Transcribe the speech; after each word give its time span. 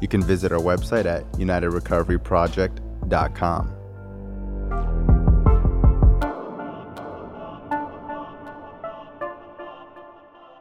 You 0.00 0.08
can 0.08 0.22
visit 0.22 0.52
our 0.52 0.60
website 0.60 1.06
at 1.06 1.24
unitedrecoveryproject.com. 1.32 3.74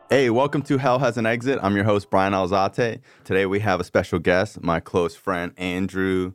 Hey, 0.10 0.30
welcome 0.30 0.62
to 0.64 0.78
Hell 0.78 1.00
Has 1.00 1.18
an 1.18 1.26
Exit. 1.26 1.60
I'm 1.62 1.76
your 1.76 1.84
host, 1.84 2.10
Brian 2.10 2.32
Alzate. 2.32 3.02
Today 3.26 3.46
we 3.46 3.60
have 3.60 3.82
a 3.82 3.84
special 3.84 4.20
guest, 4.20 4.64
my 4.64 4.80
close 4.80 5.18
friend, 5.18 5.52
Andrew 5.58 6.32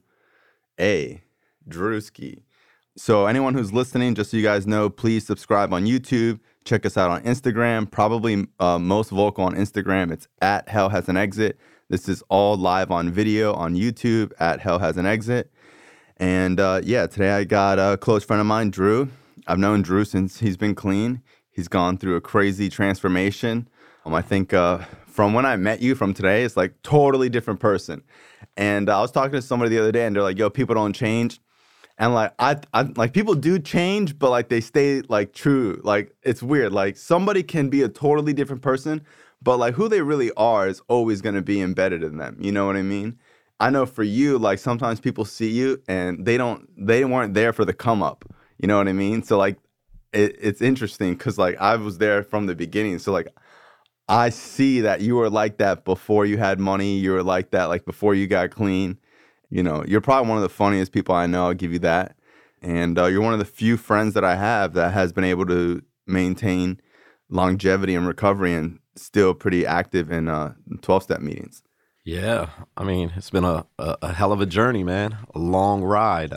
A. 0.79 1.23
Drewski. 1.67 2.43
So, 2.97 3.25
anyone 3.25 3.55
who's 3.55 3.73
listening, 3.73 4.15
just 4.15 4.31
so 4.31 4.37
you 4.37 4.43
guys 4.43 4.67
know, 4.67 4.91
please 4.91 5.27
subscribe 5.27 5.73
on 5.73 5.87
YouTube. 5.87 6.39
Check 6.67 6.85
us 6.85 6.99
out 6.99 7.11
on 7.11 7.23
Instagram. 7.23 7.91
Probably 7.91 8.47
uh, 8.61 8.79
most 8.79 9.09
vocal 9.09 9.45
on 9.45 9.55
Instagram. 9.55 10.13
It's 10.13 10.29
at 10.43 10.69
Hell 10.69 10.91
Has 10.91 11.09
an 11.09 11.17
Exit. 11.17 11.59
This 11.93 12.09
is 12.09 12.23
all 12.31 12.57
live 12.57 12.91
on 12.91 13.11
video 13.11 13.53
on 13.53 13.75
YouTube 13.75 14.33
at 14.41 14.61
Hell 14.61 14.79
Has 14.79 14.97
an 14.97 15.05
Exit. 15.05 15.53
And 16.17 16.59
uh, 16.59 16.81
yeah, 16.83 17.07
today 17.07 17.33
I 17.33 17.45
got 17.45 17.79
a 17.79 17.99
close 17.99 18.25
friend 18.25 18.41
of 18.41 18.47
mine, 18.47 18.71
Drew. 18.71 19.11
I've 19.47 19.59
known 19.59 19.83
Drew 19.83 20.07
since 20.07 20.41
he's 20.41 20.57
been 20.57 20.75
clean. 20.75 21.21
He's 21.51 21.69
gone 21.69 21.99
through 21.99 22.17
a 22.17 22.23
crazy 22.23 22.71
transformation. 22.71 23.69
Um, 24.07 24.15
I 24.15 24.23
think 24.23 24.55
uh, 24.55 24.79
from 25.05 25.35
when 25.35 25.45
I 25.45 25.57
met 25.57 25.83
you 25.83 25.95
from 25.95 26.15
today, 26.15 26.45
it's 26.45 26.57
like 26.57 26.81
totally 26.83 27.29
different 27.29 27.61
person. 27.61 28.03
And 28.57 28.89
uh, 28.89 28.97
I 28.97 29.03
was 29.03 29.13
talking 29.13 29.33
to 29.33 29.43
somebody 29.43 29.69
the 29.69 29.79
other 29.79 29.93
day, 29.93 30.07
and 30.07 30.17
they're 30.17 30.23
like, 30.23 30.39
"Yo, 30.39 30.49
people 30.49 30.75
don't 30.75 30.95
change." 30.95 31.43
And 31.99 32.15
like 32.15 32.33
I, 32.39 32.57
I 32.73 32.83
like 32.97 33.13
people 33.13 33.35
do 33.35 33.59
change, 33.59 34.19
but 34.19 34.31
like 34.31 34.49
they 34.49 34.63
stay 34.63 35.03
like 35.11 35.35
true. 35.35 35.79
Like 35.85 36.17
it's 36.23 36.43
weird. 36.43 36.73
Like 36.73 36.97
somebody 36.97 37.43
can 37.43 37.69
be 37.69 37.83
a 37.83 37.89
totally 37.91 38.33
different 38.33 38.63
person, 38.63 39.03
but 39.43 39.59
like 39.59 39.75
who 39.75 39.89
they 39.89 40.03
really 40.03 40.31
are 40.37 40.69
is 40.69 40.83
always 40.89 41.21
going 41.21 41.35
to 41.35 41.43
be 41.43 41.61
embedded 41.61 42.03
in 42.03 42.19
them. 42.19 42.37
You 42.41 42.53
know 42.53 42.67
what 42.67 42.77
I 42.77 42.83
mean? 42.83 43.19
I 43.59 43.71
know 43.71 43.87
for 43.87 44.03
you, 44.03 44.39
like 44.39 44.59
sometimes 44.59 45.01
people 45.01 45.25
see 45.25 45.51
you 45.51 45.83
and 45.89 46.25
they 46.25 46.37
don't, 46.37 46.69
they 46.77 47.05
weren't 47.05 47.35
there 47.35 47.53
for 47.53 47.65
the 47.65 47.73
come 47.73 48.03
up. 48.03 48.25
You 48.59 48.69
know 48.69 48.77
what 48.77 48.89
I 48.89 48.93
mean? 48.93 49.23
So 49.23 49.39
like 49.39 49.57
it, 50.13 50.37
it's 50.41 50.61
interesting 50.61 51.15
because 51.15 51.39
like 51.39 51.57
I 51.61 51.77
was 51.77 51.99
there 51.99 52.23
from 52.23 52.47
the 52.47 52.55
beginning. 52.55 52.99
So 52.99 53.13
like 53.13 53.29
I 54.09 54.31
see 54.31 54.81
that 54.83 55.01
you 55.01 55.17
were 55.17 55.31
like 55.31 55.59
that 55.59 55.85
before 55.85 56.27
you 56.27 56.39
had 56.39 56.61
money. 56.61 56.99
You 56.99 57.13
were 57.13 57.23
like 57.23 57.51
that 57.51 57.65
like 57.67 57.85
before 57.85 58.15
you 58.15 58.27
got 58.27 58.51
clean. 58.51 58.99
You 59.51 59.63
know, 59.63 59.85
you're 59.87 60.01
probably 60.01 60.29
one 60.29 60.39
of 60.39 60.43
the 60.43 60.49
funniest 60.49 60.93
people 60.93 61.15
I 61.15 61.27
know. 61.27 61.47
I'll 61.47 61.55
give 61.55 61.73
you 61.73 61.79
that. 61.81 62.17
And 62.63 62.99
uh, 62.99 63.07
you're 63.07 63.23
one 63.23 63.33
of 63.33 63.39
the 63.39 63.45
few 63.45 63.77
friends 63.77 64.15
that 64.15 64.25
I 64.25 64.37
have 64.37 64.75
that 64.75 64.93
has 64.93 65.13
been 65.13 65.25
able 65.25 65.47
to 65.47 65.83
maintain 66.07 66.81
longevity 67.29 67.95
and 67.95 68.07
recovery 68.07 68.55
and 68.55 68.79
still 68.95 69.35
pretty 69.35 69.67
active 69.67 70.11
in 70.11 70.29
uh, 70.29 70.55
12 70.81 71.03
step 71.03 71.21
meetings. 71.21 71.63
Yeah, 72.05 72.51
I 72.77 72.85
mean, 72.85 73.13
it's 73.17 73.31
been 73.31 73.45
a, 73.45 73.65
a, 73.79 73.97
a 74.03 74.13
hell 74.13 74.33
of 74.33 74.41
a 74.41 74.47
journey, 74.47 74.83
man. 74.83 75.19
A 75.35 75.39
long 75.39 75.83
ride. 75.83 76.35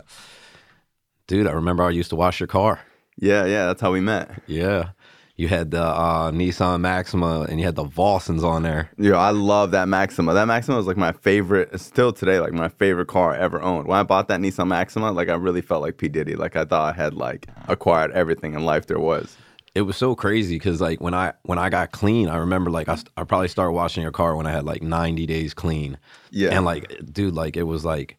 Dude, 1.26 1.48
I 1.48 1.52
remember 1.52 1.82
I 1.82 1.90
used 1.90 2.10
to 2.10 2.16
wash 2.16 2.38
your 2.38 2.46
car. 2.46 2.80
Yeah, 3.16 3.46
yeah, 3.46 3.66
that's 3.66 3.80
how 3.80 3.92
we 3.92 4.00
met. 4.00 4.42
Yeah. 4.46 4.90
You 5.38 5.48
had 5.48 5.70
the 5.70 5.82
uh, 5.82 6.30
Nissan 6.30 6.80
Maxima 6.80 7.42
and 7.42 7.60
you 7.60 7.66
had 7.66 7.74
the 7.74 7.84
Volsons 7.84 8.42
on 8.42 8.62
there. 8.62 8.90
Yeah, 8.96 9.16
I 9.16 9.30
love 9.30 9.72
that 9.72 9.86
Maxima. 9.86 10.32
That 10.32 10.46
Maxima 10.46 10.78
was 10.78 10.86
like 10.86 10.96
my 10.96 11.12
favorite, 11.12 11.78
still 11.78 12.10
today, 12.10 12.40
like 12.40 12.54
my 12.54 12.68
favorite 12.68 13.08
car 13.08 13.34
I 13.34 13.38
ever 13.38 13.60
owned. 13.60 13.86
When 13.86 13.98
I 13.98 14.02
bought 14.02 14.28
that 14.28 14.40
Nissan 14.40 14.68
Maxima, 14.68 15.12
like 15.12 15.28
I 15.28 15.34
really 15.34 15.60
felt 15.60 15.82
like 15.82 15.98
P. 15.98 16.08
Diddy. 16.08 16.36
Like 16.36 16.56
I 16.56 16.64
thought 16.64 16.94
I 16.94 16.96
had 16.96 17.12
like 17.12 17.48
acquired 17.68 18.12
everything 18.12 18.54
in 18.54 18.64
life 18.64 18.86
there 18.86 18.98
was. 18.98 19.36
It 19.76 19.82
was 19.82 19.98
so 19.98 20.14
crazy 20.14 20.56
because 20.56 20.80
like 20.80 21.02
when 21.02 21.12
I 21.12 21.34
when 21.42 21.58
I 21.58 21.68
got 21.68 21.92
clean, 21.92 22.30
I 22.30 22.38
remember 22.38 22.70
like 22.70 22.88
I, 22.88 22.98
I 23.14 23.24
probably 23.24 23.48
started 23.48 23.72
washing 23.72 24.02
your 24.02 24.10
car 24.10 24.34
when 24.34 24.46
I 24.46 24.50
had 24.50 24.64
like 24.64 24.82
90 24.82 25.26
days 25.26 25.52
clean. 25.52 25.98
Yeah. 26.30 26.56
And 26.56 26.64
like, 26.64 26.98
dude, 27.12 27.34
like 27.34 27.58
it 27.58 27.64
was 27.64 27.84
like 27.84 28.16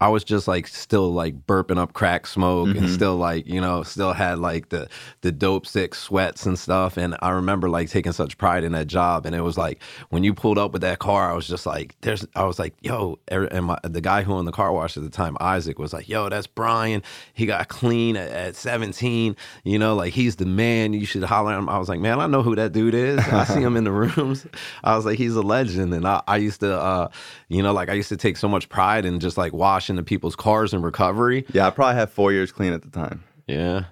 I 0.00 0.08
was 0.08 0.24
just 0.24 0.48
like 0.48 0.66
still 0.66 1.12
like 1.12 1.46
burping 1.46 1.78
up 1.78 1.92
crack 1.92 2.26
smoke 2.26 2.68
Mm-hmm. 2.68 2.78
and 2.84 2.90
still 2.90 3.16
like, 3.16 3.46
you 3.46 3.60
know, 3.60 3.82
still 3.82 4.12
had 4.12 4.38
like 4.38 4.70
the 4.70 4.88
the 5.20 5.30
dope 5.32 5.66
sick 5.66 5.94
sweats 5.94 6.46
and 6.46 6.58
stuff. 6.58 6.96
And 6.96 7.16
I 7.20 7.30
remember 7.30 7.68
like 7.68 7.90
taking 7.90 8.12
such 8.12 8.38
pride 8.38 8.64
in 8.64 8.72
that 8.72 8.86
job. 8.86 9.26
And 9.26 9.34
it 9.34 9.42
was 9.42 9.58
like 9.58 9.82
when 10.08 10.24
you 10.24 10.32
pulled 10.34 10.58
up 10.58 10.72
with 10.72 10.82
that 10.82 10.98
car, 11.00 11.30
I 11.30 11.34
was 11.34 11.46
just 11.46 11.66
like, 11.66 11.96
there's 12.00 12.26
I 12.34 12.44
was 12.44 12.58
like, 12.58 12.74
yo, 12.80 13.18
er- 13.30 13.44
and 13.44 13.66
my, 13.66 13.78
the 13.82 14.00
guy 14.00 14.22
who 14.22 14.32
owned 14.32 14.48
the 14.48 14.52
car 14.52 14.72
wash 14.72 14.96
at 14.96 15.02
the 15.02 15.10
time, 15.10 15.36
Isaac, 15.40 15.78
was 15.78 15.92
like, 15.92 16.08
yo, 16.08 16.28
that's 16.28 16.46
Brian. 16.46 17.02
He 17.34 17.44
got 17.46 17.68
clean 17.68 18.16
at, 18.16 18.30
at 18.30 18.56
17. 18.56 19.36
You 19.64 19.78
know, 19.78 19.94
like 19.94 20.12
he's 20.14 20.36
the 20.36 20.46
man. 20.46 20.92
You 20.92 21.04
should 21.04 21.24
holler 21.24 21.52
at 21.52 21.58
him. 21.58 21.68
I 21.68 21.78
was 21.78 21.88
like, 21.88 22.00
man, 22.00 22.20
I 22.20 22.26
know 22.26 22.42
who 22.42 22.56
that 22.56 22.72
dude 22.72 22.94
is. 22.94 23.18
I 23.18 23.44
see 23.44 23.60
him 23.60 23.76
in 23.76 23.84
the 23.84 23.92
rooms. 24.16 24.46
I 24.82 24.96
was 24.96 25.04
like, 25.04 25.18
he's 25.18 25.36
a 25.36 25.42
legend. 25.42 25.92
And 25.92 26.06
I, 26.06 26.22
I 26.26 26.36
used 26.38 26.60
to 26.60 26.74
uh, 26.78 27.08
you 27.48 27.62
know, 27.62 27.72
like 27.72 27.88
I 27.90 27.94
used 27.94 28.08
to 28.10 28.16
take 28.16 28.36
so 28.36 28.48
much 28.48 28.68
pride 28.68 29.04
in 29.04 29.20
just 29.20 29.36
like 29.36 29.52
washing 29.52 29.89
the 29.96 30.02
people's 30.02 30.36
cars 30.36 30.72
in 30.74 30.82
recovery. 30.82 31.44
Yeah, 31.52 31.66
I 31.66 31.70
probably 31.70 31.94
had 31.96 32.10
four 32.10 32.32
years 32.32 32.52
clean 32.52 32.72
at 32.72 32.82
the 32.82 32.90
time. 32.90 33.24
Yeah. 33.46 33.84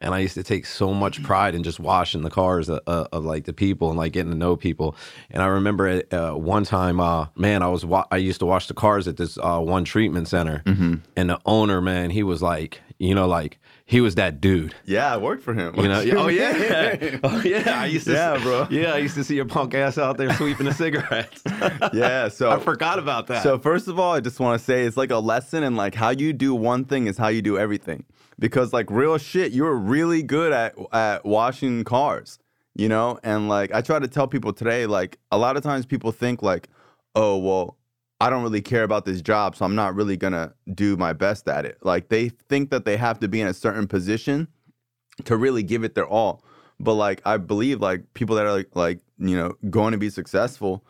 And 0.00 0.14
I 0.16 0.18
used 0.18 0.34
to 0.34 0.42
take 0.42 0.66
so 0.66 0.92
much 0.92 1.22
pride 1.22 1.54
in 1.54 1.62
just 1.62 1.78
washing 1.78 2.22
the 2.22 2.30
cars 2.30 2.68
of, 2.68 2.80
of, 2.88 3.06
of 3.12 3.24
like 3.24 3.44
the 3.44 3.52
people 3.52 3.88
and 3.88 3.96
like 3.96 4.12
getting 4.12 4.32
to 4.32 4.36
know 4.36 4.56
people. 4.56 4.96
And 5.30 5.40
I 5.40 5.46
remember 5.46 6.02
uh, 6.10 6.32
one 6.32 6.64
time, 6.64 6.98
uh, 6.98 7.28
man, 7.36 7.62
I 7.62 7.68
was 7.68 7.84
wa- 7.86 8.06
I 8.10 8.16
used 8.16 8.40
to 8.40 8.46
wash 8.46 8.66
the 8.66 8.74
cars 8.74 9.06
at 9.06 9.16
this 9.16 9.38
uh, 9.38 9.60
one 9.60 9.84
treatment 9.84 10.26
center, 10.26 10.62
and 10.66 11.30
the 11.30 11.38
owner, 11.46 11.80
man, 11.80 12.10
he 12.10 12.24
was 12.24 12.42
like, 12.42 12.80
you 13.02 13.16
know, 13.16 13.26
like 13.26 13.58
he 13.84 14.00
was 14.00 14.14
that 14.14 14.40
dude. 14.40 14.76
Yeah, 14.84 15.12
I 15.12 15.16
worked 15.16 15.42
for 15.42 15.54
him. 15.54 15.74
You 15.76 15.88
know, 15.88 16.04
oh 16.18 16.28
yeah, 16.28 17.18
oh 17.24 17.42
yeah. 17.44 17.80
I 17.82 17.86
used 17.86 18.06
to, 18.06 18.12
Yeah, 18.12 18.38
bro. 18.40 18.68
Yeah, 18.70 18.94
I 18.94 18.98
used 18.98 19.16
to 19.16 19.24
see 19.24 19.34
your 19.34 19.44
punk 19.44 19.74
ass 19.74 19.98
out 19.98 20.18
there 20.18 20.32
sweeping 20.34 20.66
the 20.66 20.72
cigarettes. 20.72 21.42
yeah. 21.92 22.28
So 22.28 22.52
I 22.52 22.60
forgot 22.60 23.00
about 23.00 23.26
that. 23.26 23.42
So 23.42 23.58
first 23.58 23.88
of 23.88 23.98
all, 23.98 24.14
I 24.14 24.20
just 24.20 24.38
want 24.38 24.56
to 24.56 24.64
say 24.64 24.82
it's 24.82 24.96
like 24.96 25.10
a 25.10 25.18
lesson 25.18 25.64
in 25.64 25.74
like 25.74 25.96
how 25.96 26.10
you 26.10 26.32
do 26.32 26.54
one 26.54 26.84
thing 26.84 27.08
is 27.08 27.18
how 27.18 27.26
you 27.26 27.42
do 27.42 27.58
everything. 27.58 28.04
Because 28.38 28.72
like 28.72 28.88
real 28.88 29.18
shit, 29.18 29.50
you're 29.50 29.74
really 29.74 30.22
good 30.22 30.52
at 30.52 30.76
at 30.92 31.24
washing 31.24 31.82
cars, 31.82 32.38
you 32.76 32.88
know? 32.88 33.18
And 33.24 33.48
like 33.48 33.74
I 33.74 33.80
try 33.80 33.98
to 33.98 34.06
tell 34.06 34.28
people 34.28 34.52
today, 34.52 34.86
like 34.86 35.18
a 35.32 35.38
lot 35.38 35.56
of 35.56 35.64
times 35.64 35.86
people 35.86 36.12
think 36.12 36.40
like, 36.40 36.68
oh 37.16 37.36
well, 37.38 37.76
I 38.22 38.30
don't 38.30 38.44
really 38.44 38.62
care 38.62 38.84
about 38.84 39.04
this 39.04 39.20
job, 39.20 39.56
so 39.56 39.64
I'm 39.64 39.74
not 39.74 39.96
really 39.96 40.16
gonna 40.16 40.54
do 40.72 40.96
my 40.96 41.12
best 41.12 41.48
at 41.48 41.66
it. 41.66 41.78
Like 41.82 42.08
they 42.08 42.28
think 42.28 42.70
that 42.70 42.84
they 42.84 42.96
have 42.96 43.18
to 43.18 43.26
be 43.26 43.40
in 43.40 43.48
a 43.48 43.52
certain 43.52 43.88
position 43.88 44.46
to 45.24 45.36
really 45.36 45.64
give 45.64 45.82
it 45.82 45.96
their 45.96 46.06
all. 46.06 46.44
But 46.78 46.94
like 46.94 47.20
I 47.26 47.36
believe 47.38 47.80
like 47.80 48.14
people 48.14 48.36
that 48.36 48.46
are 48.46 48.52
like 48.52 48.76
like, 48.76 49.00
you 49.18 49.36
know, 49.36 49.54
going 49.70 49.90
to 49.90 49.98
be 49.98 50.08
successful 50.08 50.84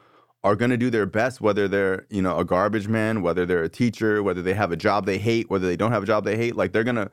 are 0.45 0.55
going 0.55 0.73
to 0.73 0.77
do 0.77 0.91
their 0.91 1.07
best 1.07 1.41
whether 1.41 1.69
they're, 1.69 2.07
you 2.11 2.21
know, 2.21 2.37
a 2.37 2.45
garbage 2.45 2.87
man, 2.87 3.23
whether 3.23 3.47
they're 3.47 3.63
a 3.63 3.69
teacher, 3.71 4.23
whether 4.23 4.43
they 4.43 4.53
have 4.53 4.71
a 4.71 4.77
job 4.77 5.07
they 5.07 5.17
hate, 5.17 5.49
whether 5.49 5.67
they 5.67 5.77
don't 5.77 5.93
have 5.93 6.03
a 6.03 6.07
job 6.07 6.27
they 6.27 6.37
hate, 6.37 6.55
like 6.55 6.73
they're 6.73 6.85
going 6.85 6.97
to 6.97 7.11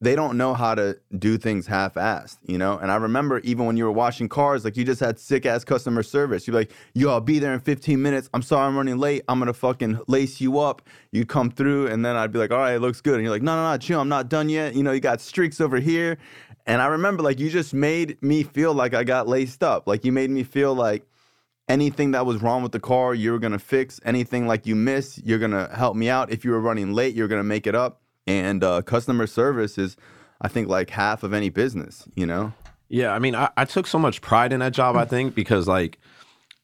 they 0.00 0.14
don't 0.14 0.36
know 0.36 0.54
how 0.54 0.74
to 0.74 0.98
do 1.18 1.38
things 1.38 1.66
half-assed, 1.66 2.36
you 2.46 2.58
know. 2.58 2.76
And 2.76 2.90
I 2.90 2.96
remember 2.96 3.38
even 3.38 3.64
when 3.64 3.76
you 3.76 3.84
were 3.84 3.92
washing 3.92 4.28
cars, 4.28 4.64
like 4.64 4.76
you 4.76 4.84
just 4.84 5.00
had 5.00 5.18
sick-ass 5.18 5.64
customer 5.64 6.02
service. 6.02 6.46
You're 6.46 6.56
like, 6.56 6.72
"Yo, 6.94 7.10
I'll 7.10 7.20
be 7.20 7.38
there 7.38 7.54
in 7.54 7.60
15 7.60 8.02
minutes. 8.02 8.28
I'm 8.34 8.42
sorry, 8.42 8.66
I'm 8.66 8.76
running 8.76 8.98
late. 8.98 9.22
I'm 9.28 9.38
gonna 9.38 9.54
fucking 9.54 10.00
lace 10.06 10.40
you 10.40 10.58
up." 10.58 10.82
You'd 11.12 11.28
come 11.28 11.50
through, 11.50 11.86
and 11.86 12.04
then 12.04 12.16
I'd 12.16 12.32
be 12.32 12.38
like, 12.38 12.50
"All 12.50 12.58
right, 12.58 12.74
it 12.74 12.80
looks 12.80 13.00
good." 13.00 13.14
And 13.14 13.22
you're 13.22 13.32
like, 13.32 13.42
"No, 13.42 13.56
no, 13.56 13.70
no, 13.70 13.78
chill. 13.78 14.00
I'm 14.00 14.08
not 14.08 14.28
done 14.28 14.48
yet. 14.48 14.74
You 14.74 14.82
know, 14.82 14.92
you 14.92 15.00
got 15.00 15.20
streaks 15.20 15.60
over 15.60 15.78
here." 15.78 16.18
And 16.66 16.80
I 16.82 16.86
remember 16.86 17.22
like 17.22 17.38
you 17.38 17.50
just 17.50 17.74
made 17.74 18.20
me 18.22 18.42
feel 18.42 18.74
like 18.74 18.94
I 18.94 19.04
got 19.04 19.28
laced 19.28 19.62
up. 19.62 19.86
Like 19.86 20.04
you 20.04 20.12
made 20.12 20.30
me 20.30 20.42
feel 20.42 20.74
like 20.74 21.06
anything 21.68 22.10
that 22.12 22.26
was 22.26 22.42
wrong 22.42 22.62
with 22.62 22.72
the 22.72 22.80
car, 22.80 23.14
you 23.14 23.32
were 23.32 23.38
gonna 23.38 23.58
fix. 23.58 24.00
Anything 24.04 24.46
like 24.46 24.66
you 24.66 24.74
missed, 24.74 25.24
you're 25.24 25.38
gonna 25.38 25.74
help 25.74 25.96
me 25.96 26.08
out. 26.10 26.30
If 26.30 26.44
you 26.44 26.50
were 26.50 26.60
running 26.60 26.92
late, 26.92 27.14
you're 27.14 27.28
gonna 27.28 27.44
make 27.44 27.66
it 27.66 27.74
up. 27.74 28.02
And 28.26 28.64
uh, 28.64 28.82
customer 28.82 29.26
service 29.26 29.76
is, 29.78 29.96
I 30.40 30.48
think, 30.48 30.68
like 30.68 30.90
half 30.90 31.22
of 31.22 31.32
any 31.32 31.50
business. 31.50 32.08
You 32.14 32.26
know? 32.26 32.52
Yeah, 32.88 33.12
I 33.12 33.18
mean, 33.18 33.34
I, 33.34 33.50
I 33.56 33.64
took 33.64 33.86
so 33.86 33.98
much 33.98 34.20
pride 34.20 34.52
in 34.52 34.60
that 34.60 34.72
job. 34.72 34.96
I 34.96 35.04
think 35.04 35.34
because, 35.34 35.66
like, 35.66 35.98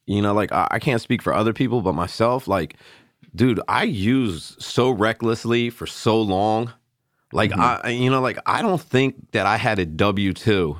you 0.05 0.21
know, 0.21 0.33
like 0.33 0.51
I, 0.51 0.67
I 0.71 0.79
can't 0.79 1.01
speak 1.01 1.21
for 1.21 1.33
other 1.33 1.53
people, 1.53 1.81
but 1.81 1.93
myself, 1.93 2.47
like, 2.47 2.75
dude, 3.35 3.59
I 3.67 3.83
used 3.83 4.61
so 4.61 4.89
recklessly 4.89 5.69
for 5.69 5.85
so 5.85 6.21
long. 6.21 6.73
Like, 7.33 7.53
I, 7.53 7.89
you 7.89 8.09
know, 8.09 8.19
like 8.21 8.37
I 8.45 8.61
don't 8.61 8.81
think 8.81 9.31
that 9.31 9.45
I 9.45 9.57
had 9.57 9.79
a 9.79 9.85
W 9.85 10.33
two, 10.33 10.79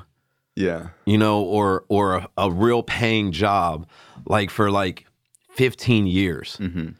Yeah. 0.54 0.88
you 1.06 1.16
know, 1.16 1.40
or 1.42 1.84
or 1.88 2.16
a, 2.16 2.28
a 2.36 2.50
real 2.50 2.82
paying 2.82 3.32
job, 3.32 3.88
like 4.26 4.50
for 4.50 4.70
like 4.70 5.06
fifteen 5.50 6.06
years. 6.06 6.58
Mm-hmm. 6.60 6.90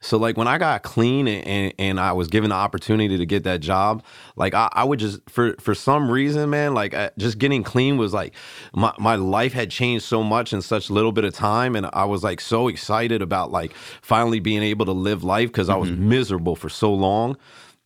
So 0.00 0.18
like 0.18 0.36
when 0.36 0.46
I 0.46 0.58
got 0.58 0.82
clean 0.82 1.26
and, 1.26 1.46
and, 1.46 1.72
and 1.78 2.00
I 2.00 2.12
was 2.12 2.28
given 2.28 2.50
the 2.50 2.56
opportunity 2.56 3.16
to 3.16 3.26
get 3.26 3.44
that 3.44 3.60
job, 3.60 4.04
like 4.36 4.54
I, 4.54 4.68
I 4.72 4.84
would 4.84 4.98
just 4.98 5.28
for 5.28 5.54
for 5.58 5.74
some 5.74 6.10
reason, 6.10 6.50
man, 6.50 6.74
like 6.74 6.94
I, 6.94 7.10
just 7.16 7.38
getting 7.38 7.62
clean 7.62 7.96
was 7.96 8.12
like 8.12 8.34
my 8.74 8.92
my 8.98 9.16
life 9.16 9.52
had 9.52 9.70
changed 9.70 10.04
so 10.04 10.22
much 10.22 10.52
in 10.52 10.60
such 10.60 10.90
little 10.90 11.12
bit 11.12 11.24
of 11.24 11.34
time, 11.34 11.74
and 11.74 11.88
I 11.92 12.04
was 12.04 12.22
like 12.22 12.40
so 12.40 12.68
excited 12.68 13.22
about 13.22 13.50
like 13.50 13.74
finally 14.02 14.38
being 14.38 14.62
able 14.62 14.84
to 14.86 14.92
live 14.92 15.24
life 15.24 15.48
because 15.48 15.68
I 15.68 15.76
was 15.76 15.90
miserable 15.90 16.56
for 16.56 16.68
so 16.68 16.92
long 16.92 17.36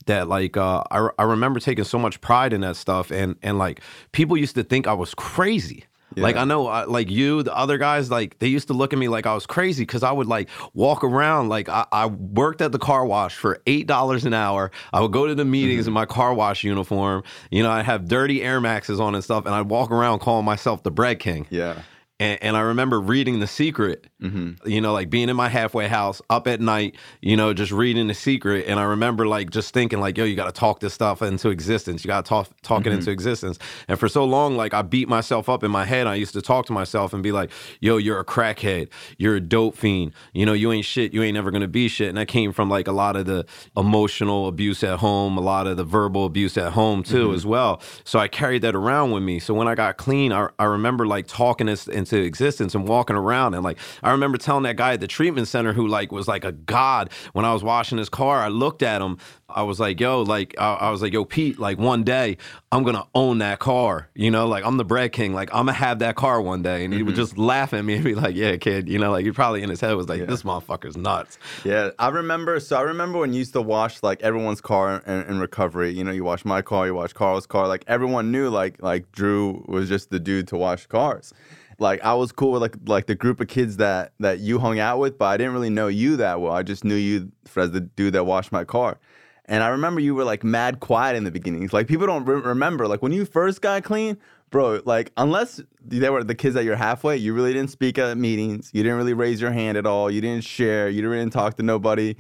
that 0.06 0.28
like 0.28 0.56
uh, 0.56 0.82
I 0.90 1.08
I 1.18 1.22
remember 1.22 1.60
taking 1.60 1.84
so 1.84 1.98
much 1.98 2.20
pride 2.20 2.52
in 2.52 2.60
that 2.62 2.76
stuff, 2.76 3.10
and 3.10 3.36
and 3.42 3.56
like 3.56 3.80
people 4.12 4.36
used 4.36 4.56
to 4.56 4.64
think 4.64 4.86
I 4.86 4.94
was 4.94 5.14
crazy. 5.14 5.84
Like 6.16 6.36
I 6.36 6.44
know, 6.44 6.66
uh, 6.66 6.86
like 6.88 7.10
you, 7.10 7.42
the 7.42 7.56
other 7.56 7.78
guys, 7.78 8.10
like 8.10 8.38
they 8.38 8.48
used 8.48 8.68
to 8.68 8.74
look 8.74 8.92
at 8.92 8.98
me 8.98 9.08
like 9.08 9.26
I 9.26 9.34
was 9.34 9.46
crazy 9.46 9.82
because 9.84 10.02
I 10.02 10.12
would 10.12 10.26
like 10.26 10.48
walk 10.74 11.04
around. 11.04 11.48
Like 11.48 11.68
I, 11.68 11.86
I 11.92 12.06
worked 12.06 12.60
at 12.60 12.72
the 12.72 12.78
car 12.78 13.04
wash 13.06 13.36
for 13.36 13.60
eight 13.66 13.86
dollars 13.86 14.24
an 14.24 14.34
hour. 14.34 14.70
I 14.92 15.00
would 15.00 15.12
go 15.12 15.26
to 15.26 15.34
the 15.34 15.44
meetings 15.44 15.86
in 15.86 15.92
my 15.92 16.06
car 16.06 16.34
wash 16.34 16.64
uniform. 16.64 17.22
You 17.50 17.62
know, 17.62 17.70
I 17.70 17.82
have 17.82 18.08
dirty 18.08 18.42
Air 18.42 18.60
Maxes 18.60 18.98
on 18.98 19.14
and 19.14 19.22
stuff, 19.22 19.46
and 19.46 19.54
I'd 19.54 19.68
walk 19.68 19.90
around 19.90 20.18
calling 20.18 20.44
myself 20.44 20.82
the 20.82 20.90
Bread 20.90 21.20
King. 21.20 21.46
Yeah. 21.50 21.82
And, 22.20 22.38
and 22.42 22.56
I 22.56 22.60
remember 22.60 23.00
reading 23.00 23.40
The 23.40 23.46
Secret, 23.46 24.06
mm-hmm. 24.22 24.68
you 24.68 24.82
know, 24.82 24.92
like 24.92 25.08
being 25.08 25.30
in 25.30 25.36
my 25.36 25.48
halfway 25.48 25.88
house 25.88 26.20
up 26.28 26.46
at 26.46 26.60
night, 26.60 26.96
you 27.22 27.34
know, 27.34 27.54
just 27.54 27.72
reading 27.72 28.08
The 28.08 28.14
Secret. 28.14 28.66
And 28.68 28.78
I 28.78 28.82
remember 28.82 29.26
like 29.26 29.48
just 29.48 29.72
thinking 29.72 30.00
like, 30.00 30.18
yo, 30.18 30.24
you 30.24 30.36
got 30.36 30.44
to 30.44 30.52
talk 30.52 30.80
this 30.80 30.92
stuff 30.92 31.22
into 31.22 31.48
existence. 31.48 32.04
You 32.04 32.08
got 32.08 32.26
to 32.26 32.28
talk, 32.28 32.50
talk 32.60 32.82
it 32.82 32.90
mm-hmm. 32.90 32.98
into 32.98 33.10
existence. 33.10 33.58
And 33.88 33.98
for 33.98 34.06
so 34.06 34.26
long, 34.26 34.54
like 34.54 34.74
I 34.74 34.82
beat 34.82 35.08
myself 35.08 35.48
up 35.48 35.64
in 35.64 35.70
my 35.70 35.86
head. 35.86 36.06
I 36.06 36.16
used 36.16 36.34
to 36.34 36.42
talk 36.42 36.66
to 36.66 36.74
myself 36.74 37.14
and 37.14 37.22
be 37.22 37.32
like, 37.32 37.50
yo, 37.80 37.96
you're 37.96 38.20
a 38.20 38.24
crackhead. 38.24 38.90
You're 39.16 39.36
a 39.36 39.40
dope 39.40 39.78
fiend. 39.78 40.12
You 40.34 40.44
know, 40.44 40.52
you 40.52 40.70
ain't 40.72 40.84
shit. 40.84 41.14
You 41.14 41.22
ain't 41.22 41.34
never 41.34 41.50
going 41.50 41.62
to 41.62 41.68
be 41.68 41.88
shit. 41.88 42.10
And 42.10 42.18
that 42.18 42.28
came 42.28 42.52
from 42.52 42.68
like 42.68 42.86
a 42.86 42.92
lot 42.92 43.16
of 43.16 43.24
the 43.24 43.46
emotional 43.78 44.46
abuse 44.46 44.84
at 44.84 44.98
home, 44.98 45.38
a 45.38 45.40
lot 45.40 45.66
of 45.66 45.78
the 45.78 45.84
verbal 45.84 46.26
abuse 46.26 46.58
at 46.58 46.72
home 46.72 47.02
too, 47.02 47.28
mm-hmm. 47.28 47.34
as 47.34 47.46
well. 47.46 47.80
So 48.04 48.18
I 48.18 48.28
carried 48.28 48.60
that 48.60 48.74
around 48.74 49.12
with 49.12 49.22
me. 49.22 49.38
So 49.38 49.54
when 49.54 49.68
I 49.68 49.74
got 49.74 49.96
clean, 49.96 50.34
I, 50.34 50.50
I 50.58 50.64
remember 50.64 51.06
like 51.06 51.26
talking 51.26 51.66
this 51.66 51.88
into 52.12 52.24
existence 52.24 52.74
and 52.74 52.86
walking 52.86 53.16
around. 53.16 53.54
And 53.54 53.62
like, 53.62 53.78
I 54.02 54.10
remember 54.10 54.38
telling 54.38 54.64
that 54.64 54.76
guy 54.76 54.94
at 54.94 55.00
the 55.00 55.06
treatment 55.06 55.48
center 55.48 55.72
who 55.72 55.86
like 55.86 56.12
was 56.12 56.28
like 56.28 56.44
a 56.44 56.52
god 56.52 57.10
when 57.32 57.44
I 57.44 57.52
was 57.52 57.62
washing 57.62 57.98
his 57.98 58.08
car, 58.08 58.38
I 58.38 58.48
looked 58.48 58.82
at 58.82 59.00
him. 59.00 59.18
I 59.48 59.62
was 59.62 59.80
like, 59.80 59.98
yo, 59.98 60.22
like, 60.22 60.54
I, 60.58 60.74
I 60.74 60.90
was 60.90 61.02
like, 61.02 61.12
yo, 61.12 61.24
Pete, 61.24 61.58
like 61.58 61.76
one 61.76 62.04
day 62.04 62.36
I'm 62.70 62.84
going 62.84 62.94
to 62.94 63.06
own 63.16 63.38
that 63.38 63.58
car. 63.58 64.08
You 64.14 64.30
know, 64.30 64.46
like 64.46 64.64
I'm 64.64 64.76
the 64.76 64.84
bread 64.84 65.12
king. 65.12 65.32
Like 65.32 65.50
I'm 65.52 65.66
going 65.66 65.74
to 65.74 65.84
have 65.84 65.98
that 66.00 66.14
car 66.14 66.40
one 66.40 66.62
day. 66.62 66.84
And 66.84 66.94
he 66.94 67.02
would 67.02 67.14
mm-hmm. 67.14 67.20
just 67.20 67.36
laugh 67.36 67.74
at 67.74 67.84
me 67.84 67.94
and 67.94 68.04
be 68.04 68.14
like, 68.14 68.36
yeah, 68.36 68.56
kid, 68.56 68.88
you 68.88 68.98
know, 68.98 69.10
like 69.10 69.24
he 69.24 69.32
probably 69.32 69.62
in 69.62 69.70
his 69.70 69.80
head 69.80 69.94
was 69.94 70.08
like, 70.08 70.26
this 70.26 70.42
motherfucker's 70.42 70.96
nuts. 70.96 71.38
Yeah, 71.64 71.90
I 71.98 72.08
remember. 72.08 72.60
So 72.60 72.76
I 72.76 72.82
remember 72.82 73.18
when 73.18 73.32
you 73.32 73.40
used 73.40 73.54
to 73.54 73.62
wash 73.62 74.02
like 74.02 74.22
everyone's 74.22 74.60
car 74.60 75.02
in, 75.06 75.22
in 75.22 75.40
recovery. 75.40 75.90
You 75.90 76.04
know, 76.04 76.12
you 76.12 76.22
wash 76.22 76.44
my 76.44 76.62
car, 76.62 76.86
you 76.86 76.94
wash 76.94 77.12
Carl's 77.12 77.46
car. 77.46 77.66
Like 77.66 77.84
everyone 77.88 78.30
knew, 78.30 78.48
like 78.50 78.80
like 78.82 79.10
Drew 79.12 79.64
was 79.66 79.88
just 79.88 80.10
the 80.10 80.20
dude 80.20 80.48
to 80.48 80.56
wash 80.56 80.86
cars. 80.86 81.32
Like 81.80 82.04
I 82.04 82.14
was 82.14 82.30
cool 82.30 82.52
with 82.52 82.62
like 82.62 82.76
like 82.86 83.06
the 83.06 83.14
group 83.14 83.40
of 83.40 83.48
kids 83.48 83.78
that 83.78 84.12
that 84.20 84.38
you 84.38 84.58
hung 84.58 84.78
out 84.78 84.98
with, 84.98 85.18
but 85.18 85.26
I 85.26 85.36
didn't 85.36 85.54
really 85.54 85.70
know 85.70 85.88
you 85.88 86.16
that 86.18 86.40
well. 86.40 86.52
I 86.52 86.62
just 86.62 86.84
knew 86.84 86.94
you 86.94 87.32
as 87.56 87.70
the 87.72 87.80
dude 87.80 88.12
that 88.12 88.24
washed 88.24 88.52
my 88.52 88.64
car. 88.64 88.98
And 89.46 89.64
I 89.64 89.68
remember 89.68 90.00
you 90.00 90.14
were 90.14 90.22
like 90.22 90.44
mad 90.44 90.78
quiet 90.78 91.16
in 91.16 91.24
the 91.24 91.30
beginning. 91.30 91.68
Like 91.72 91.88
people 91.88 92.06
don't 92.06 92.24
re- 92.24 92.40
remember. 92.40 92.86
Like 92.86 93.02
when 93.02 93.12
you 93.12 93.24
first 93.24 93.62
got 93.62 93.82
clean, 93.82 94.16
bro. 94.50 94.80
Like 94.84 95.10
unless 95.16 95.60
they 95.84 96.10
were 96.10 96.22
the 96.22 96.34
kids 96.34 96.54
that 96.54 96.64
you're 96.64 96.76
halfway, 96.76 97.16
you 97.16 97.32
really 97.32 97.52
didn't 97.52 97.70
speak 97.70 97.98
at 97.98 98.16
meetings. 98.18 98.70
You 98.72 98.82
didn't 98.82 98.98
really 98.98 99.14
raise 99.14 99.40
your 99.40 99.50
hand 99.50 99.78
at 99.78 99.86
all. 99.86 100.10
You 100.10 100.20
didn't 100.20 100.44
share. 100.44 100.88
You 100.88 101.02
didn't 101.02 101.30
talk 101.30 101.56
to 101.56 101.62
nobody. 101.62 102.14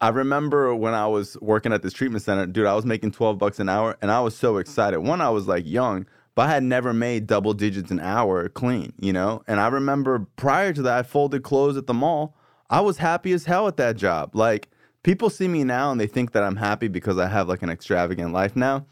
I 0.00 0.08
remember 0.08 0.74
when 0.74 0.94
I 0.94 1.06
was 1.06 1.36
working 1.40 1.72
at 1.72 1.82
this 1.82 1.92
treatment 1.92 2.24
center, 2.24 2.46
dude. 2.46 2.66
I 2.66 2.74
was 2.74 2.86
making 2.86 3.12
twelve 3.12 3.38
bucks 3.38 3.60
an 3.60 3.68
hour, 3.68 3.96
and 4.00 4.10
I 4.10 4.20
was 4.20 4.34
so 4.34 4.56
excited. 4.56 5.00
One, 5.00 5.20
I 5.20 5.30
was 5.30 5.46
like 5.46 5.66
young, 5.66 6.06
but 6.34 6.48
I 6.48 6.52
had 6.52 6.62
never 6.62 6.92
made 6.92 7.26
double 7.26 7.52
digits 7.54 7.90
an 7.90 8.00
hour 8.00 8.48
clean, 8.48 8.92
you 8.98 9.12
know. 9.12 9.42
And 9.46 9.60
I 9.60 9.68
remember 9.68 10.26
prior 10.36 10.72
to 10.72 10.82
that, 10.82 10.98
I 10.98 11.02
folded 11.02 11.42
clothes 11.42 11.76
at 11.76 11.86
the 11.86 11.94
mall. 11.94 12.36
I 12.70 12.80
was 12.80 12.98
happy 12.98 13.32
as 13.32 13.44
hell 13.44 13.68
at 13.68 13.76
that 13.76 13.96
job. 13.96 14.34
Like 14.34 14.68
people 15.02 15.28
see 15.30 15.48
me 15.48 15.62
now 15.64 15.90
and 15.92 16.00
they 16.00 16.06
think 16.06 16.32
that 16.32 16.42
I'm 16.42 16.56
happy 16.56 16.88
because 16.88 17.18
I 17.18 17.26
have 17.28 17.48
like 17.48 17.62
an 17.62 17.70
extravagant 17.70 18.32
life 18.32 18.56
now. 18.56 18.86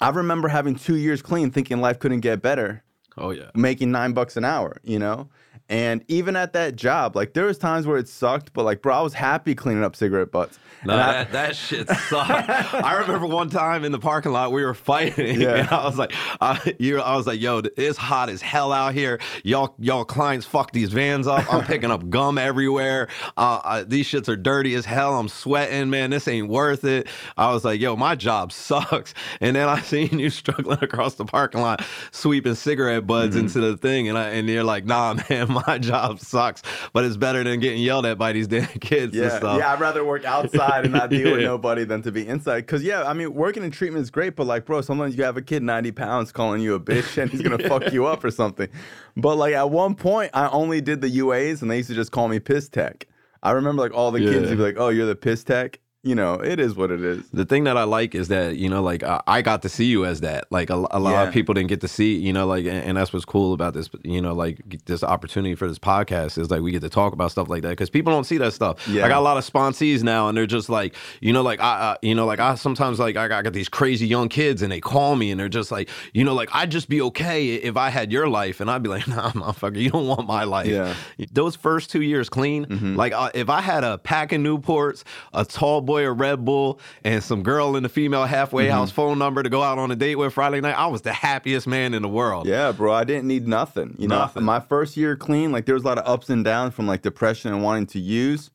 I 0.00 0.10
remember 0.10 0.48
having 0.48 0.74
two 0.74 0.96
years 0.96 1.22
clean, 1.22 1.50
thinking 1.50 1.80
life 1.80 1.98
couldn't 1.98 2.20
get 2.20 2.42
better, 2.42 2.82
Oh, 3.16 3.30
yeah. 3.30 3.50
making 3.54 3.90
nine 3.90 4.12
bucks 4.12 4.36
an 4.36 4.44
hour, 4.44 4.78
you 4.82 4.98
know? 4.98 5.28
And 5.68 6.04
even 6.08 6.36
at 6.36 6.52
that 6.52 6.76
job, 6.76 7.16
like 7.16 7.32
there 7.32 7.46
was 7.46 7.56
times 7.58 7.86
where 7.86 7.96
it 7.96 8.06
sucked, 8.08 8.52
but 8.52 8.64
like, 8.64 8.82
bro, 8.82 8.94
I 8.94 9.00
was 9.00 9.14
happy 9.14 9.54
cleaning 9.54 9.82
up 9.82 9.96
cigarette 9.96 10.30
butts. 10.30 10.58
No, 10.84 10.92
And 10.92 11.02
I- 11.02 11.12
that, 11.12 11.32
that 11.32 11.56
shit 11.56 11.88
sucked. 11.88 12.30
I 12.74 12.98
remember 13.00 13.26
one 13.26 13.48
time 13.48 13.84
in 13.84 13.90
the 13.92 13.98
parking 13.98 14.32
lot 14.32 14.52
we 14.52 14.62
were 14.62 14.74
fighting. 14.74 15.40
Yeah. 15.44 15.54
And 15.56 15.68
I 15.70 15.84
was 15.86 15.96
like, 15.98 16.12
I, 16.40 16.74
you, 16.78 17.00
I 17.00 17.16
was 17.16 17.26
like, 17.26 17.40
yo, 17.40 17.62
it's 17.78 17.96
hot 17.96 18.28
as 18.28 18.42
hell 18.42 18.72
out 18.72 18.92
here. 18.94 19.18
Y'all, 19.42 19.74
y'all 19.78 20.04
clients 20.04 20.44
fuck 20.46 20.72
these 20.72 20.92
vans 20.92 21.26
up. 21.26 21.52
I'm 21.52 21.64
picking 21.64 21.90
up 21.90 22.08
gum 22.10 22.36
everywhere. 22.36 23.08
Uh, 23.36 23.60
I, 23.64 23.82
these 23.84 24.06
shits 24.06 24.28
are 24.28 24.36
dirty 24.36 24.74
as 24.74 24.84
hell. 24.84 25.18
I'm 25.18 25.28
sweating, 25.28 25.88
man. 25.88 26.10
This 26.10 26.28
ain't 26.28 26.48
worth 26.48 26.84
it. 26.84 27.08
I 27.38 27.52
was 27.52 27.64
like, 27.64 27.80
yo, 27.80 27.96
my 27.96 28.14
job 28.14 28.52
sucks. 28.52 29.14
And 29.40 29.56
then 29.56 29.68
I 29.68 29.80
seen 29.82 30.18
you 30.18 30.28
struggling 30.28 30.78
across 30.82 31.14
the 31.14 31.24
parking 31.24 31.62
lot, 31.62 31.82
sweeping 32.12 32.54
cigarette 32.54 33.06
butts 33.06 33.34
Mm-hmm. 33.34 33.38
into 33.46 33.60
the 33.60 33.76
thing, 33.78 34.08
and 34.08 34.18
I, 34.18 34.28
and 34.30 34.48
you're 34.48 34.64
like, 34.64 34.84
nah, 34.84 35.14
man, 35.30 35.53
my 35.66 35.78
job 35.78 36.20
sucks, 36.20 36.62
but 36.92 37.04
it's 37.04 37.16
better 37.16 37.42
than 37.44 37.60
getting 37.60 37.80
yelled 37.82 38.06
at 38.06 38.18
by 38.18 38.32
these 38.32 38.46
damn 38.46 38.66
kids 38.80 39.14
and 39.16 39.24
Yeah, 39.24 39.36
stuff. 39.38 39.58
yeah. 39.58 39.72
I'd 39.72 39.80
rather 39.80 40.04
work 40.04 40.24
outside 40.24 40.84
and 40.84 40.92
not 40.94 41.10
deal 41.10 41.32
with 41.32 41.40
nobody 41.44 41.84
than 41.84 42.02
to 42.02 42.12
be 42.12 42.26
inside. 42.26 42.66
Cause 42.66 42.82
yeah, 42.82 43.04
I 43.04 43.12
mean, 43.14 43.32
working 43.34 43.62
in 43.64 43.70
treatment 43.70 44.02
is 44.02 44.10
great, 44.10 44.36
but 44.36 44.46
like, 44.46 44.64
bro, 44.66 44.80
sometimes 44.80 45.16
you 45.16 45.24
have 45.24 45.36
a 45.36 45.42
kid 45.42 45.62
ninety 45.62 45.92
pounds 45.92 46.32
calling 46.32 46.60
you 46.60 46.74
a 46.74 46.80
bitch 46.80 47.16
and 47.20 47.30
he's 47.30 47.42
gonna 47.42 47.58
fuck 47.68 47.92
you 47.92 48.06
up 48.06 48.22
or 48.24 48.30
something. 48.30 48.68
But 49.16 49.36
like 49.36 49.54
at 49.54 49.70
one 49.70 49.94
point, 49.94 50.30
I 50.34 50.48
only 50.48 50.80
did 50.80 51.00
the 51.00 51.18
UAs 51.18 51.62
and 51.62 51.70
they 51.70 51.76
used 51.78 51.88
to 51.88 51.94
just 51.94 52.12
call 52.12 52.28
me 52.28 52.40
piss 52.40 52.68
tech. 52.68 53.06
I 53.42 53.50
remember 53.52 53.82
like 53.82 53.92
all 53.94 54.10
the 54.10 54.20
kids 54.20 54.48
would 54.48 54.56
be 54.56 54.62
like, 54.64 54.76
"Oh, 54.78 54.88
you're 54.88 55.06
the 55.06 55.14
piss 55.14 55.44
tech." 55.44 55.78
You 56.04 56.14
know, 56.14 56.34
it 56.34 56.60
is 56.60 56.76
what 56.76 56.90
it 56.90 57.02
is. 57.02 57.22
the 57.32 57.44
thing 57.44 57.64
that 57.64 57.76
I 57.76 57.84
like 57.84 58.14
is 58.14 58.28
that 58.28 58.56
you 58.56 58.68
know, 58.68 58.82
like 58.82 59.02
I, 59.02 59.20
I 59.26 59.42
got 59.42 59.62
to 59.62 59.68
see 59.68 59.86
you 59.86 60.04
as 60.04 60.20
that. 60.20 60.44
Like 60.50 60.70
a, 60.70 60.74
a 60.90 61.00
lot 61.00 61.10
Yeah. 61.12 61.22
of 61.24 61.32
people 61.34 61.54
didn't 61.54 61.70
get 61.70 61.80
to 61.80 61.88
see, 61.88 62.14
you 62.16 62.32
know, 62.32 62.46
like, 62.46 62.66
and, 62.66 62.84
and 62.84 62.96
that's 62.96 63.12
what's 63.12 63.24
cool 63.24 63.54
about 63.54 63.74
this. 63.74 63.88
You 64.02 64.20
know, 64.20 64.34
like 64.34 64.84
this 64.84 65.02
opportunity 65.02 65.54
for 65.54 65.66
this 65.66 65.78
podcast 65.78 66.36
is 66.38 66.50
like 66.50 66.60
we 66.60 66.72
get 66.72 66.82
to 66.82 66.88
talk 66.90 67.12
about 67.14 67.30
stuff 67.30 67.48
like 67.48 67.62
that 67.62 67.70
because 67.70 67.90
people 67.90 68.12
don't 68.12 68.24
see 68.24 68.36
that 68.38 68.52
stuff. 68.52 68.86
Yeah. 68.86 69.04
I 69.06 69.08
got 69.08 69.18
a 69.18 69.22
lot 69.22 69.36
of 69.38 69.50
sponsees 69.50 70.02
now, 70.02 70.28
and 70.28 70.36
they're 70.36 70.46
just 70.46 70.68
like, 70.68 70.94
you 71.20 71.32
know, 71.32 71.42
like 71.42 71.60
I, 71.60 71.72
uh, 71.92 71.96
you 72.02 72.14
know, 72.14 72.26
like 72.26 72.38
I 72.38 72.54
sometimes 72.56 72.98
like 72.98 73.16
I 73.16 73.28
got, 73.28 73.38
I 73.38 73.42
got 73.42 73.52
these 73.54 73.68
crazy 73.70 74.06
young 74.06 74.28
kids, 74.28 74.60
and 74.62 74.70
they 74.70 74.80
call 74.80 75.16
me, 75.16 75.30
and 75.30 75.40
they're 75.40 75.48
just 75.48 75.72
like, 75.72 75.88
you 76.12 76.22
know, 76.24 76.34
like 76.34 76.50
I'd 76.52 76.70
just 76.70 76.88
be 76.88 77.00
okay 77.02 77.54
if 77.54 77.76
I 77.78 77.88
had 77.88 78.12
your 78.12 78.28
life, 78.28 78.60
and 78.60 78.70
I'd 78.70 78.82
be 78.82 78.90
like, 78.90 79.08
nah, 79.14 79.30
motherfucker, 79.30 79.80
you 79.80 79.90
don't 79.90 80.06
want 80.06 80.26
my 80.26 80.44
life. 80.44 80.66
Yeah. 80.66 80.94
Those 81.32 81.56
first 81.56 81.90
two 81.90 82.02
years 82.02 82.28
clean, 82.28 82.94
like 82.96 83.12
uh, 83.14 83.30
if 83.34 83.48
I 83.48 83.60
had 83.62 83.84
a 83.84 83.96
pack 83.98 84.32
of 84.32 84.40
Newports, 84.40 85.02
a 85.32 85.44
tall 85.46 85.80
boy, 85.80 85.93
a 86.02 86.12
Red 86.12 86.44
Bull, 86.44 86.80
and 87.04 87.22
some 87.22 87.44
girl 87.44 87.76
in 87.76 87.84
the 87.84 87.88
female 87.88 88.24
halfway 88.24 88.64
mm-hmm. 88.64 88.72
house 88.72 88.90
phone 88.90 89.18
number 89.18 89.42
to 89.42 89.48
go 89.48 89.62
out 89.62 89.78
on 89.78 89.90
a 89.92 89.96
date 89.96 90.16
with 90.16 90.32
Friday 90.32 90.60
night, 90.60 90.76
I 90.76 90.88
was 90.88 91.02
the 91.02 91.12
happiest 91.12 91.68
man 91.68 91.94
in 91.94 92.02
the 92.02 92.08
world. 92.08 92.48
Yeah, 92.48 92.72
bro, 92.72 92.92
I 92.92 93.04
didn't 93.04 93.28
need 93.28 93.46
nothing. 93.46 93.94
You 93.98 94.08
know, 94.08 94.28
my 94.34 94.58
first 94.58 94.96
year 94.96 95.14
clean, 95.14 95.52
like 95.52 95.66
there 95.66 95.74
was 95.74 95.84
a 95.84 95.86
lot 95.86 95.98
of 95.98 96.06
ups 96.06 96.28
and 96.28 96.44
downs 96.44 96.74
from 96.74 96.86
like 96.86 97.02
depression 97.02 97.52
and 97.52 97.62
wanting 97.62 97.86
to 97.86 98.00
use. 98.00 98.50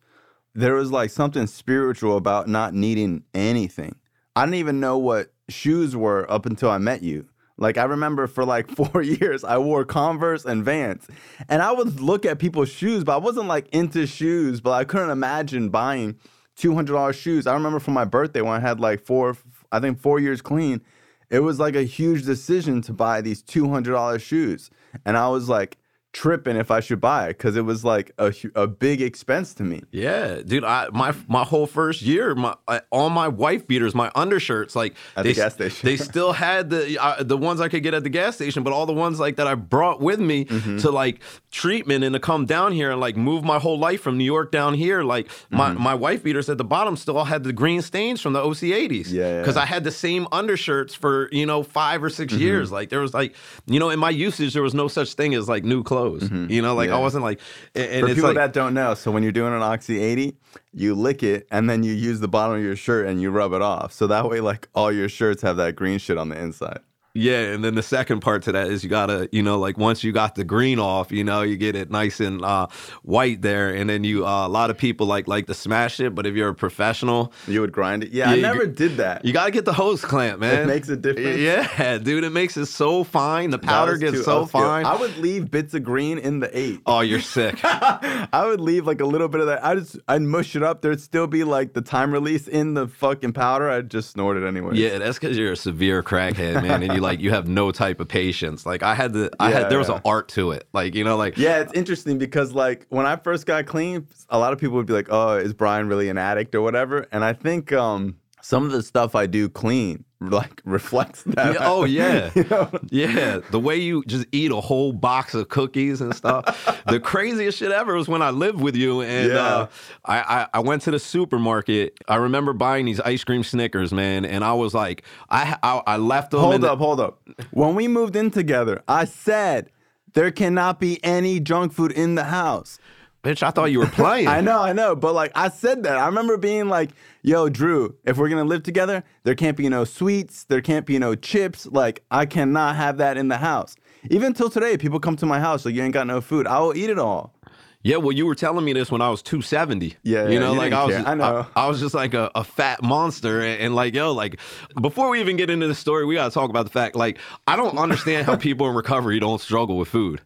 There 0.54 0.74
was 0.74 0.92
like 0.92 1.10
something 1.10 1.48
spiritual 1.48 2.18
about 2.18 2.50
not 2.50 2.74
needing 2.74 3.24
anything. 3.34 3.96
I 4.36 4.46
didn't 4.46 4.56
even 4.56 4.80
know 4.80 4.98
what 4.98 5.32
shoes 5.48 5.96
were 5.96 6.30
up 6.32 6.46
until 6.46 6.70
I 6.70 6.78
met 6.78 7.02
you. 7.02 7.28
Like 7.60 7.78
I 7.78 7.84
remember 7.84 8.26
for 8.28 8.46
like 8.46 8.70
four 8.76 9.02
years, 9.02 9.44
I 9.44 9.58
wore 9.58 9.84
Converse 9.86 10.46
and 10.46 10.64
Vans, 10.64 11.08
and 11.48 11.62
I 11.62 11.72
would 11.72 12.00
look 12.00 12.26
at 12.26 12.40
people's 12.40 12.70
shoes, 12.70 13.04
but 13.04 13.14
I 13.14 13.18
wasn't 13.18 13.48
like 13.48 13.68
into 13.70 14.08
shoes. 14.08 14.62
But 14.62 14.72
I 14.72 14.86
couldn't 14.86 15.10
imagine 15.10 15.70
buying 15.70 16.18
two 16.60 16.76
hundred 16.76 16.94
dollars 16.94 17.16
shoes. 17.16 17.48
I 17.48 17.54
remember 17.54 17.80
for 17.80 17.92
my 17.92 18.06
birthday 18.06 18.42
when 18.42 18.54
I 18.54 18.60
had 18.60 18.80
like 18.80 19.00
four, 19.02 19.38
I 19.72 19.80
think 19.80 20.00
four 20.00 20.20
years 20.20 20.42
clean. 20.42 20.82
It 21.30 21.40
was 21.40 21.60
like 21.60 21.76
a 21.76 21.84
huge 21.84 22.26
decision 22.26 22.82
to 22.84 22.94
buy 22.94 23.22
these 23.22 23.42
two 23.42 23.70
hundred 23.70 23.94
dollars 23.94 24.22
shoes, 24.22 24.70
and 25.06 25.18
I 25.18 25.30
was 25.30 25.48
like 25.48 25.78
tripping 26.12 26.56
if 26.58 26.72
I 26.72 26.80
should 26.80 27.00
buy 27.00 27.26
it 27.28 27.38
because 27.38 27.56
it 27.56 27.62
was 27.66 27.86
like 27.86 28.12
a 28.18 28.34
a 28.56 28.66
big 28.68 29.02
expense 29.02 29.54
to 29.56 29.64
me. 29.64 29.84
Yeah, 29.92 30.42
dude. 30.44 30.64
I 30.64 30.88
my 30.92 31.14
my 31.28 31.44
whole 31.44 31.68
first 31.68 32.02
year, 32.02 32.34
my 32.36 32.56
I, 32.68 32.82
all 32.90 33.10
my 33.10 33.28
wife 33.28 33.68
beaters, 33.68 33.94
my 33.94 34.12
undershirts, 34.16 34.76
like 34.76 34.96
At 35.16 35.24
they, 35.24 35.34
the 35.34 35.36
gas 35.36 35.54
station. 35.54 35.86
they 35.88 35.98
still 36.12 36.34
had 36.34 36.70
the 36.72 36.98
uh, 37.02 37.22
the 37.24 37.38
ones 37.38 37.62
I 37.62 37.70
could 37.70 37.84
get 37.84 37.94
at 37.94 38.04
the 38.04 38.10
gas 38.10 38.36
station, 38.36 38.64
but 38.64 38.74
all 38.74 38.86
the 38.88 38.94
ones 38.94 39.20
like 39.20 39.36
that 39.36 39.46
I 39.48 39.56
brought 39.56 40.02
with 40.02 40.20
me 40.20 40.46
Mm-hmm. 40.46 40.78
to 40.80 40.90
like 40.92 41.22
treatment 41.52 42.04
and 42.04 42.14
to 42.14 42.20
come 42.20 42.46
down 42.46 42.72
here 42.72 42.92
and 42.92 43.00
like 43.00 43.16
move 43.16 43.44
my 43.44 43.60
whole 43.60 43.78
life 43.78 44.02
from 44.02 44.18
New 44.18 44.24
York 44.24 44.52
down 44.52 44.74
here. 44.74 45.04
Like 45.04 45.30
my 45.52 45.70
Mm-hmm. 45.70 45.84
my 45.84 45.94
wife 45.94 46.24
beaters 46.24 46.50
at 46.50 46.58
the 46.58 46.64
bottom 46.64 46.98
still 46.98 47.18
all 47.18 47.26
had 47.26 47.44
the 47.44 47.54
green 47.54 47.82
stains 47.84 48.20
from 48.20 48.34
the 48.34 48.42
OC 48.44 48.64
eighties. 48.64 49.14
Yeah, 49.14 49.28
yeah. 49.34 49.40
because 49.42 49.58
I 49.58 49.66
had 49.66 49.84
the 49.84 49.92
same 49.92 50.28
undershirts 50.32 50.96
for 50.96 51.30
you 51.32 51.46
know 51.46 51.62
five 51.64 52.04
or 52.04 52.10
Mm-hmm. 52.10 52.16
6 52.16 52.34
years. 52.34 52.72
Like 52.72 52.90
there 52.90 53.02
was 53.02 53.14
like 53.14 53.36
you 53.68 53.80
know 53.80 53.90
in 53.92 54.00
my 54.00 54.10
usage 54.10 54.54
there 54.54 54.64
was 54.64 54.74
no 54.74 54.88
such 54.88 55.14
thing 55.14 55.36
as 55.36 55.48
like 55.48 55.64
new 55.64 55.84
clothes. 55.84 55.99
Clothes. 56.00 56.24
Mm-hmm. 56.24 56.52
You 56.52 56.62
know, 56.62 56.76
like 56.76 56.90
Yeah. 56.90 56.98
I 56.98 57.00
wasn't 57.00 57.24
like. 57.24 57.40
And, 57.76 58.02
For 58.02 58.06
it's 58.08 58.16
people 58.16 58.30
like, 58.30 58.36
that 58.36 58.54
don't 58.54 58.74
know, 58.74 58.94
so 58.94 59.12
when 59.12 59.24
you're 59.24 59.32
doing 59.32 59.54
an 59.54 59.62
Oxy 59.62 60.02
80, 60.02 60.36
you 60.74 60.96
lick 60.96 61.24
it 61.24 61.48
and 61.52 61.70
then 61.70 61.84
you 61.84 61.94
use 61.94 62.20
the 62.20 62.28
bottom 62.28 62.58
of 62.58 62.64
your 62.64 62.76
shirt 62.76 63.08
and 63.08 63.22
you 63.22 63.32
rub 63.32 63.54
it 63.54 63.62
off. 63.62 63.94
So 63.94 64.08
that 64.08 64.30
way, 64.30 64.40
like 64.40 64.68
all 64.74 64.92
your 64.92 65.10
shirts 65.10 65.42
have 65.42 65.58
that 65.58 65.76
green 65.76 66.00
shit 66.00 66.18
on 66.18 66.30
the 66.30 66.40
inside. 66.40 66.80
Yeah, 67.16 67.40
and 67.54 67.64
then 67.64 67.76
the 67.76 67.82
second 67.84 68.20
part 68.22 68.44
to 68.44 68.52
that 68.52 68.68
is 68.68 68.84
you 68.84 68.90
gotta, 68.90 69.28
you 69.32 69.42
know, 69.42 69.58
like 69.60 69.78
once 69.78 70.04
you 70.04 70.12
got 70.12 70.36
the 70.36 70.44
green 70.44 70.78
off, 70.80 71.12
you 71.12 71.24
know, 71.24 71.42
you 71.42 71.58
get 71.58 71.76
it 71.76 71.90
nice 71.90 72.20
and 72.20 72.44
uh, 72.46 72.68
white 73.04 73.42
there, 73.42 73.74
and 73.74 73.90
then 73.90 74.04
you 74.04 74.26
uh, 74.28 74.46
a 74.46 74.50
lot 74.50 74.70
of 74.70 74.78
people 74.78 75.08
like 75.08 75.28
like 75.28 75.48
to 75.48 75.54
smash 75.56 76.00
it, 76.00 76.14
but 76.14 76.26
if 76.28 76.36
you're 76.36 76.50
a 76.50 76.56
professional, 76.56 77.34
You 77.48 77.62
would 77.62 77.72
grind 77.72 78.04
it. 78.04 78.12
Yeah, 78.12 78.30
I 78.30 78.36
never 78.40 78.68
did 78.68 78.98
that. 78.98 79.26
you 79.26 79.34
gotta 79.34 79.52
get 79.52 79.66
the 79.66 79.74
hose 79.74 80.06
clamp, 80.06 80.40
man. 80.40 80.64
It 80.64 80.68
makes 80.68 80.88
a 80.90 80.96
difference. 80.96 81.40
Yeah, 81.40 81.98
dude, 81.98 82.24
it 82.24 82.30
makes 82.32 82.58
it 82.58 82.68
so 82.68 83.04
fine. 83.04 83.50
The 83.50 83.60
powder 83.60 83.98
gets 83.98 84.24
so 84.24 84.32
that 84.36 84.40
was 84.42 84.52
good. 84.52 84.60
fine. 84.60 84.86
I 84.86 84.96
would 84.96 85.18
leave 85.18 85.50
bits 85.50 85.74
of 85.74 85.84
green 85.84 86.20
in 86.20 86.40
the 86.40 86.56
eight. 86.58 86.82
oh, 86.86 87.00
you're 87.02 87.22
sick. 87.22 87.60
I 87.64 88.46
would 88.46 88.62
leave 88.62 88.86
like 88.86 89.02
a 89.02 89.06
little 89.06 89.28
bit 89.28 89.42
of 89.42 89.48
that. 89.48 89.66
I 89.66 89.74
just 89.76 89.98
I'd 90.08 90.22
mush 90.22 90.56
it 90.56 90.62
up. 90.62 90.82
There'd 90.84 91.02
still 91.02 91.26
be 91.28 91.44
like 91.44 91.74
the 91.74 91.82
time 91.82 92.12
release 92.12 92.48
in 92.48 92.76
the 92.76 92.88
fucking 92.88 93.34
powder. 93.34 93.68
I'd 93.70 93.90
just 93.90 94.12
snort 94.12 94.38
it 94.38 94.46
anyway. 94.48 94.76
Yeah, 94.76 95.00
that's 95.00 95.18
because 95.18 95.38
you're 95.38 95.54
a 95.54 95.58
severe 95.58 96.04
crackhead, 96.04 96.62
man, 96.62 96.84
and 96.84 96.94
you 96.94 97.00
like 97.02 97.09
you 97.18 97.32
have 97.32 97.48
no 97.48 97.72
type 97.72 98.00
of 98.00 98.08
patience. 98.08 98.66
Like 98.66 98.84
I 98.84 98.94
had 98.96 99.14
to, 99.14 99.30
I 99.40 99.50
Yeah, 99.50 99.60
had 99.60 99.70
there 99.70 99.80
was 99.80 99.90
yeah. 99.90 99.96
an 99.96 100.02
art 100.06 100.28
to 100.30 100.52
it. 100.52 100.68
Like 100.74 100.96
you 100.96 101.04
know, 101.04 101.18
like 101.18 101.38
Yeah, 101.38 101.60
it's 101.60 101.74
interesting 101.74 102.18
because 102.18 102.54
like 102.54 102.86
when 102.90 103.06
I 103.06 103.16
first 103.16 103.46
got 103.46 103.66
clean, 103.66 104.08
a 104.30 104.38
lot 104.38 104.54
of 104.54 104.60
people 104.60 104.76
would 104.78 104.86
be 104.86 104.94
like, 104.94 105.08
"Oh, 105.10 105.38
is 105.38 105.54
Brian 105.54 105.88
really 105.88 106.10
an 106.10 106.18
addict 106.18 106.54
or 106.56 106.62
whatever?" 106.62 107.08
And 107.12 107.24
I 107.24 107.34
think 107.34 107.72
um 107.74 108.18
some 108.42 108.66
of 108.66 108.72
the 108.72 108.82
stuff 108.84 109.16
I 109.16 109.26
do 109.26 109.50
clean 109.50 110.06
like 110.22 110.62
reflects 110.66 111.24
that. 111.24 111.54
Yeah, 111.54 111.60
oh 111.62 111.86
yeah, 111.86 112.30
You 112.36 112.44
know? 112.50 112.70
yeah. 112.90 113.40
The 113.52 113.60
way 113.60 113.78
you 113.78 114.04
just 114.06 114.26
eat 114.34 114.52
a 114.52 114.60
whole 114.60 114.92
box 114.92 115.34
of 115.34 115.48
cookies 115.50 116.02
and 116.02 116.14
stuff. 116.16 116.44
the 116.88 117.00
craziest 117.12 117.58
shit 117.58 117.72
ever 117.72 117.96
was 117.96 118.08
when 118.10 118.22
I 118.22 118.30
lived 118.32 118.60
with 118.60 118.76
you, 118.76 119.02
and 119.02 119.32
Yeah. 119.32 119.38
uh, 119.40 119.68
I, 120.06 120.20
I 120.20 120.48
I 120.56 120.60
went 120.60 120.82
to 120.84 120.92
the 120.92 121.00
supermarket. 121.00 121.98
I 122.08 122.16
remember 122.18 122.52
buying 122.54 122.86
these 122.86 123.00
ice 123.00 123.24
cream 123.24 123.44
Snickers, 123.44 123.94
man, 123.94 124.26
and 124.26 124.44
I 124.44 124.54
was 124.54 124.74
like, 124.74 125.04
I 125.30 125.56
I, 125.64 125.82
I 125.88 125.98
left 125.98 126.32
them. 126.32 126.42
Hold 126.42 126.62
the- 126.62 126.72
up, 126.74 126.80
hold 126.80 127.00
up. 127.00 127.20
When 127.52 127.76
we 127.76 127.88
moved 127.88 128.16
in 128.18 128.30
together, 128.32 128.84
I 128.88 129.06
said 129.06 129.70
there 130.14 130.32
cannot 130.32 130.80
be 130.80 131.00
any 131.04 131.40
junk 131.40 131.72
food 131.72 131.92
in 131.94 132.16
the 132.16 132.26
house. 132.26 132.78
Bitch. 133.24 133.44
I 133.44 133.52
thought 133.52 133.72
you 133.72 133.80
were 133.80 133.88
playing. 133.88 134.28
I 134.30 134.42
know, 134.42 134.62
I 134.62 134.74
know, 134.74 134.96
but 134.96 135.14
like 135.14 135.32
I 135.36 135.50
said 135.50 135.84
that. 135.84 135.98
I 135.98 136.06
remember 136.06 136.38
being 136.38 136.70
like, 136.70 136.92
"Yo, 137.22 137.50
Drew, 137.50 137.96
if 138.06 138.18
we're 138.18 138.30
gonna 138.30 138.46
live 138.46 138.64
together, 138.64 139.04
there 139.24 139.36
can't 139.36 139.58
be 139.58 139.70
no 139.70 139.84
sweets, 139.84 140.46
there 140.46 140.62
can't 140.62 140.86
be 140.86 141.00
no 141.00 141.16
chips. 141.16 141.66
Like 141.66 142.04
I 142.12 142.26
cannot 142.26 142.76
have 142.76 142.98
that 142.98 143.18
in 143.18 143.28
the 143.28 143.38
house." 143.38 143.76
Even 144.10 144.34
till 144.34 144.50
today, 144.50 144.78
people 144.78 145.00
come 145.00 145.16
to 145.18 145.26
my 145.26 145.40
house 145.40 145.66
like, 145.66 145.76
"You 145.76 145.84
ain't 145.84 145.94
got 145.94 146.08
no 146.08 146.22
food." 146.22 146.48
I 146.48 146.60
will 146.60 146.76
eat 146.76 146.90
it 146.90 147.00
all. 147.00 147.34
Yeah, 147.82 147.96
well, 147.96 148.12
you 148.12 148.26
were 148.26 148.36
telling 148.36 148.66
me 148.66 148.74
this 148.74 148.92
when 148.92 149.02
I 149.02 149.10
was 149.10 149.22
270. 149.22 149.96
Yeah, 150.04 150.26
you 150.26 150.34
yeah, 150.34 150.40
know, 150.40 150.52
you 150.52 150.58
like 150.58 150.74
I 150.74 150.86
was. 150.86 150.96
I 150.96 151.14
know. 151.14 151.48
I, 151.56 151.68
was 151.68 151.80
just 151.80 151.96
like 151.96 152.14
a, 152.14 152.30
a 152.36 152.44
fat 152.44 152.84
monster, 152.84 153.40
and, 153.40 153.62
and 153.62 153.76
like, 153.76 153.94
yo, 153.94 154.12
like, 154.12 154.38
before 154.82 155.10
we 155.10 155.22
even 155.22 155.38
get 155.38 155.50
into 155.50 155.66
the 155.66 155.76
story, 155.76 156.06
we 156.06 156.16
gotta 156.16 156.34
talk 156.34 156.50
about 156.50 156.66
the 156.66 156.72
fact, 156.72 156.98
like, 156.98 157.20
I 157.48 157.56
don't 157.56 157.78
understand 157.78 158.26
how 158.26 158.36
people 158.36 158.68
in 158.68 158.76
recovery 158.76 159.18
don't 159.22 159.40
struggle 159.40 159.78
with 159.78 159.88
food. 159.88 160.20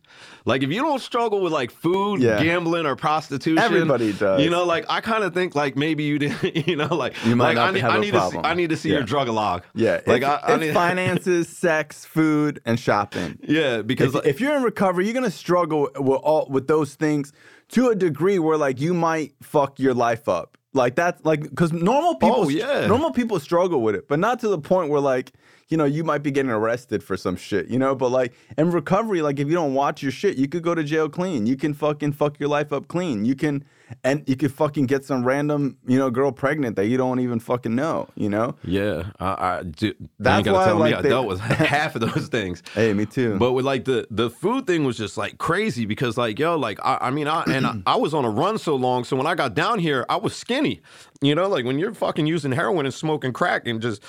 Like, 0.46 0.62
if 0.62 0.70
you 0.72 0.82
don't 0.82 1.02
struggle 1.02 1.40
with 1.42 1.54
like 1.54 1.72
food, 1.72 2.22
Yeah. 2.22 2.42
gambling, 2.44 2.86
or 2.86 2.96
prostitution, 2.96 3.58
Everybody 3.60 4.12
does. 4.14 4.42
You 4.42 4.50
know, 4.50 4.66
like, 4.66 4.86
I 4.90 5.00
kind 5.02 5.24
of 5.24 5.34
think 5.34 5.56
like 5.56 5.76
maybe 5.78 6.04
you 6.04 6.20
didn't, 6.20 6.68
you 6.68 6.76
know, 6.76 6.94
like, 6.94 7.14
You 7.26 7.36
might 7.36 7.46
like 7.46 7.56
not 7.56 7.70
I 7.70 7.72
need, 7.72 7.80
have 7.82 7.92
I 7.94 7.96
a 7.96 8.00
need 8.00 8.12
to, 8.12 8.18
see, 8.18 8.32
problem. 8.32 8.46
I 8.46 8.54
need 8.54 8.70
to 8.72 8.78
see 8.78 8.90
Yeah. 8.90 8.96
your 8.98 9.04
drug 9.04 9.30
log. 9.30 9.64
Yeah, 9.74 10.02
like 10.06 10.22
it's, 10.22 10.26
I, 10.26 10.36
I 10.36 10.54
it's 10.56 10.62
need, 10.62 10.74
finances, 10.86 11.48
sex, 11.48 12.06
food, 12.06 12.62
and 12.66 12.80
shopping. 12.80 13.40
yeah, 13.42 13.82
because 13.82 14.16
If, 14.16 14.26
if 14.26 14.42
you're 14.42 14.56
in 14.56 14.64
recovery, 14.64 15.06
you're 15.06 15.14
gonna 15.14 15.32
struggle 15.32 15.90
with 15.96 16.20
all 16.24 16.48
with 16.50 16.68
those 16.68 16.96
things 16.96 17.32
to 17.70 17.90
a 17.90 17.96
degree 17.96 18.38
where 18.40 18.58
like 18.58 18.82
you 18.82 18.94
might 18.94 19.34
fuck 19.42 19.80
your 19.80 19.94
life 19.94 20.28
up. 20.28 20.58
Like 20.74 20.96
that's 20.96 21.24
like 21.24 21.42
because 21.44 21.72
normal 21.72 22.12
oh, 22.12 22.16
people, 22.16 22.36
Oh, 22.46 22.50
yeah. 22.50 22.88
normal 22.88 23.12
people 23.12 23.40
struggle 23.40 23.82
with 23.82 23.96
it, 23.96 24.08
but 24.08 24.20
not 24.20 24.40
to 24.42 24.48
the 24.50 24.58
point 24.58 24.90
where 24.90 25.00
like 25.00 25.32
you 25.74 25.78
know 25.78 25.86
you 25.86 26.04
might 26.04 26.22
be 26.22 26.30
getting 26.30 26.52
arrested 26.52 27.04
for 27.04 27.18
some 27.18 27.36
shit, 27.36 27.68
you 27.68 27.80
know. 27.80 27.96
But 27.96 28.10
like 28.10 28.34
in 28.60 28.70
recovery, 28.70 29.24
like 29.24 29.40
if 29.40 29.48
you 29.48 29.56
don't 29.56 29.74
watch 29.74 30.04
your 30.04 30.12
shit, 30.12 30.38
you 30.38 30.48
could 30.48 30.62
go 30.62 30.76
to 30.76 30.84
jail 30.84 31.10
clean. 31.10 31.48
You 31.48 31.56
can 31.56 31.74
fucking 31.74 32.14
fuck 32.14 32.40
your 32.40 32.48
life 32.48 32.72
up 32.72 32.88
clean. 32.88 33.26
You 33.26 33.34
can 33.34 33.66
and 34.04 34.24
you 34.28 34.36
could 34.36 34.52
fucking 34.52 34.86
get 34.86 35.04
some 35.04 35.24
random 35.24 35.78
you 35.88 35.98
know 35.98 36.12
girl 36.12 36.32
pregnant 36.32 36.76
that 36.76 36.86
you 36.86 36.98
don't 36.98 37.20
even 37.20 37.40
fucking 37.40 37.74
know, 37.74 38.08
you 38.16 38.30
know. 38.30 38.56
yeah, 38.64 39.10
I, 39.20 39.26
I 39.26 39.64
do. 39.64 39.96
That's 40.20 40.34
you 40.34 40.38
ain't 40.38 40.46
gotta 40.46 40.54
why, 40.54 40.66
tell 40.66 40.76
me 40.76 40.82
like, 40.92 41.06
I 41.06 41.10
dealt 41.10 41.28
with 41.28 41.40
half 41.74 41.96
of 41.96 42.02
those 42.02 42.28
things. 42.28 42.62
Hey, 42.74 42.94
me 42.94 43.06
too. 43.06 43.38
But 43.38 43.54
with 43.54 43.66
like 43.66 43.86
the 43.86 44.08
the 44.10 44.30
food 44.30 44.68
thing 44.68 44.84
was 44.84 44.98
just 44.98 45.18
like 45.18 45.38
crazy 45.38 45.86
because 45.86 46.18
like 46.18 46.40
yo 46.40 46.56
like 46.56 46.80
I, 46.84 46.98
I 47.02 47.10
mean 47.12 47.28
I 47.28 47.44
and 47.44 47.66
I, 47.66 47.78
I 47.88 47.96
was 47.96 48.14
on 48.14 48.26
a 48.26 48.30
run 48.30 48.58
so 48.58 48.76
long 48.76 49.04
so 49.04 49.16
when 49.16 49.28
I 49.28 49.36
got 49.36 49.54
down 49.54 49.80
here 49.80 50.06
I 50.10 50.18
was 50.18 50.36
skinny 50.36 50.82
you 51.24 51.34
know 51.36 51.48
like 51.48 51.66
when 51.66 51.80
you're 51.80 51.94
fucking 51.94 52.26
using 52.26 52.52
heroin 52.52 52.86
and 52.86 52.94
smoking 52.94 53.32
crack 53.32 53.68
and 53.68 53.82
just 53.82 54.04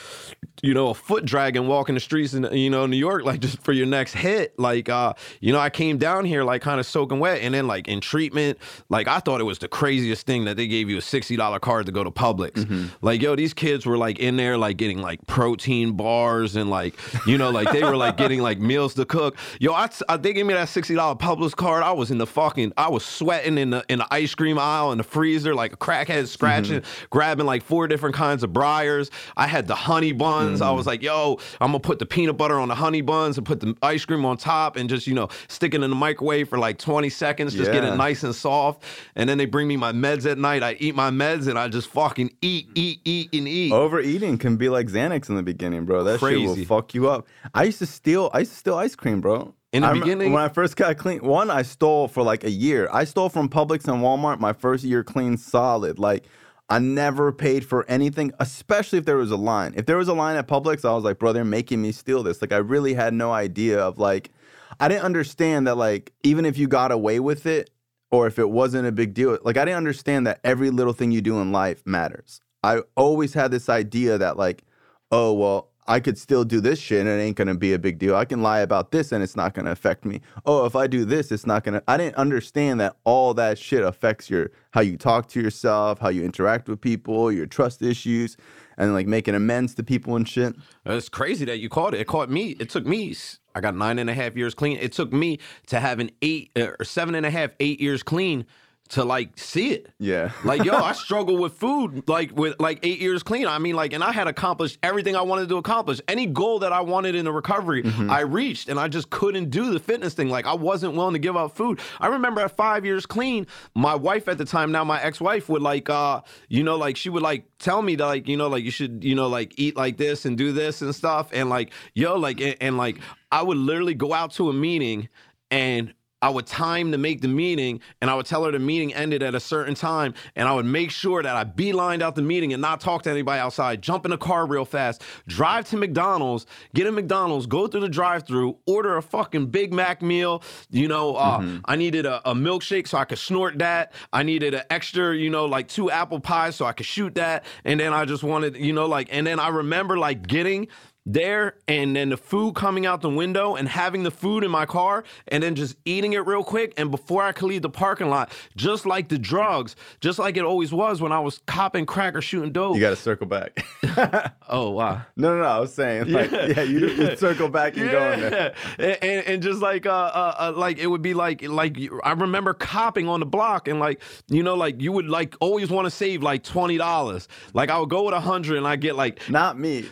you 0.62 0.74
know 0.74 0.88
a 0.88 0.94
foot 0.94 1.24
dragging 1.24 1.66
walking 1.66 1.94
the 1.94 2.00
streets 2.00 2.34
in 2.34 2.44
you 2.52 2.70
know 2.70 2.86
New 2.86 2.96
York 2.96 3.24
like 3.24 3.40
just 3.40 3.62
for 3.62 3.72
your 3.72 3.86
next 3.86 4.14
hit 4.14 4.58
like 4.58 4.88
uh 4.88 5.12
you 5.40 5.52
know 5.52 5.60
I 5.60 5.70
came 5.70 5.98
down 5.98 6.24
here 6.24 6.42
like 6.42 6.62
kind 6.62 6.80
of 6.80 6.86
soaking 6.86 7.20
wet 7.20 7.40
and 7.40 7.54
then 7.54 7.66
like 7.66 7.88
in 7.88 8.00
treatment 8.00 8.58
like 8.88 9.06
I 9.06 9.20
thought 9.20 9.40
it 9.40 9.44
was 9.44 9.58
the 9.58 9.68
craziest 9.68 10.26
thing 10.26 10.44
that 10.46 10.56
they 10.56 10.66
gave 10.66 10.90
you 10.90 10.98
a 10.98 11.02
sixty 11.02 11.36
dollar 11.36 11.58
card 11.58 11.86
to 11.86 11.92
go 11.92 12.02
to 12.02 12.10
Publix. 12.10 12.52
Mm-hmm. 12.52 12.86
Like 13.02 13.22
yo 13.22 13.36
these 13.36 13.54
kids 13.54 13.86
were 13.86 13.98
like 13.98 14.18
in 14.18 14.36
there 14.36 14.56
like 14.58 14.76
getting 14.76 15.00
like 15.00 15.24
protein 15.26 15.92
bars 15.92 16.56
and 16.56 16.70
like 16.70 16.98
you 17.26 17.38
know 17.38 17.50
like 17.50 17.70
they 17.70 17.84
were 17.84 17.96
like 17.96 18.16
getting 18.16 18.40
like 18.40 18.58
meals 18.58 18.94
to 18.94 19.04
cook. 19.04 19.36
Yo 19.60 19.72
I, 19.72 19.84
I 20.08 20.14
uh, 20.14 20.16
they 20.16 20.32
gave 20.32 20.46
me 20.46 20.54
that 20.54 20.68
sixty 20.68 20.94
dollar 20.94 21.14
Publix 21.14 21.54
card. 21.54 21.82
I 21.82 21.92
was 21.92 22.10
in 22.10 22.18
the 22.18 22.26
fucking 22.26 22.72
I 22.76 22.88
was 22.88 23.04
sweating 23.04 23.58
in 23.58 23.70
the 23.70 23.84
in 23.88 23.98
the 23.98 24.06
ice 24.12 24.34
cream 24.34 24.58
aisle 24.58 24.92
in 24.92 24.98
the 24.98 25.04
freezer 25.04 25.54
like 25.54 25.72
a 25.72 25.76
crackhead 25.76 26.26
scratching 26.26 26.80
mm-hmm. 26.80 27.03
Grabbing 27.10 27.46
like 27.46 27.62
four 27.62 27.88
different 27.88 28.14
kinds 28.14 28.42
of 28.42 28.50
Breyers 28.50 29.10
I 29.36 29.46
had 29.46 29.66
the 29.66 29.74
honey 29.74 30.12
buns 30.12 30.60
I 30.60 30.70
was 30.70 30.82
mm-hmm. 30.82 30.88
like 30.88 31.02
yo 31.02 31.38
I'm 31.60 31.68
gonna 31.68 31.80
put 31.80 31.98
the 31.98 32.06
peanut 32.06 32.36
butter 32.36 32.58
on 32.58 32.68
the 32.68 32.74
honey 32.74 33.02
buns 33.02 33.38
and 33.38 33.46
put 33.46 33.60
the 33.60 33.76
ice 33.82 34.04
cream 34.04 34.24
on 34.24 34.36
top 34.36 34.76
and 34.76 34.88
just 34.88 35.06
you 35.06 35.14
know 35.14 35.28
stick 35.48 35.74
it 35.74 35.82
in 35.82 35.90
the 35.90 35.96
microwave 35.96 36.48
for 36.48 36.58
like 36.58 36.78
20 36.78 37.08
seconds 37.10 37.54
just 37.54 37.72
get 37.72 37.84
it 37.84 37.96
nice 37.96 38.22
and 38.22 38.34
soft 38.34 38.82
and 39.14 39.28
then 39.28 39.38
they 39.38 39.46
bring 39.46 39.68
me 39.68 39.76
my 39.76 39.92
meds 39.92 40.30
at 40.30 40.38
night 40.38 40.62
I 40.62 40.76
eat 40.80 40.94
my 40.94 41.10
meds 41.10 41.48
and 41.48 41.58
I 41.58 41.68
just 41.68 41.88
fucking 41.88 42.30
eat 42.40 42.68
eat 42.74 43.00
eat 43.04 43.28
and 43.32 43.48
eat 43.48 43.72
Overeating 43.72 44.38
can 44.38 44.56
be 44.56 44.68
like 44.68 44.86
Xanax 44.86 45.28
in 45.28 45.36
the 45.36 45.42
beginning, 45.42 45.84
bro. 45.84 46.04
That 46.04 46.20
shit 46.20 46.40
will 46.40 46.56
fuck 46.64 46.94
you 46.94 47.08
up. 47.08 47.26
I 47.54 47.64
used 47.64 47.78
to 47.80 47.86
steal. 47.86 48.30
I 48.32 48.40
used 48.40 48.52
to 48.52 48.58
steal 48.58 48.76
ice 48.76 48.94
cream, 48.94 49.20
bro. 49.20 49.54
In 49.72 49.82
the 49.82 49.88
I 49.88 49.94
beginning? 49.94 50.32
when 50.32 50.42
I 50.42 50.48
first 50.48 50.76
got 50.76 50.96
clean, 50.96 51.18
one 51.20 51.50
I 51.50 51.62
stole 51.62 52.06
for 52.06 52.22
like 52.22 52.44
a 52.44 52.50
year. 52.50 52.88
I 52.92 53.04
stole 53.04 53.28
from 53.28 53.48
Publix 53.48 53.88
and 53.88 54.02
Walmart 54.02 54.38
my 54.38 54.52
first 54.52 54.84
year 54.84 55.02
clean, 55.02 55.36
solid. 55.36 55.98
Like 55.98 56.26
I 56.74 56.80
never 56.80 57.30
paid 57.30 57.64
for 57.64 57.88
anything, 57.88 58.32
especially 58.40 58.98
if 58.98 59.04
there 59.04 59.16
was 59.16 59.30
a 59.30 59.36
line. 59.36 59.74
If 59.76 59.86
there 59.86 59.96
was 59.96 60.08
a 60.08 60.12
line 60.12 60.34
at 60.34 60.48
Publix, 60.48 60.84
I 60.84 60.92
was 60.92 61.04
like, 61.04 61.20
bro, 61.20 61.32
they're 61.32 61.44
making 61.44 61.80
me 61.80 61.92
steal 61.92 62.24
this. 62.24 62.42
Like 62.42 62.50
I 62.50 62.56
really 62.56 62.94
had 62.94 63.14
no 63.14 63.30
idea 63.30 63.78
of 63.78 64.00
like, 64.00 64.32
I 64.80 64.88
didn't 64.88 65.04
understand 65.04 65.68
that 65.68 65.76
like 65.76 66.12
even 66.24 66.44
if 66.44 66.58
you 66.58 66.66
got 66.66 66.90
away 66.90 67.20
with 67.20 67.46
it 67.46 67.70
or 68.10 68.26
if 68.26 68.40
it 68.40 68.50
wasn't 68.50 68.88
a 68.88 68.90
big 68.90 69.14
deal, 69.14 69.38
like 69.44 69.56
I 69.56 69.64
didn't 69.64 69.76
understand 69.76 70.26
that 70.26 70.40
every 70.42 70.70
little 70.70 70.92
thing 70.92 71.12
you 71.12 71.20
do 71.20 71.40
in 71.40 71.52
life 71.52 71.80
matters. 71.86 72.40
I 72.64 72.80
always 72.96 73.34
had 73.34 73.52
this 73.52 73.68
idea 73.68 74.18
that 74.18 74.36
like, 74.36 74.64
oh 75.12 75.32
well, 75.32 75.70
I 75.86 76.00
could 76.00 76.16
still 76.16 76.44
do 76.44 76.60
this 76.60 76.78
shit 76.78 77.00
and 77.00 77.08
it 77.08 77.22
ain't 77.22 77.36
gonna 77.36 77.54
be 77.54 77.74
a 77.74 77.78
big 77.78 77.98
deal. 77.98 78.16
I 78.16 78.24
can 78.24 78.42
lie 78.42 78.60
about 78.60 78.90
this 78.90 79.12
and 79.12 79.22
it's 79.22 79.36
not 79.36 79.54
gonna 79.54 79.72
affect 79.72 80.04
me. 80.04 80.20
Oh, 80.46 80.64
if 80.64 80.74
I 80.76 80.86
do 80.86 81.04
this, 81.04 81.30
it's 81.30 81.46
not 81.46 81.64
gonna. 81.64 81.82
I 81.86 81.96
didn't 81.96 82.16
understand 82.16 82.80
that 82.80 82.96
all 83.04 83.34
that 83.34 83.58
shit 83.58 83.84
affects 83.84 84.30
your 84.30 84.50
how 84.70 84.80
you 84.80 84.96
talk 84.96 85.28
to 85.28 85.40
yourself, 85.40 85.98
how 85.98 86.08
you 86.08 86.24
interact 86.24 86.68
with 86.68 86.80
people, 86.80 87.30
your 87.30 87.46
trust 87.46 87.82
issues, 87.82 88.36
and 88.78 88.94
like 88.94 89.06
making 89.06 89.34
amends 89.34 89.74
to 89.74 89.82
people 89.82 90.16
and 90.16 90.28
shit. 90.28 90.54
It's 90.86 91.08
crazy 91.08 91.44
that 91.44 91.58
you 91.58 91.68
caught 91.68 91.94
it. 91.94 92.00
It 92.00 92.06
caught 92.06 92.30
me. 92.30 92.50
It 92.60 92.70
took 92.70 92.86
me. 92.86 93.14
I 93.54 93.60
got 93.60 93.76
nine 93.76 93.98
and 93.98 94.10
a 94.10 94.14
half 94.14 94.36
years 94.36 94.54
clean. 94.54 94.78
It 94.78 94.92
took 94.92 95.12
me 95.12 95.38
to 95.68 95.80
have 95.80 96.00
an 96.00 96.10
eight 96.22 96.50
or 96.56 96.82
seven 96.84 97.14
and 97.14 97.26
a 97.26 97.30
half, 97.30 97.50
eight 97.60 97.80
years 97.80 98.02
clean 98.02 98.46
to 98.90 99.04
like 99.04 99.38
see 99.38 99.72
it. 99.72 99.88
Yeah. 99.98 100.30
Like 100.44 100.64
yo, 100.64 100.74
I 100.74 100.92
struggle 101.04 101.38
with 101.38 101.54
food 101.54 102.08
like 102.08 102.36
with 102.36 102.60
like 102.60 102.80
eight 102.82 103.00
years 103.00 103.22
clean. 103.22 103.46
I 103.46 103.58
mean, 103.58 103.74
like, 103.74 103.92
and 103.92 104.04
I 104.04 104.12
had 104.12 104.28
accomplished 104.28 104.78
everything 104.82 105.16
I 105.16 105.22
wanted 105.22 105.48
to 105.48 105.56
accomplish. 105.56 106.00
Any 106.06 106.26
goal 106.26 106.58
that 106.60 106.72
I 106.72 106.80
wanted 106.80 107.14
in 107.14 107.24
the 107.24 107.32
recovery, 107.32 107.82
I 108.08 108.20
reached, 108.20 108.68
and 108.68 108.78
I 108.78 108.88
just 108.88 109.10
couldn't 109.10 109.50
do 109.50 109.72
the 109.72 109.80
fitness 109.80 110.14
thing. 110.14 110.28
Like, 110.28 110.46
I 110.46 110.54
wasn't 110.54 110.94
willing 110.94 111.14
to 111.14 111.18
give 111.18 111.36
up 111.36 111.56
food. 111.56 111.80
I 111.98 112.08
remember 112.08 112.42
at 112.42 112.56
five 112.56 112.84
years 112.84 113.06
clean, 113.06 113.46
my 113.74 113.94
wife 113.94 114.28
at 114.28 114.38
the 114.38 114.44
time, 114.44 114.70
now 114.70 114.84
my 114.84 115.02
ex-wife, 115.02 115.48
would 115.48 115.62
like, 115.62 115.88
uh, 115.88 116.20
you 116.48 116.62
know, 116.62 116.76
like 116.76 116.96
she 116.96 117.08
would 117.08 117.22
like 117.22 117.46
tell 117.58 117.80
me 117.82 117.96
that 117.96 118.04
like, 118.04 118.28
you 118.28 118.36
know, 118.36 118.48
like 118.48 118.64
you 118.64 118.70
should, 118.70 119.02
you 119.02 119.14
know, 119.14 119.28
like 119.28 119.58
eat 119.58 119.76
like 119.76 119.96
this 119.96 120.24
and 120.24 120.36
do 120.36 120.52
this 120.52 120.82
and 120.82 120.94
stuff, 120.94 121.30
and 121.32 121.48
like, 121.48 121.72
yo, 121.94 122.16
like, 122.16 122.40
and, 122.40 122.56
and 122.60 122.76
like, 122.76 122.98
I 123.32 123.42
would 123.42 123.56
literally 123.56 123.94
go 123.94 124.12
out 124.12 124.32
to 124.32 124.50
a 124.50 124.52
meeting 124.52 125.08
and 125.50 125.94
I 126.24 126.30
would 126.30 126.46
time 126.46 126.90
to 126.92 126.98
make 126.98 127.20
the 127.20 127.28
meeting, 127.28 127.80
and 128.00 128.10
I 128.10 128.14
would 128.14 128.24
tell 128.24 128.44
her 128.44 128.50
the 128.50 128.58
meeting 128.58 128.94
ended 128.94 129.22
at 129.22 129.34
a 129.34 129.40
certain 129.40 129.74
time, 129.74 130.14
and 130.34 130.48
I 130.48 130.54
would 130.54 130.64
make 130.64 130.90
sure 130.90 131.22
that 131.22 131.36
I 131.36 131.44
beelined 131.44 132.00
out 132.00 132.14
the 132.14 132.22
meeting 132.22 132.54
and 132.54 132.62
not 132.62 132.80
talk 132.80 133.02
to 133.02 133.10
anybody 133.10 133.38
outside. 133.38 133.82
Jump 133.82 134.06
in 134.06 134.10
the 134.10 134.16
car 134.16 134.46
real 134.46 134.64
fast, 134.64 135.02
drive 135.28 135.68
to 135.68 135.76
McDonald's, 135.76 136.46
get 136.74 136.86
a 136.86 136.92
McDonald's, 136.92 137.44
go 137.44 137.66
through 137.66 137.82
the 137.82 137.90
drive-through, 137.90 138.56
order 138.66 138.96
a 138.96 139.02
fucking 139.02 139.48
Big 139.48 139.74
Mac 139.74 140.00
meal. 140.00 140.42
You 140.70 140.88
know, 140.88 141.16
uh, 141.16 141.34
Mm-hmm. 141.34 141.58
I 141.66 141.76
needed 141.76 142.06
a, 142.06 142.30
a 142.30 142.34
milkshake 142.34 142.88
so 142.88 142.96
I 142.96 143.04
could 143.04 143.18
snort 143.18 143.58
that. 143.58 143.92
I 144.12 144.22
needed 144.22 144.54
an 144.54 144.62
extra, 144.70 145.14
you 145.16 145.28
know, 145.28 145.44
like 145.46 145.68
two 145.68 145.90
apple 145.90 146.20
pies 146.20 146.56
so 146.56 146.64
I 146.64 146.72
could 146.72 146.86
shoot 146.86 147.16
that, 147.16 147.44
and 147.64 147.78
then 147.80 147.92
I 147.92 148.04
just 148.06 148.22
wanted, 148.22 148.56
you 148.56 148.72
know, 148.72 148.86
like, 148.86 149.08
and 149.10 149.26
then 149.26 149.38
I 149.38 149.48
remember 149.48 149.98
like 149.98 150.26
getting 150.26 150.68
there 151.06 151.56
and 151.68 151.94
then 151.94 152.08
the 152.10 152.16
food 152.16 152.54
coming 152.54 152.86
out 152.86 153.02
the 153.02 153.10
window 153.10 153.56
and 153.56 153.68
having 153.68 154.02
the 154.02 154.10
food 154.10 154.42
in 154.42 154.50
my 154.50 154.64
car 154.64 155.04
and 155.28 155.42
then 155.42 155.54
just 155.54 155.76
eating 155.84 156.14
it 156.14 156.26
real 156.26 156.42
quick 156.42 156.72
and 156.76 156.90
before 156.90 157.22
I 157.22 157.32
could 157.32 157.46
leave 157.46 157.62
the 157.62 157.70
parking 157.70 158.08
lot, 158.08 158.32
just 158.56 158.86
like 158.86 159.08
the 159.08 159.18
drugs, 159.18 159.76
just 160.00 160.18
like 160.18 160.36
it 160.36 160.44
always 160.44 160.72
was 160.72 161.00
when 161.00 161.12
I 161.12 161.20
was 161.20 161.40
copping 161.46 161.86
crack 161.86 162.14
or 162.14 162.22
shooting 162.22 162.52
dope. 162.52 162.74
You 162.74 162.80
got 162.80 162.90
to 162.90 162.96
circle 162.96 163.26
back. 163.26 163.64
oh 164.48 164.70
wow. 164.70 165.02
no, 165.16 165.34
no, 165.34 165.42
no. 165.42 165.46
I 165.46 165.58
was 165.58 165.74
saying, 165.74 166.10
like, 166.10 166.30
yeah, 166.30 166.62
you, 166.62 166.88
you 166.88 167.16
circle 167.16 167.48
back 167.48 167.76
and 167.76 167.90
go 167.90 168.12
in 168.12 168.20
there. 168.20 168.54
and, 168.78 168.98
and, 169.02 169.26
and 169.26 169.42
just 169.42 169.60
like 169.60 169.86
uh, 169.86 169.90
uh, 169.90 170.34
uh 170.38 170.52
like 170.56 170.78
it 170.78 170.86
would 170.86 171.02
be 171.02 171.14
like 171.14 171.42
like 171.42 171.78
I 172.02 172.12
remember 172.12 172.54
copping 172.54 173.08
on 173.08 173.20
the 173.20 173.26
block 173.26 173.68
and 173.68 173.78
like 173.78 174.00
you 174.28 174.42
know 174.42 174.54
like 174.54 174.80
you 174.80 174.92
would 174.92 175.08
like 175.08 175.34
always 175.40 175.70
want 175.70 175.86
to 175.86 175.90
save 175.90 176.22
like 176.22 176.42
twenty 176.42 176.76
dollars 176.76 177.28
like 177.52 177.70
I 177.70 177.78
would 177.78 177.90
go 177.90 178.04
with 178.04 178.14
a 178.14 178.20
hundred 178.20 178.58
and 178.58 178.66
I 178.66 178.76
get 178.76 178.96
like 178.96 179.28
Not 179.28 179.58
me. 179.58 179.86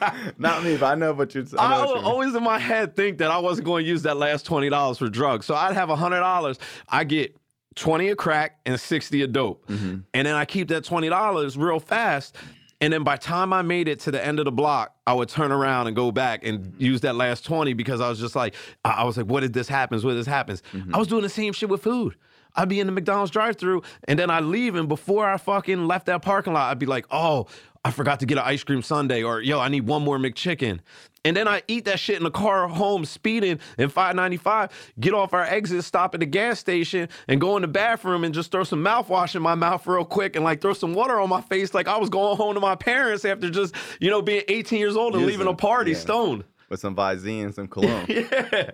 Not 0.38 0.64
me, 0.64 0.76
but 0.76 0.86
I 0.86 0.94
know 0.94 1.12
what 1.12 1.34
you're 1.34 1.44
saying. 1.46 1.58
I 1.60 1.84
would 1.84 1.98
always 2.04 2.34
in 2.34 2.42
my 2.42 2.58
head 2.58 2.96
think 2.96 3.18
that 3.18 3.30
I 3.30 3.38
wasn't 3.38 3.66
going 3.66 3.84
to 3.84 3.88
use 3.88 4.02
that 4.02 4.16
last 4.16 4.46
twenty 4.46 4.68
dollars 4.68 4.98
for 4.98 5.08
drugs. 5.08 5.46
So 5.46 5.54
I'd 5.54 5.74
have 5.74 5.88
hundred 5.90 6.20
dollars. 6.20 6.58
I 6.88 7.04
get 7.04 7.36
twenty 7.74 8.08
a 8.08 8.16
crack 8.16 8.58
and 8.66 8.78
sixty 8.78 9.22
a 9.22 9.26
dope, 9.26 9.66
Mm-hmm. 9.68 10.00
and 10.14 10.26
then 10.26 10.34
I 10.34 10.44
keep 10.44 10.68
that 10.68 10.84
twenty 10.84 11.08
dollars 11.08 11.56
real 11.56 11.80
fast. 11.80 12.36
And 12.80 12.92
then 12.92 13.04
by 13.04 13.16
time 13.16 13.52
I 13.52 13.62
made 13.62 13.86
it 13.86 14.00
to 14.00 14.10
the 14.10 14.24
end 14.24 14.40
of 14.40 14.44
the 14.44 14.50
block, 14.50 14.96
I 15.06 15.14
would 15.14 15.28
turn 15.28 15.52
around 15.52 15.86
and 15.86 15.94
go 15.94 16.10
back 16.10 16.44
and 16.44 16.74
use 16.78 17.02
that 17.02 17.14
last 17.14 17.44
twenty 17.44 17.74
because 17.74 18.00
I 18.00 18.08
was 18.08 18.18
just 18.18 18.34
like, 18.34 18.54
I 18.84 18.90
I 18.90 19.04
was 19.04 19.16
like, 19.16 19.26
what 19.26 19.44
if 19.44 19.52
this 19.52 19.68
happens? 19.68 20.04
What 20.04 20.12
if 20.12 20.16
this 20.18 20.26
happens? 20.26 20.62
Mm-hmm. 20.72 20.94
I 20.94 20.98
was 20.98 21.06
doing 21.08 21.22
the 21.22 21.28
same 21.28 21.52
shit 21.52 21.68
with 21.68 21.82
food. 21.82 22.16
I'd 22.54 22.68
be 22.68 22.80
in 22.80 22.86
the 22.86 22.92
McDonald's 22.92 23.30
drive-through, 23.30 23.82
and 24.08 24.18
then 24.18 24.28
I'd 24.28 24.44
leave, 24.44 24.74
and 24.74 24.86
before 24.86 25.26
I 25.26 25.38
fucking 25.38 25.86
left 25.86 26.04
that 26.06 26.20
parking 26.20 26.52
lot, 26.52 26.70
I'd 26.70 26.78
be 26.78 26.84
like, 26.84 27.06
oh, 27.10 27.46
I 27.84 27.90
forgot 27.90 28.20
to 28.20 28.26
get 28.26 28.38
an 28.38 28.44
ice 28.46 28.62
cream 28.62 28.80
sundae, 28.82 29.22
or 29.22 29.40
yo, 29.40 29.58
I 29.58 29.68
need 29.68 29.86
one 29.88 30.02
more 30.02 30.16
McChicken. 30.18 30.80
And 31.24 31.36
then 31.36 31.46
I 31.48 31.62
eat 31.68 31.84
that 31.84 31.98
shit 32.00 32.16
in 32.16 32.22
the 32.24 32.30
car 32.30 32.66
home, 32.68 33.04
speeding 33.04 33.58
in 33.78 33.88
595, 33.88 34.70
get 35.00 35.14
off 35.14 35.32
our 35.32 35.42
exit, 35.44 35.84
stop 35.84 36.14
at 36.14 36.20
the 36.20 36.26
gas 36.26 36.58
station, 36.58 37.08
and 37.28 37.40
go 37.40 37.56
in 37.56 37.62
the 37.62 37.68
bathroom 37.68 38.24
and 38.24 38.34
just 38.34 38.50
throw 38.52 38.64
some 38.64 38.84
mouthwash 38.84 39.34
in 39.36 39.42
my 39.42 39.54
mouth 39.54 39.86
real 39.86 40.04
quick 40.04 40.34
and 40.36 40.44
like 40.44 40.60
throw 40.60 40.72
some 40.74 40.94
water 40.94 41.18
on 41.20 41.28
my 41.28 41.40
face 41.40 41.74
like 41.74 41.86
I 41.88 41.96
was 41.98 42.08
going 42.08 42.36
home 42.36 42.54
to 42.54 42.60
my 42.60 42.74
parents 42.76 43.24
after 43.24 43.50
just, 43.50 43.74
you 44.00 44.10
know, 44.10 44.22
being 44.22 44.42
18 44.48 44.78
years 44.78 44.96
old 44.96 45.14
and 45.14 45.22
Using- 45.22 45.38
leaving 45.38 45.52
a 45.52 45.56
party 45.56 45.92
yeah. 45.92 45.98
stoned. 45.98 46.44
With 46.68 46.80
some 46.80 46.96
Visine 46.96 47.44
and 47.44 47.54
some 47.54 47.68
cologne. 47.68 48.06
Yeah. 48.08 48.70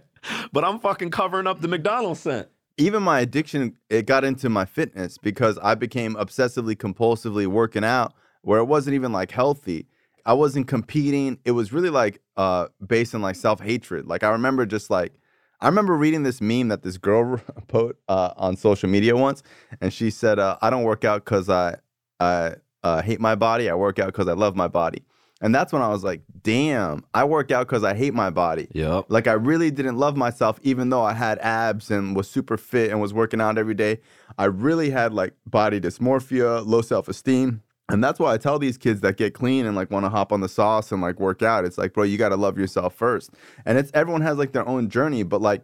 But 0.52 0.64
I'm 0.64 0.78
fucking 0.80 1.10
covering 1.10 1.46
up 1.46 1.60
the 1.60 1.68
McDonald's 1.68 2.20
scent. 2.20 2.48
even 2.76 3.02
my 3.02 3.20
addiction 3.20 3.76
it 3.90 4.06
got 4.06 4.24
into 4.24 4.48
my 4.48 4.64
fitness 4.64 5.18
because 5.18 5.58
i 5.58 5.74
became 5.74 6.14
obsessively 6.14 6.76
compulsively 6.76 7.46
working 7.46 7.82
out 7.84 8.14
where 8.48 8.58
it 8.60 8.64
wasn't 8.64 8.94
even 8.94 9.12
like 9.12 9.30
healthy 9.30 9.86
i 10.24 10.32
wasn't 10.32 10.66
competing 10.66 11.38
it 11.44 11.50
was 11.52 11.72
really 11.72 11.90
like 11.90 12.20
uh 12.36 12.66
based 12.94 13.14
on 13.14 13.20
like 13.22 13.36
self-hatred 13.36 14.06
like 14.06 14.22
i 14.24 14.30
remember 14.30 14.64
just 14.64 14.88
like 14.90 15.12
i 15.60 15.66
remember 15.66 15.94
reading 15.94 16.22
this 16.22 16.40
meme 16.40 16.68
that 16.68 16.82
this 16.82 16.96
girl 16.96 17.38
put 17.68 17.98
uh, 18.08 18.32
on 18.36 18.56
social 18.56 18.88
media 18.88 19.14
once 19.14 19.42
and 19.82 19.92
she 19.92 20.08
said 20.10 20.38
uh, 20.38 20.56
i 20.62 20.70
don't 20.70 20.84
work 20.84 21.04
out 21.04 21.24
because 21.24 21.48
i 21.50 21.74
i 22.20 22.54
uh, 22.84 23.02
hate 23.02 23.20
my 23.20 23.34
body 23.34 23.68
i 23.68 23.74
work 23.74 23.98
out 23.98 24.06
because 24.06 24.28
i 24.28 24.32
love 24.32 24.56
my 24.56 24.68
body 24.68 25.02
and 25.42 25.54
that's 25.54 25.72
when 25.72 25.82
i 25.82 25.88
was 25.88 26.02
like 26.02 26.22
damn 26.42 27.04
i 27.12 27.22
work 27.24 27.50
out 27.50 27.66
because 27.66 27.84
i 27.84 27.94
hate 27.94 28.14
my 28.14 28.30
body 28.30 28.66
Yep. 28.72 29.06
like 29.08 29.26
I 29.26 29.32
really 29.50 29.70
didn't 29.70 29.96
love 29.96 30.16
myself, 30.16 30.58
even 30.62 30.88
though 30.90 31.02
I 31.02 31.12
had 31.12 31.38
abs 31.40 31.90
and 31.90 32.16
was 32.16 32.28
super 32.30 32.56
fit 32.56 32.90
and 32.90 33.00
was 33.00 33.12
working 33.12 33.40
out 33.40 33.58
every 33.58 33.74
day. 33.74 34.00
I 34.36 34.46
really 34.46 34.90
had 34.90 35.12
like 35.12 35.34
body 35.46 35.80
dysmorphia, 35.80 36.64
low 36.66 36.82
self 36.82 37.08
esteem. 37.08 37.62
And 37.90 38.04
that's 38.04 38.20
why 38.20 38.34
I 38.34 38.38
tell 38.38 38.58
these 38.58 38.76
kids 38.76 39.00
that 39.00 39.16
get 39.16 39.32
clean 39.32 39.64
and 39.64 39.74
like 39.74 39.90
want 39.90 40.04
to 40.04 40.10
hop 40.10 40.30
on 40.30 40.40
the 40.40 40.48
sauce 40.48 40.92
and 40.92 41.00
like 41.00 41.18
work 41.18 41.42
out. 41.42 41.64
It's 41.64 41.78
like, 41.78 41.94
bro, 41.94 42.04
you 42.04 42.18
got 42.18 42.28
to 42.30 42.36
love 42.36 42.58
yourself 42.58 42.94
first. 42.94 43.30
And 43.64 43.78
it's 43.78 43.90
everyone 43.94 44.20
has 44.22 44.36
like 44.36 44.52
their 44.52 44.68
own 44.68 44.90
journey, 44.90 45.22
but 45.22 45.40
like 45.40 45.62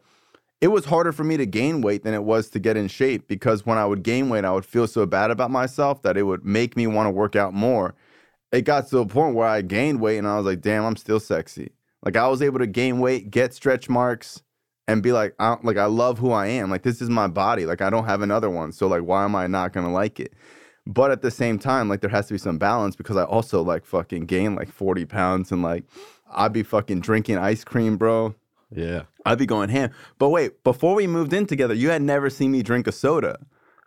it 0.61 0.69
was 0.69 0.87
harder 0.87 1.13
for 1.13 1.25
me 1.25 1.37
to 1.37 1.45
gain 1.45 1.83
weight 1.83 2.05
than 2.05 2.15
it 2.15 2.25
was 2.25 2.49
to 2.51 2.59
get 2.59 2.79
in 2.79 2.89
shape 2.89 3.29
because 3.29 3.67
when 3.67 3.77
I 3.77 3.85
would 3.85 4.03
gain 4.03 4.31
weight, 4.31 4.47
I 4.47 4.53
would 4.53 4.65
feel 4.65 4.87
so 4.87 5.05
bad 5.05 5.31
about 5.31 5.51
myself 5.51 6.01
that 6.03 6.17
it 6.17 6.23
would 6.23 6.47
make 6.47 6.77
me 6.77 6.87
want 6.87 7.07
to 7.07 7.11
work 7.11 7.37
out 7.37 7.53
more. 7.53 7.95
It 8.53 8.63
got 8.63 8.89
to 8.89 8.99
a 9.01 9.07
point 9.07 9.35
where 9.35 9.49
I 9.49 9.61
gained 9.61 10.01
weight 10.01 10.17
and 10.17 10.27
I 10.27 10.37
was 10.39 10.47
like, 10.47 10.63
damn, 10.63 10.85
I'm 10.85 10.97
still 10.97 11.21
sexy. 11.21 11.73
Like 12.03 12.17
I 12.17 12.27
was 12.29 12.41
able 12.41 12.61
to 12.61 12.67
gain 12.67 13.01
weight, 13.01 13.31
get 13.31 13.53
stretch 13.53 13.91
marks, 13.91 14.43
and 14.89 15.03
be 15.03 15.13
like, 15.13 15.35
I, 15.39 15.57
like 15.63 15.77
I 15.77 15.87
love 15.87 16.19
who 16.19 16.31
I 16.31 16.47
am. 16.47 16.71
Like 16.71 16.83
this 16.83 17.03
is 17.03 17.11
my 17.11 17.27
body. 17.27 17.67
Like 17.67 17.83
I 17.83 17.91
don't 17.91 18.05
have 18.07 18.23
another 18.23 18.49
one. 18.49 18.73
So 18.73 18.87
like, 18.87 19.03
why 19.03 19.25
am 19.25 19.35
I 19.35 19.47
not 19.47 19.75
gonna 19.75 19.93
like 19.93 20.21
it? 20.21 20.33
But 20.87 21.11
at 21.11 21.23
the 21.23 21.31
same 21.31 21.59
time, 21.59 21.88
like 21.88 22.01
there 22.01 22.11
has 22.11 22.27
to 22.27 22.35
be 22.35 22.38
some 22.38 22.59
balance 22.59 22.94
because 22.94 23.16
I 23.16 23.25
also 23.25 23.62
like 23.62 23.87
fucking 23.87 24.27
gained 24.27 24.57
like 24.57 24.70
40 24.70 25.07
pounds 25.07 25.51
and 25.51 25.62
like 25.62 25.85
I'd 26.31 26.53
be 26.53 26.62
fucking 26.62 27.01
drinking 27.01 27.38
ice 27.38 27.64
cream, 27.64 27.97
bro. 27.97 28.35
Yeah. 28.70 29.05
I'd 29.25 29.38
be 29.38 29.47
going 29.47 29.70
ham. 29.70 29.90
But 30.18 30.29
wait, 30.31 30.62
before 30.62 30.94
we 30.94 31.07
moved 31.07 31.33
in 31.33 31.47
together, 31.47 31.75
you 31.75 31.90
had 31.90 32.03
never 32.03 32.29
seen 32.29 32.51
me 32.53 32.62
drink 32.62 32.87
a 32.87 32.92
soda. 32.92 33.38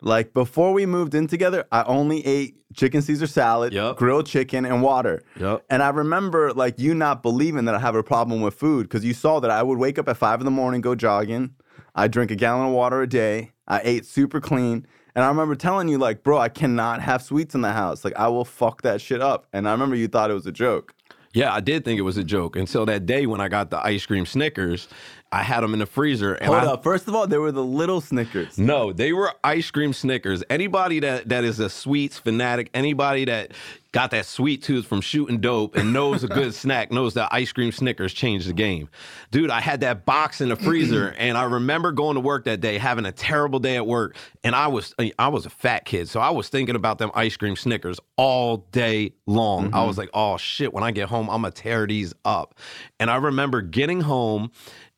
Like 0.02 0.34
before 0.34 0.74
we 0.74 0.86
moved 0.86 1.14
in 1.16 1.28
together, 1.28 1.66
I 1.72 1.84
only 1.84 2.26
ate 2.26 2.56
chicken 2.76 3.02
Caesar 3.02 3.28
salad, 3.28 3.74
Yup. 3.74 3.98
grilled 3.98 4.28
chicken, 4.28 4.66
and 4.66 4.82
water. 4.82 5.24
Yep. 5.40 5.66
And 5.70 5.82
I 5.82 5.90
remember 5.90 6.54
like 6.54 6.80
you 6.80 6.94
not 6.94 7.22
believing 7.24 7.66
that 7.66 7.76
I 7.76 7.80
have 7.80 7.96
a 7.96 8.04
problem 8.04 8.42
with 8.42 8.54
food 8.54 8.84
because 8.84 9.04
you 9.04 9.14
saw 9.14 9.40
that 9.40 9.52
I 9.52 9.64
would 9.64 9.78
wake 9.80 9.98
up 10.00 10.08
at 10.08 10.18
five 10.18 10.40
in 10.40 10.46
the 10.46 10.52
morning, 10.52 10.82
go 10.82 10.96
jogging. 10.96 11.56
I 11.96 12.08
drink 12.08 12.30
a 12.32 12.36
gallon 12.36 12.68
of 12.68 12.74
water 12.74 13.02
a 13.02 13.08
day. 13.08 13.52
I 13.68 13.82
ate 13.84 14.06
super 14.06 14.40
clean. 14.40 14.86
And 15.18 15.26
I 15.26 15.30
remember 15.30 15.56
telling 15.56 15.88
you, 15.88 15.98
like, 15.98 16.22
bro, 16.22 16.38
I 16.38 16.48
cannot 16.48 17.02
have 17.02 17.24
sweets 17.24 17.56
in 17.56 17.62
the 17.62 17.72
house. 17.72 18.06
Like, 18.06 18.16
I 18.18 18.28
will 18.28 18.46
fuck 18.46 18.84
that 18.84 19.02
shit 19.02 19.20
up. 19.20 19.48
And 19.52 19.68
I 19.68 19.72
remember 19.72 19.96
you 19.96 20.08
thought 20.08 20.30
it 20.30 20.36
was 20.36 20.46
a 20.46 20.52
joke. 20.52 20.94
Yeah, 21.34 21.52
I 21.52 21.60
did 21.60 21.84
think 21.84 21.98
it 21.98 22.04
was 22.04 22.18
a 22.18 22.24
joke 22.24 22.56
until 22.56 22.86
that 22.86 23.08
day 23.08 23.26
when 23.26 23.42
I 23.42 23.48
got 23.48 23.72
the 23.72 23.84
ice 23.84 24.06
cream 24.06 24.28
Snickers. 24.28 24.88
I 25.32 25.44
had 25.44 25.62
them 25.62 25.74
in 25.74 25.80
the 25.80 25.86
freezer. 25.86 26.34
And 26.36 26.48
Hold 26.48 26.64
I, 26.64 26.74
up. 26.74 26.84
First 26.84 27.08
of 27.08 27.16
all, 27.16 27.28
there 27.28 27.42
were 27.42 27.52
the 27.52 27.64
little 27.64 28.02
Snickers. 28.02 28.58
No, 28.58 28.94
they 28.94 29.14
were 29.14 29.34
ice 29.44 29.70
cream 29.72 29.94
Snickers. 29.94 30.44
Anybody 30.50 31.00
that 31.02 31.30
that 31.30 31.44
is 31.44 31.60
a 31.60 31.70
sweets 31.70 32.18
fanatic, 32.18 32.70
anybody 32.74 33.26
that 33.26 33.52
got 33.92 34.12
that 34.12 34.26
sweet 34.26 34.62
tooth 34.62 34.86
from 34.86 35.02
shooting 35.02 35.40
dope 35.40 35.76
and 35.76 35.92
knows 35.92 36.24
a 36.24 36.28
good 36.28 36.54
snack 36.54 36.92
knows 36.92 37.16
that 37.16 37.30
ice 37.32 37.52
cream 37.52 37.72
Snickers 37.72 38.14
changed 38.14 38.48
the 38.48 38.54
game. 38.54 38.90
Dude, 39.32 39.50
I 39.50 39.60
had 39.60 39.82
that 39.82 40.06
box 40.06 40.40
in 40.40 40.50
the 40.50 40.56
freezer 40.56 41.10
and 41.18 41.38
I 41.38 41.44
remember 41.44 41.92
going 41.92 42.16
to 42.16 42.22
work 42.22 42.46
that 42.46 42.62
day 42.62 42.78
having 42.78 43.06
a 43.06 43.12
terrible 43.12 43.60
day 43.60 43.76
at 43.76 43.88
work 43.88 44.16
and 44.44 44.56
I 44.56 44.68
was 44.68 44.96
I 45.20 45.28
was 45.28 45.46
a 45.46 45.50
fat 45.50 45.86
kid, 45.86 46.08
so 46.08 46.20
I 46.20 46.30
was 46.30 46.48
thinking 46.50 46.76
about 46.76 47.00
them 47.00 47.12
ice 47.14 47.36
cream 47.36 47.56
Snickers 47.56 48.00
all 48.16 48.58
day 48.72 49.14
long. 49.26 49.66
I 49.66 49.70
mm-hmm. 49.78 49.88
was 49.88 49.98
like, 49.98 50.10
"Oh 50.14 50.38
shit, 50.38 50.74
when 50.74 50.84
I 50.84 50.92
get 50.92 51.10
home, 51.10 51.30
I'm 51.30 51.44
to 51.44 51.52
tear 51.52 51.86
these 51.86 52.14
up." 52.24 52.56
And 53.00 53.10
I 53.10 53.18
remember 53.18 53.62
getting 53.62 54.02
home 54.02 54.52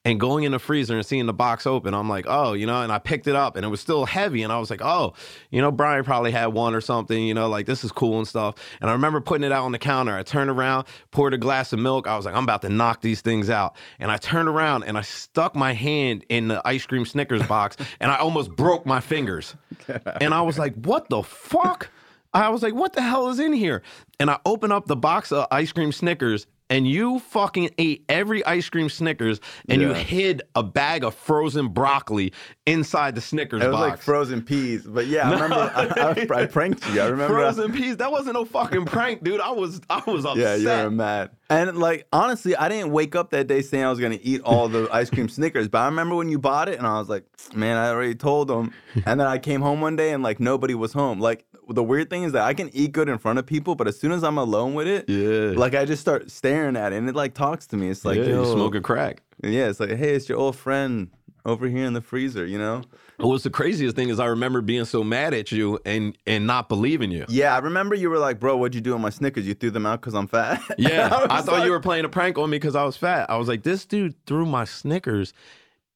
and 0.06 0.20
going 0.20 0.46
in 0.46 0.54
the 0.54 0.60
freezer 0.60 0.96
and 0.96 1.06
seeing 1.06 1.26
the 1.26 1.34
box 1.34 1.68
open, 1.68 1.94
I'm 1.94 2.08
like, 2.08 2.26
oh, 2.28 2.54
you 2.54 2.66
know, 2.66 2.82
and 2.82 2.92
I 2.92 3.00
picked 3.00 3.28
it 3.28 3.36
up 3.36 3.58
and 3.58 3.66
it 3.66 3.70
was 3.70 3.82
still 3.82 4.06
heavy. 4.06 4.44
And 4.44 4.54
I 4.54 4.58
was 4.58 4.70
like, 4.70 4.82
oh, 4.82 5.14
you 5.52 5.62
know, 5.62 5.72
Brian 5.72 6.06
probably 6.06 6.32
had 6.32 6.48
one 6.48 6.74
or 6.74 6.80
something, 6.80 7.22
you 7.22 7.34
know, 7.34 7.50
like 7.50 7.66
this 7.66 7.84
is 7.84 7.92
cool 7.92 8.18
and 8.18 8.28
stuff. 8.28 8.56
And 8.80 8.90
I 8.90 8.94
remember 8.94 9.20
putting 9.20 9.44
it 9.44 9.52
out 9.52 9.66
on 9.66 9.74
the 9.74 9.80
counter. 9.80 10.16
I 10.16 10.24
turned 10.24 10.50
around, 10.50 10.88
poured 11.12 11.34
a 11.34 11.38
glass 11.38 11.74
of 11.74 11.80
milk. 11.80 12.08
I 12.08 12.16
was 12.16 12.26
like, 12.26 12.34
I'm 12.34 12.44
about 12.44 12.62
to 12.62 12.70
knock 12.70 13.02
these 13.02 13.20
things 13.20 13.50
out. 13.50 13.76
And 14.00 14.10
I 14.10 14.18
turned 14.18 14.48
around 14.48 14.84
and 14.84 14.98
I 14.98 15.02
stuck 15.02 15.54
my 15.54 15.74
hand 15.74 16.26
in 16.30 16.48
the 16.48 16.62
ice 16.66 16.86
cream 16.86 17.06
Snickers 17.06 17.46
box 17.46 17.76
and 18.00 18.10
I 18.10 18.16
almost 18.18 18.52
broke 18.52 18.86
my 18.86 19.00
fingers. 19.00 19.56
And 20.22 20.34
I 20.34 20.42
was 20.42 20.60
like, 20.60 20.76
what 20.76 21.10
the 21.10 21.24
fuck? 21.24 21.90
I 22.34 22.50
was 22.50 22.62
like, 22.62 22.76
what 22.76 22.94
the 22.94 23.02
hell 23.02 23.30
is 23.30 23.40
in 23.40 23.54
here? 23.54 23.82
And 24.20 24.30
I 24.30 24.38
opened 24.46 24.74
up 24.74 24.86
the 24.86 24.96
box 24.96 25.32
of 25.32 25.48
ice 25.52 25.72
cream 25.72 25.92
Snickers, 25.92 26.46
and 26.70 26.88
you 26.88 27.20
fucking 27.20 27.72
ate 27.78 28.06
every 28.10 28.46
ice 28.46 28.70
cream 28.70 28.90
Snickers, 28.90 29.40
and 29.68 29.82
you 29.82 29.94
hid 29.94 30.44
a 30.56 30.64
bag 30.64 31.04
of 31.04 31.16
frozen 31.16 31.70
broccoli 31.70 32.34
inside 32.66 33.16
the 33.16 33.22
Snickers 33.22 33.60
box. 33.62 33.66
It 33.66 33.70
was 33.70 33.80
box. 33.80 33.90
like 33.90 34.02
frozen 34.02 34.42
peas. 34.42 34.86
But 34.86 35.08
yeah, 35.08 35.28
I 35.28 35.34
remember 35.34 35.56
I, 35.56 36.36
I, 36.40 36.42
I 36.42 36.46
pranked 36.46 36.88
you. 36.94 37.02
I 37.02 37.08
remember. 37.08 37.36
Frozen 37.36 37.74
peas. 37.74 37.98
That 37.98 38.12
wasn't 38.12 38.36
no 38.36 38.46
fucking 38.46 38.86
prank, 38.86 39.24
dude. 39.24 39.42
I 39.42 39.52
was 39.52 39.82
I 39.90 40.04
was 40.06 40.26
upset. 40.26 40.38
Yeah, 40.38 40.54
upset. 40.54 40.82
you're 40.82 40.92
mad. 40.92 41.32
And 41.50 41.78
like 41.78 42.08
honestly, 42.14 42.56
I 42.56 42.70
didn't 42.70 42.92
wake 42.92 43.16
up 43.16 43.32
that 43.32 43.48
day 43.48 43.62
saying 43.62 43.84
I 43.84 43.90
was 43.90 44.00
gonna 44.00 44.20
eat 44.22 44.42
all 44.42 44.70
the 44.70 44.88
ice 44.94 45.10
cream 45.10 45.30
Snickers. 45.30 45.68
But 45.68 45.80
I 45.80 45.86
remember 45.86 46.16
when 46.16 46.30
you 46.30 46.40
bought 46.40 46.70
it, 46.70 46.78
and 46.78 46.86
I 46.86 47.00
was 47.00 47.10
like, 47.10 47.26
man, 47.56 47.78
I 47.78 47.90
already 47.90 48.16
told 48.16 48.48
them. 48.48 48.74
And 49.06 49.20
then 49.20 49.28
I 49.28 49.40
came 49.40 49.62
home 49.62 49.82
one 49.82 49.96
day, 49.96 50.14
and 50.14 50.22
like 50.22 50.40
nobody 50.40 50.76
was 50.76 50.94
home. 50.94 51.20
Like 51.20 51.46
the 51.70 51.84
weird 51.84 52.10
thing 52.10 52.24
is 52.24 52.32
that 52.34 52.44
I 52.44 52.54
can 52.54 52.70
eat 52.74 52.92
good 52.92 53.10
in 53.10 53.18
front 53.18 53.40
of 53.40 53.46
people, 53.46 53.76
but 53.76 53.88
as 53.88 54.00
soon 54.00 54.12
as 54.12 54.24
I'm 54.24 54.38
alone 54.38 54.74
with 54.74 54.88
it, 54.88 55.10
Yeah. 55.10 55.58
like 55.60 55.76
I 55.76 55.86
just 55.86 56.02
start 56.02 56.30
staring 56.32 56.76
at 56.76 56.94
it, 56.94 56.98
and 56.98 57.08
it 57.10 57.16
like 57.16 57.34
talks 57.34 57.68
to 57.68 57.78
me. 57.78 57.90
It's 57.90 58.04
like, 58.06 58.18
yeah, 58.18 58.26
yo, 58.26 58.44
you 58.44 58.52
smoking 58.52 58.82
crack. 58.84 59.22
yeah, 59.44 59.68
it's 59.70 59.80
like, 59.80 59.90
hey, 59.92 60.14
it's 60.16 60.28
your 60.30 60.38
old 60.38 60.56
friend. 60.56 61.10
over 61.46 61.68
here 61.70 61.86
in 61.86 61.94
the 61.94 62.02
freezer, 62.02 62.46
you 62.46 62.58
know? 62.60 62.82
What 63.18 63.30
was 63.30 63.44
the 63.44 63.50
craziest 63.50 63.96
thing 63.96 64.10
is 64.10 64.20
I 64.20 64.26
remember 64.26 64.60
being 64.62 64.84
so 64.86 65.04
mad 65.06 65.34
at 65.34 65.52
you 65.54 65.80
and 65.86 66.16
and 66.28 66.46
not 66.46 66.68
believing 66.70 67.12
you. 67.12 67.26
Yeah, 67.30 67.56
I 67.56 67.60
remember 67.60 67.96
you 67.96 68.10
were 68.10 68.20
like, 68.20 68.40
bro, 68.42 68.58
what'd 68.58 68.76
you 68.76 68.82
do 68.82 68.94
on 68.94 69.02
my 69.02 69.10
Snickers? 69.10 69.48
You 69.48 69.54
threw 69.54 69.72
them 69.72 69.86
out 69.86 70.02
because 70.02 70.14
I'm 70.16 70.28
fat? 70.28 70.62
Yeah, 70.78 71.08
I, 71.08 71.38
I, 71.40 71.42
thought 71.42 71.60
like- 71.60 71.66
you 71.66 71.72
were 71.72 71.80
playing 71.80 72.04
a 72.06 72.10
prank 72.10 72.38
on 72.38 72.50
me 72.50 72.58
because 72.58 72.76
I 72.76 72.84
was 72.84 72.98
fat. 72.98 73.30
I 73.30 73.38
was 73.38 73.48
like, 73.48 73.64
this 73.64 73.86
dude 73.86 74.14
threw 74.26 74.46
my 74.46 74.66
Snickers 74.66 75.34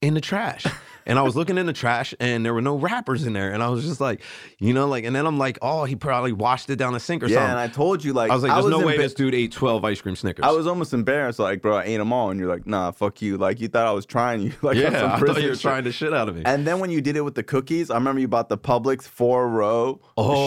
in 0.02 0.14
the 0.14 0.22
trash. 0.22 0.66
And 1.06 1.20
I 1.20 1.22
was 1.22 1.36
looking 1.36 1.58
in 1.58 1.66
the 1.66 1.74
trash 1.74 2.13
and 2.20 2.46
there 2.46 2.54
were 2.54 2.62
no 2.62 2.76
wrappers 2.78 3.26
in 3.26 3.34
there. 3.34 3.52
And 3.52 3.62
I 3.62 3.70
was 3.70 3.84
just 3.86 4.00
like, 4.00 4.22
you 4.60 4.74
know, 4.74 4.88
like, 4.88 5.04
and 5.04 5.16
then 5.16 5.26
I'm 5.26 5.38
like, 5.38 5.58
oh, 5.62 5.84
he 5.86 5.96
probably 5.96 6.32
washed 6.32 6.70
it 6.70 6.78
down 6.78 6.94
the 6.94 7.00
sink 7.00 7.24
or 7.24 7.28
Yeah, 7.28 7.36
something. 7.36 7.52
and 7.52 7.60
I 7.60 7.68
told 7.68 8.04
you, 8.04 8.13
like, 8.13 8.32
I 8.32 8.34
was 8.36 8.44
like, 8.44 8.54
there's 8.54 8.66
no 8.68 8.80
way 8.86 8.96
emba- 8.96 9.00
this 9.00 9.13
dude 9.13 9.34
ate 9.36 9.52
12 9.52 9.84
ice 9.84 10.02
cream 10.02 10.16
Snickers. 10.16 10.46
I 10.46 10.52
was 10.52 10.66
almost 10.68 10.94
embarrassed, 10.94 11.39
like, 11.39 11.62
bro, 11.62 11.78
I 11.78 11.84
ate 11.84 11.98
them 11.98 12.13
all. 12.13 12.30
And 12.32 12.39
you're 12.39 12.50
like, 12.50 12.66
nah, 12.66 12.92
fuck 12.92 13.22
you. 13.22 13.38
Like, 13.38 13.60
you 13.60 13.68
thought 13.68 13.86
I 13.86 13.92
was 13.92 14.06
trying 14.06 14.42
you. 14.42 14.54
Like, 14.62 14.78
yeah, 14.78 15.13
I 15.13 15.20
thought 15.20 15.42
you 15.42 15.50
were 15.50 15.56
trying 15.56 15.84
the 15.84 15.92
shit 15.92 16.13
out 16.13 16.30
of 16.30 16.36
me. 16.36 16.44
And 16.46 16.66
then 16.66 16.80
when 16.80 16.89
you 16.89 17.02
did 17.02 17.16
it 17.18 17.22
with 17.22 17.36
the 17.36 17.44
cookies, 17.44 17.89
I 17.89 17.96
remember 17.96 18.22
you 18.22 18.28
bought 18.28 18.48
the 18.50 18.58
Publix 18.58 19.04
four 19.04 19.48
row 19.50 20.00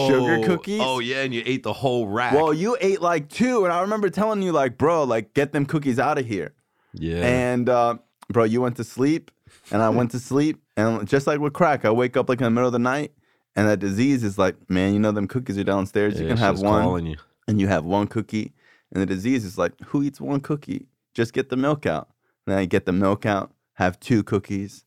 sugar 0.07 0.39
cookies. 0.43 0.81
Oh, 0.83 0.99
yeah, 0.99 1.21
and 1.23 1.33
you 1.33 1.43
ate 1.45 1.63
the 1.63 1.73
whole 1.73 2.07
rack. 2.07 2.33
Well, 2.33 2.53
you 2.53 2.77
ate 2.81 3.01
like 3.01 3.29
two, 3.29 3.63
and 3.63 3.71
I 3.73 3.81
remember 3.81 4.09
telling 4.09 4.41
you, 4.41 4.51
like, 4.51 4.77
bro, 4.77 5.03
like, 5.03 5.33
get 5.33 5.51
them 5.53 5.65
cookies 5.65 5.99
out 5.99 6.17
of 6.17 6.25
here. 6.25 6.53
yeah. 6.93 7.25
And 7.25 7.69
uh, 7.69 7.97
bro, 8.29 8.43
you 8.43 8.61
went 8.61 8.77
to 8.77 8.83
sleep, 8.83 9.29
and 9.71 9.81
I 9.81 9.89
went 9.89 10.11
to 10.11 10.19
sleep, 10.19 10.61
and 10.75 11.07
just 11.07 11.27
like 11.27 11.39
with 11.39 11.53
crack, 11.53 11.85
I 11.85 11.91
wake 11.91 12.17
up 12.17 12.29
like 12.29 12.39
in 12.39 12.45
the 12.45 12.51
middle 12.51 12.67
of 12.67 12.73
the 12.73 12.79
night, 12.79 13.11
and 13.55 13.67
that 13.67 13.79
disease 13.79 14.23
is 14.23 14.37
like, 14.37 14.55
man, 14.69 14.93
you 14.93 14.99
know 14.99 15.11
them 15.11 15.27
cookies 15.27 15.57
are 15.57 15.63
downstairs. 15.63 16.19
you 16.19 16.27
can 16.27 16.37
have 16.37 16.59
one, 16.59 17.05
you. 17.05 17.15
and 17.47 17.59
you 17.59 17.67
have 17.67 17.85
one 17.85 18.07
cookie, 18.07 18.53
and 18.91 19.01
the 19.01 19.05
disease 19.05 19.43
is 19.45 19.57
like, 19.57 19.73
who 19.87 20.03
eats 20.03 20.21
one 20.21 20.39
cookie? 20.39 20.87
Just 21.13 21.33
get 21.33 21.49
the 21.49 21.57
milk 21.57 21.85
out. 21.85 22.09
And 22.45 22.53
then 22.53 22.59
I 22.59 22.65
get 22.65 22.85
the 22.85 22.93
milk 22.93 23.25
out, 23.25 23.51
have 23.73 23.99
two 23.99 24.23
cookies, 24.23 24.85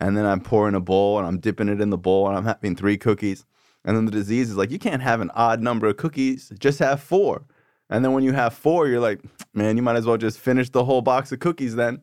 and 0.00 0.16
then 0.16 0.26
I'm 0.26 0.40
pouring 0.40 0.74
a 0.74 0.80
bowl, 0.80 1.18
and 1.18 1.26
I'm 1.26 1.38
dipping 1.38 1.68
it 1.68 1.80
in 1.80 1.90
the 1.90 1.98
bowl, 1.98 2.28
and 2.28 2.36
I'm 2.36 2.44
having 2.44 2.74
three 2.74 2.98
cookies. 2.98 3.44
And 3.84 3.96
then 3.96 4.04
the 4.04 4.10
disease 4.10 4.50
is 4.50 4.56
like, 4.56 4.72
you 4.72 4.80
can't 4.80 5.02
have 5.02 5.20
an 5.20 5.30
odd 5.34 5.60
number 5.60 5.86
of 5.86 5.96
cookies, 5.96 6.52
just 6.58 6.80
have 6.80 7.00
four. 7.00 7.44
And 7.88 8.04
then 8.04 8.12
when 8.12 8.24
you 8.24 8.32
have 8.32 8.52
four, 8.52 8.88
you're 8.88 9.00
like, 9.00 9.20
man, 9.54 9.76
you 9.76 9.82
might 9.82 9.96
as 9.96 10.06
well 10.06 10.16
just 10.16 10.40
finish 10.40 10.70
the 10.70 10.84
whole 10.84 11.02
box 11.02 11.30
of 11.30 11.38
cookies 11.38 11.76
then. 11.76 12.00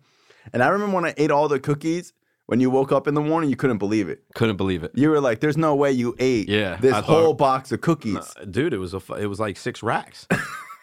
And 0.51 0.62
I 0.63 0.67
remember 0.67 0.95
when 0.95 1.06
I 1.06 1.13
ate 1.17 1.32
all 1.32 1.47
the 1.47 1.60
cookies, 1.60 2.12
when 2.47 2.60
you 2.60 2.69
woke 2.69 2.91
up 2.91 3.08
in 3.08 3.13
the 3.13 3.21
morning, 3.21 3.49
you 3.49 3.56
couldn't 3.56 3.77
believe 3.77 4.10
it. 4.10 4.23
Couldn't 4.36 4.58
believe 4.58 4.84
it. 4.84 4.91
You 4.95 5.10
were 5.10 5.21
like, 5.21 5.39
there's 5.39 5.58
no 5.58 5.75
way 5.75 5.91
you 5.91 6.15
ate 6.19 6.49
Yeah, 6.49 6.75
this 6.77 6.91
thought- 6.91 7.03
whole 7.06 7.34
box 7.34 7.71
of 7.71 7.79
cookies. 7.82 8.34
dude 8.49 8.73
it 8.73 8.79
was 8.79 8.93
a 8.93 9.01
it 9.13 9.27
was 9.27 9.39
like 9.39 9.56
six 9.58 9.82
racks 9.82 10.27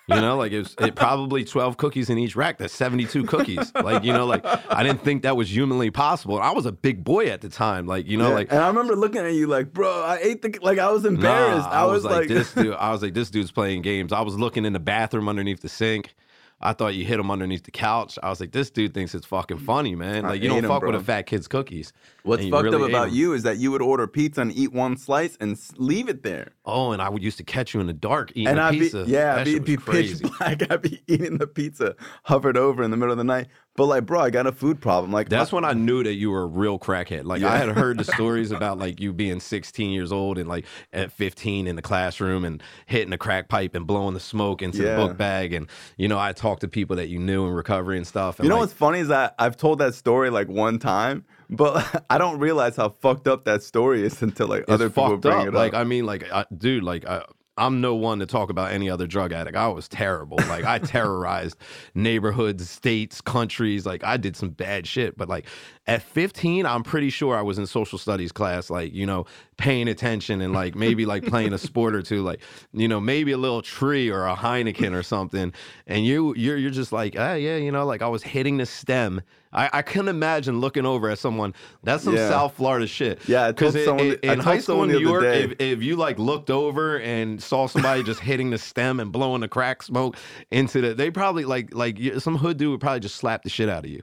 you 0.08 0.16
know 0.16 0.36
like 0.36 0.50
it 0.50 0.58
was 0.58 0.74
it 0.80 0.96
probably 0.96 1.44
12 1.44 1.76
cookies 1.76 2.10
in 2.10 2.18
each 2.18 2.34
rack 2.34 2.58
that's 2.58 2.74
72 2.74 3.22
cookies 3.24 3.70
like 3.76 4.02
you 4.02 4.12
know 4.12 4.26
like 4.26 4.44
i 4.72 4.82
didn't 4.82 5.02
think 5.04 5.22
that 5.22 5.36
was 5.36 5.54
humanly 5.54 5.90
possible 5.90 6.40
i 6.40 6.50
was 6.50 6.66
a 6.66 6.72
big 6.72 7.04
boy 7.04 7.26
at 7.26 7.42
the 7.42 7.48
time 7.48 7.86
like 7.86 8.08
you 8.08 8.16
know 8.16 8.28
Yeah. 8.30 8.34
like 8.34 8.50
and 8.50 8.58
I 8.60 8.66
remember 8.66 8.96
looking 8.96 9.20
at 9.20 9.34
you 9.34 9.46
like, 9.46 9.72
bro, 9.72 9.88
I 10.02 10.18
ate 10.20 10.42
the 10.42 10.58
like 10.62 10.78
I 10.78 10.90
was 10.90 11.04
embarrassed. 11.04 11.68
Nah, 11.68 11.82
I, 11.82 11.84
was, 11.84 12.02
like, 12.04 12.26
this 12.26 12.52
dude. 12.54 12.74
I 12.74 12.90
was 12.90 13.02
like, 13.02 13.14
this 13.14 13.30
dude's 13.30 13.52
playing 13.52 13.82
games. 13.82 14.12
I 14.12 14.22
was 14.22 14.36
looking 14.36 14.64
in 14.64 14.72
the 14.72 14.80
bathroom 14.80 15.28
underneath 15.28 15.60
the 15.60 15.68
sink. 15.68 16.14
I 16.62 16.74
thought 16.74 16.94
you 16.94 17.06
hit 17.06 17.18
him 17.18 17.30
underneath 17.30 17.64
the 17.64 17.70
couch. 17.70 18.18
I 18.22 18.28
was 18.28 18.38
like, 18.38 18.52
this 18.52 18.70
dude 18.70 18.92
thinks 18.92 19.14
it's 19.14 19.24
fucking 19.24 19.58
funny, 19.58 19.94
man. 19.94 20.24
Like 20.24 20.42
you 20.42 20.48
don't 20.48 20.62
fuck 20.62 20.82
with 20.82 20.90
bro. 20.90 21.00
a 21.00 21.02
fat 21.02 21.22
kid's 21.22 21.48
cookies. 21.48 21.94
what's 22.22 22.44
fucked 22.46 22.64
really 22.64 22.82
up 22.82 22.88
about 22.88 23.12
you 23.12 23.32
is 23.32 23.44
that 23.44 23.56
you 23.56 23.70
would 23.70 23.80
order 23.80 24.06
pizza 24.06 24.42
and 24.42 24.52
eat 24.52 24.70
one 24.72 24.98
slice 24.98 25.38
and 25.40 25.58
leave 25.78 26.10
it 26.10 26.22
there. 26.22 26.52
Oh, 26.66 26.92
and 26.92 27.00
I 27.00 27.08
would 27.08 27.22
used 27.22 27.38
to 27.38 27.44
catch 27.44 27.72
you 27.72 27.80
in 27.80 27.86
the 27.86 27.94
dark 27.94 28.32
eating 28.32 28.48
and 28.48 28.58
a 28.58 28.62
I'd 28.64 28.78
pizza. 28.78 29.04
be 29.04 29.10
yeah, 29.10 29.36
I'd 29.36 29.46
be, 29.46 29.58
be 29.58 29.76
pitch 29.78 30.20
black. 30.20 30.62
I'd 30.70 30.82
be 30.82 31.02
eating 31.06 31.38
the 31.38 31.46
pizza, 31.46 31.96
hovered 32.24 32.58
over 32.58 32.82
in 32.82 32.90
the 32.90 32.96
middle 32.98 33.12
of 33.12 33.18
the 33.18 33.24
night. 33.24 33.48
But 33.76 33.86
like, 33.86 34.04
bro, 34.04 34.20
I 34.20 34.30
got 34.30 34.46
a 34.46 34.52
food 34.52 34.80
problem. 34.80 35.10
Like 35.12 35.28
That's 35.28 35.52
I- 35.52 35.56
when 35.56 35.64
I 35.64 35.72
knew 35.72 36.02
that 36.02 36.14
you 36.14 36.30
were 36.30 36.42
a 36.42 36.46
real 36.46 36.78
crackhead. 36.78 37.24
Like 37.24 37.42
I 37.42 37.56
had 37.56 37.68
heard 37.70 37.98
the 37.98 38.04
stories 38.14 38.50
about 38.50 38.78
like 38.78 39.00
you 39.00 39.12
being 39.12 39.40
16 39.40 39.90
years 39.90 40.12
old 40.12 40.38
and 40.38 40.48
like 40.48 40.66
at 40.92 41.12
15 41.12 41.66
in 41.66 41.76
the 41.76 41.82
classroom 41.82 42.44
and 42.44 42.62
hitting 42.86 43.12
a 43.12 43.18
crack 43.18 43.48
pipe 43.48 43.74
and 43.74 43.86
blowing 43.86 44.12
the 44.12 44.20
smoke 44.20 44.60
into 44.60 44.82
Yeah. 44.82 44.96
the 44.96 45.06
book 45.06 45.16
bag. 45.16 45.52
And 45.54 45.68
you 45.96 46.08
know, 46.08 46.18
I 46.18 46.32
talked 46.32 46.60
to 46.62 46.68
people 46.68 46.96
that 46.96 47.08
you 47.08 47.18
knew 47.18 47.46
in 47.46 47.52
recovery 47.52 47.96
and 47.96 48.06
stuff. 48.06 48.38
And 48.38 48.44
You 48.44 48.50
know 48.50 48.56
like, 48.56 48.62
what's 48.64 48.72
funny 48.74 48.98
is 48.98 49.08
that 49.08 49.34
I've 49.38 49.56
told 49.56 49.78
that 49.78 49.94
story 49.94 50.30
like 50.30 50.48
one 50.48 50.78
time, 50.78 51.24
but 51.48 52.04
I 52.10 52.18
don't 52.18 52.38
realize 52.38 52.76
how 52.76 52.90
fucked 52.90 53.28
up 53.28 53.44
that 53.44 53.62
story 53.62 54.04
is 54.04 54.20
until 54.20 54.48
like 54.48 54.64
other 54.68 54.90
people 54.90 55.16
bring 55.16 55.36
up. 55.36 55.42
it 55.44 55.48
up. 55.48 55.54
Like. 55.54 55.74
I 55.74 55.84
mean, 55.84 56.04
like 56.04 56.30
I, 56.30 56.44
dude, 56.54 56.82
like 56.82 57.06
I, 57.06 57.22
I'm 57.56 57.80
no 57.80 57.94
one 57.94 58.20
to 58.20 58.26
talk 58.26 58.50
about 58.50 58.72
any 58.72 58.88
other 58.88 59.06
drug 59.06 59.32
addict. 59.32 59.56
I 59.56 59.68
was 59.68 59.88
terrible. 59.88 60.38
Like 60.48 60.64
I 60.64 60.78
terrorized 60.80 61.56
neighborhoods, 61.94 62.68
states, 62.70 63.20
countries. 63.20 63.84
Like 63.84 64.02
I 64.04 64.16
did 64.16 64.36
some 64.36 64.50
bad 64.50 64.86
shit. 64.86 65.16
But 65.16 65.28
like 65.28 65.46
at 65.90 66.02
15, 66.02 66.66
I'm 66.66 66.82
pretty 66.84 67.10
sure 67.10 67.36
I 67.36 67.42
was 67.42 67.58
in 67.58 67.66
social 67.66 67.98
studies 67.98 68.30
class, 68.30 68.70
like 68.70 68.94
you 68.94 69.06
know, 69.06 69.26
paying 69.56 69.88
attention 69.88 70.40
and 70.40 70.52
like 70.52 70.74
maybe 70.76 71.04
like 71.04 71.26
playing 71.26 71.52
a 71.52 71.58
sport 71.58 71.94
or 71.94 72.02
two, 72.02 72.22
like 72.22 72.40
you 72.72 72.86
know, 72.86 73.00
maybe 73.00 73.32
a 73.32 73.36
little 73.38 73.60
tree 73.60 74.08
or 74.08 74.26
a 74.26 74.36
Heineken 74.36 74.94
or 74.94 75.02
something. 75.02 75.52
And 75.86 76.06
you, 76.06 76.34
you're 76.36 76.56
you're 76.56 76.70
just 76.70 76.92
like, 76.92 77.16
ah, 77.18 77.34
yeah, 77.34 77.56
you 77.56 77.72
know, 77.72 77.84
like 77.84 78.02
I 78.02 78.08
was 78.08 78.22
hitting 78.22 78.58
the 78.58 78.66
stem. 78.66 79.20
I, 79.52 79.68
I 79.72 79.82
couldn't 79.82 80.10
imagine 80.10 80.60
looking 80.60 80.86
over 80.86 81.10
at 81.10 81.18
someone. 81.18 81.54
That's 81.82 82.04
some 82.04 82.14
Yeah. 82.14 82.28
South 82.28 82.54
Florida 82.54 82.86
shit. 82.86 83.20
Yeah, 83.26 83.50
because 83.50 83.74
in, 83.74 84.38
high 84.38 84.60
school 84.60 84.84
in 84.84 84.90
New 84.90 85.00
York, 85.00 85.24
if, 85.24 85.60
if 85.60 85.82
you 85.82 85.96
like 85.96 86.20
looked 86.20 86.50
over 86.50 87.00
and 87.00 87.42
saw 87.42 87.66
somebody 87.66 88.04
just 88.04 88.20
hitting 88.20 88.50
the 88.50 88.58
stem 88.58 89.00
and 89.00 89.10
blowing 89.10 89.40
the 89.40 89.48
crack 89.48 89.82
smoke 89.82 90.16
into 90.52 90.80
the, 90.80 90.94
they 90.94 91.10
probably 91.10 91.44
like 91.44 91.74
like 91.74 91.98
some 92.18 92.36
hood 92.36 92.58
dude 92.58 92.70
would 92.70 92.80
probably 92.80 93.00
just 93.00 93.16
slap 93.16 93.42
the 93.42 93.50
shit 93.50 93.68
out 93.68 93.84
of 93.84 93.90
you. 93.90 94.02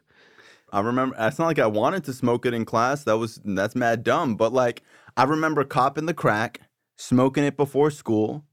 I 0.72 0.82
remember 0.82 1.16
it's 1.18 1.40
not 1.40 1.46
like 1.46 1.60
I 1.60 1.68
wanted 1.68 2.04
to 2.06 2.14
smoke 2.14 2.46
it 2.46 2.54
in 2.54 2.66
class. 2.66 3.04
That 3.04 3.18
was 3.18 3.40
that's 3.44 3.76
mad 3.76 4.04
dumb. 4.04 4.36
But 4.36 4.54
like 4.54 4.84
I 5.16 5.24
remember 5.24 5.64
copping 5.64 6.06
the 6.06 6.14
crack, 6.14 6.62
smoking 6.98 7.44
it 7.44 7.56
before 7.58 7.90
school, 7.92 8.44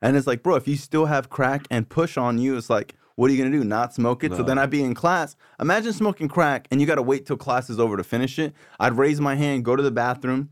and 0.00 0.16
it's 0.16 0.26
like, 0.26 0.42
bro, 0.42 0.56
if 0.56 0.68
you 0.68 0.76
still 0.76 1.06
have 1.06 1.30
crack 1.30 1.66
and 1.70 1.88
push 1.88 2.16
on 2.16 2.38
you, 2.38 2.56
it's 2.56 2.68
like, 2.68 2.94
what 3.16 3.30
are 3.30 3.34
you 3.34 3.42
gonna 3.42 3.56
do? 3.56 3.64
Not 3.64 3.94
smoke 3.94 4.24
it? 4.24 4.34
So 4.34 4.42
then 4.42 4.58
I'd 4.58 4.70
be 4.70 4.82
in 4.82 4.94
class. 4.94 5.36
Imagine 5.60 5.92
smoking 5.92 6.28
crack 6.28 6.68
and 6.70 6.80
you 6.80 6.86
gotta 6.86 7.02
wait 7.02 7.26
till 7.26 7.36
class 7.36 7.70
is 7.70 7.80
over 7.80 7.96
to 7.96 8.04
finish 8.04 8.38
it. 8.38 8.52
I'd 8.78 8.96
raise 8.96 9.20
my 9.20 9.34
hand, 9.34 9.64
go 9.64 9.76
to 9.76 9.82
the 9.82 9.90
bathroom, 9.90 10.50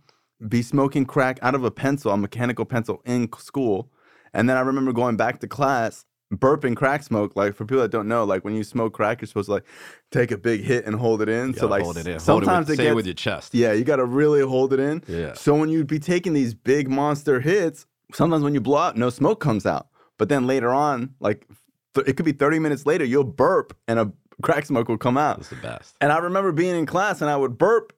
be 0.49 0.63
smoking 0.63 1.05
crack 1.05 1.39
out 1.43 1.55
of 1.55 1.65
a 1.65 1.71
pencil, 1.71 2.13
a 2.13 2.17
mechanical 2.17 2.65
pencil 2.65 3.03
in 3.05 3.31
school, 3.39 3.91
and 4.33 4.49
then 4.49 4.57
I 4.57 4.61
remember 4.61 4.93
going 4.93 5.17
back 5.17 5.41
to 5.41 5.49
class. 5.49 6.07
Burping 6.33 6.77
crack 6.77 7.03
smoke, 7.03 7.35
like 7.35 7.55
for 7.55 7.65
people 7.65 7.83
that 7.83 7.91
don't 7.91 8.07
know, 8.07 8.23
like 8.25 8.45
when 8.45 8.55
you 8.55 8.63
smoke 8.63 8.93
crack, 8.93 9.21
you're 9.21 9.27
supposed 9.27 9.47
to 9.47 9.53
like 9.55 9.65
take 10.13 10.31
a 10.31 10.39
big 10.39 10.63
hit 10.63 10.87
and 10.87 10.95
hold 10.95 11.23
it 11.23 11.29
in. 11.29 11.55
so 11.55 11.67
like 11.67 11.83
hold 11.83 11.97
it 11.97 12.07
in. 12.07 12.13
Hold 12.13 12.23
sometimes 12.23 12.69
it 12.69 12.73
with, 12.73 12.81
it 12.81 12.83
gets 12.85 12.93
it 12.93 12.95
with 12.95 13.07
your 13.07 13.15
chest. 13.15 13.53
yeah, 13.55 13.73
you 13.73 13.83
got 13.83 13.97
to 13.97 14.05
really 14.05 14.41
hold 14.41 14.73
it 14.73 14.79
in. 14.79 15.03
Yeah. 15.09 15.33
So 15.35 15.57
when 15.57 15.69
you'd 15.69 15.89
be 15.89 15.99
taking 15.99 16.33
these 16.33 16.55
big 16.55 16.89
monster 16.89 17.41
hits, 17.41 17.85
sometimes 18.15 18.45
when 18.45 18.55
you 18.55 18.61
blow 18.61 18.79
out, 18.79 18.97
no 18.97 19.11
smoke 19.11 19.41
comes 19.41 19.67
out. 19.67 19.89
But 20.19 20.29
then 20.29 20.47
later 20.47 20.71
on, 20.73 21.15
like 21.19 21.49
th- 21.95 22.07
it 22.07 22.17
could 22.17 22.27
be 22.27 22.33
30 22.33 22.61
minutes 22.61 22.87
later, 22.87 23.05
you'll 23.05 23.25
burp 23.25 23.77
and 23.89 23.99
a 23.99 24.13
crack 24.43 24.67
smoke 24.67 24.89
will 24.89 24.99
come 24.99 25.19
out. 25.19 25.39
That's 25.39 25.49
the 25.51 25.57
best. 25.57 25.97
And 26.01 26.13
I 26.13 26.19
remember 26.19 26.53
being 26.53 26.77
in 26.77 26.87
class 26.87 27.21
and 27.21 27.29
I 27.31 27.37
would 27.37 27.59
burp 27.59 27.93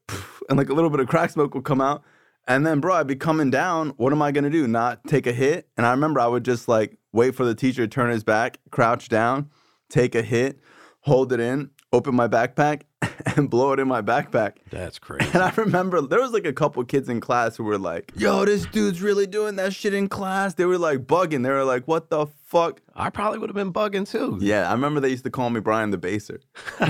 and 0.49 0.57
like 0.57 0.71
a 0.71 0.73
little 0.73 0.91
bit 0.91 1.01
of 1.01 1.07
crack 1.09 1.31
smoke 1.31 1.55
would 1.55 1.65
come 1.65 1.81
out. 1.83 2.03
And 2.49 2.67
then, 2.67 2.81
bro, 2.81 2.95
I'd 2.95 3.07
be 3.07 3.17
coming 3.17 3.51
down. 3.51 3.91
What 3.97 4.13
am 4.13 4.21
I 4.23 4.33
going 4.33 4.45
to 4.45 4.51
do? 4.51 4.67
Not 4.67 5.05
take 5.07 5.27
a 5.27 5.33
hit? 5.33 5.69
And 5.77 5.87
I 5.87 5.93
remember 5.93 6.21
I 6.21 6.27
would 6.27 6.45
just 6.45 6.69
like 6.69 6.97
wait 7.13 7.35
for 7.35 7.45
the 7.45 7.55
teacher 7.55 7.83
to 7.83 7.89
turn 7.89 8.11
his 8.11 8.25
back, 8.25 8.59
crouch 8.71 9.09
down, 9.09 9.51
take 9.89 10.15
a 10.15 10.23
hit, 10.23 10.59
hold 11.01 11.33
it 11.33 11.41
in, 11.41 11.71
open 11.93 12.15
my 12.15 12.27
backpack, 12.27 12.83
and 13.37 13.49
blow 13.51 13.73
it 13.73 13.79
in 13.79 13.87
my 13.87 14.03
backpack. 14.03 14.57
That's 14.71 14.99
crazy. 14.99 15.31
And 15.35 15.43
I 15.43 15.51
remember 15.57 16.01
there 16.01 16.21
was 16.21 16.33
like 16.33 16.47
a 16.47 16.53
couple 16.53 16.83
kids 16.85 17.09
in 17.09 17.21
class 17.21 17.57
who 17.57 17.65
were 17.65 17.79
like, 17.79 18.13
yo, 18.17 18.45
this 18.45 18.67
dude's 18.67 19.01
really 19.03 19.27
doing 19.27 19.57
that 19.57 19.73
shit 19.73 19.95
in 19.95 20.09
class. 20.09 20.55
They 20.55 20.65
were 20.65 20.79
like 20.79 21.01
bugging. 21.07 21.43
They 21.43 21.51
were 21.51 21.65
like, 21.65 21.87
what 21.87 22.11
the 22.11 22.27
fuck? 22.47 22.81
I 22.95 23.11
probably 23.11 23.39
would 23.39 23.51
have 23.51 23.55
been 23.55 23.73
bugging 23.73 24.09
too. 24.09 24.39
Yeah, 24.41 24.69
I 24.69 24.73
remember 24.73 25.01
they 25.01 25.11
used 25.11 25.25
to 25.25 25.31
call 25.31 25.51
me 25.51 25.61
Brian 25.61 25.91
the 25.91 25.99
Baser. 25.99 26.41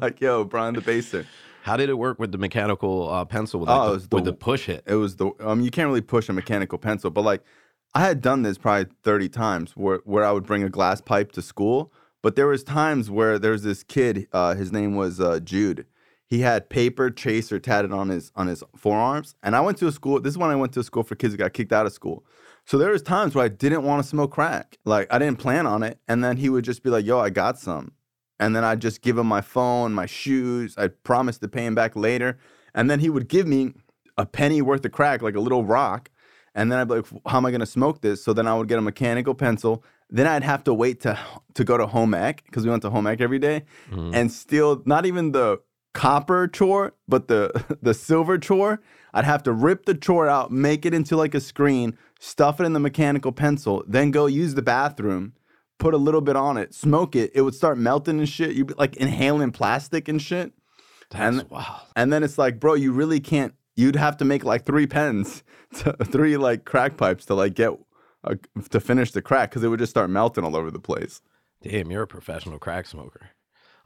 Like, 0.00 0.20
yo, 0.20 0.44
Brian 0.44 0.74
the 0.74 0.80
Baser. 0.80 1.26
How 1.68 1.76
did 1.76 1.88
it 1.90 1.98
work 1.98 2.18
with 2.18 2.32
the 2.32 2.38
mechanical 2.38 3.08
uh, 3.10 3.24
pencil 3.26 3.60
with, 3.60 3.68
Oh, 3.68 3.72
like, 3.76 3.96
it 3.96 4.02
the, 4.02 4.08
the- 4.08 4.16
with 4.16 4.24
the 4.24 4.32
push 4.32 4.66
hit? 4.66 4.82
It 4.86 4.94
was 4.94 5.16
the 5.16 5.30
um 5.40 5.60
you 5.60 5.70
can't 5.70 5.88
really 5.88 6.00
push 6.00 6.28
a 6.28 6.32
mechanical 6.32 6.78
pencil, 6.78 7.10
but 7.10 7.22
like 7.22 7.42
I 7.94 8.00
had 8.00 8.20
done 8.20 8.42
this 8.42 8.58
probably 8.58 8.92
30 9.02 9.28
times 9.28 9.72
where 9.76 10.00
where 10.04 10.24
I 10.24 10.32
would 10.32 10.46
bring 10.46 10.62
a 10.62 10.70
glass 10.70 11.00
pipe 11.00 11.32
to 11.32 11.42
school, 11.42 11.92
but 12.22 12.36
there 12.36 12.46
was 12.46 12.64
times 12.64 13.10
where 13.10 13.38
there 13.38 13.52
was 13.52 13.62
this 13.64 13.82
kid, 13.82 14.28
uh 14.32 14.54
his 14.54 14.72
name 14.72 14.96
was 14.96 15.20
uh 15.20 15.40
Jude. 15.40 15.84
He 16.26 16.40
had 16.40 16.68
paper 16.68 17.10
chaser 17.10 17.58
tatted 17.58 17.92
on 17.92 18.08
his 18.10 18.32
on 18.34 18.46
his 18.48 18.62
forearms, 18.76 19.34
and 19.42 19.56
I 19.56 19.60
went 19.60 19.78
to 19.78 19.86
a 19.88 19.92
school. 19.92 20.20
This 20.20 20.32
is 20.32 20.38
when 20.38 20.50
I 20.50 20.56
went 20.56 20.72
to 20.74 20.80
a 20.80 20.84
school 20.84 21.02
for 21.02 21.14
kids 21.16 21.32
who 21.34 21.38
got 21.38 21.52
kicked 21.54 21.72
out 21.72 21.86
of 21.86 21.92
school. 21.92 22.24
So 22.66 22.76
there 22.76 22.90
was 22.92 23.02
times 23.02 23.34
where 23.34 23.44
I 23.46 23.48
didn't 23.48 23.82
want 23.82 24.02
to 24.02 24.08
smoke 24.08 24.32
crack. 24.32 24.78
Like 24.84 25.06
I 25.10 25.18
didn't 25.18 25.38
plan 25.38 25.66
on 25.66 25.82
it, 25.82 25.98
and 26.08 26.22
then 26.24 26.36
he 26.36 26.48
would 26.50 26.64
just 26.64 26.82
be 26.82 26.90
like, 26.90 27.06
"Yo, 27.06 27.18
I 27.18 27.30
got 27.30 27.58
some," 27.58 27.92
and 28.40 28.54
then 28.54 28.64
I'd 28.64 28.80
just 28.80 29.02
give 29.02 29.18
him 29.18 29.26
my 29.26 29.40
phone, 29.40 29.92
my 29.92 30.06
shoes. 30.06 30.74
I 30.78 30.88
promised 30.88 31.40
to 31.42 31.48
pay 31.48 31.64
him 31.66 31.74
back 31.74 31.96
later, 31.96 32.38
and 32.74 32.90
then 32.90 33.00
he 33.00 33.10
would 33.10 33.28
give 33.28 33.46
me 33.46 33.72
a 34.16 34.26
penny 34.26 34.60
worth 34.62 34.84
of 34.84 34.92
crack, 34.92 35.22
like 35.22 35.34
a 35.36 35.40
little 35.40 35.64
rock. 35.64 36.10
And 36.54 36.72
then 36.72 36.78
I'd 36.80 36.88
be 36.88 36.94
like, 36.96 37.06
how 37.26 37.36
am 37.38 37.46
I 37.46 37.50
going 37.50 37.60
to 37.60 37.66
smoke 37.66 38.00
this? 38.00 38.24
So 38.24 38.32
then 38.32 38.48
I 38.48 38.54
would 38.56 38.66
get 38.68 38.78
a 38.78 38.82
mechanical 38.82 39.34
pencil. 39.34 39.84
Then 40.10 40.26
I'd 40.26 40.42
have 40.42 40.64
to 40.64 40.74
wait 40.74 41.00
to 41.02 41.18
to 41.54 41.64
go 41.64 41.76
to 41.76 41.86
home 41.86 42.14
ec 42.14 42.42
because 42.46 42.64
we 42.64 42.70
went 42.70 42.82
to 42.82 42.90
home 42.90 43.06
ec 43.06 43.20
every 43.20 43.38
day, 43.38 43.64
Mm-hmm. 43.90 44.14
and 44.14 44.32
steal 44.32 44.82
not 44.86 45.06
even 45.06 45.32
the 45.32 45.60
copper 45.94 46.48
chore, 46.48 46.94
but 47.06 47.28
the 47.28 47.50
the 47.82 47.94
silver 47.94 48.38
chore, 48.38 48.80
I'd 49.12 49.24
have 49.24 49.42
to 49.44 49.52
rip 49.52 49.84
the 49.86 49.94
chore 49.94 50.28
out, 50.28 50.50
make 50.50 50.86
it 50.86 50.94
into 50.94 51.16
like 51.16 51.34
a 51.34 51.40
screen, 51.40 51.96
stuff 52.18 52.60
it 52.60 52.64
in 52.64 52.72
the 52.72 52.80
mechanical 52.80 53.32
pencil, 53.32 53.84
then 53.86 54.10
go 54.10 54.26
use 54.26 54.54
the 54.54 54.62
bathroom, 54.62 55.34
put 55.78 55.94
a 55.94 55.98
little 55.98 56.20
bit 56.20 56.36
on 56.36 56.56
it, 56.56 56.74
smoke 56.74 57.14
it. 57.16 57.30
It 57.34 57.42
would 57.42 57.54
start 57.54 57.78
melting 57.78 58.18
and 58.18 58.28
shit. 58.28 58.52
You'd 58.56 58.68
be 58.68 58.74
like 58.74 58.96
inhaling 58.96 59.52
plastic 59.52 60.08
and 60.08 60.20
shit. 60.20 60.52
That's 61.10 61.38
And- 61.38 61.50
wow. 61.50 61.82
And 61.96 62.12
then 62.12 62.22
it's 62.22 62.38
like, 62.38 62.60
bro, 62.60 62.74
you 62.74 62.92
really 62.92 63.20
can't. 63.20 63.54
You'd 63.76 63.96
have 63.96 64.16
to 64.18 64.24
make 64.24 64.44
like 64.44 64.66
three 64.66 64.86
pens, 64.88 65.44
to, 65.78 65.92
three 66.04 66.36
like 66.36 66.64
crack 66.64 66.96
pipes 66.96 67.24
to 67.26 67.34
like 67.34 67.54
get 67.54 67.70
uh, 68.24 68.34
to 68.70 68.80
finish 68.80 69.12
the 69.12 69.22
crack 69.22 69.50
because 69.50 69.62
it 69.62 69.68
would 69.68 69.78
just 69.78 69.90
start 69.90 70.10
melting 70.10 70.42
all 70.44 70.56
over 70.56 70.70
the 70.70 70.80
place. 70.80 71.22
Damn, 71.62 71.90
you're 71.90 72.02
a 72.02 72.06
professional 72.06 72.58
crack 72.58 72.86
smoker. 72.86 73.30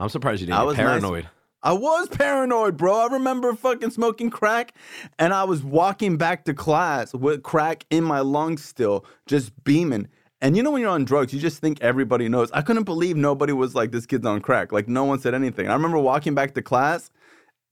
I'm 0.01 0.09
surprised 0.09 0.41
you 0.41 0.47
didn't 0.47 0.59
I 0.59 0.63
was 0.65 0.77
get 0.77 0.85
nice- 0.85 1.01
paranoid. 1.01 1.29
I 1.65 1.75
was 1.75 2.09
paranoid, 2.09 2.77
bro. 2.77 2.93
I 2.93 3.07
remember 3.13 3.55
fucking 3.55 3.91
smoking 3.91 4.31
crack 4.31 4.75
and 5.19 5.33
I 5.33 5.45
was 5.45 5.63
walking 5.63 6.17
back 6.17 6.45
to 6.47 6.55
class 6.55 7.15
with 7.15 7.45
crack 7.45 7.87
in 7.89 8.03
my 8.03 8.19
lungs 8.19 8.65
still, 8.65 9.05
just 9.27 9.53
beaming. 9.63 10.09
And 10.43 10.57
you 10.57 10.63
know, 10.63 10.71
when 10.73 10.83
you're 10.83 10.91
on 10.91 11.05
drugs, 11.05 11.33
you 11.33 11.41
just 11.41 11.59
think 11.61 11.81
everybody 11.81 12.29
knows. 12.29 12.51
I 12.53 12.61
couldn't 12.63 12.83
believe 12.85 13.17
nobody 13.17 13.53
was 13.53 13.75
like, 13.75 13.93
this 13.93 14.05
kid's 14.07 14.27
on 14.27 14.41
crack. 14.41 14.73
Like, 14.73 14.89
no 14.89 15.05
one 15.05 15.19
said 15.21 15.35
anything. 15.35 15.69
I 15.69 15.73
remember 15.73 15.99
walking 15.99 16.35
back 16.35 16.53
to 16.55 16.63
class 16.63 17.11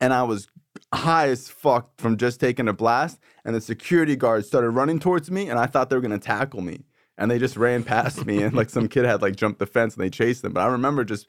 and 0.01 0.15
I 0.15 0.23
was 0.23 0.49
high 0.95 1.29
as 1.29 1.49
fuck 1.49 1.91
from 2.01 2.17
just 2.17 2.41
taking 2.41 2.69
a 2.69 2.73
blast. 2.73 3.19
And 3.45 3.55
the 3.55 3.61
security 3.61 4.17
guards 4.17 4.47
started 4.47 4.71
running 4.71 4.99
towards 5.01 5.31
me 5.31 5.49
and 5.51 5.59
I 5.59 5.67
thought 5.67 5.91
they 5.91 5.97
were 5.97 6.03
gonna 6.03 6.19
tackle 6.19 6.63
me. 6.63 6.85
And 7.19 7.31
they 7.31 7.39
just 7.39 7.57
ran 7.57 7.83
past 7.85 8.25
me 8.25 8.43
and 8.43 8.55
like 8.55 8.71
some 8.71 8.89
kid 8.89 9.05
had 9.05 9.21
like 9.21 9.37
jumped 9.37 9.59
the 9.59 9.67
fence 9.67 9.95
and 9.95 10.03
they 10.03 10.09
chased 10.09 10.41
them. 10.43 10.53
But 10.55 10.63
I 10.63 10.69
remember 10.69 11.05
just, 11.05 11.29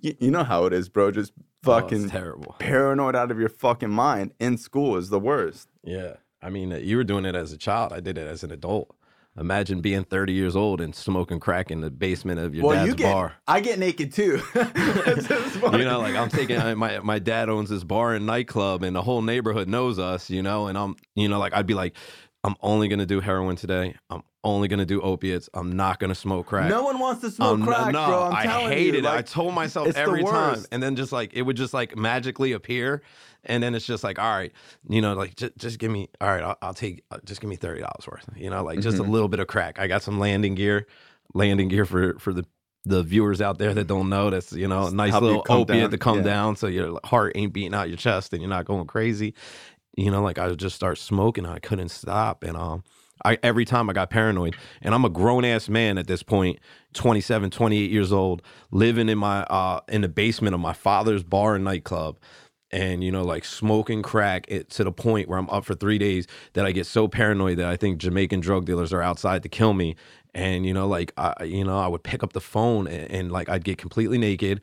you, 0.00 0.14
you 0.20 0.30
know 0.30 0.44
how 0.44 0.64
it 0.64 0.72
is, 0.72 0.88
bro. 0.88 1.10
Just 1.10 1.32
Oh, 1.68 1.80
fucking 1.80 2.10
terrible. 2.10 2.54
paranoid 2.60 3.16
out 3.16 3.32
of 3.32 3.40
your 3.40 3.48
fucking 3.48 3.90
mind 3.90 4.32
in 4.38 4.56
school 4.56 4.96
is 4.96 5.08
the 5.10 5.18
worst. 5.18 5.68
Yeah. 5.82 6.14
I 6.40 6.48
mean, 6.48 6.72
uh, 6.72 6.76
you 6.76 6.96
were 6.96 7.02
doing 7.04 7.24
it 7.24 7.34
as 7.34 7.52
a 7.52 7.58
child. 7.58 7.92
I 7.92 7.98
did 7.98 8.16
it 8.16 8.26
as 8.28 8.44
an 8.44 8.52
adult. 8.52 8.94
Imagine 9.38 9.80
being 9.82 10.04
30 10.04 10.32
years 10.32 10.56
old 10.56 10.80
and 10.80 10.94
smoking 10.94 11.40
crack 11.40 11.70
in 11.70 11.82
the 11.82 11.90
basement 11.90 12.40
of 12.40 12.54
your 12.54 12.72
dad's 12.72 12.88
you 12.88 12.94
get, 12.94 13.12
bar. 13.12 13.34
I 13.46 13.60
get 13.60 13.78
naked 13.78 14.12
too. 14.12 14.40
It's 14.54 15.28
just 15.28 15.56
funny. 15.56 15.78
You 15.78 15.84
know, 15.84 16.00
like 16.00 16.14
I'm 16.14 16.30
taking 16.30 16.56
I- 16.56 16.72
uh, 16.72 16.76
my 16.76 17.00
my 17.00 17.18
dad 17.18 17.48
owns 17.48 17.68
this 17.68 17.84
bar 17.84 18.14
and 18.14 18.24
nightclub, 18.26 18.82
and 18.82 18.96
the 18.96 19.02
whole 19.02 19.22
neighborhood 19.22 19.68
knows 19.68 19.98
us. 19.98 20.30
You 20.30 20.42
know, 20.42 20.68
and 20.68 20.78
I'm 20.78 20.96
you 21.14 21.28
know 21.28 21.38
like 21.38 21.52
I'd 21.52 21.66
be 21.66 21.74
like, 21.74 21.96
I'm 22.44 22.54
only 22.60 22.86
gonna 22.88 23.06
do 23.06 23.20
heroin 23.20 23.56
today. 23.56 23.96
I'm 24.08 24.22
only 24.44 24.68
gonna 24.68 24.86
do 24.86 25.00
opiates. 25.00 25.48
I'm 25.52 25.72
not 25.72 25.98
gonna 25.98 26.14
smoke 26.14 26.46
crack. 26.46 26.68
no 26.68 26.84
one 26.84 26.98
wants 27.00 27.20
to 27.22 27.30
smoke 27.30 27.54
Um, 27.54 27.62
crack, 27.62 27.92
no, 27.92 28.06
bro. 28.06 28.22
I'm 28.24 28.32
I 28.34 28.42
telling 28.44 28.72
hated 28.72 28.94
you. 29.04 29.10
it. 29.10 29.12
I 29.12 29.22
told 29.22 29.54
myself 29.54 29.96
every 29.96 30.22
time, 30.22 30.64
and 30.70 30.80
then 30.82 30.94
just 30.94 31.10
like 31.10 31.34
it 31.34 31.42
would 31.42 31.56
just 31.56 31.74
like 31.74 31.96
magically 31.96 32.52
appear, 32.52 33.02
and 33.44 33.62
then 33.62 33.74
it's 33.74 33.84
just 33.86 34.04
like, 34.04 34.20
all 34.20 34.30
right, 34.36 34.52
you 34.88 35.00
know, 35.00 35.14
like 35.14 35.34
just, 35.34 35.56
just 35.56 35.78
give 35.80 35.90
me, 35.90 36.08
all 36.20 36.28
right, 36.28 36.42
I'll, 36.44 36.56
I'll 36.62 36.74
take, 36.74 37.02
uh, 37.10 37.18
just 37.24 37.40
give 37.40 37.50
me 37.50 37.56
thirty 37.56 37.80
dollars 37.80 38.06
worth, 38.06 38.28
you 38.36 38.48
know, 38.50 38.62
like 38.62 38.78
just 38.80 38.98
a 38.98 39.02
Mm-hmm. 39.02 39.10
little 39.10 39.28
bit 39.28 39.40
of 39.40 39.48
crack. 39.48 39.80
I 39.80 39.88
got 39.88 40.02
some 40.02 40.20
landing 40.20 40.54
gear, 40.54 40.86
landing 41.34 41.66
gear 41.68 41.84
for 41.84 42.16
for 42.20 42.32
the 42.32 42.44
the 42.84 43.02
viewers 43.02 43.40
out 43.40 43.58
there 43.58 43.74
that 43.74 43.88
don't 43.88 44.08
know. 44.08 44.30
That's 44.30 44.52
you 44.52 44.68
know, 44.68 44.86
a 44.86 44.90
nice 44.92 45.12
little 45.14 45.44
opiate 45.48 45.66
down. 45.66 45.90
to 45.90 45.98
come 45.98 46.18
Yeah. 46.18 46.22
down, 46.22 46.54
so 46.54 46.68
your 46.68 47.00
heart 47.02 47.32
ain't 47.34 47.52
beating 47.52 47.74
out 47.74 47.88
your 47.88 47.96
chest, 47.96 48.32
and 48.32 48.40
you're 48.40 48.48
not 48.48 48.64
going 48.64 48.86
crazy. 48.86 49.34
You 49.96 50.10
know, 50.10 50.22
like 50.22 50.38
I 50.38 50.48
would 50.48 50.58
just 50.58 50.76
start 50.76 50.98
smoking, 50.98 51.46
I 51.46 51.58
couldn't 51.58 51.90
stop, 51.90 52.42
and 52.42 52.56
um. 52.56 52.84
I, 53.24 53.38
every 53.42 53.64
time 53.64 53.88
I 53.88 53.94
got 53.94 54.10
paranoid, 54.10 54.56
and 54.82 54.94
I'm 54.94 55.06
a 55.06 55.08
grown 55.08 55.42
ass 55.42 55.70
man 55.70 55.96
at 55.96 56.06
this 56.06 56.22
point, 56.22 56.58
27, 56.92 57.48
28 57.50 57.90
years 57.90 58.12
old, 58.12 58.42
living 58.70 59.08
in 59.08 59.16
my 59.16 59.42
uh 59.44 59.80
in 59.88 60.02
the 60.02 60.08
basement 60.08 60.52
of 60.54 60.60
my 60.60 60.74
father's 60.74 61.24
bar 61.24 61.54
and 61.54 61.64
nightclub, 61.64 62.18
and 62.70 63.02
you 63.02 63.10
know 63.10 63.22
like 63.22 63.44
smoking 63.44 64.02
crack 64.02 64.44
it, 64.48 64.68
to 64.70 64.84
the 64.84 64.92
point 64.92 65.28
where 65.28 65.38
I'm 65.38 65.48
up 65.50 65.64
for 65.64 65.74
three 65.74 65.98
days 65.98 66.26
that 66.52 66.66
I 66.66 66.72
get 66.72 66.86
so 66.86 67.08
paranoid 67.08 67.58
that 67.58 67.66
I 67.66 67.76
think 67.76 67.98
Jamaican 67.98 68.40
drug 68.40 68.66
dealers 68.66 68.92
are 68.92 69.02
outside 69.02 69.42
to 69.44 69.48
kill 69.48 69.72
me, 69.72 69.96
and 70.34 70.66
you 70.66 70.74
know 70.74 70.86
like 70.86 71.12
I 71.16 71.44
you 71.44 71.64
know 71.64 71.78
I 71.78 71.86
would 71.86 72.02
pick 72.02 72.22
up 72.22 72.32
the 72.34 72.40
phone 72.40 72.86
and, 72.86 73.10
and 73.10 73.32
like 73.32 73.48
I'd 73.48 73.64
get 73.64 73.78
completely 73.78 74.18
naked, 74.18 74.60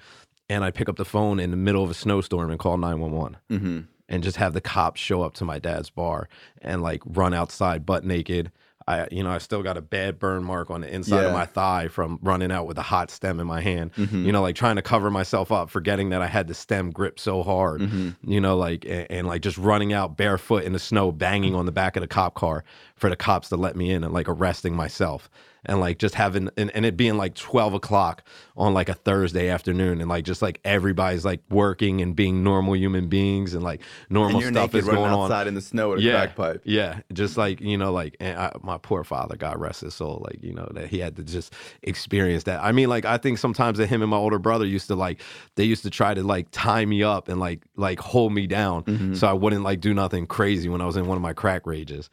and 0.49 0.63
I'd 0.63 0.75
pick 0.75 0.89
up 0.89 0.97
the 0.97 1.05
phone 1.05 1.39
in 1.39 1.51
the 1.51 1.57
middle 1.57 1.83
of 1.83 1.89
a 1.89 1.95
snowstorm 1.95 2.51
and 2.51 2.59
call 2.59 2.77
911 2.77 3.37
hmm 3.49 3.79
and 4.09 4.23
just 4.23 4.37
have 4.37 4.53
the 4.53 4.61
cops 4.61 4.99
show 4.99 5.21
up 5.21 5.33
to 5.35 5.45
my 5.45 5.59
dad's 5.59 5.89
bar 5.89 6.27
and 6.61 6.81
like 6.81 7.01
run 7.05 7.33
outside 7.33 7.85
butt 7.85 8.03
naked. 8.03 8.51
I, 8.85 9.07
you 9.11 9.23
know, 9.23 9.29
I 9.31 9.37
still 9.37 9.63
got 9.63 9.77
a 9.77 9.81
bad 9.81 10.19
burn 10.19 10.43
mark 10.43 10.69
on 10.69 10.81
the 10.81 10.93
inside 10.93 11.21
Yeah. 11.21 11.27
of 11.27 11.33
my 11.33 11.45
thigh 11.45 11.87
from 11.87 12.19
running 12.21 12.51
out 12.51 12.67
with 12.67 12.77
a 12.77 12.81
hot 12.81 13.09
stem 13.09 13.39
in 13.39 13.47
my 13.47 13.61
hand. 13.61 13.93
Mhm. 13.93 14.25
You 14.25 14.33
know, 14.33 14.41
like 14.41 14.55
trying 14.57 14.75
to 14.75 14.81
cover 14.81 15.09
myself 15.09 15.53
up, 15.53 15.69
forgetting 15.69 16.09
that 16.09 16.21
I 16.21 16.27
had 16.27 16.49
the 16.49 16.53
stem 16.53 16.91
grip 16.91 17.17
so 17.17 17.43
hard. 17.43 17.79
Mhm. 17.79 18.17
You 18.25 18.41
know, 18.41 18.57
like 18.57 18.83
and, 18.83 19.07
and 19.09 19.27
like 19.27 19.41
just 19.41 19.57
running 19.57 19.93
out 19.93 20.17
barefoot 20.17 20.65
in 20.65 20.73
the 20.73 20.79
snow, 20.79 21.13
banging 21.13 21.55
on 21.55 21.65
the 21.65 21.71
back 21.71 21.95
of 21.95 22.01
the 22.01 22.07
cop 22.07 22.33
car 22.33 22.65
for 22.95 23.09
the 23.09 23.15
cops 23.15 23.47
to 23.49 23.55
let 23.55 23.77
me 23.77 23.89
in 23.89 24.03
and 24.03 24.13
like 24.13 24.27
arresting 24.27 24.75
myself. 24.75 25.29
And 25.65 25.79
like 25.79 25.97
just 25.97 26.15
having 26.15 26.49
and, 26.57 26.69
and 26.75 26.85
it 26.85 26.97
being 26.97 27.15
like 27.17 27.35
twelve 27.35 27.73
o'clock 27.73 28.23
on 28.57 28.73
like 28.73 28.89
a 28.89 28.93
Thursday 28.93 29.49
afternoon, 29.49 30.01
and 30.01 30.09
like 30.09 30.25
just 30.25 30.41
like 30.41 30.59
everybody's 30.65 31.23
like 31.23 31.39
working 31.49 32.01
and 32.01 32.15
being 32.15 32.43
normal 32.43 32.75
human 32.75 33.07
beings, 33.07 33.53
and 33.53 33.63
like 33.63 33.81
normal 34.09 34.41
And 34.41 34.53
stuff 34.55 34.73
naked 34.73 34.79
is 34.81 34.85
going 34.93 35.11
on. 35.13 35.19
outside 35.31 35.47
in 35.47 35.53
the 35.55 35.61
snow 35.61 35.91
with 35.91 35.99
a 35.99 36.01
Yeah, 36.01 36.25
crack 36.25 36.35
pipe. 36.35 36.61
yeah, 36.65 36.99
just 37.13 37.37
like 37.37 37.61
you 37.61 37.77
know, 37.77 37.93
like 37.93 38.17
and 38.19 38.37
I, 38.37 38.51
my 38.61 38.77
poor 38.77 39.03
father, 39.03 39.37
God 39.37 39.57
rest 39.59 39.81
his 39.81 39.93
soul, 39.95 40.25
like 40.29 40.43
you 40.43 40.53
know 40.53 40.69
that 40.73 40.87
he 40.87 40.99
had 40.99 41.15
to 41.15 41.23
just 41.23 41.53
experience 41.81 42.43
that. 42.43 42.63
I 42.63 42.71
mean, 42.71 42.89
like 42.89 43.05
I 43.05 43.17
think 43.17 43.37
sometimes 43.37 43.77
that 43.77 43.87
him 43.87 44.01
and 44.01 44.11
my 44.11 44.17
older 44.17 44.39
brother 44.39 44.65
used 44.65 44.87
to 44.87 44.95
like 44.95 45.21
they 45.55 45.63
used 45.63 45.83
to 45.83 45.89
try 45.89 46.13
to 46.13 46.23
like 46.23 46.47
tie 46.51 46.85
me 46.85 47.03
up 47.03 47.27
and 47.29 47.39
like 47.39 47.61
like 47.75 47.99
hold 47.99 48.33
me 48.33 48.47
down 48.47 48.83
Mm-hmm. 48.83 49.13
so 49.13 49.27
I 49.27 49.33
wouldn't 49.33 49.63
like 49.63 49.79
do 49.79 49.93
nothing 49.93 50.25
crazy 50.25 50.67
when 50.67 50.81
I 50.81 50.85
was 50.85 50.97
in 50.97 51.05
one 51.05 51.15
of 51.17 51.21
my 51.21 51.33
crack 51.33 51.65
rages, 51.67 52.09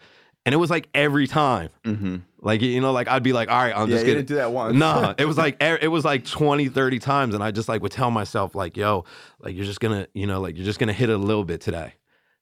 and 0.46 0.54
it 0.54 0.58
was 0.58 0.70
like 0.70 0.88
every 0.94 1.26
time, 1.26 1.70
hmm 1.84 2.16
like 2.42 2.62
you 2.62 2.80
know, 2.80 2.92
like 2.92 3.06
I'd 3.08 3.22
be 3.22 3.32
like, 3.34 3.50
all 3.50 3.62
right, 3.62 3.74
I'm 3.76 3.88
Yeah, 3.88 3.96
just 3.96 4.06
gonna 4.06 4.16
didn't 4.16 4.28
do 4.28 4.34
that 4.36 4.52
once. 4.52 4.74
Nah, 4.74 5.14
it 5.18 5.26
was 5.26 5.36
like 5.44 5.62
it 5.62 5.90
was 5.90 6.04
like 6.04 6.24
20, 6.24 6.68
30 6.68 6.98
times, 6.98 7.34
and 7.34 7.44
I 7.44 7.50
just 7.50 7.68
like 7.68 7.82
would 7.82 7.92
tell 7.92 8.10
myself 8.10 8.54
like, 8.54 8.76
yo, 8.76 9.04
like 9.40 9.54
you're 9.54 9.66
just 9.66 9.80
gonna, 9.80 10.06
you 10.14 10.26
know, 10.26 10.40
like 10.40 10.56
you're 10.56 10.64
just 10.64 10.78
gonna 10.78 10.92
hit 10.94 11.10
it 11.10 11.14
a 11.14 11.18
little 11.18 11.44
bit 11.44 11.60
today, 11.60 11.94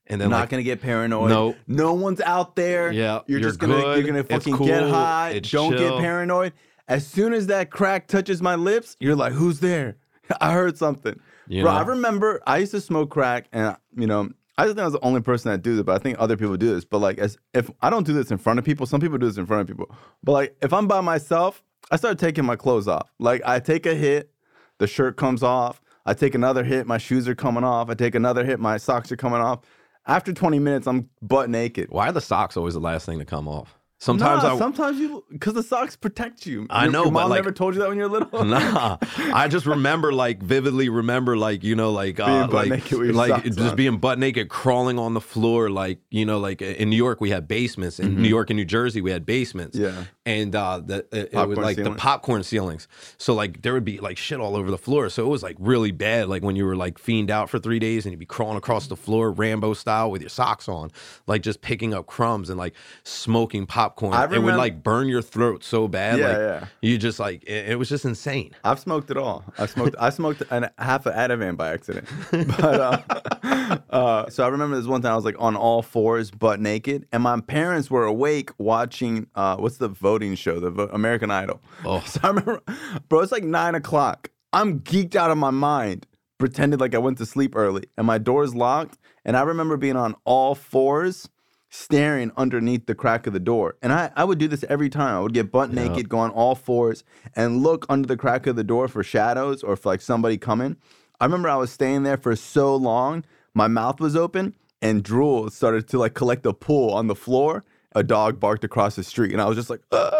and 0.06 0.20
then 0.20 0.30
not 0.30 0.40
like 0.40 0.50
gonna 0.50 0.62
get 0.62 0.80
paranoid. 0.80 1.30
No. 1.30 1.56
no 1.66 1.94
one's 1.94 2.20
out 2.20 2.54
there. 2.54 2.92
Yeah, 2.92 3.22
you're, 3.26 3.40
you're 3.40 3.48
just 3.48 3.58
gonna 3.58 3.74
good, 3.74 3.98
you're 3.98 4.06
gonna 4.06 4.24
fucking 4.24 4.56
get 4.58 4.88
high. 4.88 5.40
Don't 5.40 5.76
get 5.76 5.98
paranoid. 5.98 6.52
As 6.86 7.06
soon 7.06 7.32
as 7.32 7.48
that 7.48 7.70
crack 7.70 8.06
touches 8.06 8.40
my 8.40 8.54
lips, 8.54 8.96
you're 9.00 9.16
like, 9.16 9.32
"Who's 9.32 9.60
there?" 9.60 9.96
I 10.40 10.52
heard 10.52 10.78
something. 10.78 11.18
You 11.48 11.62
Bro, 11.62 11.72
know? 11.72 11.78
I 11.78 11.82
remember 11.82 12.40
I 12.46 12.58
used 12.58 12.72
to 12.72 12.80
smoke 12.80 13.10
crack, 13.10 13.46
and 13.52 13.76
you 13.96 14.06
know, 14.06 14.30
I 14.58 14.64
just 14.64 14.74
think 14.74 14.82
I 14.82 14.86
was 14.86 14.94
the 14.94 15.04
only 15.04 15.20
person 15.20 15.52
that 15.52 15.62
do 15.62 15.76
this, 15.76 15.84
but 15.84 15.94
I 15.94 16.02
think 16.02 16.16
other 16.18 16.36
people 16.36 16.56
do 16.56 16.74
this. 16.74 16.84
But 16.84 16.98
like, 16.98 17.18
as 17.18 17.38
if 17.54 17.70
I 17.80 17.90
don't 17.90 18.04
do 18.04 18.12
this 18.12 18.32
in 18.32 18.38
front 18.38 18.58
of 18.58 18.64
people, 18.64 18.86
some 18.86 19.00
people 19.00 19.16
do 19.16 19.26
this 19.26 19.38
in 19.38 19.46
front 19.46 19.60
of 19.62 19.68
people. 19.68 19.96
But 20.24 20.32
like, 20.32 20.56
if 20.60 20.72
I'm 20.72 20.88
by 20.88 21.00
myself, 21.00 21.62
I 21.92 21.96
start 21.96 22.18
taking 22.18 22.44
my 22.44 22.56
clothes 22.56 22.88
off. 22.88 23.08
Like, 23.20 23.40
I 23.46 23.60
take 23.60 23.86
a 23.86 23.94
hit, 23.94 24.32
the 24.78 24.88
shirt 24.88 25.16
comes 25.16 25.44
off. 25.44 25.80
I 26.04 26.12
take 26.12 26.34
another 26.34 26.64
hit, 26.64 26.88
my 26.88 26.98
shoes 26.98 27.28
are 27.28 27.36
coming 27.36 27.62
off. 27.62 27.88
I 27.88 27.94
take 27.94 28.16
another 28.16 28.44
hit, 28.44 28.58
my 28.58 28.78
socks 28.78 29.12
are 29.12 29.16
coming 29.16 29.40
off. 29.40 29.60
After 30.06 30.32
20 30.32 30.58
minutes, 30.58 30.88
I'm 30.88 31.08
butt 31.22 31.50
naked. 31.50 31.90
Why 31.90 32.08
are 32.08 32.12
the 32.12 32.20
socks 32.20 32.56
always 32.56 32.74
the 32.74 32.80
last 32.80 33.06
thing 33.06 33.20
to 33.20 33.24
come 33.24 33.46
off? 33.46 33.77
Sometimes 34.00 34.44
nah, 34.44 34.54
I 34.54 34.58
sometimes 34.58 34.98
you 35.00 35.24
because 35.28 35.54
the 35.54 35.62
socks 35.62 35.96
protect 35.96 36.46
you. 36.46 36.68
I 36.70 36.84
Your- 36.84 36.92
know, 36.92 37.02
Your 37.04 37.12
but, 37.12 37.20
mom 37.22 37.30
like- 37.30 37.38
never 37.38 37.50
told 37.50 37.74
you 37.74 37.80
that 37.80 37.88
when 37.88 37.98
you 37.98 38.04
were 38.08 38.20
little. 38.20 38.44
nah. 38.44 38.96
I 39.34 39.48
just 39.48 39.66
remember 39.74 40.12
like 40.12 40.40
vividly 40.40 40.88
remember 40.88 41.36
like 41.36 41.64
you 41.64 41.74
know 41.74 41.90
like 41.90 42.20
uh, 42.20 42.46
like 42.52 42.68
naked 42.68 42.96
with 42.96 43.08
your 43.08 43.14
like 43.16 43.42
just 43.44 43.58
on. 43.58 43.74
being 43.76 43.98
butt 43.98 44.20
naked 44.20 44.48
crawling 44.48 45.00
on 45.00 45.14
the 45.14 45.20
floor 45.20 45.68
like 45.68 45.98
you 46.10 46.24
know 46.24 46.38
like 46.38 46.62
in 46.62 46.90
New 46.90 46.96
York 46.96 47.20
we 47.20 47.30
had 47.30 47.48
basements 47.48 47.98
in 47.98 48.22
New 48.22 48.28
York 48.28 48.50
and 48.50 48.56
New 48.56 48.64
Jersey 48.64 49.00
we 49.00 49.10
had 49.10 49.26
basements 49.26 49.76
Mm-hmm. 49.76 49.98
Yeah. 49.98 50.04
and 50.26 50.54
uh 50.54 50.78
the 50.84 50.98
it, 51.10 51.30
it 51.32 51.48
was 51.48 51.58
like 51.58 51.76
the 51.76 51.90
popcorn 51.90 52.44
ceilings 52.44 52.86
so 53.16 53.34
like 53.34 53.62
there 53.62 53.72
would 53.72 53.84
be 53.84 53.98
like 53.98 54.16
shit 54.16 54.38
all 54.38 54.54
over 54.56 54.70
the 54.70 54.78
floor 54.78 55.08
so 55.08 55.24
it 55.26 55.28
was 55.28 55.42
like 55.42 55.56
really 55.58 55.90
bad 55.90 56.28
like 56.28 56.44
when 56.44 56.54
you 56.54 56.64
were 56.64 56.76
like 56.76 56.98
fiend 56.98 57.30
out 57.32 57.50
for 57.50 57.58
three 57.58 57.80
days 57.80 58.06
and 58.06 58.12
you'd 58.12 58.20
be 58.20 58.26
crawling 58.26 58.56
across 58.56 58.86
the 58.86 58.96
floor 58.96 59.32
Rambo 59.32 59.74
style 59.74 60.08
with 60.10 60.22
your 60.22 60.28
socks 60.30 60.68
on 60.68 60.92
like 61.26 61.42
just 61.42 61.60
picking 61.62 61.92
up 61.94 62.06
crumbs 62.06 62.48
and 62.48 62.58
like 62.58 62.74
smoking 63.02 63.66
popcorn 63.66 63.87
I 64.12 64.24
it 64.34 64.42
would 64.42 64.54
like 64.56 64.82
burn 64.82 65.08
your 65.08 65.22
throat 65.22 65.64
so 65.64 65.88
bad 65.88 66.18
Yeah, 66.18 66.28
like 66.28 66.38
yeah. 66.38 66.66
you 66.82 66.98
just 66.98 67.18
like 67.18 67.42
it, 67.44 67.70
it 67.70 67.78
was 67.78 67.88
just 67.88 68.04
insane 68.04 68.52
I've 68.64 68.78
smoked 68.78 69.10
it 69.10 69.16
all. 69.16 69.44
I 69.58 69.66
smoked. 69.66 69.96
I 69.98 70.10
smoked 70.10 70.42
an, 70.50 70.68
half 70.78 71.06
an 71.06 71.12
Ativan 71.14 71.56
by 71.56 71.72
accident. 71.72 72.08
But 72.30 72.62
uh, 72.80 73.78
uh, 73.90 74.30
so 74.30 74.44
I 74.44 74.48
remember 74.48 74.76
this 74.76 74.86
one 74.86 75.02
time 75.02 75.12
I 75.12 75.16
was 75.16 75.24
like 75.24 75.36
on 75.38 75.56
all 75.56 75.82
fours, 75.82 76.30
butt 76.30 76.60
naked, 76.60 77.06
and 77.12 77.22
my 77.22 77.40
parents 77.40 77.90
were 77.90 78.04
awake 78.04 78.50
watching 78.58 79.26
uh, 79.34 79.56
what's 79.56 79.78
the 79.78 79.88
voting 79.88 80.34
show, 80.34 80.60
the 80.60 80.70
vo- 80.70 80.88
American 80.92 81.30
Idol. 81.30 81.60
Oh. 81.84 82.00
So 82.08 82.20
I 82.22 82.28
remember, 82.28 82.60
bro, 83.08 83.20
it's 83.20 83.32
like 83.32 83.44
nine 83.44 83.74
o'clock. 83.74 84.30
I'm 84.52 84.80
geeked 84.80 85.14
out 85.14 85.30
of 85.30 85.36
my 85.38 85.50
mind, 85.50 86.06
pretended 86.38 86.80
like 86.80 86.94
I 86.94 86.98
went 86.98 87.18
to 87.18 87.26
sleep 87.26 87.54
early, 87.54 87.84
and 87.96 88.06
my 88.06 88.18
door's 88.18 88.54
locked. 88.54 88.98
And 89.24 89.36
I 89.36 89.42
remember 89.42 89.76
being 89.76 89.96
on 89.96 90.14
all 90.24 90.54
fours. 90.54 91.28
Staring 91.70 92.32
underneath 92.36 92.86
the 92.86 92.94
crack 92.94 93.26
of 93.26 93.32
the 93.32 93.40
door. 93.40 93.76
And 93.82 93.92
I, 93.92 94.10
I 94.16 94.24
would 94.24 94.38
do 94.38 94.48
this 94.48 94.64
every 94.68 94.88
time. 94.88 95.14
I 95.16 95.20
would 95.20 95.34
get 95.34 95.52
butt 95.52 95.70
naked, 95.72 96.08
go 96.08 96.18
on 96.18 96.30
all 96.30 96.54
fours, 96.54 97.04
and 97.36 97.62
look 97.62 97.84
under 97.88 98.06
the 98.06 98.16
crack 98.16 98.46
of 98.46 98.56
the 98.56 98.64
door 98.64 98.88
for 98.88 99.02
shadows 99.02 99.62
or 99.62 99.76
for 99.76 99.90
like 99.90 100.00
somebody 100.00 100.38
coming. 100.38 100.76
I 101.20 101.24
remember 101.24 101.48
I 101.48 101.56
was 101.56 101.70
staying 101.70 102.04
there 102.04 102.16
for 102.16 102.34
so 102.36 102.74
long, 102.74 103.24
my 103.54 103.68
mouth 103.68 104.00
was 104.00 104.14
open 104.16 104.54
and 104.80 105.02
drool 105.02 105.50
started 105.50 105.88
to 105.88 105.98
like 105.98 106.14
collect 106.14 106.46
a 106.46 106.52
pool 106.52 106.90
on 106.90 107.06
the 107.08 107.14
floor. 107.14 107.64
A 107.92 108.02
dog 108.02 108.38
barked 108.38 108.64
across 108.64 108.96
the 108.96 109.02
street, 109.02 109.32
and 109.32 109.40
I 109.40 109.46
was 109.46 109.56
just 109.56 109.70
like, 109.70 109.80
"Ugh." 109.90 110.14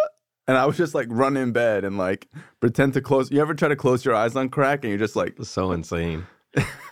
and 0.48 0.56
I 0.56 0.64
was 0.64 0.76
just 0.76 0.94
like 0.94 1.06
run 1.10 1.36
in 1.36 1.52
bed 1.52 1.84
and 1.84 1.98
like 1.98 2.26
pretend 2.58 2.94
to 2.94 3.02
close. 3.02 3.30
You 3.30 3.40
ever 3.40 3.54
try 3.54 3.68
to 3.68 3.76
close 3.76 4.04
your 4.04 4.14
eyes 4.14 4.34
on 4.34 4.48
crack 4.48 4.82
and 4.82 4.90
you're 4.90 4.98
just 4.98 5.14
like, 5.14 5.36
So 5.42 5.70
insane. 5.70 6.26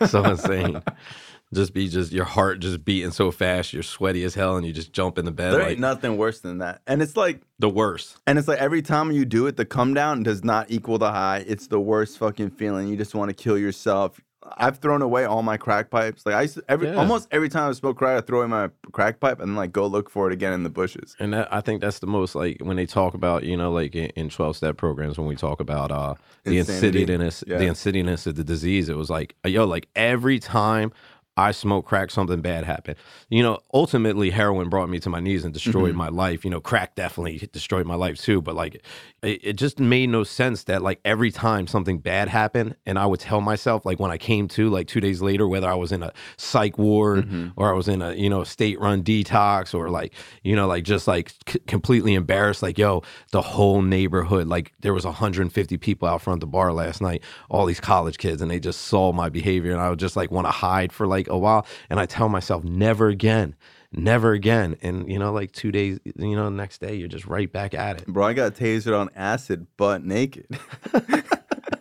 So 0.07 0.23
insane. 0.23 0.83
Just 1.55 1.73
be 1.75 1.89
just 1.89 2.11
your 2.13 2.25
heart 2.25 2.59
just 2.59 2.85
beating 2.85 3.13
so 3.13 3.31
fast, 3.31 3.73
you're 3.73 3.83
sweaty 3.85 4.25
as 4.25 4.35
hell, 4.35 4.57
and 4.57 4.67
you 4.67 4.73
just 4.73 4.93
jump 4.93 5.17
in 5.17 5.25
the 5.25 5.31
bed 5.31 5.53
there 5.53 5.61
like 5.61 5.71
ain't 5.73 5.81
nothing 5.81 6.17
worse 6.17 6.41
than 6.41 6.59
that. 6.59 6.83
And 6.89 7.01
it's 7.01 7.17
like, 7.17 7.41
the 7.61 7.69
worst. 7.69 8.19
and 8.27 8.37
it's 8.39 8.49
like 8.49 8.59
every 8.59 8.83
time 8.83 9.13
you 9.13 9.25
do 9.25 9.47
it, 9.47 9.57
the 9.57 9.65
come 9.65 9.95
down 9.95 10.25
does 10.25 10.43
not 10.43 10.67
equal 10.71 10.99
the 10.99 11.11
high. 11.13 11.45
It's 11.47 11.69
the 11.69 11.79
worst 11.81 12.19
fucking 12.19 12.51
feeling. 12.51 12.89
You 12.89 12.97
just 12.97 13.15
want 13.15 13.29
to 13.29 13.35
kill 13.35 13.57
yourself. 13.57 14.21
I've 14.59 14.79
thrown 14.79 15.03
away 15.03 15.25
all 15.25 15.43
my 15.43 15.57
crack 15.57 15.91
pipes. 15.91 16.25
Like 16.25 16.35
I 16.37 16.43
used 16.43 16.55
to, 16.55 16.65
every 16.69 16.89
Yeah. 16.89 16.95
almost 16.97 17.27
every 17.33 17.49
time 17.49 17.69
I 17.69 17.73
smoke 17.73 17.97
crack, 17.99 18.17
I 18.17 18.21
throw 18.25 18.41
away 18.41 18.49
my 18.49 18.71
crack 18.93 19.19
pipe 19.19 19.41
and 19.41 19.51
then 19.51 19.57
like 19.57 19.73
go 19.73 19.87
look 19.89 20.09
for 20.11 20.29
it 20.29 20.33
again 20.33 20.53
in 20.53 20.63
the 20.63 20.69
bushes. 20.71 21.17
And 21.19 21.33
that, 21.35 21.53
I 21.53 21.61
think 21.61 21.81
that's 21.81 21.99
the 22.01 22.07
most 22.07 22.35
like 22.37 22.59
when 22.61 22.77
they 22.77 22.87
talk 22.87 23.15
about 23.15 23.43
you 23.43 23.57
know 23.57 23.73
like 23.73 23.95
in 23.97 24.29
twelve 24.29 24.57
step 24.57 24.77
programs 24.77 25.19
when 25.19 25.27
we 25.27 25.35
talk 25.35 25.59
about 25.61 25.91
uh 25.91 26.15
the 26.45 26.59
Insanity. 26.59 27.01
insidiousness 27.03 27.45
Yeah. 27.47 27.59
the 27.59 27.67
insidiousness 27.67 28.27
of 28.29 28.37
the 28.37 28.45
disease. 28.45 28.89
It 28.89 28.97
was 28.97 29.11
like 29.11 29.35
yo 29.45 29.65
like 29.65 29.89
every 29.97 30.39
time 30.39 30.93
I 31.39 31.53
smoked 31.53 31.87
crack, 31.89 32.11
something 32.11 32.41
bad 32.41 32.65
happened. 32.65 32.97
You 33.29 33.43
know, 33.43 33.59
ultimately 33.75 34.31
heroin 34.31 34.69
brought 34.71 34.89
me 34.89 34.99
to 35.01 35.11
my 35.11 35.21
knees 35.21 35.45
and 35.45 35.53
destroyed 35.53 35.91
Mm-hmm. 35.91 35.99
my 35.99 36.09
life. 36.09 36.45
You 36.45 36.51
know, 36.51 36.61
crack 36.61 36.95
definitely 36.95 37.47
destroyed 37.53 37.87
my 37.87 37.95
life 37.95 38.19
too. 38.21 38.41
But 38.41 38.55
like, 38.55 38.83
it, 39.23 39.41
it 39.45 39.53
just 39.57 39.79
made 39.79 40.09
no 40.09 40.25
sense 40.25 40.65
that 40.65 40.81
like 40.83 40.99
every 41.05 41.31
time 41.31 41.67
something 41.67 41.99
bad 41.99 42.29
happened, 42.29 42.75
and 42.87 42.99
I 42.99 43.05
would 43.05 43.21
tell 43.21 43.41
myself 43.43 43.85
like 43.85 44.01
when 44.01 44.11
I 44.11 44.17
came 44.19 44.49
to 44.49 44.71
like 44.71 44.87
two 44.87 45.01
days 45.01 45.21
later, 45.21 45.47
whether 45.47 45.69
I 45.69 45.75
was 45.75 45.93
in 45.93 46.03
a 46.03 46.13
psych 46.39 46.79
ward 46.79 47.27
Mm-hmm. 47.27 47.49
or 47.57 47.71
I 47.71 47.77
was 47.77 47.89
in 47.89 48.01
a 48.03 48.15
you 48.15 48.31
know 48.31 48.43
state 48.45 48.81
run 48.81 49.03
detox 49.03 49.75
or 49.75 49.91
like 49.91 50.13
you 50.43 50.57
know 50.57 50.67
like 50.67 50.85
just 50.85 51.07
like 51.07 51.33
c- 51.49 51.59
completely 51.67 52.15
embarrassed, 52.15 52.63
like 52.63 52.79
yo, 52.79 53.03
the 53.33 53.43
whole 53.43 53.83
neighborhood 53.83 54.49
like 54.49 54.73
there 54.81 54.95
was 54.95 55.05
150 55.05 55.77
people 55.79 56.09
out 56.09 56.23
front 56.23 56.41
the 56.41 56.47
bar 56.47 56.73
last 56.73 57.01
night, 57.03 57.23
all 57.51 57.67
these 57.67 57.81
college 57.81 58.17
kids, 58.19 58.41
and 58.41 58.51
they 58.51 58.59
just 58.61 58.83
saw 58.83 59.13
my 59.13 59.29
behavior, 59.29 59.73
and 59.73 59.81
I 59.81 59.91
would 59.91 59.99
just 59.99 60.17
like 60.17 60.31
want 60.31 60.47
to 60.47 60.51
hide 60.53 60.93
for 60.93 61.07
like 61.07 61.26
a 61.27 61.33
oh, 61.33 61.39
while, 61.39 61.67
and 61.91 62.01
I 62.01 62.07
tell 62.07 62.29
myself 62.29 62.65
never 62.65 63.09
again. 63.09 63.55
Never 63.93 64.33
again. 64.33 64.77
And 64.83 65.11
you 65.11 65.19
know, 65.19 65.33
like 65.33 65.53
two 65.53 65.73
days, 65.73 65.99
you 66.05 66.37
know, 66.37 66.49
next 66.49 66.81
day 66.81 66.97
you're 66.97 67.09
just 67.09 67.27
right 67.27 67.51
back 67.51 67.73
at 67.73 68.01
it. 68.01 68.07
Bro, 68.07 68.27
I 68.27 68.33
got 68.33 68.55
tasered 68.55 68.99
on 68.99 69.11
acid 69.15 69.67
butt 69.77 70.05
naked. 70.05 70.47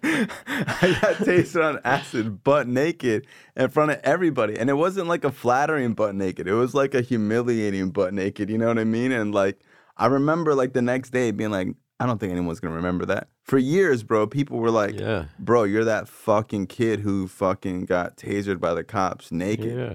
I 0.03 0.97
got 1.01 1.15
tasered 1.15 1.63
on 1.63 1.79
acid 1.83 2.43
butt 2.43 2.67
naked 2.67 3.27
in 3.55 3.69
front 3.69 3.91
of 3.91 3.99
everybody. 4.03 4.57
And 4.57 4.69
it 4.69 4.75
wasn't 4.75 5.07
like 5.07 5.23
a 5.23 5.31
flattering 5.31 5.93
butt 5.93 6.15
naked. 6.15 6.47
It 6.47 6.53
was 6.53 6.73
like 6.73 6.93
a 6.93 7.01
humiliating 7.01 7.89
butt 7.89 8.13
naked. 8.13 8.49
You 8.49 8.57
know 8.57 8.67
what 8.67 8.79
I 8.79 8.83
mean? 8.83 9.11
And 9.11 9.33
like, 9.33 9.59
I 9.97 10.07
remember 10.07 10.55
like 10.55 10.73
the 10.73 10.81
next 10.81 11.09
day 11.09 11.31
being 11.31 11.51
like, 11.51 11.75
I 11.99 12.05
don't 12.05 12.19
think 12.19 12.31
anyone's 12.31 12.59
gonna 12.59 12.75
remember 12.75 13.05
that. 13.05 13.27
For 13.43 13.57
years, 13.57 14.03
bro, 14.03 14.27
people 14.27 14.57
were 14.59 14.71
like, 14.71 14.99
Yeah. 14.99 15.25
bro, 15.39 15.63
you're 15.63 15.85
that 15.85 16.07
fucking 16.07 16.67
kid 16.67 16.99
who 17.01 17.27
fucking 17.27 17.85
got 17.85 18.17
tasered 18.17 18.59
by 18.59 18.73
the 18.73 18.83
cops 18.83 19.31
naked. 19.31 19.77
Yeah. 19.77 19.93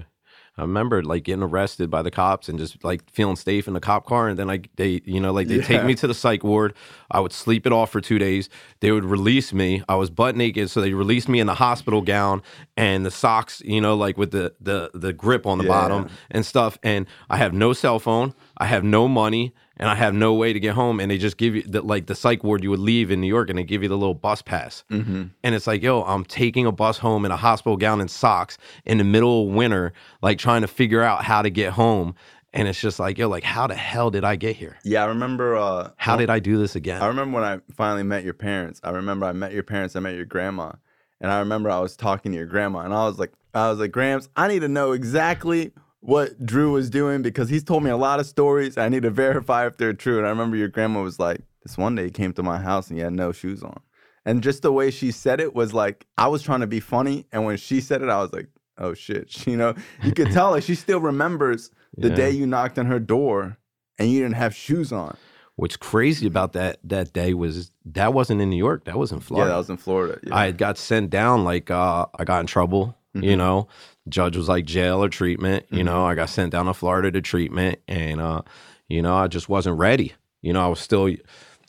I 0.57 0.61
remember 0.63 1.01
like 1.01 1.23
getting 1.23 1.43
arrested 1.43 1.89
by 1.89 2.01
the 2.01 2.11
cops 2.11 2.49
and 2.49 2.59
just 2.59 2.83
like 2.83 3.09
feeling 3.09 3.37
safe 3.37 3.67
in 3.69 3.73
the 3.73 3.79
cop 3.79 4.05
car. 4.05 4.27
And 4.27 4.37
then 4.37 4.47
like 4.47 4.69
they, 4.75 5.01
you 5.05 5.19
know, 5.19 5.31
like 5.31 5.47
they 5.47 5.59
take 5.61 5.85
me 5.85 5.95
to 5.95 6.07
the 6.07 6.13
psych 6.13 6.43
ward. 6.43 6.73
I 7.09 7.19
would 7.21 7.31
sleep 7.31 7.65
it 7.65 7.71
off 7.71 7.89
for 7.89 8.01
two 8.01 8.19
days. 8.19 8.49
They 8.81 8.91
would 8.91 9.05
release 9.05 9.53
me. 9.53 9.81
I 9.87 9.95
was 9.95 10.09
butt 10.09 10.35
naked, 10.35 10.69
so 10.69 10.81
they 10.81 10.93
released 10.93 11.29
me 11.29 11.39
in 11.39 11.47
the 11.47 11.53
hospital 11.55 12.01
gown 12.01 12.41
and 12.75 13.05
the 13.05 13.11
socks, 13.11 13.61
you 13.65 13.79
know, 13.79 13.95
like 13.95 14.17
with 14.17 14.31
the 14.31 14.53
the 14.59 14.91
the 14.93 15.13
grip 15.13 15.45
on 15.47 15.57
the 15.57 15.63
Yeah. 15.63 15.69
bottom 15.69 16.09
and 16.29 16.45
stuff. 16.45 16.77
And 16.83 17.05
I 17.29 17.37
have 17.37 17.53
no 17.53 17.71
cell 17.71 17.97
phone. 17.99 18.33
I 18.57 18.65
have 18.65 18.83
no 18.83 19.07
money. 19.07 19.53
And 19.81 19.89
I 19.89 19.95
have 19.95 20.13
no 20.13 20.35
way 20.35 20.53
to 20.53 20.59
get 20.59 20.75
home, 20.75 20.99
and 20.99 21.09
they 21.09 21.17
just 21.17 21.37
give 21.37 21.55
you 21.55 21.63
the, 21.63 21.81
like 21.81 22.05
the 22.05 22.13
psych 22.13 22.43
ward 22.43 22.61
you 22.61 22.69
would 22.69 22.79
leave 22.79 23.09
in 23.09 23.19
New 23.19 23.27
York, 23.27 23.49
and 23.49 23.57
they 23.57 23.63
give 23.63 23.81
you 23.81 23.89
the 23.89 23.97
little 23.97 24.13
bus 24.13 24.43
pass. 24.43 24.83
Mm-hmm. 24.91 25.23
And 25.43 25.55
it's 25.55 25.65
like, 25.65 25.81
yo, 25.81 26.03
I'm 26.03 26.23
taking 26.23 26.67
a 26.67 26.71
bus 26.71 26.99
home 26.99 27.25
in 27.25 27.31
a 27.31 27.35
hospital 27.35 27.77
gown 27.77 27.99
and 27.99 28.09
socks 28.09 28.59
in 28.85 28.99
the 28.99 29.03
middle 29.03 29.47
of 29.47 29.55
winter, 29.55 29.91
like 30.21 30.37
trying 30.37 30.61
to 30.61 30.67
figure 30.67 31.01
out 31.01 31.23
how 31.23 31.41
to 31.41 31.49
get 31.49 31.73
home. 31.73 32.13
And 32.53 32.67
it's 32.67 32.79
just 32.79 32.99
like, 32.99 33.17
yo, 33.17 33.27
like, 33.27 33.43
how 33.43 33.65
the 33.65 33.75
hell 33.75 34.11
did 34.11 34.23
I 34.23 34.35
get 34.35 34.55
here? 34.55 34.77
Yeah, 34.83 35.03
I 35.03 35.07
remember 35.07 35.55
uh 35.55 35.89
How 35.97 36.15
did 36.15 36.29
I 36.29 36.39
do 36.39 36.59
this 36.59 36.75
again? 36.75 37.01
I 37.01 37.07
remember 37.07 37.39
when 37.39 37.43
I 37.43 37.59
finally 37.73 38.03
met 38.03 38.23
your 38.23 38.35
parents. 38.35 38.79
I 38.83 38.91
remember 38.91 39.25
I 39.25 39.31
met 39.31 39.51
your 39.51 39.63
parents. 39.63 39.95
I 39.95 39.99
met 39.99 40.15
your 40.15 40.25
grandma, 40.25 40.73
and 41.19 41.31
I 41.31 41.39
remember 41.39 41.71
I 41.71 41.79
was 41.79 41.95
talking 41.95 42.31
to 42.33 42.37
your 42.37 42.47
grandma, 42.47 42.79
and 42.79 42.93
I 42.93 43.05
was 43.07 43.17
like, 43.17 43.31
I 43.53 43.69
was 43.69 43.79
like, 43.79 43.91
Grams, 43.91 44.29
I 44.35 44.47
need 44.47 44.59
to 44.59 44.67
know 44.67 44.91
exactly 44.91 45.71
what 46.01 46.45
Drew 46.45 46.71
was 46.73 46.89
doing 46.89 47.21
because 47.21 47.49
he's 47.49 47.63
told 47.63 47.83
me 47.83 47.89
a 47.89 47.97
lot 47.97 48.19
of 48.19 48.25
stories. 48.25 48.77
I 48.77 48.89
need 48.89 49.03
to 49.03 49.09
verify 49.25 49.65
if 49.67 49.77
they're 49.77 49.93
true. 49.93 50.17
And 50.17 50.25
I 50.27 50.29
remember 50.29 50.57
your 50.57 50.67
grandma 50.67 51.01
was 51.03 51.19
like, 51.19 51.41
this 51.63 51.77
one 51.77 51.95
day 51.95 52.05
he 52.05 52.11
came 52.11 52.33
to 52.33 52.43
my 52.43 52.59
house 52.59 52.89
and 52.89 52.97
he 52.97 53.03
had 53.03 53.13
no 53.13 53.31
shoes 53.31 53.61
on, 53.63 53.79
and 54.25 54.41
just 54.43 54.61
the 54.63 54.71
way 54.71 54.89
she 54.91 55.11
said 55.11 55.39
it 55.39 55.53
was 55.55 55.73
like 55.73 56.05
I 56.17 56.27
was 56.27 56.41
trying 56.43 56.61
to 56.61 56.67
be 56.67 56.79
funny, 56.79 57.25
and 57.31 57.45
when 57.45 57.57
she 57.57 57.81
said 57.81 58.01
it, 58.01 58.09
I 58.09 58.17
was 58.21 58.33
like. 58.33 58.47
Oh 58.77 58.95
shit! 58.95 59.45
You 59.47 59.57
know, 59.57 59.75
you 60.01 60.11
could 60.11 60.31
tell 60.31 60.51
like 60.51 60.63
she 60.63 60.73
still 60.73 60.99
remembers 60.99 61.69
the 61.97 62.07
Yeah. 62.09 62.15
day 62.15 62.31
you 62.31 62.47
knocked 62.47 62.79
on 62.79 62.87
her 62.87 62.99
door 62.99 63.57
and 63.99 64.09
you 64.09 64.21
didn't 64.21 64.37
have 64.37 64.55
shoes 64.55 64.91
on. 64.91 65.17
What's 65.55 65.77
crazy 65.77 66.25
about 66.25 66.53
that 66.53 66.79
that 66.85 67.13
day 67.13 67.35
was 67.35 67.71
that 67.85 68.13
wasn't 68.13 68.41
in 68.41 68.49
New 68.49 68.55
York. 68.57 68.85
That 68.85 68.97
was 68.97 69.11
in 69.11 69.19
Florida. 69.19 69.49
Yeah, 69.49 69.53
that 69.53 69.57
was 69.57 69.69
in 69.69 69.77
Florida. 69.77 70.19
Yeah. 70.23 70.35
I 70.35 70.45
had 70.45 70.57
got 70.57 70.79
sent 70.79 71.11
down 71.11 71.43
like 71.43 71.69
uh, 71.69 72.07
I 72.17 72.23
got 72.23 72.39
in 72.39 72.47
trouble. 72.47 72.97
Mm-hmm. 73.15 73.25
You 73.25 73.35
know, 73.35 73.67
judge 74.09 74.35
was 74.37 74.49
like 74.49 74.65
jail 74.65 75.03
or 75.03 75.09
treatment. 75.09 75.65
You 75.69 75.83
know, 75.83 76.05
I 76.05 76.15
got 76.15 76.29
sent 76.29 76.51
down 76.51 76.65
to 76.65 76.73
Florida 76.73 77.11
to 77.11 77.21
treatment, 77.21 77.79
and 77.87 78.19
uh, 78.21 78.41
you 78.87 79.01
know, 79.01 79.15
I 79.15 79.27
just 79.27 79.49
wasn't 79.49 79.77
ready. 79.77 80.13
You 80.41 80.53
know, 80.53 80.65
I 80.65 80.67
was 80.67 80.79
still. 80.79 81.09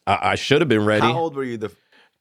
I, 0.07 0.19
I 0.23 0.35
should 0.35 0.61
have 0.61 0.69
been 0.69 0.85
ready. 0.85 1.07
How 1.07 1.17
old 1.17 1.37
were 1.37 1.45
you? 1.45 1.57
The 1.57 1.71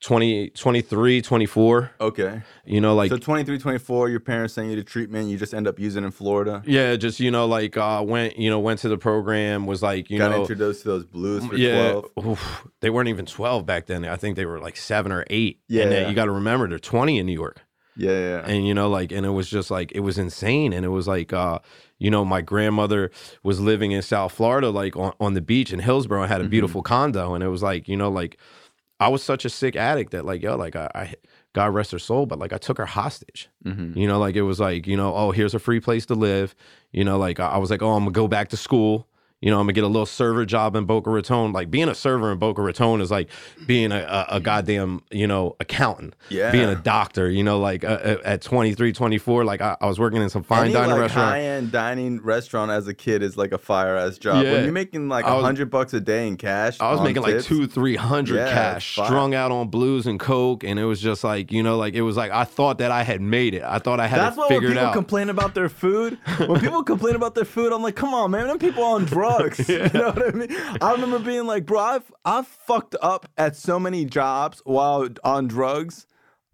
20, 0.01 0.49
23, 0.49 1.21
24. 1.21 1.91
okay, 2.01 2.41
You 2.65 2.81
know, 2.81 2.95
like 2.95 3.11
so 3.11 3.17
23, 3.17 3.59
24. 3.59 4.09
Your 4.09 4.19
parents 4.19 4.55
sent 4.55 4.67
you 4.67 4.75
to 4.75 4.83
treatment. 4.83 5.29
You 5.29 5.37
just 5.37 5.53
end 5.53 5.67
up 5.67 5.79
using 5.79 6.03
in 6.03 6.09
Florida. 6.09 6.63
yeah, 6.65 6.95
just 6.95 7.19
you 7.19 7.29
know, 7.29 7.45
like 7.45 7.77
uh, 7.77 8.03
went 8.05 8.37
you 8.37 8.49
know 8.49 8.59
went 8.59 8.79
to 8.79 8.89
the 8.89 8.97
program. 8.97 9.67
Was 9.67 9.83
like 9.83 10.09
you 10.09 10.17
Got 10.17 10.31
know. 10.31 10.41
introduced 10.41 10.81
to 10.83 10.87
those 10.87 11.05
blues 11.05 11.45
for 11.45 11.55
yeah, 11.55 12.01
12. 12.15 12.25
oof, 12.25 12.67
they 12.81 12.89
weren't 12.89 13.09
even 13.09 13.25
twelve 13.27 13.65
back 13.67 13.85
then. 13.85 14.03
I 14.05 14.15
think 14.15 14.35
they 14.35 14.45
were 14.45 14.59
like 14.59 14.75
seven 14.75 15.11
or 15.11 15.23
eight. 15.29 15.59
Yeah, 15.67 15.83
and 15.83 15.91
then 15.91 16.01
yeah. 16.03 16.09
you 16.09 16.15
got 16.15 16.25
to 16.25 16.31
remember 16.31 16.67
they're 16.67 16.79
twenty 16.79 17.19
in 17.19 17.27
New 17.27 17.33
York. 17.33 17.61
Yeah, 17.97 18.11
yeah. 18.11 18.43
and 18.45 18.65
you 18.65 18.73
know 18.73 18.89
like 18.89 19.11
and 19.11 19.25
it 19.25 19.31
was 19.31 19.49
just 19.49 19.69
like 19.69 19.91
it 19.93 19.99
was 19.99 20.17
insane. 20.17 20.71
And 20.73 20.85
it 20.85 20.89
was 20.89 21.07
like 21.07 21.33
uh 21.33 21.59
you 21.99 22.09
know 22.09 22.23
my 22.23 22.41
grandmother 22.41 23.11
was 23.43 23.59
living 23.59 23.91
in 23.91 24.01
south 24.01 24.31
florida 24.31 24.69
like 24.69 24.95
on, 24.95 25.13
on 25.19 25.33
the 25.33 25.41
beach 25.41 25.71
in 25.73 25.79
Hillsboro 25.79 26.23
and 26.23 26.31
had 26.31 26.41
a 26.41 26.47
beautiful 26.47 26.81
condo. 26.81 27.33
And 27.35 27.43
it 27.43 27.49
was 27.49 27.61
like 27.61 27.87
you 27.87 27.97
know 27.97 28.09
like 28.09 28.37
i 28.99 29.07
was 29.07 29.21
such 29.23 29.45
a 29.45 29.49
sick 29.49 29.75
addict 29.75 30.11
that 30.11 30.25
like 30.25 30.41
yo 30.41 30.55
like 30.55 30.75
i, 30.75 30.89
I 30.95 31.13
god 31.53 31.73
rest 31.73 31.91
her 31.91 31.99
soul 31.99 32.25
but 32.27 32.39
like 32.39 32.53
i 32.53 32.57
took 32.57 32.77
her 32.77 32.85
hostage. 32.85 33.49
Mhm. 33.65 33.95
you 33.95 34.07
know 34.07 34.19
like 34.19 34.35
it 34.35 34.43
was 34.43 34.59
like 34.59 34.87
you 34.87 34.95
know 34.95 35.13
oh 35.13 35.31
here's 35.31 35.53
a 35.53 35.59
free 35.59 35.79
place 35.79 36.05
to 36.07 36.15
live. 36.15 36.55
You 36.91 37.03
know 37.03 37.17
like 37.17 37.39
i, 37.39 37.47
I 37.49 37.57
was 37.57 37.69
like 37.69 37.81
oh 37.83 37.91
i'm 37.91 38.03
gonna 38.03 38.11
go 38.11 38.27
back 38.27 38.49
to 38.49 38.57
school 38.57 39.07
you 39.41 39.49
know, 39.49 39.57
I'm 39.59 39.63
gonna 39.63 39.73
get 39.73 39.83
a 39.83 39.87
little 39.87 40.05
server 40.05 40.45
job 40.45 40.75
in 40.75 40.85
Boca 40.85 41.09
Raton. 41.09 41.51
Like 41.51 41.71
being 41.71 41.89
a 41.89 41.95
server 41.95 42.31
in 42.31 42.37
Boca 42.37 42.61
Raton 42.61 43.01
is 43.01 43.09
like 43.09 43.27
being 43.65 43.91
a, 43.91 44.27
a, 44.29 44.35
a 44.35 44.39
goddamn, 44.39 45.01
you 45.09 45.25
know, 45.25 45.55
accountant. 45.59 46.15
Yeah. 46.29 46.51
Being 46.51 46.69
a 46.69 46.75
doctor, 46.75 47.29
you 47.29 47.43
know, 47.43 47.59
like 47.59 47.83
uh, 47.83 47.87
uh, 47.87 48.17
at 48.23 48.43
23, 48.43 48.93
24, 48.93 49.43
like 49.43 49.61
I, 49.61 49.75
I 49.81 49.87
was 49.87 49.99
working 49.99 50.21
in 50.21 50.29
some 50.29 50.43
fine 50.43 50.65
Any 50.65 50.73
dining 50.73 50.91
like 50.91 50.99
restaurant. 51.01 51.27
high 51.29 51.41
end 51.41 51.71
dining 51.71 52.21
restaurant 52.21 52.69
as 52.69 52.87
a 52.87 52.93
kid 52.93 53.23
is 53.23 53.35
like 53.35 53.51
a 53.51 53.57
fire 53.57 53.97
ass 53.97 54.19
job. 54.19 54.43
Yeah. 54.43 54.53
When 54.53 54.63
you're 54.63 54.73
making 54.73 55.09
like 55.09 55.25
a 55.25 55.41
hundred 55.41 55.71
bucks 55.71 55.93
a 55.93 55.99
day 55.99 56.27
in 56.27 56.37
cash, 56.37 56.79
I 56.79 56.91
was 56.91 57.01
making 57.01 57.23
like 57.23 57.41
two, 57.41 57.65
three 57.65 57.95
hundred 57.95 58.35
Yeah, 58.37 58.53
cash, 58.53 58.91
strung 58.91 59.33
out 59.33 59.51
on 59.51 59.69
blues 59.69 60.05
and 60.05 60.19
coke, 60.19 60.63
and 60.63 60.79
it 60.79 60.85
was 60.85 61.01
just 61.01 61.23
like, 61.23 61.51
you 61.51 61.63
know, 61.63 61.77
like 61.77 61.95
it 61.95 62.03
was 62.03 62.15
like 62.15 62.31
I 62.31 62.43
thought 62.43 62.77
that 62.77 62.91
I 62.91 63.01
had 63.01 63.21
made 63.21 63.55
it. 63.55 63.63
I 63.63 63.79
thought 63.79 63.99
I 63.99 64.05
had 64.05 64.19
That's 64.19 64.37
it 64.37 64.39
why 64.39 64.47
when 64.49 64.59
figured 64.59 64.77
people 64.77 64.93
complain 64.93 65.29
about 65.29 65.55
their 65.55 65.69
food, 65.69 66.19
when 66.37 66.59
people 66.59 66.83
complain 66.91 67.15
about 67.15 67.33
their 67.33 67.45
food, 67.45 67.73
I'm 67.73 67.81
like, 67.81 67.95
come 67.95 68.13
on, 68.13 68.29
man, 68.29 68.47
them 68.47 68.59
people 68.59 68.83
on 68.83 69.05
drugs. 69.05 69.30
You 69.67 69.89
know 69.89 70.11
what 70.11 70.27
I 70.27 70.31
mean? 70.31 70.49
I 70.81 70.91
remember 70.91 71.19
being 71.19 71.45
like, 71.45 71.65
bro, 71.65 71.79
I've 71.79 72.11
I've 72.25 72.47
fucked 72.47 72.95
up 73.01 73.27
at 73.37 73.55
so 73.55 73.79
many 73.79 74.05
jobs 74.05 74.61
while 74.65 75.07
on 75.23 75.47
drugs. 75.47 76.05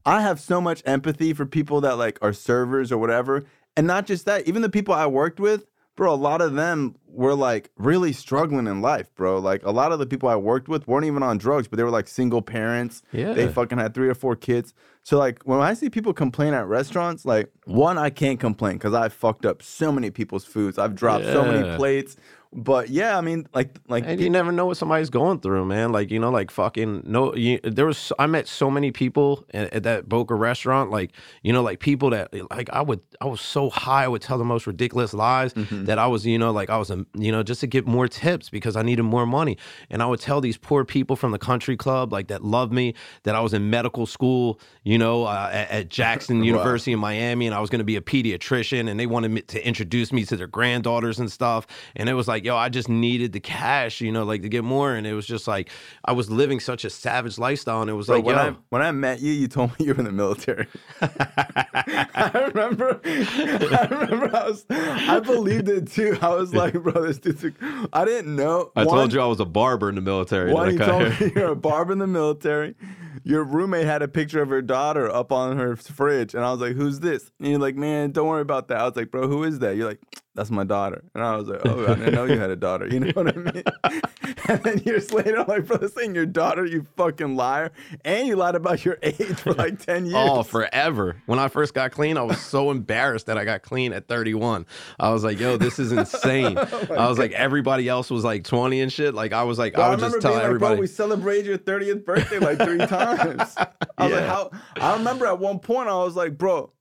I 0.06 0.22
have 0.22 0.40
so 0.40 0.62
much 0.62 0.82
empathy 0.86 1.34
for 1.34 1.46
people 1.46 1.82
that 1.82 1.98
like 1.98 2.18
are 2.22 2.34
servers 2.34 2.92
or 2.92 2.98
whatever. 2.98 3.46
And 3.76 3.86
not 3.86 4.08
just 4.08 4.26
that, 4.26 4.48
even 4.48 4.62
the 4.62 4.70
people 4.70 4.94
I 4.94 5.06
worked 5.06 5.40
with, 5.40 5.66
bro, 5.96 6.14
a 6.14 6.16
lot 6.16 6.42
of 6.42 6.54
them 6.54 6.96
were 7.08 7.36
like 7.36 7.72
really 7.76 8.14
struggling 8.14 8.68
in 8.68 8.82
life, 8.82 9.14
bro. 9.16 9.40
Like 9.40 9.64
a 9.66 9.72
lot 9.72 9.92
of 9.92 10.00
the 10.00 10.06
people 10.06 10.30
I 10.30 10.36
worked 10.36 10.70
with 10.70 10.88
weren't 10.88 11.06
even 11.06 11.24
on 11.24 11.38
drugs, 11.38 11.68
but 11.68 11.78
they 11.78 11.84
were 11.84 11.90
like 11.90 12.08
single 12.08 12.42
parents. 12.42 13.02
Yeah. 13.12 13.34
They 13.34 13.48
fucking 13.48 13.78
had 13.78 13.94
three 13.94 14.08
or 14.08 14.16
four 14.16 14.36
kids. 14.36 14.74
So 15.08 15.18
like 15.18 15.42
when 15.46 15.62
I 15.62 15.74
see 15.74 15.90
people 15.90 16.12
complain 16.12 16.54
at 16.54 16.68
restaurants, 16.68 17.24
like 17.24 17.50
one, 17.64 17.98
I 17.98 18.10
can't 18.10 18.42
complain 18.42 18.74
because 18.74 18.94
I 18.94 19.08
fucked 19.08 19.46
up 19.46 19.64
so 19.64 19.90
many 19.90 20.12
people's 20.12 20.44
foods. 20.44 20.78
I've 20.78 20.96
dropped 20.96 21.24
so 21.24 21.46
many 21.46 21.78
plates. 21.78 22.18
But 22.54 22.90
yeah, 22.90 23.18
I 23.18 23.22
mean, 23.22 23.46
like, 23.54 23.78
like 23.90 24.06
And 24.08 24.22
you 24.22 24.30
never 24.30 24.54
know 24.54 24.66
what 24.66 24.78
somebody's 24.78 25.10
going 25.10 25.42
through, 25.42 25.66
man. 25.66 25.92
Like 25.92 26.10
you 26.12 26.18
know, 26.18 26.32
like 26.32 26.50
fucking 26.50 27.04
no. 27.06 27.36
You, 27.36 27.60
there 27.62 27.86
was 27.86 28.14
I 28.18 28.26
met 28.26 28.48
so 28.48 28.72
many 28.72 28.92
people 28.92 29.46
at, 29.54 29.74
at 29.74 29.84
that 29.84 30.08
Boca 30.08 30.34
restaurant. 30.34 30.90
Like 30.90 31.12
you 31.44 31.52
know, 31.52 31.62
like 31.62 31.80
people 31.80 32.10
that 32.12 32.34
like 32.50 32.70
I 32.70 32.82
would 32.82 33.02
I 33.20 33.26
was 33.26 33.42
so 33.42 33.70
high 33.70 34.06
I 34.06 34.08
would 34.08 34.22
tell 34.22 34.38
the 34.38 34.46
most 34.46 34.66
ridiculous 34.66 35.14
lies 35.14 35.54
Mm-hmm. 35.54 35.86
that 35.86 36.00
I 36.00 36.08
was 36.08 36.26
you 36.26 36.38
know 36.40 36.52
like 36.52 36.70
I 36.70 36.78
was 36.78 36.90
a 36.90 37.06
you 37.16 37.32
know 37.32 37.44
just 37.44 37.62
to 37.62 37.68
get 37.68 37.86
more 37.86 38.08
tips 38.08 38.50
because 38.50 38.76
I 38.76 38.82
needed 38.82 39.04
more 39.04 39.26
money. 39.26 39.58
And 39.90 40.02
I 40.02 40.06
would 40.06 40.22
tell 40.22 40.40
these 40.40 40.58
poor 40.58 40.86
people 40.86 41.16
from 41.16 41.32
the 41.32 41.40
country 41.40 41.76
club 41.76 42.14
like 42.14 42.28
that 42.28 42.44
loved 42.44 42.72
me 42.72 42.94
that 43.24 43.36
I 43.36 43.42
was 43.42 43.54
in 43.54 43.70
medical 43.70 44.06
school, 44.06 44.60
you 44.84 44.97
know, 44.98 45.26
uh, 45.26 45.50
at, 45.52 45.70
at 45.72 45.90
Jackson 45.90 46.44
University 46.44 46.92
in 46.94 47.00
Miami, 47.00 47.46
and 47.48 47.56
I 47.56 47.60
was 47.60 47.70
going 47.70 47.80
to 47.80 47.86
be 47.86 47.96
a 47.96 48.02
pediatrician, 48.02 48.90
and 48.90 49.00
they 49.00 49.06
wanted 49.06 49.32
me 49.32 49.42
to 49.42 49.66
introduce 49.68 50.12
me 50.14 50.26
to 50.26 50.36
their 50.38 50.48
granddaughters 50.48 51.20
and 51.20 51.32
stuff. 51.32 51.68
And 51.96 52.10
it 52.10 52.14
was 52.14 52.28
like, 52.28 52.44
yo, 52.44 52.56
I 52.56 52.70
just 52.70 52.90
needed 52.90 53.34
the 53.34 53.40
cash, 53.40 54.02
you 54.02 54.12
know, 54.12 54.24
like 54.24 54.42
to 54.44 54.50
get 54.50 54.64
more. 54.64 54.94
And 54.94 55.06
it 55.08 55.14
was 55.14 55.26
just 55.28 55.48
like 55.48 55.70
I 56.06 56.12
was 56.14 56.30
living 56.30 56.60
such 56.60 56.86
a 56.86 56.90
savage 56.90 57.38
lifestyle, 57.38 57.82
and 57.82 57.90
it 57.90 57.94
was 57.94 58.08
Bro, 58.08 58.18
like, 58.18 58.26
when 58.26 58.36
yo, 58.36 58.42
I 58.42 58.56
when 58.70 58.82
I 58.82 58.92
met 58.92 59.22
you, 59.22 59.32
you 59.32 59.48
told 59.48 59.72
me 59.80 59.86
you 59.86 59.94
were 59.94 60.00
in 60.00 60.06
the 60.06 60.12
military. 60.12 60.68
I 61.02 62.50
remember. 62.54 63.00
I 63.06 63.88
remember. 63.90 64.36
I 64.36 64.48
was. 64.48 64.66
I 64.70 65.20
believed 65.20 65.70
it 65.70 65.92
too. 65.92 66.18
I 66.22 66.30
was 66.30 66.54
like, 66.54 66.74
bro, 66.74 66.92
this 67.06 67.18
dude's. 67.20 67.44
a- 67.44 67.54
I 67.94 68.06
didn't 68.06 68.36
know. 68.36 68.72
I 68.76 68.84
One- 68.86 68.96
told 68.96 69.14
you 69.14 69.22
I 69.22 69.26
was 69.26 69.40
a 69.40 69.46
barber 69.46 69.90
in 69.90 69.96
the 69.96 70.02
military. 70.02 70.52
One, 70.54 70.72
you 70.74 70.78
Like, 70.80 70.88
told 70.88 71.20
me 71.20 71.32
you're 71.36 71.52
a 71.52 71.56
barber 71.56 71.94
in 71.94 72.00
the 72.00 72.08
military. 72.08 72.76
Your 73.24 73.44
roommate 73.44 73.86
had 73.86 74.02
a 74.02 74.08
picture 74.08 74.42
of 74.42 74.50
her 74.50 74.62
daughter 74.62 75.10
up 75.10 75.32
on 75.32 75.58
her 75.58 75.76
fridge, 75.76 76.34
and 76.34 76.44
I 76.44 76.52
was 76.52 76.62
like, 76.62 76.76
"Who's 76.76 77.00
this?" 77.00 77.32
And 77.40 77.50
you're 77.50 77.60
like, 77.60 77.76
"Man, 77.76 78.12
don't 78.12 78.28
worry 78.28 78.42
about 78.42 78.68
that." 78.70 78.80
I 78.80 78.86
was 78.86 78.96
like, 78.96 79.12
"Bro, 79.12 79.28
who 79.28 79.44
is 79.44 79.60
that?" 79.60 79.76
You're 79.76 79.88
like, 79.88 80.02
"That's 80.38 80.52
my 80.52 80.64
daughter," 80.64 81.04
and 81.14 81.24
I 81.24 81.36
was 81.36 81.48
like, 81.48 81.62
"Oh, 81.66 81.84
I 81.86 81.96
didn't 81.96 82.14
know 82.14 82.26
you 82.26 82.40
had 82.40 82.52
a 82.52 82.56
daughter." 82.56 82.88
You 82.88 83.02
know 83.02 83.12
what 83.12 83.36
I 83.36 83.40
mean? 83.40 83.64
and 84.48 84.64
then 84.64 84.78
years 84.86 85.12
later, 85.12 85.40
I'm 85.40 85.48
like, 85.48 85.66
"Bro, 85.66 85.78
this 85.78 85.98
ain't 85.98 86.16
your 86.16 86.28
daughter, 86.28 86.66
you 86.66 86.86
fucking 86.96 87.36
liar!" 87.36 87.72
And 88.06 88.28
you 88.28 88.36
lied 88.36 88.56
about 88.56 88.86
your 88.86 88.98
age 89.02 89.40
for 89.40 89.54
like 89.54 89.84
ten 89.84 90.04
oh, 90.06 90.08
years. 90.08 90.30
Oh, 90.32 90.44
forever. 90.44 91.22
When 91.26 91.40
I 91.40 91.48
first 91.48 91.74
got 91.74 91.92
clean, 91.92 92.18
I 92.18 92.22
was 92.22 92.40
so 92.40 92.72
embarrassed 92.72 93.26
that 93.26 93.38
I 93.38 93.44
got 93.46 93.64
clean 93.64 93.92
at 93.94 94.08
31. 94.08 94.66
I 95.00 95.10
was 95.10 95.24
like, 95.24 95.40
yo, 95.40 95.58
this 95.58 95.80
is 95.80 95.92
insane. 95.92 96.58
Oh 96.58 96.88
I 96.96 97.10
was 97.10 97.18
like, 97.18 97.32
everybody 97.32 97.90
else 97.90 98.10
was 98.10 98.24
like 98.24 98.44
20 98.44 98.82
and 98.82 98.94
shit. 98.94 99.14
Like, 99.14 99.34
I 99.34 99.44
was 99.44 99.58
like, 99.58 99.74
Bro, 99.74 99.84
I 99.84 99.88
I 99.88 99.90
would 99.90 99.96
remember 99.98 100.18
just 100.18 100.22
tell 100.22 100.34
like, 100.34 100.44
everybody. 100.44 100.76
bro, 100.76 100.82
we 100.82 100.88
celebrated 100.88 101.46
your 101.48 101.58
30th 101.58 102.06
birthday 102.06 102.40
like 102.40 102.60
three 102.60 102.78
times. 102.86 103.56
I 103.98 104.06
was 104.06 104.14
like, 104.14 104.26
how? 104.26 104.52
I 104.76 104.96
remember 104.98 105.26
at 105.26 105.40
one 105.40 105.60
point 105.60 105.90
I 105.90 105.96
was 105.96 106.16
like, 106.16 106.38
bro, 106.38 106.72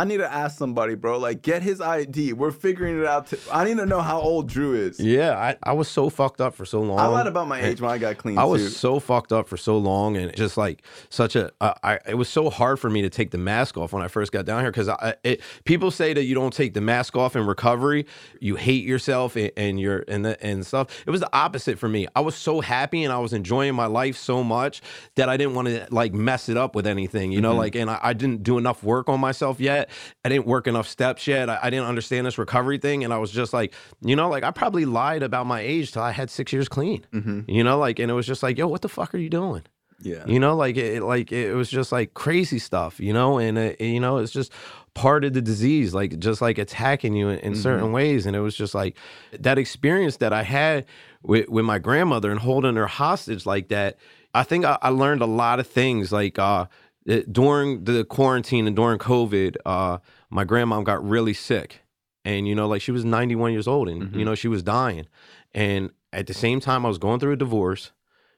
I 0.00 0.04
need 0.04 0.18
to 0.18 0.32
ask 0.32 0.56
somebody, 0.58 0.94
bro. 0.94 1.18
Like, 1.18 1.42
get 1.42 1.62
his 1.62 1.80
ID. 1.80 2.32
We're 2.34 2.50
figuring 2.52 3.00
it 3.00 3.06
out. 3.06 3.32
I 3.52 3.64
need 3.64 3.78
to 3.78 3.86
know 3.86 4.00
how 4.00 4.20
old 4.20 4.48
Drew 4.48 4.74
is. 4.74 5.00
yeah, 5.00 5.36
I, 5.36 5.56
I 5.62 5.72
was 5.72 5.88
so 5.88 6.08
fucked 6.08 6.40
up 6.40 6.54
for 6.54 6.64
so 6.64 6.80
long. 6.80 6.98
I 6.98 7.06
lied 7.06 7.26
about 7.26 7.48
my 7.48 7.60
age 7.60 7.80
when 7.80 7.90
I 7.90 7.98
got 7.98 8.16
clean 8.18 8.38
I 8.38 8.42
too. 8.42 8.48
was 8.50 8.76
so 8.76 9.00
fucked 9.00 9.32
up 9.32 9.48
for 9.48 9.56
so 9.56 9.76
long, 9.76 10.16
and 10.16 10.34
just 10.36 10.56
like 10.56 10.82
such 11.08 11.34
a, 11.36 11.50
I, 11.60 11.74
I 11.82 11.98
it 12.08 12.14
was 12.14 12.28
so 12.28 12.48
hard 12.50 12.78
for 12.78 12.88
me 12.88 13.02
to 13.02 13.10
take 13.10 13.30
the 13.32 13.38
mask 13.38 13.76
off 13.76 13.92
when 13.92 14.02
I 14.02 14.08
first 14.08 14.30
got 14.32 14.44
down 14.44 14.60
here 14.62 14.70
because 14.70 14.88
I, 14.88 15.14
it, 15.24 15.40
people 15.64 15.90
say 15.90 16.14
that 16.14 16.24
you 16.24 16.34
don't 16.34 16.52
take 16.52 16.74
the 16.74 16.80
mask 16.80 17.16
off 17.16 17.34
in 17.36 17.46
recovery, 17.46 18.06
you 18.40 18.54
hate 18.56 18.84
yourself 18.84 19.34
and, 19.36 19.50
and 19.56 19.80
you're 19.80 20.04
and 20.06 20.24
the, 20.24 20.42
and 20.44 20.64
stuff. 20.64 21.02
It 21.06 21.10
was 21.10 21.20
the 21.20 21.36
opposite 21.36 21.78
for 21.78 21.88
me. 21.88 22.06
I 22.14 22.20
was 22.20 22.34
so 22.36 22.60
happy 22.60 23.02
and 23.04 23.12
I 23.12 23.18
was 23.18 23.32
enjoying 23.32 23.74
my 23.74 23.86
life 23.86 24.16
so 24.16 24.44
much 24.44 24.80
that 25.16 25.28
I 25.28 25.36
didn't 25.36 25.54
want 25.54 25.68
to 25.68 25.86
like 25.90 26.12
mess 26.14 26.48
it 26.48 26.56
up 26.56 26.74
with 26.76 26.86
anything, 26.86 27.32
you 27.32 27.40
know, 27.40 27.48
Mm-hmm. 27.48 27.58
like 27.58 27.74
and 27.76 27.90
I, 27.90 27.98
I 28.02 28.12
didn't 28.12 28.42
do 28.42 28.58
enough 28.58 28.84
work 28.84 29.08
on 29.08 29.18
myself 29.18 29.58
yet. 29.58 29.87
I 30.24 30.28
didn't 30.28 30.46
work 30.46 30.66
enough 30.66 30.88
steps 30.88 31.26
yet. 31.26 31.48
I, 31.48 31.58
I 31.62 31.70
didn't 31.70 31.86
understand 31.86 32.26
this 32.26 32.38
recovery 32.38 32.78
thing, 32.78 33.04
and 33.04 33.12
I 33.12 33.18
was 33.18 33.30
just 33.30 33.52
like, 33.52 33.74
you 34.00 34.16
know, 34.16 34.28
like 34.28 34.44
I 34.44 34.50
probably 34.50 34.84
lied 34.84 35.22
about 35.22 35.46
my 35.46 35.60
age 35.60 35.92
till 35.92 36.02
I 36.02 36.12
had 36.12 36.30
six 36.30 36.52
years 36.52 36.68
clean. 36.68 37.06
Mm-hmm. 37.12 37.42
You 37.48 37.64
know, 37.64 37.78
like, 37.78 37.98
and 37.98 38.10
it 38.10 38.14
was 38.14 38.26
just 38.26 38.42
like, 38.42 38.58
yo, 38.58 38.68
what 38.68 38.82
the 38.82 38.88
fuck 38.88 39.14
are 39.14 39.18
you 39.18 39.30
doing? 39.30 39.62
yeah. 40.00 40.24
You 40.26 40.38
know, 40.38 40.56
like 40.56 40.76
it, 40.76 41.02
like 41.02 41.32
it 41.32 41.54
was 41.54 41.68
just 41.68 41.90
like 41.90 42.14
crazy 42.14 42.58
stuff. 42.58 43.00
You 43.00 43.12
know, 43.12 43.38
and 43.38 43.58
uh, 43.58 43.60
it, 43.78 43.80
you 43.80 44.00
know, 44.00 44.18
it's 44.18 44.32
just 44.32 44.52
part 44.94 45.24
of 45.24 45.32
the 45.32 45.42
disease, 45.42 45.94
like 45.94 46.18
just 46.18 46.40
like 46.40 46.58
attacking 46.58 47.14
you 47.14 47.28
in, 47.28 47.38
in 47.38 47.52
mm-hmm. 47.52 47.62
certain 47.62 47.92
ways. 47.92 48.26
And 48.26 48.36
it 48.36 48.40
was 48.40 48.56
just 48.56 48.74
like 48.74 48.96
that 49.38 49.58
experience 49.58 50.18
that 50.18 50.32
I 50.32 50.42
had 50.42 50.86
with 51.22 51.48
with 51.48 51.64
my 51.64 51.78
grandmother 51.78 52.30
and 52.30 52.40
holding 52.40 52.76
her 52.76 52.86
hostage 52.86 53.46
like 53.46 53.68
that. 53.68 53.96
I 54.34 54.44
think 54.44 54.64
I, 54.64 54.78
I 54.82 54.90
learned 54.90 55.22
a 55.22 55.26
lot 55.26 55.58
of 55.58 55.66
things, 55.66 56.12
like 56.12 56.38
uh, 56.38 56.66
it- 57.08 57.32
during 57.32 57.84
the 57.84 58.04
quarantine 58.04 58.66
and 58.66 58.76
during 58.76 58.98
COVID. 58.98 59.56
Uh, 59.66 59.98
my 60.30 60.44
grandmom 60.44 60.84
got 60.84 61.02
really 61.06 61.32
sick, 61.34 61.80
and 62.24 62.46
you 62.46 62.54
know, 62.54 62.68
like 62.68 62.82
she 62.82 62.92
was 62.92 63.04
ninety 63.04 63.34
one 63.34 63.52
years 63.52 63.66
old, 63.66 63.88
and 63.88 64.14
you 64.14 64.24
know, 64.24 64.34
she 64.34 64.48
was 64.48 64.62
dying. 64.62 65.06
And 65.54 65.90
at 66.12 66.26
the 66.26 66.34
same 66.34 66.60
time, 66.60 66.84
I 66.84 66.88
was 66.88 66.98
going 66.98 67.18
through 67.20 67.32
a 67.32 67.36
divorce 67.36 67.92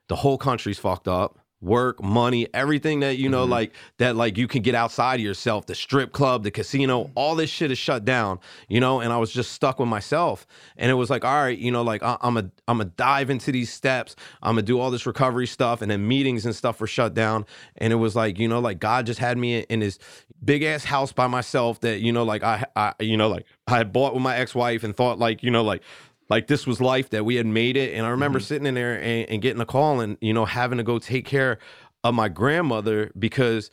the 0.07 0.15
whole 0.17 0.37
country's 0.37 0.77
fucked 0.79 1.07
up 1.07 1.39
work 1.61 2.03
money 2.03 2.47
everything 2.53 3.01
that 3.01 3.17
you 3.17 3.29
know 3.29 3.43
mm-hmm. 3.43 3.51
like 3.51 3.73
that 3.97 4.15
like 4.15 4.37
you 4.37 4.47
can 4.47 4.61
get 4.61 4.75
outside 4.75 5.15
of 5.15 5.21
yourself 5.21 5.65
the 5.67 5.75
strip 5.75 6.11
club 6.11 6.43
the 6.43 6.51
casino 6.51 7.03
mm-hmm. 7.03 7.11
all 7.15 7.35
this 7.35 7.49
shit 7.49 7.71
is 7.71 7.77
shut 7.77 8.03
down 8.03 8.39
you 8.67 8.79
know 8.79 8.99
and 8.99 9.13
i 9.13 9.17
was 9.17 9.31
just 9.31 9.51
stuck 9.51 9.79
with 9.79 9.87
myself. 9.87 10.47
And 10.77 10.89
it 10.89 10.95
was 10.95 11.09
like 11.11 11.23
all 11.23 11.43
right 11.43 11.57
you 11.57 11.71
know 11.71 11.83
like 11.83 12.01
I- 12.01 12.17
i'm 12.21 12.37
a 12.37 12.49
i'm 12.67 12.81
a 12.81 12.85
dive 12.85 13.29
into 13.29 13.51
these 13.51 13.71
steps. 13.71 14.15
I'm 14.41 14.55
gonna 14.55 14.63
do 14.63 14.79
all 14.79 14.89
this 14.89 15.05
recovery 15.05 15.47
stuff 15.47 15.81
and 15.81 15.91
then 15.91 16.07
meetings 16.07 16.45
and 16.45 16.55
stuff 16.55 16.79
were 16.81 16.87
shut 16.87 17.13
down. 17.13 17.45
And 17.77 17.93
it 17.93 17.97
was 17.97 18.15
like 18.15 18.39
you 18.39 18.47
know 18.47 18.59
like 18.59 18.79
god 18.79 19.05
just 19.05 19.19
had 19.19 19.37
me 19.37 19.59
in 19.59 19.81
His 19.81 19.99
big 20.43 20.63
ass 20.63 20.83
house 20.83 21.11
by 21.11 21.27
myself 21.27 21.79
that 21.81 21.99
you 21.99 22.11
know 22.11 22.23
like 22.23 22.41
i 22.41 22.65
i 22.75 22.93
you 22.99 23.15
know 23.15 23.29
like 23.29 23.45
i 23.67 23.77
had 23.77 23.93
bought 23.93 24.13
with 24.13 24.23
my 24.23 24.35
ex-wife 24.35 24.83
and 24.83 24.97
thought 24.97 25.19
like 25.19 25.43
you 25.43 25.51
know 25.51 25.63
like 25.63 25.83
like 26.31 26.47
this 26.47 26.65
was 26.65 26.79
life 26.79 27.09
that 27.09 27.25
we 27.25 27.35
had 27.35 27.45
made 27.45 27.75
it 27.75 27.93
and 27.93 28.05
i 28.05 28.09
remember 28.09 28.39
sitting 28.39 28.65
in 28.65 28.73
there 28.73 28.95
and, 28.95 29.29
and 29.29 29.41
getting 29.41 29.61
a 29.61 29.65
call 29.65 29.99
and 29.99 30.17
you 30.21 30.33
know 30.33 30.45
having 30.45 30.77
to 30.77 30.83
go 30.83 30.97
take 30.97 31.25
care 31.25 31.59
of 32.05 32.15
my 32.15 32.29
grandmother 32.29 33.11
because 33.19 33.69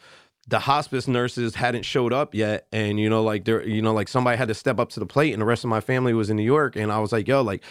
the 0.48 0.58
hospice 0.58 1.06
nurses 1.06 1.54
hadn't 1.54 1.84
showed 1.84 2.12
up 2.12 2.34
yet 2.34 2.66
and 2.72 2.98
you 2.98 3.08
know 3.08 3.22
like 3.22 3.44
there 3.44 3.64
you 3.66 3.80
know 3.80 3.94
like 3.94 4.08
somebody 4.08 4.36
had 4.36 4.48
to 4.48 4.54
step 4.54 4.80
up 4.80 4.90
to 4.90 4.98
the 4.98 5.06
plate 5.06 5.32
and 5.32 5.40
the 5.40 5.46
rest 5.46 5.62
of 5.62 5.70
my 5.70 5.80
family 5.80 6.12
was 6.12 6.30
in 6.30 6.36
new 6.36 6.42
york 6.42 6.74
and 6.74 6.90
i 6.90 6.98
was 6.98 7.12
like 7.12 7.28
yo 7.28 7.40
like 7.40 7.62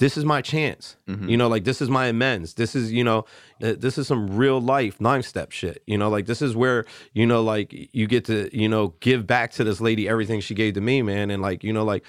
this 0.00 0.16
is 0.16 0.24
my 0.24 0.42
chance. 0.42 0.96
You 1.28 1.36
know 1.36 1.48
like 1.48 1.62
this 1.64 1.80
is 1.80 1.88
my 1.88 2.06
amends. 2.06 2.54
This 2.54 2.74
is 2.74 2.92
you 2.92 3.04
know 3.04 3.26
uh, 3.62 3.74
this 3.78 3.96
is 3.96 4.08
some 4.08 4.36
real 4.36 4.60
life 4.60 5.00
nine 5.00 5.22
step 5.22 5.52
shit. 5.52 5.82
You 5.86 5.96
know 5.96 6.08
like 6.08 6.26
this 6.26 6.42
is 6.42 6.56
where 6.56 6.84
you 7.12 7.26
know 7.26 7.42
like 7.42 7.72
you 7.92 8.06
get 8.08 8.24
to 8.24 8.50
you 8.56 8.68
know 8.68 8.94
give 9.00 9.26
back 9.26 9.52
to 9.52 9.64
this 9.64 9.80
lady 9.80 10.08
everything 10.08 10.40
she 10.40 10.54
gave 10.54 10.74
to 10.74 10.80
me 10.80 11.02
man 11.02 11.30
and 11.30 11.40
like 11.40 11.62
you 11.62 11.72
know 11.72 11.84
like 11.84 12.04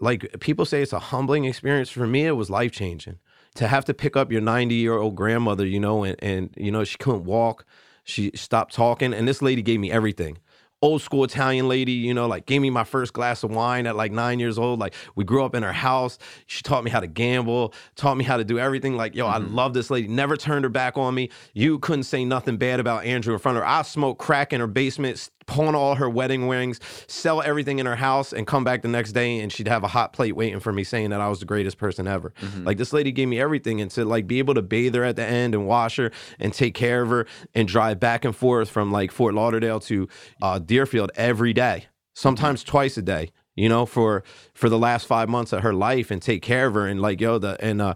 like 0.00 0.40
people 0.40 0.64
say 0.64 0.82
it's 0.82 0.92
a 0.92 0.98
humbling 0.98 1.44
experience 1.44 1.90
for 1.90 2.06
me 2.06 2.26
it 2.26 2.32
was 2.32 2.50
life 2.50 2.72
changing 2.72 3.18
to 3.54 3.68
have 3.68 3.84
to 3.84 3.94
pick 3.94 4.16
up 4.16 4.32
your 4.32 4.40
90 4.40 4.74
year 4.74 4.94
old 4.94 5.14
grandmother 5.14 5.66
you 5.66 5.80
know 5.80 6.04
and 6.04 6.16
and 6.22 6.50
you 6.56 6.70
know 6.70 6.84
she 6.84 6.96
couldn't 6.98 7.24
walk 7.24 7.64
she 8.04 8.30
stopped 8.34 8.74
talking 8.74 9.12
and 9.12 9.28
this 9.28 9.42
lady 9.42 9.62
gave 9.62 9.80
me 9.80 9.90
everything 9.90 10.38
old 10.82 11.00
school 11.00 11.22
Italian 11.24 11.68
lady, 11.68 11.92
you 11.92 12.12
know, 12.12 12.26
like 12.26 12.44
gave 12.44 12.60
me 12.60 12.68
my 12.68 12.84
first 12.84 13.12
glass 13.12 13.44
of 13.44 13.50
wine 13.52 13.86
at 13.86 13.96
like 13.96 14.10
nine 14.12 14.40
years 14.40 14.58
old. 14.58 14.80
Like 14.80 14.94
we 15.14 15.24
grew 15.24 15.44
up 15.44 15.54
in 15.54 15.62
her 15.62 15.72
house. 15.72 16.18
She 16.46 16.62
taught 16.62 16.84
me 16.84 16.90
how 16.90 17.00
to 17.00 17.06
gamble, 17.06 17.72
taught 17.94 18.16
me 18.16 18.24
how 18.24 18.36
to 18.36 18.44
do 18.44 18.58
everything. 18.58 18.96
Like, 18.96 19.14
yo, 19.14 19.28
I 19.28 19.38
mm-hmm. 19.38 19.54
love 19.54 19.72
this 19.72 19.90
lady. 19.90 20.08
Never 20.08 20.36
turned 20.36 20.64
her 20.64 20.68
back 20.68 20.98
on 20.98 21.14
me. 21.14 21.30
You 21.54 21.78
couldn't 21.78 22.02
say 22.02 22.24
nothing 22.24 22.56
bad 22.56 22.80
about 22.80 23.04
Andrew 23.04 23.32
in 23.32 23.38
front 23.38 23.56
of 23.56 23.62
her. 23.62 23.68
I 23.68 23.82
smoked 23.82 24.20
crack 24.20 24.52
in 24.52 24.60
her 24.60 24.66
basement, 24.66 25.30
pawn 25.46 25.74
all 25.74 25.94
her 25.96 26.08
wedding 26.08 26.48
rings, 26.48 26.80
sell 27.06 27.42
everything 27.42 27.78
in 27.78 27.86
her 27.86 27.96
house, 27.96 28.32
and 28.32 28.46
come 28.46 28.64
back 28.64 28.82
the 28.82 28.88
next 28.88 29.12
day 29.12 29.40
and 29.40 29.52
she'd 29.52 29.68
have 29.68 29.84
a 29.84 29.88
hot 29.88 30.12
plate 30.12 30.32
waiting 30.36 30.60
for 30.60 30.72
me 30.72 30.84
saying 30.84 31.10
that 31.10 31.20
I 31.20 31.28
was 31.28 31.40
the 31.40 31.46
greatest 31.46 31.78
person 31.78 32.06
ever. 32.06 32.32
Like 32.64 32.78
this 32.78 32.92
lady 32.92 33.12
gave 33.12 33.28
me 33.28 33.40
everything. 33.40 33.80
And 33.80 33.90
to 33.92 34.04
like 34.04 34.26
be 34.26 34.38
able 34.38 34.54
to 34.54 34.62
bathe 34.62 34.94
her 34.94 35.04
at 35.04 35.16
the 35.16 35.24
end 35.24 35.54
and 35.54 35.66
wash 35.66 35.96
her 35.96 36.10
and 36.38 36.52
take 36.52 36.74
care 36.74 37.02
of 37.02 37.08
her 37.10 37.26
and 37.54 37.66
drive 37.68 37.98
back 38.00 38.24
and 38.24 38.34
forth 38.34 38.68
from 38.70 38.90
like 38.92 39.10
Fort 39.10 39.34
Lauderdale 39.34 39.80
to 39.80 40.08
uh, 40.40 40.58
Deerfield 40.58 41.10
every 41.14 41.52
day, 41.52 41.86
sometimes 42.14 42.64
twice 42.64 42.96
a 42.96 43.02
day. 43.02 43.30
You 43.54 43.68
know, 43.68 43.84
for 43.84 44.24
for 44.54 44.70
the 44.70 44.78
last 44.78 45.06
five 45.06 45.28
months 45.28 45.52
of 45.52 45.62
her 45.62 45.74
life, 45.74 46.10
and 46.10 46.22
take 46.22 46.40
care 46.40 46.68
of 46.68 46.74
her, 46.74 46.86
and 46.86 47.02
like 47.02 47.20
yo, 47.20 47.36
the 47.36 47.62
and 47.62 47.82
uh, 47.82 47.94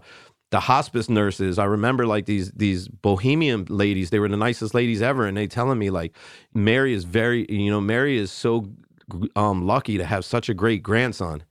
the 0.49 0.61
hospice 0.61 1.09
nurses. 1.09 1.59
I 1.59 1.65
remember 1.65 2.05
like 2.05 2.25
these 2.25 2.51
these 2.51 2.87
bohemian 2.87 3.65
ladies. 3.69 4.09
They 4.09 4.19
were 4.19 4.29
the 4.29 4.37
nicest 4.37 4.73
ladies 4.73 5.01
ever, 5.01 5.25
and 5.25 5.35
they 5.35 5.47
telling 5.47 5.77
me 5.77 5.89
like 5.89 6.15
Mary 6.53 6.93
is 6.93 7.03
very, 7.03 7.45
you 7.49 7.69
know, 7.69 7.81
Mary 7.81 8.17
is 8.17 8.31
so 8.31 8.69
um 9.35 9.65
lucky 9.65 9.97
to 9.97 10.05
have 10.05 10.25
such 10.25 10.49
a 10.49 10.53
great 10.53 10.83
grandson. 10.83 11.43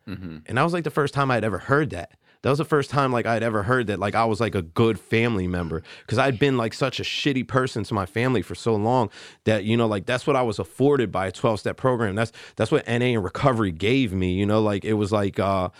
And 0.47 0.59
that 0.59 0.63
was 0.63 0.73
like 0.73 0.85
the 0.85 0.91
first 0.91 1.15
time 1.15 1.31
I'd 1.31 1.45
ever 1.45 1.59
heard 1.59 1.91
that. 1.91 2.13
That 2.43 2.51
was 2.51 2.59
the 2.59 2.65
first 2.65 2.91
time 2.91 3.13
like 3.13 3.27
I'd 3.27 3.43
ever 3.43 3.65
heard 3.65 3.89
that 3.89 3.99
like 3.99 4.15
I 4.15 4.25
was 4.25 4.41
like 4.41 4.55
a 4.55 4.63
good 4.63 5.01
family 5.01 5.49
member 5.49 5.83
because 6.03 6.19
I'd 6.19 6.39
been 6.39 6.57
like 6.57 6.75
such 6.75 7.01
a 7.01 7.03
shitty 7.03 7.49
person 7.49 7.83
to 7.85 7.95
my 7.95 8.07
family 8.07 8.41
for 8.41 8.55
so 8.55 8.77
long 8.77 9.11
that 9.45 9.65
you 9.65 9.77
know 9.77 9.87
like 9.87 10.07
that's 10.07 10.27
what 10.27 10.37
I 10.37 10.43
was 10.43 10.59
afforded 10.59 11.11
by 11.11 11.27
a 11.27 11.33
12 11.33 11.61
step 11.61 11.77
program. 11.77 12.15
That's 12.15 12.33
that's 12.55 12.71
what 12.71 12.87
NA 12.87 13.07
and 13.07 13.25
recovery 13.25 13.73
gave 13.73 14.13
me, 14.13 14.35
you 14.35 14.47
know, 14.47 14.63
like 14.63 14.85
it 14.85 14.95
was 14.95 15.11
like 15.13 15.39
uh 15.41 15.71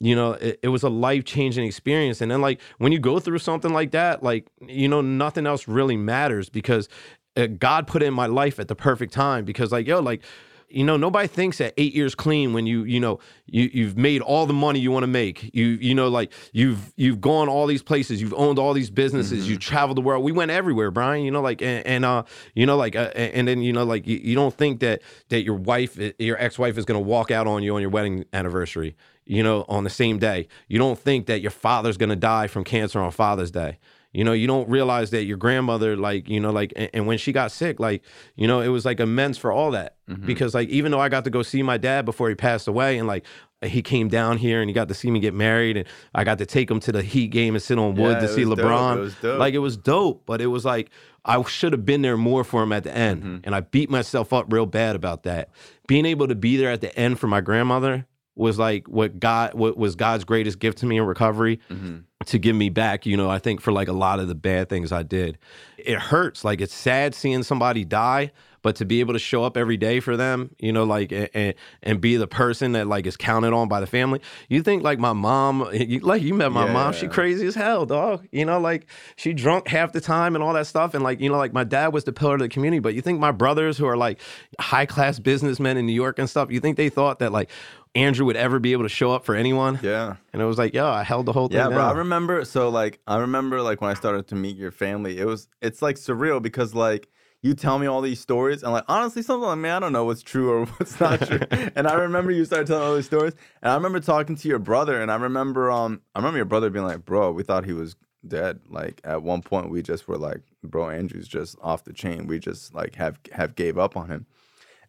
you 0.00 0.14
know 0.14 0.32
it, 0.32 0.58
it 0.62 0.68
was 0.68 0.82
a 0.82 0.88
life-changing 0.88 1.64
experience 1.64 2.20
and 2.20 2.30
then 2.30 2.40
like 2.40 2.60
when 2.78 2.92
you 2.92 2.98
go 2.98 3.20
through 3.20 3.38
something 3.38 3.72
like 3.72 3.92
that 3.92 4.22
like 4.22 4.46
you 4.66 4.88
know 4.88 5.00
nothing 5.00 5.46
else 5.46 5.68
really 5.68 5.96
matters 5.96 6.48
because 6.48 6.88
uh, 7.36 7.46
god 7.46 7.86
put 7.86 8.02
it 8.02 8.06
in 8.06 8.14
my 8.14 8.26
life 8.26 8.58
at 8.58 8.68
the 8.68 8.74
perfect 8.74 9.12
time 9.12 9.44
because 9.44 9.70
like 9.72 9.86
yo 9.86 10.00
like 10.00 10.22
you 10.68 10.82
know, 10.82 10.96
nobody 10.96 11.28
thinks 11.28 11.60
at 11.60 11.72
eight 11.76 11.94
years 11.94 12.16
clean 12.16 12.52
when 12.52 12.66
you, 12.66 12.82
you 12.82 12.98
know, 12.98 13.20
you 13.46 13.70
you've 13.72 13.96
made 13.96 14.22
all 14.22 14.44
the 14.44 14.52
money 14.52 14.80
you 14.80 14.90
want 14.90 15.04
to 15.04 15.08
make. 15.08 15.50
You, 15.54 15.66
you 15.66 15.94
know, 15.94 16.08
like 16.08 16.32
you've 16.52 16.92
you've 16.96 17.20
gone 17.20 17.48
all 17.48 17.66
these 17.68 17.82
places, 17.82 18.20
you've 18.20 18.34
owned 18.34 18.58
all 18.58 18.72
these 18.72 18.90
businesses, 18.90 19.42
Mm-hmm. 19.44 19.52
you 19.52 19.58
traveled 19.58 19.96
the 19.96 20.00
world. 20.00 20.24
We 20.24 20.32
went 20.32 20.50
everywhere, 20.50 20.90
Brian. 20.90 21.24
You 21.24 21.30
know, 21.30 21.42
like 21.42 21.62
and, 21.62 21.86
and 21.86 22.04
uh, 22.04 22.24
you 22.54 22.66
know, 22.66 22.76
like 22.76 22.96
uh, 22.96 23.10
and 23.14 23.46
then 23.46 23.62
you 23.62 23.72
know, 23.72 23.84
like 23.84 24.06
you, 24.06 24.18
you 24.20 24.34
don't 24.34 24.54
think 24.54 24.80
that 24.80 25.02
that 25.28 25.44
your 25.44 25.54
wife, 25.54 25.96
your 26.18 26.38
ex 26.42 26.58
wife, 26.58 26.76
is 26.76 26.84
gonna 26.84 26.98
walk 26.98 27.30
out 27.30 27.46
on 27.46 27.62
you 27.62 27.74
on 27.76 27.80
your 27.80 27.90
wedding 27.90 28.24
anniversary. 28.32 28.96
You 29.26 29.42
know, 29.42 29.64
on 29.68 29.84
the 29.84 29.90
same 29.90 30.18
day. 30.18 30.48
You 30.68 30.78
don't 30.78 30.98
think 30.98 31.26
that 31.26 31.40
your 31.40 31.50
father's 31.50 31.96
gonna 31.96 32.16
die 32.16 32.46
from 32.46 32.64
cancer 32.64 33.00
on 33.00 33.10
Father's 33.10 33.50
Day. 33.50 33.78
You 34.12 34.22
know, 34.22 34.32
you 34.32 34.46
don't 34.46 34.68
realize 34.68 35.10
that 35.10 35.24
your 35.24 35.36
grandmother, 35.36 35.96
like, 35.96 36.28
you 36.28 36.38
know, 36.38 36.52
like, 36.52 36.72
and, 36.76 36.88
and 36.94 37.06
when 37.08 37.18
she 37.18 37.32
got 37.32 37.50
sick, 37.50 37.80
like, 37.80 38.04
you 38.36 38.46
know, 38.46 38.60
it 38.60 38.68
was 38.68 38.84
like 38.84 39.00
immense 39.00 39.38
for 39.38 39.50
all 39.50 39.72
that. 39.72 39.96
Because, 40.24 40.54
like, 40.54 40.68
even 40.68 40.92
though 40.92 41.00
I 41.00 41.08
got 41.08 41.24
to 41.24 41.30
go 41.30 41.42
see 41.42 41.64
my 41.64 41.78
dad 41.78 42.04
before 42.04 42.28
he 42.28 42.36
passed 42.36 42.68
away, 42.68 42.96
and 42.96 43.08
like, 43.08 43.26
he 43.60 43.82
came 43.82 44.08
down 44.08 44.38
here 44.38 44.60
and 44.60 44.70
he 44.70 44.74
got 44.74 44.86
to 44.86 44.94
see 44.94 45.10
me 45.10 45.18
get 45.18 45.34
married, 45.34 45.78
and 45.78 45.88
I 46.14 46.22
got 46.22 46.38
to 46.38 46.46
take 46.46 46.70
him 46.70 46.78
to 46.80 46.92
the 46.92 47.02
Heat 47.02 47.28
game 47.28 47.56
and 47.56 47.62
sit 47.62 47.76
on 47.76 47.96
wood 47.96 48.12
Yeah, 48.12 48.20
to 48.20 48.28
see 48.28 48.44
dope. 48.44 48.60
LeBron. 48.60 49.24
It. 49.24 49.38
Like, 49.38 49.54
it 49.54 49.58
was 49.58 49.76
dope, 49.76 50.22
but 50.26 50.40
it 50.40 50.46
was 50.46 50.64
like, 50.64 50.90
I 51.24 51.42
should 51.42 51.72
have 51.72 51.84
been 51.84 52.02
there 52.02 52.16
more 52.16 52.44
for 52.44 52.62
him 52.62 52.72
at 52.72 52.84
the 52.84 52.96
end. 52.96 53.22
Mm-hmm. 53.22 53.36
And 53.42 53.52
I 53.52 53.60
beat 53.60 53.90
myself 53.90 54.32
up 54.32 54.52
real 54.52 54.66
bad 54.66 54.94
about 54.94 55.24
that. 55.24 55.48
Being 55.88 56.06
able 56.06 56.28
to 56.28 56.36
be 56.36 56.56
there 56.56 56.70
at 56.70 56.82
the 56.82 56.96
end 56.96 57.18
for 57.18 57.26
my 57.26 57.40
grandmother 57.40 58.06
was 58.36 58.58
like 58.58 58.88
what 58.88 59.18
God, 59.20 59.54
what 59.54 59.76
was 59.76 59.94
God's 59.96 60.24
greatest 60.24 60.58
gift 60.58 60.78
to 60.78 60.86
me 60.86 60.96
in 60.98 61.04
recovery 61.04 61.60
Mm-hmm. 61.70 61.98
to 62.26 62.38
give 62.38 62.56
me 62.56 62.68
back, 62.70 63.06
you 63.06 63.16
know, 63.16 63.28
I 63.30 63.38
think 63.38 63.60
for 63.60 63.72
like 63.72 63.88
a 63.88 63.92
lot 63.92 64.18
of 64.20 64.28
the 64.28 64.34
bad 64.34 64.68
things 64.68 64.92
I 64.92 65.02
did. 65.02 65.38
It 65.78 65.98
hurts. 65.98 66.44
Like 66.44 66.60
it's 66.60 66.74
sad 66.74 67.14
seeing 67.14 67.42
somebody 67.42 67.84
die, 67.84 68.32
but 68.62 68.76
to 68.76 68.86
be 68.86 69.00
able 69.00 69.12
to 69.12 69.18
show 69.18 69.44
up 69.44 69.58
every 69.58 69.76
day 69.76 70.00
for 70.00 70.16
them, 70.16 70.50
you 70.58 70.72
know, 70.72 70.84
like 70.84 71.12
and 71.12 71.52
and 71.82 72.00
be 72.00 72.16
the 72.16 72.26
person 72.26 72.72
that 72.72 72.86
like 72.86 73.06
is 73.06 73.16
counted 73.18 73.52
on 73.52 73.68
by 73.68 73.78
the 73.80 73.86
family. 73.86 74.20
You 74.48 74.62
think 74.62 74.82
like 74.82 74.98
my 74.98 75.12
mom, 75.12 75.68
you- 75.74 76.00
like 76.00 76.22
you 76.22 76.32
met 76.32 76.50
my 76.50 76.72
mom, 76.72 76.94
she 76.94 77.06
crazy 77.06 77.46
as 77.46 77.54
hell, 77.54 77.84
dog. 77.84 78.26
You 78.32 78.46
know, 78.46 78.58
like 78.58 78.86
she 79.16 79.34
drunk 79.34 79.68
half 79.68 79.92
the 79.92 80.00
time 80.00 80.34
and 80.34 80.42
all 80.42 80.54
that 80.54 80.66
stuff. 80.66 80.94
And 80.94 81.04
like, 81.04 81.20
you 81.20 81.28
know, 81.28 81.36
like 81.36 81.52
my 81.52 81.64
dad 81.64 81.88
was 81.92 82.04
the 82.04 82.12
pillar 82.14 82.34
of 82.34 82.40
the 82.40 82.48
community. 82.48 82.80
But 82.80 82.94
you 82.94 83.02
think 83.02 83.20
my 83.20 83.32
brothers 83.32 83.76
who 83.76 83.84
are 83.86 83.98
like 83.98 84.18
high 84.58 84.86
class 84.86 85.18
businessmen 85.18 85.76
in 85.76 85.84
New 85.84 85.92
York 85.92 86.18
and 86.18 86.30
stuff, 86.30 86.50
you 86.50 86.58
think 86.60 86.78
they 86.78 86.88
thought 86.88 87.18
that 87.18 87.32
like 87.32 87.50
Andrew 87.94 88.26
would 88.26 88.36
ever 88.36 88.58
be 88.58 88.72
able 88.72 88.82
to 88.82 88.88
show 88.88 89.12
up 89.12 89.24
for 89.24 89.34
anyone? 89.34 89.78
Yeah. 89.82 90.16
And 90.32 90.42
it 90.42 90.44
was 90.44 90.58
like, 90.58 90.74
yo, 90.74 90.86
I 90.86 91.04
held 91.04 91.26
the 91.26 91.32
whole 91.32 91.48
thing. 91.48 91.58
Yeah, 91.58 91.68
bro. 91.68 91.78
I 91.78 91.92
remember. 91.92 92.44
So 92.44 92.68
like, 92.68 92.98
I 93.06 93.18
remember 93.18 93.62
like 93.62 93.80
when 93.80 93.90
I 93.90 93.94
started 93.94 94.26
to 94.28 94.34
meet 94.34 94.56
your 94.56 94.72
family. 94.72 95.18
It 95.18 95.26
was 95.26 95.48
it's 95.62 95.80
like 95.80 95.96
surreal 95.96 96.42
because 96.42 96.74
like 96.74 97.08
you 97.42 97.54
tell 97.54 97.78
me 97.78 97.86
all 97.86 98.00
these 98.00 98.20
stories 98.20 98.62
and 98.62 98.72
like 98.72 98.84
honestly, 98.88 99.22
something 99.22 99.46
like 99.46 99.58
man, 99.58 99.76
I 99.76 99.78
don't 99.78 99.92
know 99.92 100.04
what's 100.06 100.22
true 100.22 100.50
or 100.50 100.64
what's 100.78 100.98
not 100.98 101.20
true. 101.26 101.40
and 101.50 101.86
I 101.86 101.94
remember 101.94 102.32
you 102.32 102.44
started 102.44 102.66
telling 102.66 102.82
all 102.82 102.96
these 102.96 103.06
stories, 103.06 103.34
and 103.62 103.70
I 103.70 103.74
remember 103.74 104.00
talking 104.00 104.34
to 104.34 104.48
your 104.48 104.58
brother, 104.58 105.00
and 105.00 105.10
I 105.10 105.16
remember 105.16 105.70
um 105.70 106.00
I 106.14 106.18
remember 106.18 106.38
your 106.38 106.46
brother 106.46 106.70
being 106.70 106.86
like, 106.86 107.04
bro, 107.04 107.30
we 107.32 107.42
thought 107.42 107.64
he 107.64 107.74
was 107.74 107.96
dead. 108.26 108.60
Like 108.68 109.00
at 109.04 109.22
one 109.22 109.42
point, 109.42 109.70
we 109.70 109.82
just 109.82 110.08
were 110.08 110.16
like, 110.16 110.40
bro, 110.62 110.88
Andrew's 110.90 111.28
just 111.28 111.56
off 111.62 111.84
the 111.84 111.92
chain. 111.92 112.26
We 112.26 112.38
just 112.38 112.74
like 112.74 112.94
have 112.96 113.20
have 113.32 113.54
gave 113.54 113.78
up 113.78 113.96
on 113.96 114.08
him. 114.08 114.26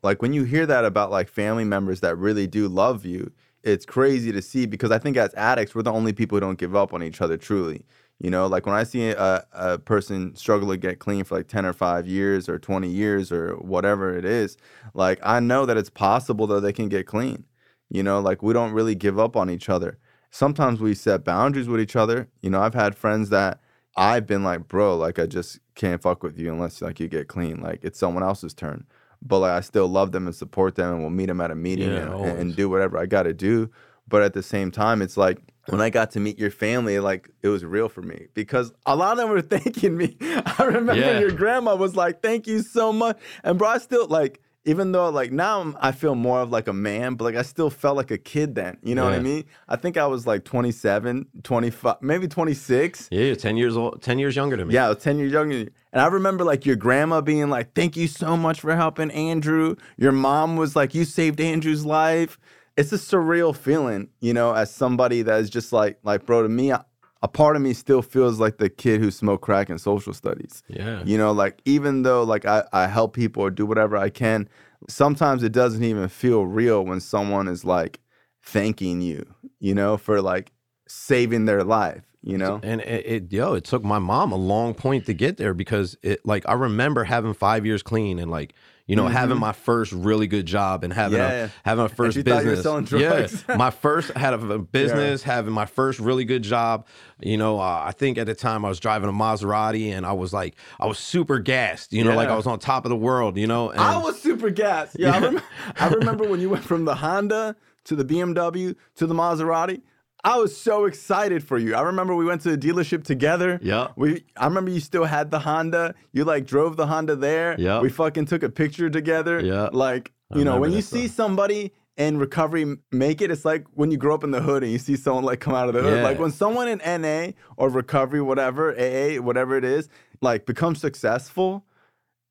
Like 0.05 0.21
when 0.21 0.33
you 0.33 0.43
hear 0.43 0.67
that 0.67 0.85
about 0.85 1.09
like 1.09 1.27
family 1.27 1.63
members 1.63 2.01
that 2.01 2.15
really 2.15 2.45
do 2.45 2.67
love 2.67 3.05
you, 3.05 3.31
it's 3.63 3.87
crazy 3.87 4.31
to 4.31 4.39
see 4.39 4.67
because 4.67 4.91
I 4.91 4.99
think 4.99 5.17
as 5.17 5.33
addicts, 5.33 5.73
we're 5.73 5.81
the 5.81 5.91
only 5.91 6.13
people 6.13 6.35
who 6.35 6.41
don't 6.41 6.59
give 6.59 6.75
up 6.75 6.93
on 6.93 7.01
each 7.01 7.21
other 7.21 7.37
truly. 7.37 7.87
You 8.19 8.29
know, 8.29 8.45
like 8.45 8.67
when 8.67 8.75
I 8.75 8.83
see 8.83 9.09
a, 9.09 9.43
a 9.51 9.79
person 9.79 10.35
struggle 10.35 10.69
to 10.69 10.77
get 10.77 10.99
clean 10.99 11.23
for 11.23 11.35
like 11.35 11.47
10 11.47 11.65
or 11.65 11.73
5 11.73 12.07
years 12.07 12.47
or 12.47 12.59
20 12.59 12.87
years 12.87 13.31
or 13.31 13.55
whatever 13.55 14.15
it 14.15 14.25
is, 14.25 14.57
like 14.93 15.19
I 15.23 15.39
know 15.39 15.65
that 15.65 15.75
it's 15.75 15.89
possible 15.89 16.45
that 16.47 16.59
they 16.59 16.71
can 16.71 16.87
get 16.87 17.07
clean. 17.07 17.45
You 17.89 18.03
know, 18.03 18.19
like 18.19 18.43
we 18.43 18.53
don't 18.53 18.73
really 18.73 18.93
give 18.93 19.17
up 19.17 19.35
on 19.35 19.49
each 19.49 19.69
other. 19.69 19.97
Sometimes 20.29 20.79
we 20.79 20.93
set 20.93 21.23
boundaries 21.23 21.67
with 21.67 21.81
each 21.81 21.95
other. 21.95 22.29
You 22.43 22.51
know, 22.51 22.61
I've 22.61 22.75
had 22.75 22.95
friends 22.95 23.29
that 23.29 23.59
I've 23.97 24.27
been 24.27 24.43
like, 24.43 24.67
bro, 24.67 24.97
like 24.97 25.17
I 25.17 25.25
just 25.25 25.59
can't 25.73 26.01
fuck 26.01 26.21
with 26.21 26.37
you 26.37 26.53
unless 26.53 26.81
like 26.83 26.99
you 26.99 27.07
get 27.07 27.27
clean. 27.27 27.59
Like 27.59 27.79
it's 27.81 27.97
someone 27.97 28.23
else's 28.23 28.53
turn. 28.53 28.85
But 29.21 29.39
like 29.39 29.51
I 29.51 29.61
still 29.61 29.87
love 29.87 30.11
them 30.11 30.27
and 30.27 30.35
support 30.35 30.75
them 30.75 30.91
and 30.93 31.01
we'll 31.01 31.09
meet 31.09 31.27
them 31.27 31.41
at 31.41 31.51
a 31.51 31.55
meeting 31.55 31.91
Yeah, 31.91 32.15
and, 32.15 32.39
and 32.39 32.55
do 32.55 32.69
whatever 32.69 32.97
I 32.97 33.05
gotta 33.05 33.33
do. 33.33 33.69
But 34.07 34.21
at 34.21 34.33
the 34.33 34.43
same 34.43 34.69
time, 34.71 35.01
it's 35.01 35.17
like 35.17 35.39
when 35.67 35.81
I 35.81 35.89
got 35.89 36.11
to 36.11 36.19
meet 36.19 36.37
your 36.37 36.51
family, 36.51 36.99
like 36.99 37.31
it 37.41 37.47
was 37.47 37.65
real 37.65 37.89
for 37.89 38.03
me 38.03 38.27
because 38.35 38.71
a 38.85 38.95
lot 38.95 39.13
of 39.13 39.17
them 39.17 39.29
were 39.29 39.41
thanking 39.57 39.97
me. 39.97 40.15
I 40.21 40.63
remember 40.63 40.93
Yeah. 40.95 41.19
your 41.19 41.31
grandma 41.31 41.75
was 41.75 41.95
like, 41.95 42.21
"Thank 42.21 42.45
you 42.45 42.61
so 42.61 42.93
much," 42.93 43.17
and 43.43 43.57
bro, 43.57 43.69
I 43.69 43.77
still 43.79 44.07
like. 44.07 44.41
Even 44.67 44.91
though 44.91 45.09
like 45.09 45.31
now 45.31 45.61
I'm, 45.61 45.77
I 45.79 45.91
feel 45.91 46.15
more 46.15 46.41
of 46.41 46.49
like 46.51 46.67
a 46.67 46.73
man, 46.73 47.15
but 47.15 47.25
like 47.25 47.35
I 47.35 47.43
still 47.43 47.69
felt 47.69 47.95
like 47.95 48.09
a 48.11 48.17
kid 48.17 48.55
then. 48.55 48.77
You 48.81 48.95
know 48.95 49.05
what 49.05 49.13
I 49.13 49.19
mean? 49.19 49.45
I 49.69 49.75
think 49.75 49.95
I 49.95 50.07
was 50.07 50.25
like 50.25 50.43
27, 50.43 51.27
25, 51.43 51.97
maybe 52.01 52.27
26. 52.27 53.09
Yeah, 53.11 53.21
you're 53.21 53.35
10 53.35 53.57
years 53.57 53.77
old, 53.77 54.01
10 54.01 54.17
years 54.17 54.35
younger 54.35 54.57
than 54.57 54.67
me. 54.67 54.73
Yeah, 54.73 54.87
I 54.87 54.89
was 54.89 54.97
10 55.03 55.19
years 55.19 55.31
younger. 55.31 55.55
than 55.55 55.65
you. 55.67 55.71
And 55.93 56.01
I 56.01 56.07
remember 56.07 56.43
like 56.43 56.65
your 56.65 56.75
grandma 56.75 57.21
being 57.21 57.49
like, 57.49 57.73
thank 57.75 57.95
you 57.95 58.07
so 58.07 58.35
much 58.35 58.59
for 58.59 58.75
helping 58.75 59.11
Andrew. 59.11 59.75
Your 59.97 60.11
mom 60.11 60.57
was 60.57 60.75
like, 60.75 60.95
you 60.95 61.05
saved 61.05 61.39
Andrew's 61.39 61.85
life. 61.85 62.37
It's 62.75 62.91
a 62.91 62.97
surreal 62.97 63.55
feeling, 63.55 64.09
you 64.19 64.33
know, 64.33 64.53
as 64.53 64.73
somebody 64.73 65.21
that 65.21 65.39
is 65.39 65.49
just 65.49 65.71
like, 65.71 65.99
like, 66.03 66.25
bro, 66.25 66.41
to 66.43 66.49
me, 66.49 66.71
a, 66.71 66.85
a 67.25 67.27
part 67.27 67.55
of 67.55 67.61
me 67.63 67.73
still 67.73 68.03
feels 68.03 68.39
like 68.39 68.57
the 68.59 68.69
kid 68.69 69.01
who 69.01 69.09
smoked 69.09 69.43
crack 69.43 69.71
in 69.71 69.79
social 69.79 70.13
studies. 70.13 70.61
Yeah. 70.67 71.01
You 71.03 71.17
know, 71.17 71.31
like 71.31 71.59
even 71.65 72.03
though 72.03 72.21
like 72.21 72.45
I, 72.45 72.63
I 72.71 72.85
help 72.85 73.15
people 73.15 73.41
or 73.41 73.49
do 73.49 73.65
whatever 73.65 73.97
I 73.97 74.11
can, 74.11 74.47
sometimes 74.87 75.41
it 75.41 75.51
doesn't 75.51 75.83
even 75.83 76.07
feel 76.07 76.45
real 76.45 76.85
when 76.85 76.99
someone 76.99 77.47
is 77.47 77.65
like 77.65 77.99
thanking 78.43 79.01
you, 79.01 79.25
you 79.59 79.73
know, 79.73 79.97
for 79.97 80.21
like 80.21 80.51
saving 80.87 81.45
their 81.45 81.63
life, 81.63 82.03
you 82.21 82.37
know? 82.37 82.59
And 82.61 82.81
it, 82.81 83.05
it, 83.07 83.33
yo, 83.33 83.55
it 83.55 83.63
took 83.63 83.83
my 83.83 83.97
mom 83.97 84.31
a 84.31 84.37
long 84.37 84.75
point 84.75 85.07
to 85.07 85.15
get 85.15 85.37
there 85.37 85.55
because 85.55 85.97
it, 86.03 86.23
like, 86.27 86.47
I 86.47 86.53
remember 86.53 87.05
having 87.05 87.33
five 87.33 87.65
years 87.65 87.81
clean 87.81 88.19
and 88.19 88.29
like, 88.29 88.53
you 88.87 88.95
know, 88.95 89.07
having 89.07 89.39
my 89.39 89.51
first 89.51 89.91
really 89.91 90.27
good 90.27 90.45
job 90.45 90.83
and 90.83 90.93
having 90.93 91.17
Mm-hmm. 91.19 91.31
Yeah. 91.37 91.45
a 91.45 91.49
having 91.69 91.85
a 91.85 91.89
first 91.89 92.17
you 92.17 92.23
thought 92.23 92.43
you 92.43 92.51
were 92.51 92.55
business. 92.55 93.43
Yeah, 93.47 93.55
my 93.57 93.71
first 93.71 94.11
had 94.11 94.33
a, 94.33 94.39
a 94.51 94.59
business, 94.59 95.23
having 95.23 95.53
my 95.53 95.65
first 95.65 95.99
really 95.99 96.25
good 96.25 96.43
job. 96.43 96.85
You 97.19 97.37
know, 97.37 97.59
uh, 97.59 97.83
I 97.85 97.91
think 97.93 98.17
at 98.17 98.27
the 98.27 98.35
time 98.35 98.63
I 98.65 98.69
was 98.69 98.79
driving 98.79 99.09
a 99.09 99.13
Maserati 99.13 99.89
and 99.91 100.05
I 100.05 100.11
was 100.13 100.33
like, 100.33 100.55
I 100.79 100.85
was 100.85 100.99
super 100.99 101.39
gassed. 101.39 101.93
You 101.93 102.03
know, 102.03 102.15
like 102.15 102.29
I 102.29 102.35
was 102.35 102.45
on 102.47 102.59
top 102.59 102.85
of 102.85 102.89
the 102.89 102.95
world. 102.95 103.37
You 103.37 103.47
know, 103.47 103.69
and 103.71 103.79
I 103.79 103.97
was 103.97 104.21
super 104.21 104.49
gassed. 104.49 104.97
Yeah, 104.99 105.15
I, 105.15 105.19
rem- 105.19 105.41
I 105.79 105.87
remember 105.87 106.27
when 106.27 106.39
you 106.39 106.49
went 106.49 106.63
from 106.63 106.85
the 106.85 106.95
Honda 106.95 107.55
to 107.85 107.95
the 107.95 108.05
BMW 108.05 108.75
to 108.95 109.07
the 109.07 109.13
Maserati. 109.15 109.81
I 110.25 110.37
was 110.37 110.57
so 110.57 110.85
excited 110.85 111.43
for 111.47 111.59
you. 111.59 111.75
I 111.75 111.81
remember 111.81 112.15
we 112.15 112.25
went 112.25 112.41
to 112.41 112.55
the 112.55 112.57
dealership 112.57 113.03
together. 113.03 113.59
Yeah. 113.61 113.89
We 113.95 114.23
I 114.35 114.45
remember 114.45 114.71
you 114.71 114.79
still 114.79 115.05
had 115.05 115.29
the 115.29 115.39
Honda. 115.39 115.93
You 116.13 116.23
like 116.23 116.47
drove 116.47 116.77
the 116.77 116.87
Honda 116.87 117.15
there. 117.15 117.55
Yeah. 117.59 117.79
We 117.79 117.89
fucking 117.89 118.25
took 118.25 118.41
a 118.41 118.49
picture 118.49 118.89
together. 118.89 119.39
Yeah. 119.39 119.69
Like, 119.71 120.11
you 120.33 120.43
know, 120.43 120.59
when 120.59 120.71
you 120.71 120.81
see 120.81 121.07
somebody 121.07 121.73
in 121.95 122.17
recovery 122.17 122.75
make 122.91 123.21
it, 123.21 123.29
it's 123.29 123.45
like 123.45 123.65
when 123.75 123.91
you 123.91 123.97
grow 123.97 124.15
up 124.15 124.23
in 124.23 124.31
the 124.31 124.41
hood 124.41 124.63
and 124.63 124.71
you 124.71 124.79
see 124.79 124.95
someone 124.95 125.23
like 125.23 125.39
come 125.39 125.53
out 125.53 125.69
of 125.69 125.75
the 125.75 125.81
hood. 125.81 125.97
Yeah. 125.97 126.03
Like 126.03 126.19
when 126.19 126.31
someone 126.31 126.67
in 126.67 126.79
NA 126.79 127.33
or 127.55 127.69
recovery, 127.69 128.21
whatever, 128.21 128.73
AA, 128.73 129.21
whatever 129.21 129.55
it 129.55 129.63
is, 129.63 129.89
like 130.21 130.47
becomes 130.47 130.81
successful, 130.81 131.65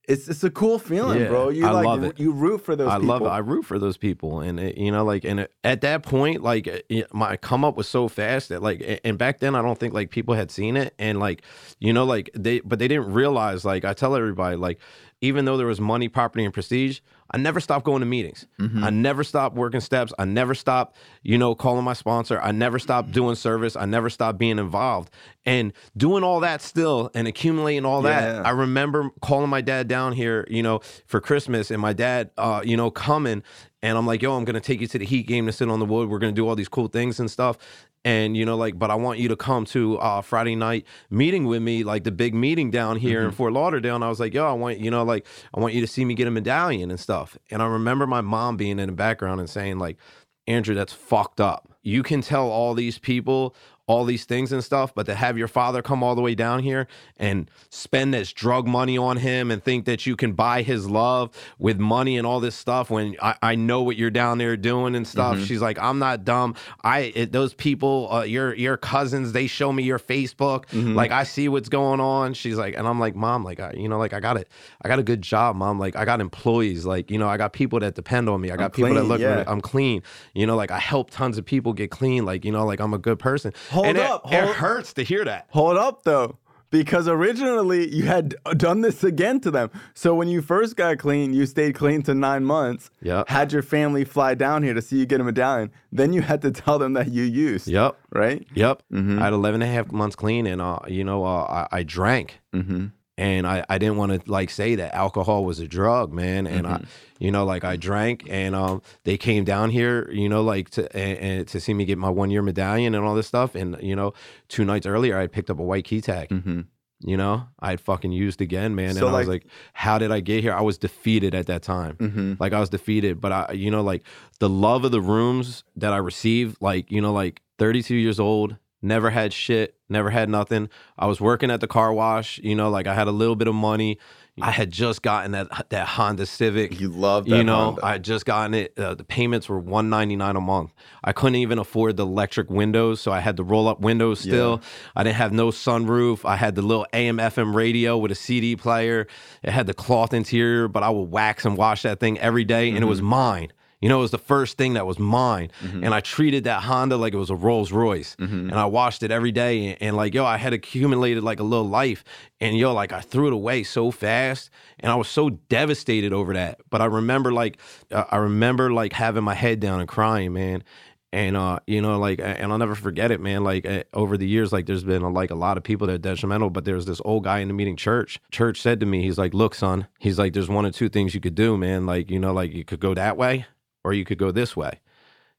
it's 0.07 0.29
it's 0.29 0.45
a 0.45 0.51
cool 0.51 0.79
feeling, 0.79 1.21
Yeah, 1.21 1.29
bro. 1.29 1.49
You 1.49 1.67
I 1.67 1.71
like 1.71 1.85
love 1.87 2.05
it. 2.05 2.21
you 2.21 2.33
root 2.33 2.59
for 2.61 2.77
those 2.77 2.89
I 2.89 2.95
people. 2.97 3.09
love 3.09 3.23
it. 3.23 3.29
I 3.29 3.39
root 3.39 3.65
for 3.65 3.79
those 3.79 3.97
people, 3.97 4.41
and 4.41 4.61
it, 4.61 4.77
you 4.77 4.91
know, 4.93 5.05
like, 5.05 5.25
and 5.25 5.41
it, 5.41 5.53
at 5.65 5.81
that 5.81 6.03
point, 6.03 6.43
like, 6.43 6.67
eh, 6.69 6.81
it, 6.89 7.15
my 7.15 7.37
come 7.37 7.65
up 7.65 7.77
was 7.77 7.89
so 7.89 8.09
fast 8.09 8.51
that, 8.51 8.63
like, 8.63 9.01
and 9.05 9.17
back 9.19 9.41
then, 9.41 9.55
I 9.55 9.63
don't 9.63 9.79
think 9.79 9.95
like 9.95 10.11
people 10.11 10.35
had 10.35 10.51
seen 10.51 10.77
it, 10.77 10.95
and 10.99 11.19
like, 11.21 11.43
you 11.79 11.93
know, 11.93 12.05
like 12.05 12.31
they, 12.35 12.61
but 12.61 12.79
they 12.79 12.89
didn't 12.89 13.13
realize, 13.13 13.65
like, 13.65 13.85
I 13.85 13.95
tell 13.95 14.15
everybody, 14.15 14.57
like, 14.57 14.79
even 15.21 15.45
though 15.45 15.57
there 15.57 15.67
was 15.67 15.81
money, 15.81 16.09
property, 16.09 16.45
and 16.45 16.53
prestige, 16.53 17.01
I 17.31 17.39
never 17.39 17.59
stopped 17.59 17.85
going 17.85 18.01
to 18.01 18.07
meetings. 18.07 18.47
Mm-hmm. 18.61 18.85
I 18.85 18.91
never 18.91 19.25
stopped 19.25 19.57
working 19.57 19.81
steps. 19.81 20.13
I 20.19 20.25
never 20.25 20.55
stopped, 20.55 20.97
you 21.23 21.39
know, 21.39 21.55
calling 21.55 21.85
my 21.85 21.95
sponsor. 21.95 22.39
I 22.41 22.53
never 22.53 22.79
stopped 22.79 23.13
doing 23.13 23.35
service. 23.35 23.77
I 23.77 23.87
never 23.87 24.11
stopped 24.11 24.39
being 24.39 24.59
involved 24.59 25.11
and 25.47 25.73
doing 25.97 26.23
all 26.23 26.41
that 26.41 26.61
still 26.63 27.11
and 27.15 27.27
accumulating 27.27 27.85
all 27.87 28.03
Yeah. 28.05 28.21
that. 28.21 28.47
I 28.47 28.51
remember 28.51 29.11
calling 29.23 29.49
my 29.51 29.63
dad 29.63 29.89
down 29.89 30.13
here, 30.13 30.47
you 30.49 30.63
know, 30.63 30.81
for 31.07 31.21
Christmas, 31.21 31.71
and 31.71 31.81
my 31.81 31.93
dad, 31.95 32.31
uh, 32.37 32.61
you 32.65 32.77
know, 32.77 32.91
coming, 32.91 33.43
and 33.85 33.99
I'm 33.99 34.07
like, 34.07 34.23
"Yo, 34.23 34.35
I'm 34.35 34.45
gonna 34.47 34.61
take 34.61 34.81
you 34.81 34.87
to 34.87 34.99
the 34.99 35.05
Heat 35.05 35.27
game 35.27 35.45
to 35.45 35.53
sit 35.53 35.69
on 35.69 35.79
the 35.79 35.85
wood. 35.85 36.09
We're 36.09 36.19
gonna 36.19 36.33
do 36.33 36.49
all 36.49 36.57
these 36.57 36.69
cool 36.71 36.89
things 36.89 37.21
and 37.21 37.31
stuff." 37.31 37.59
And 38.03 38.35
you 38.35 38.47
know, 38.47 38.57
like, 38.57 38.79
but 38.79 38.91
I 38.91 38.95
want 38.95 39.19
you 39.19 39.29
to 39.29 39.37
come 39.37 39.67
to 39.67 39.99
uh, 39.99 40.23
Friday 40.23 40.57
night 40.57 40.87
meeting 41.11 41.45
with 41.45 41.61
me, 41.61 41.85
like 41.85 42.05
the 42.05 42.11
big 42.11 42.35
meeting 42.35 42.71
down 42.71 42.97
here 42.97 43.23
in 43.23 43.31
Fort 43.31 43.53
Lauderdale. 43.53 43.95
And 43.95 44.03
I 44.03 44.09
was 44.09 44.21
like, 44.21 44.33
"Yo, 44.33 44.47
I 44.47 44.53
want 44.55 44.81
you 44.81 44.91
know, 44.91 45.05
like, 45.05 45.27
I 45.53 45.61
want 45.61 45.75
you 45.75 45.83
to 45.83 45.87
see 45.87 46.07
me 46.07 46.15
get 46.15 46.27
a 46.27 46.31
medallion 46.31 46.91
and 46.91 46.99
stuff." 46.99 47.37
And 47.51 47.61
I 47.61 47.67
remember 47.67 48.07
my 48.07 48.23
mom 48.23 48.57
being 48.57 48.79
in 48.79 48.87
the 48.87 48.95
background 48.95 49.39
and 49.41 49.51
saying, 49.51 49.79
like, 49.79 49.99
Andrew, 50.47 50.75
that's 50.75 50.95
fucked 50.95 51.41
up. 51.41 51.69
You 51.83 52.03
can 52.03 52.23
tell 52.23 52.49
all 52.49 52.73
these 52.73 52.99
people 52.99 53.55
all 53.87 54.05
these 54.05 54.25
things 54.25 54.51
and 54.51 54.65
stuff, 54.65 54.95
but 54.95 55.05
to 55.07 55.15
have 55.15 55.37
your 55.37 55.49
father 55.49 55.83
come 55.83 56.03
all 56.03 56.15
the 56.15 56.23
way 56.23 56.35
down 56.35 56.61
here 56.61 56.87
and 57.19 57.51
spend 57.69 58.15
this 58.15 58.33
drug 58.33 58.67
money 58.67 58.97
on 58.97 59.19
him 59.19 59.51
and 59.51 59.63
think 59.63 59.85
that 59.85 60.07
you 60.07 60.17
can 60.17 60.33
buy 60.33 60.63
his 60.63 60.89
love 60.89 61.31
with 61.59 61.79
money 61.79 62.17
and 62.17 62.27
all 62.27 62.41
this 62.41 62.55
stuff 62.55 62.89
when 62.89 63.15
I, 63.21 63.37
I 63.43 63.55
know 63.57 63.83
what 63.83 63.97
you're 63.97 64.11
down 64.11 64.39
there 64.39 64.57
doing 64.57 64.95
and 64.95 65.07
stuff. 65.07 65.37
Mm-hmm. 65.37 65.45
She's 65.45 65.61
like, 65.61 65.79
I'm 65.79 65.99
not 65.99 66.25
dumb. 66.25 66.55
I 66.83 67.13
it, 67.15 67.33
those 67.33 67.53
people, 67.53 68.09
uh, 68.11 68.23
your 68.23 68.55
your 68.55 68.79
cousins, 68.79 69.33
they 69.33 69.47
show 69.47 69.71
me 69.71 69.83
your 69.83 69.99
Facebook. 69.99 70.67
Mm-hmm. 70.69 70.95
Like 70.95 71.11
I 71.11 71.25
see 71.25 71.49
what's 71.49 71.69
going 71.69 72.01
on. 72.01 72.33
She's 72.33 72.57
like, 72.57 72.77
and 72.77 72.89
I'm 72.89 72.99
like, 72.99 73.15
mom, 73.15 73.45
like 73.45 73.61
I, 73.61 73.75
you 73.77 73.89
know, 73.89 73.99
like 73.99 74.15
I 74.15 74.21
got 74.21 74.39
it. 74.39 74.49
I 74.81 74.89
got 74.89 74.99
a 74.99 75.03
good 75.03 75.21
job, 75.21 75.57
mom. 75.57 75.79
Like 75.79 75.95
I 75.95 76.07
got 76.07 76.23
employees. 76.23 76.87
Like 76.87 77.11
you 77.11 77.19
know, 77.19 77.29
I 77.29 77.37
got 77.37 77.53
people 77.53 77.81
that 77.81 77.95
depend 77.95 78.31
on 78.31 78.41
me. 78.41 78.51
I 78.51 78.57
got 78.57 78.73
people 78.73 78.95
that 78.95 79.01
clean, 79.01 79.09
look. 79.09 79.21
yeah. 79.21 79.45
I'm 79.47 79.61
clean. 79.61 80.03
You 80.33 80.47
know, 80.47 80.57
like 80.57 80.71
I 80.71 80.79
help 80.79 81.11
tons 81.11 81.37
of 81.37 81.45
people 81.45 81.75
get 81.75 81.91
clean. 81.91 82.25
Like 82.25 82.47
you 82.47 82.53
know, 82.53 82.65
like 82.65 82.81
I'm 82.81 82.95
a 82.95 82.99
good 82.99 83.19
person. 83.19 83.53
Hold 83.75 83.87
and 83.89 83.99
it- 83.99 84.05
up, 84.05 84.33
it, 84.33 84.43
hold- 84.45 84.57
hurts 84.57 84.93
to 84.95 85.03
hear 85.03 85.25
that. 85.25 85.47
Hold 85.51 85.77
up 85.77 86.03
though. 86.05 86.39
Because 86.71 87.07
originally 87.07 87.89
you 87.95 88.03
had 88.07 88.35
done 88.57 88.81
this 88.81 89.05
again 89.05 89.39
to 89.41 89.51
them. 89.53 89.71
So 89.95 90.13
when 90.13 90.27
you 90.27 90.43
first 90.43 90.75
got 90.75 90.99
clean, 90.99 91.33
you 91.33 91.47
stayed 91.47 91.77
clean 91.77 92.03
to 92.03 92.15
nine 92.15 92.45
months. 92.45 92.91
Yep. 93.01 93.29
Had 93.29 93.53
your 93.53 93.63
family 93.63 94.05
fly 94.05 94.35
down 94.35 94.65
here 94.65 94.75
to 94.75 94.83
see 94.83 94.97
you 94.99 95.07
get 95.07 95.21
a 95.21 95.25
medallion. 95.25 95.71
Then 95.93 96.13
you 96.13 96.23
had 96.23 96.43
to 96.43 96.51
tell 96.51 96.81
them 96.81 96.95
that 96.95 97.13
you 97.13 97.23
used. 97.23 97.69
Yep. 97.69 97.97
Right? 98.11 98.45
Yep. 98.55 98.83
Mm-hmm. 98.93 99.21
I 99.21 99.25
had 99.25 99.33
11 99.35 99.63
and 99.63 99.71
a 99.71 99.73
half 99.73 99.93
months 99.93 100.17
clean 100.17 100.49
and, 100.49 100.61
uh, 100.61 100.81
you 100.89 101.05
know, 101.05 101.25
uh, 101.25 101.67
I, 101.71 101.79
I 101.79 101.83
drank. 101.85 102.41
Mm-hmm. 102.53 102.87
And 103.17 103.47
I, 103.47 103.65
I 103.69 103.79
didn't 103.79 103.97
want 103.97 104.11
to 104.25 104.31
like 104.31 104.51
say 104.51 104.75
that 104.75 104.93
alcohol 104.95 105.45
was 105.45 105.61
a 105.61 105.69
drug, 105.69 106.13
man. 106.13 106.47
And 106.47 106.67
Mm-hmm. 106.67 106.85
I, 106.85 106.89
you 107.21 107.31
know, 107.31 107.45
like 107.45 107.63
I 107.63 107.77
drank 107.77 108.27
and 108.29 108.55
um, 108.57 108.83
they 109.05 109.17
came 109.17 109.45
down 109.45 109.71
here, 109.71 110.11
you 110.11 110.29
know, 110.29 110.43
like 110.43 110.71
to 110.71 110.95
and, 110.97 111.19
and 111.19 111.49
to 111.49 111.61
see 111.61 111.73
me 111.73 111.85
get 111.85 111.97
my 111.97 112.09
one 112.11 112.31
year 112.33 112.43
medallion 112.43 112.95
and 112.95 113.05
all 113.05 113.15
this 113.15 113.29
stuff. 113.29 113.55
And, 113.55 113.77
you 113.81 113.95
know, 113.95 114.15
two 114.49 114.65
nights 114.65 114.85
earlier, 114.85 115.17
I 115.17 115.23
had 115.23 115.33
picked 115.33 115.49
up 115.49 115.61
a 115.61 115.63
white 115.63 115.85
key 115.85 116.01
tag. 116.01 116.31
Mm-hmm. 116.31 116.63
You 117.07 117.17
know, 117.17 117.45
I 117.61 117.71
had 117.71 117.81
fucking 117.81 118.13
used 118.13 118.41
again, 118.41 118.75
man. 118.75 118.95
So, 118.95 119.07
and 119.07 119.15
I 119.15 119.19
was 119.21 119.29
like- 119.29 119.45
like, 119.45 119.53
how 119.75 119.99
did 119.99 120.11
I 120.11 120.21
get 120.21 120.43
here? 120.43 120.53
I 120.55 120.63
was 120.63 120.77
defeated 120.79 121.35
at 121.35 121.47
that 121.47 121.63
time. 121.63 121.97
Mm-hmm. 121.99 122.35
Like 122.41 122.53
I 122.53 122.59
was 122.61 122.69
defeated, 122.71 123.21
but 123.21 123.31
I, 123.33 123.53
you 123.53 123.71
know, 123.71 123.83
like 123.83 124.03
the 124.41 124.49
love 124.49 124.85
of 124.85 124.91
the 124.91 125.01
rooms 125.03 125.63
that 125.77 125.93
I 125.93 125.99
received, 125.99 126.57
like, 126.61 126.91
you 126.91 127.01
know, 127.01 127.13
like 127.13 127.43
32 127.59 127.95
years 127.95 128.19
old, 128.19 128.57
never 128.85 129.11
had 129.11 129.33
shit, 129.33 129.75
never 129.89 130.11
had 130.11 130.29
nothing. 130.29 130.69
I 130.99 131.07
was 131.07 131.21
working 131.21 131.51
at 131.51 131.61
the 131.61 131.67
car 131.67 131.93
wash, 131.93 132.39
you 132.39 132.55
know, 132.55 132.71
like 132.71 132.87
I 132.87 132.95
had 132.95 133.09
a 133.09 133.13
little 133.13 133.37
bit 133.37 133.49
of 133.49 133.55
money. 133.55 133.99
I 134.43 134.51
had 134.51 134.73
just 134.73 135.03
gotten 135.03 135.31
that 135.31 135.69
that 135.71 135.87
Honda 135.87 136.27
Civic. 136.27 136.81
You 136.81 136.89
love 136.89 137.27
that. 137.27 137.37
You 137.37 137.45
know, 137.45 137.67
Honda. 137.67 137.85
I 137.85 137.93
had 137.93 138.03
just 138.03 138.27
gotten 138.27 138.53
it. 138.55 138.77
Uh, 138.77 138.95
the 138.95 139.05
payments 139.05 139.49
were 139.49 139.61
one 139.61 139.89
ninety 139.89 140.17
nine 140.17 140.35
a 140.35 140.41
month. 140.41 140.73
I 141.05 141.13
couldn't 141.13 141.37
even 141.37 141.61
afford 141.61 141.97
the 141.97 142.05
electric 142.05 142.51
windows, 142.51 143.01
so 143.01 143.13
I 143.13 143.21
had 143.21 143.37
the 143.37 143.45
roll 143.45 143.69
up 143.69 143.81
windows. 143.81 144.19
Still, 144.19 144.61
I 144.97 145.05
didn't 145.05 145.17
have 145.17 145.33
no 145.33 145.49
sunroof. 145.49 146.25
I 146.25 146.35
had 146.35 146.57
the 146.57 146.63
little 146.63 146.85
AM 146.93 147.19
FM 147.19 147.55
radio 147.55 147.97
with 147.97 148.11
a 148.11 148.17
CD 148.17 148.57
player. 148.57 149.07
It 149.45 149.51
had 149.51 149.69
the 149.69 149.75
cloth 149.75 150.13
interior, 150.13 150.67
but 150.67 150.83
I 150.83 150.91
would 150.91 151.13
wax 151.13 151.45
and 151.45 151.57
wash 151.57 151.83
that 151.83 152.01
thing 152.01 152.19
every 152.19 152.45
day, 152.45 152.71
and 152.71 152.79
it 152.79 152.87
was 152.87 153.01
mine. 153.01 153.53
You 153.85 153.91
know, 153.91 153.99
it 153.99 154.01
was 154.01 154.13
the 154.13 154.19
first 154.35 154.57
thing 154.57 154.73
that 154.75 154.87
was 154.87 154.99
mine, 154.99 155.51
and 155.85 155.93
I 155.95 156.01
treated 156.01 156.45
that 156.45 156.63
Honda 156.63 156.97
like 156.97 157.13
it 157.13 157.19
was 157.19 157.29
a 157.29 157.37
Rolls 157.37 157.71
Royce, 157.71 158.17
and 158.19 158.55
I 158.55 158.65
washed 158.65 159.03
it 159.03 159.11
every 159.11 159.31
day. 159.31 159.67
And, 159.67 159.83
and 159.83 159.97
like, 159.97 160.15
yo, 160.15 160.25
I 160.25 160.39
had 160.39 160.55
accumulated 160.55 161.23
like 161.23 161.39
a 161.39 161.43
little 161.43 161.69
life, 161.69 162.03
and 162.41 162.57
yo, 162.57 162.73
like 162.73 162.93
I 162.93 163.03
threw 163.03 163.27
it 163.27 163.35
away 163.35 163.63
so 163.63 163.91
fast, 163.91 164.49
and 164.81 164.91
I 164.91 164.95
was 164.95 165.09
so 165.09 165.29
devastated 165.29 166.15
over 166.15 166.33
that. 166.33 166.61
But 166.71 166.81
I 166.81 166.87
remember, 166.87 167.31
like, 167.31 167.59
uh, 167.93 168.05
I 168.11 168.17
remember 168.17 168.73
like 168.73 168.95
having 168.95 169.23
my 169.23 169.35
head 169.35 169.61
down 169.61 169.81
and 169.81 169.89
crying, 169.89 170.33
man. 170.33 170.65
And 171.13 171.37
uh, 171.37 171.59
you 171.67 171.83
know, 171.83 171.99
like, 171.99 172.21
and 172.21 172.51
I'll 172.51 172.59
never 172.59 172.75
forget 172.75 173.11
it, 173.11 173.21
man. 173.21 173.45
Like 173.45 173.67
uh, 173.67 173.85
over 173.93 174.17
the 174.17 174.27
years, 174.27 174.51
like, 174.51 174.65
there's 174.65 174.83
been 174.83 175.03
a, 175.03 175.11
like 175.11 175.31
a 175.31 175.37
lot 175.37 175.59
of 175.59 175.63
people 175.63 175.87
that 175.89 175.93
are 175.93 175.99
detrimental. 175.99 176.49
But 176.49 176.65
there's 176.65 176.87
this 176.87 177.03
old 177.05 177.25
guy 177.25 177.41
in 177.41 177.49
the 177.49 177.55
meeting 177.55 177.77
church. 177.77 178.19
Church 178.31 178.63
said 178.63 178.81
to 178.81 178.87
me, 178.87 179.03
he's 179.03 179.19
like, 179.19 179.35
"Look, 179.35 179.55
son, 179.55 179.87
he's 179.99 180.19
like, 180.19 180.33
there's 180.33 180.49
one 180.49 180.65
or 180.67 180.73
two 180.73 180.89
things 180.89 181.15
you 181.15 181.21
could 181.21 181.37
do, 181.37 181.57
man. 181.57 181.87
Like, 181.87 182.11
you 182.11 182.19
know, 182.19 182.33
like 182.33 182.53
you 182.55 182.65
could 182.65 182.81
go 182.81 182.95
that 182.95 183.17
way, 183.17 183.47
or 183.85 183.93
you 183.93 184.05
could 184.05 184.19
go 184.19 184.31
this 184.31 184.57
way." 184.57 184.81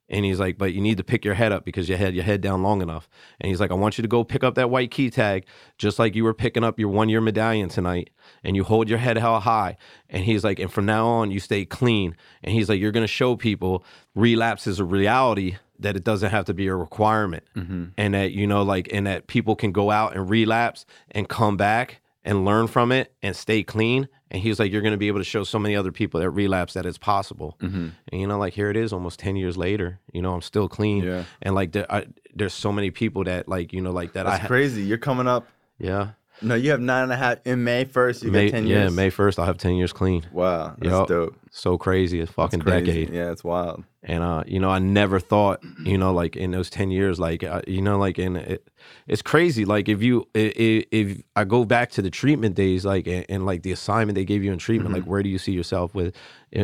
And 0.08 0.24
he's 0.24 0.40
like, 0.40 0.58
but 0.58 0.74
you 0.74 0.82
need 0.82 0.98
to 0.98 1.04
pick 1.04 1.26
your 1.26 1.34
head 1.34 1.52
up 1.52 1.66
because 1.66 1.90
you 1.90 1.98
had 1.98 2.14
your 2.14 2.24
head 2.24 2.42
down 2.42 2.62
long 2.62 2.82
enough. 2.82 3.10
And 3.42 3.50
he's 3.50 3.60
like, 3.60 3.72
I 3.72 3.74
want 3.74 3.98
you 3.98 4.04
to 4.04 4.08
go 4.08 4.24
pick 4.24 4.44
up 4.44 4.54
that 4.56 4.70
white 4.70 4.92
key 4.92 5.10
tag, 5.10 5.46
just 5.78 5.98
like 5.98 6.14
you 6.14 6.24
were 6.24 6.34
picking 6.34 6.64
up 6.64 6.80
your 6.80 6.90
one 6.90 7.10
year 7.10 7.22
medallion 7.22 7.70
tonight. 7.70 8.12
And 8.44 8.56
you 8.56 8.64
hold 8.64 8.88
your 8.88 9.00
head 9.00 9.18
held 9.18 9.44
high. 9.44 9.78
And 10.10 10.24
he's 10.24 10.44
like, 10.44 10.60
and 10.60 10.72
from 10.72 10.86
now 10.86 11.08
on, 11.08 11.32
you 11.32 11.40
stay 11.40 11.66
clean. 11.66 12.16
And 12.44 12.54
he's 12.54 12.70
like, 12.70 12.80
you're 12.80 12.92
going 12.92 13.04
to 13.04 13.08
show 13.08 13.36
people 13.36 13.84
relapse 14.14 14.68
is 14.68 14.80
a 14.80 14.86
reality, 14.86 15.58
that 15.80 15.96
it 15.96 16.04
doesn't 16.04 16.30
have 16.30 16.46
to 16.46 16.54
be 16.54 16.68
a 16.68 16.76
requirement. 16.76 17.44
Mm-hmm. 17.56 17.86
And 17.98 18.14
that, 18.14 18.32
you 18.32 18.46
know, 18.46 18.62
like, 18.62 18.88
and 18.94 19.08
that 19.08 19.26
people 19.26 19.56
can 19.56 19.72
go 19.72 19.90
out 19.90 20.16
and 20.16 20.30
relapse 20.30 20.86
and 21.12 21.28
come 21.28 21.58
back 21.58 22.00
and 22.26 22.44
learn 22.44 22.68
from 22.68 22.92
it 22.92 23.14
and 23.22 23.36
stay 23.36 23.64
clean. 23.64 24.10
And 24.32 24.42
he 24.42 24.50
was 24.50 24.60
like, 24.60 24.72
You're 24.72 24.82
going 24.82 24.94
to 24.94 24.98
be 24.98 25.08
able 25.08 25.20
to 25.20 25.26
show 25.26 25.44
so 25.44 25.60
many 25.60 25.76
other 25.76 25.92
people 25.92 26.20
that 26.20 26.30
relapse 26.32 26.74
that 26.74 26.86
it's 26.86 26.98
possible. 26.98 27.56
Mm-hmm. 27.62 27.90
And, 28.12 28.22
you 28.22 28.28
know, 28.28 28.38
like 28.38 28.54
here 28.54 28.70
it 28.70 28.76
is 28.76 28.92
almost 28.92 29.20
10 29.20 29.36
years 29.38 29.56
later. 29.56 30.00
You 30.12 30.22
know, 30.22 30.34
I'm 30.34 30.42
still 30.42 30.68
clean. 30.68 31.04
Yeah. 31.04 31.24
And 31.42 31.56
like, 31.56 31.72
there, 31.72 31.90
I, 31.90 32.08
there's 32.34 32.54
so 32.54 32.72
many 32.72 32.92
people 32.92 33.24
that, 33.26 33.48
like, 33.48 33.72
you 33.72 33.82
know, 33.82 33.92
like 33.92 34.14
that 34.14 34.26
I 34.26 34.32
That's 34.32 34.42
ha- 34.42 34.48
crazy. 34.48 34.84
You're 34.84 34.98
coming 34.98 35.28
up. 35.28 35.48
Yeah. 35.78 36.12
No, 36.42 36.56
you 36.56 36.72
have 36.72 36.82
nine 36.82 37.04
and 37.04 37.14
a 37.14 37.16
half 37.16 37.38
in 37.46 37.64
May 37.64 37.86
first. 37.86 38.24
You 38.24 38.32
May, 38.32 38.46
get 38.46 38.52
ten 38.52 38.68
yeah, 38.68 38.80
years. 38.80 38.92
Yeah, 38.92 38.96
May 38.96 39.10
1st, 39.10 39.40
I'll 39.40 39.46
have 39.46 39.58
10 39.58 39.76
years 39.76 39.94
clean. 39.94 40.26
Wow, 40.32 40.76
that's 40.78 40.92
Yup. 40.92 41.08
dope. 41.08 41.36
So 41.58 41.78
crazy. 41.78 42.20
It's 42.20 42.32
fucking 42.34 42.60
Crazy. 42.60 42.86
decade. 42.86 43.10
Yeah, 43.14 43.32
it's 43.32 43.44
wild. 43.44 43.84
and 44.04 44.22
uh 44.22 44.44
you 44.46 44.60
know 44.60 44.70
i 44.70 44.78
never 44.78 45.20
thought 45.20 45.58
you 45.84 45.98
know 45.98 46.14
like 46.14 46.36
in 46.36 46.52
those 46.52 46.70
10 46.70 46.92
years 46.92 47.18
like 47.20 47.42
uh, 47.44 47.62
you 47.66 47.82
know 47.82 47.98
like 47.98 48.20
in 48.20 48.36
it, 48.36 48.62
it's 49.08 49.24
crazy 49.24 49.66
like 49.66 49.90
if 49.90 50.04
you 50.04 50.28
i- 50.36 50.54
i- 50.68 50.86
if 50.92 51.08
i 51.36 51.44
go 51.44 51.66
back 51.66 51.90
to 51.90 52.02
the 52.04 52.12
treatment 52.12 52.54
days 52.56 52.86
like 52.86 53.08
and, 53.08 53.26
and 53.30 53.46
like 53.48 53.64
the 53.64 53.72
assignment 53.72 54.16
they 54.16 54.26
gave 54.26 54.44
you 54.44 54.52
in 54.54 54.60
treatment 54.60 54.94
like 54.94 55.06
where 55.06 55.24
do 55.24 55.30
you 55.30 55.40
see 55.40 55.54
yourself 55.54 55.96
with 55.96 56.14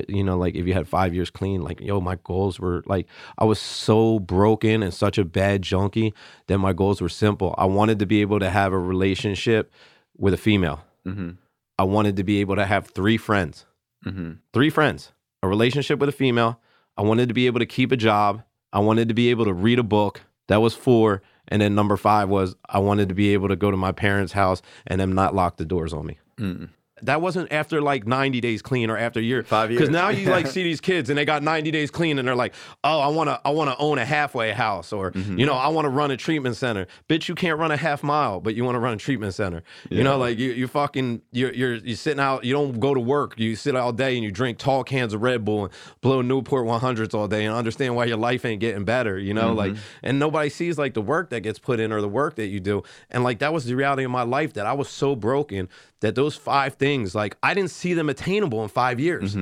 you 0.07 0.23
know 0.23 0.37
like 0.37 0.53
if 0.55 0.67
you 0.67 0.73
had 0.75 0.87
five 0.87 1.15
years 1.15 1.31
clean 1.31 1.63
like 1.63 1.79
yo 1.81 1.99
my 1.99 2.17
goals 2.31 2.59
were 2.59 2.83
like 2.85 3.07
i 3.39 3.45
was 3.45 3.59
so 3.59 4.19
broken 4.19 4.83
and 4.83 4.93
such 4.93 5.17
a 5.17 5.25
bad 5.25 5.63
junkie 5.63 6.13
that 6.47 6.59
my 6.59 6.73
goals 6.73 7.01
were 7.01 7.09
simple 7.25 7.55
i 7.57 7.65
wanted 7.65 7.97
to 7.97 8.05
be 8.05 8.21
able 8.21 8.39
to 8.39 8.49
have 8.51 8.71
a 8.73 8.79
relationship 8.93 9.71
with 10.17 10.33
a 10.33 10.37
female 10.47 10.79
Mm-hmm. 11.07 11.31
i 11.79 11.83
wanted 11.95 12.15
to 12.17 12.23
be 12.23 12.39
able 12.41 12.55
to 12.57 12.65
have 12.67 12.85
three 12.87 13.17
friends 13.17 13.65
Mm-hmm. 14.05 14.31
three 14.53 14.69
friends, 14.69 15.11
a 15.43 15.47
relationship 15.47 15.99
with 15.99 16.09
a 16.09 16.13
female. 16.13 16.59
I 16.97 17.03
wanted 17.03 17.27
to 17.29 17.33
be 17.33 17.45
able 17.47 17.59
to 17.59 17.65
keep 17.65 17.91
a 17.91 17.97
job. 17.97 18.43
I 18.73 18.79
wanted 18.79 19.07
to 19.09 19.13
be 19.13 19.29
able 19.29 19.45
to 19.45 19.53
read 19.53 19.79
a 19.79 19.83
book. 19.83 20.21
That 20.47 20.57
was 20.57 20.73
four. 20.73 21.21
And 21.47 21.61
then 21.61 21.75
number 21.75 21.97
five 21.97 22.29
was 22.29 22.55
I 22.67 22.79
wanted 22.79 23.09
to 23.09 23.15
be 23.15 23.33
able 23.33 23.49
to 23.49 23.55
go 23.55 23.71
to 23.71 23.77
my 23.77 23.91
parents' 23.91 24.33
house 24.33 24.61
and 24.87 24.99
them 25.01 25.13
not 25.13 25.35
lock 25.35 25.57
the 25.57 25.65
doors 25.65 25.93
on 25.93 26.05
me. 26.05 26.19
Mm. 26.37 26.69
That 27.03 27.21
wasn't 27.21 27.51
after 27.51 27.81
like 27.81 28.05
90 28.07 28.41
days 28.41 28.61
clean 28.61 28.89
or 28.89 28.97
after 28.97 29.19
a 29.19 29.23
year. 29.23 29.43
Five 29.43 29.71
years. 29.71 29.79
Because 29.79 29.91
now 29.91 30.09
you 30.09 30.29
like 30.29 30.47
see 30.55 30.63
these 30.63 30.81
kids 30.81 31.09
and 31.09 31.17
they 31.17 31.25
got 31.25 31.43
90 31.43 31.71
days 31.71 31.91
clean 31.91 32.19
and 32.19 32.27
they're 32.27 32.35
like, 32.35 32.53
oh, 32.83 32.99
I 32.99 33.07
wanna 33.07 33.39
I 33.45 33.49
wanna 33.51 33.75
own 33.79 33.97
a 33.97 34.05
halfway 34.05 34.51
house 34.51 34.91
or 34.93 35.11
Mm-hmm. 35.11 35.39
you 35.39 35.45
know, 35.45 35.53
I 35.53 35.67
wanna 35.69 35.89
run 35.89 36.11
a 36.11 36.17
treatment 36.17 36.55
center. 36.55 36.87
Bitch, 37.09 37.27
you 37.27 37.35
can't 37.35 37.59
run 37.59 37.71
a 37.71 37.77
half 37.77 38.03
mile, 38.03 38.39
but 38.39 38.55
you 38.55 38.63
wanna 38.63 38.79
run 38.79 38.93
a 38.93 38.97
treatment 38.97 39.33
center. 39.33 39.63
You 39.89 40.03
know, 40.03 40.17
like 40.17 40.37
you 40.37 40.51
you 40.51 40.67
fucking 40.67 41.21
you're 41.31 41.53
you're 41.53 41.75
you're 41.75 41.95
sitting 41.97 42.19
out, 42.19 42.43
you 42.43 42.53
don't 42.53 42.79
go 42.79 42.93
to 42.93 42.99
work, 42.99 43.37
you 43.37 43.55
sit 43.55 43.75
all 43.75 43.91
day 43.93 44.15
and 44.15 44.23
you 44.23 44.31
drink 44.31 44.57
tall 44.57 44.83
cans 44.83 45.13
of 45.13 45.21
Red 45.21 45.43
Bull 45.45 45.65
and 45.65 45.73
blow 46.01 46.21
Newport 46.21 46.65
100s 46.65 47.13
all 47.13 47.27
day 47.27 47.45
and 47.45 47.55
understand 47.55 47.95
why 47.95 48.05
your 48.05 48.17
life 48.17 48.45
ain't 48.45 48.59
getting 48.61 48.85
better, 48.85 49.17
you 49.17 49.33
know? 49.33 49.53
Like 49.53 49.75
and 50.03 50.19
nobody 50.19 50.49
sees 50.49 50.77
like 50.77 50.93
the 50.93 51.01
work 51.01 51.29
that 51.31 51.41
gets 51.41 51.59
put 51.59 51.79
in 51.79 51.91
or 51.91 52.01
the 52.01 52.09
work 52.09 52.35
that 52.35 52.47
you 52.47 52.59
do. 52.59 52.83
And 53.09 53.23
like 53.23 53.39
that 53.39 53.53
was 53.53 53.65
the 53.65 53.75
reality 53.75 54.03
of 54.03 54.11
my 54.11 54.23
life 54.23 54.53
that 54.53 54.65
I 54.65 54.73
was 54.73 54.89
so 54.89 55.15
broken 55.15 55.67
that 56.01 56.15
those 56.15 56.35
five 56.35 56.73
things, 56.75 56.90
like 57.15 57.35
I 57.43 57.53
didn't 57.53 57.71
see 57.71 57.93
them 57.93 58.09
attainable 58.09 58.63
in 58.63 58.69
five 58.69 58.99
years. 58.99 59.37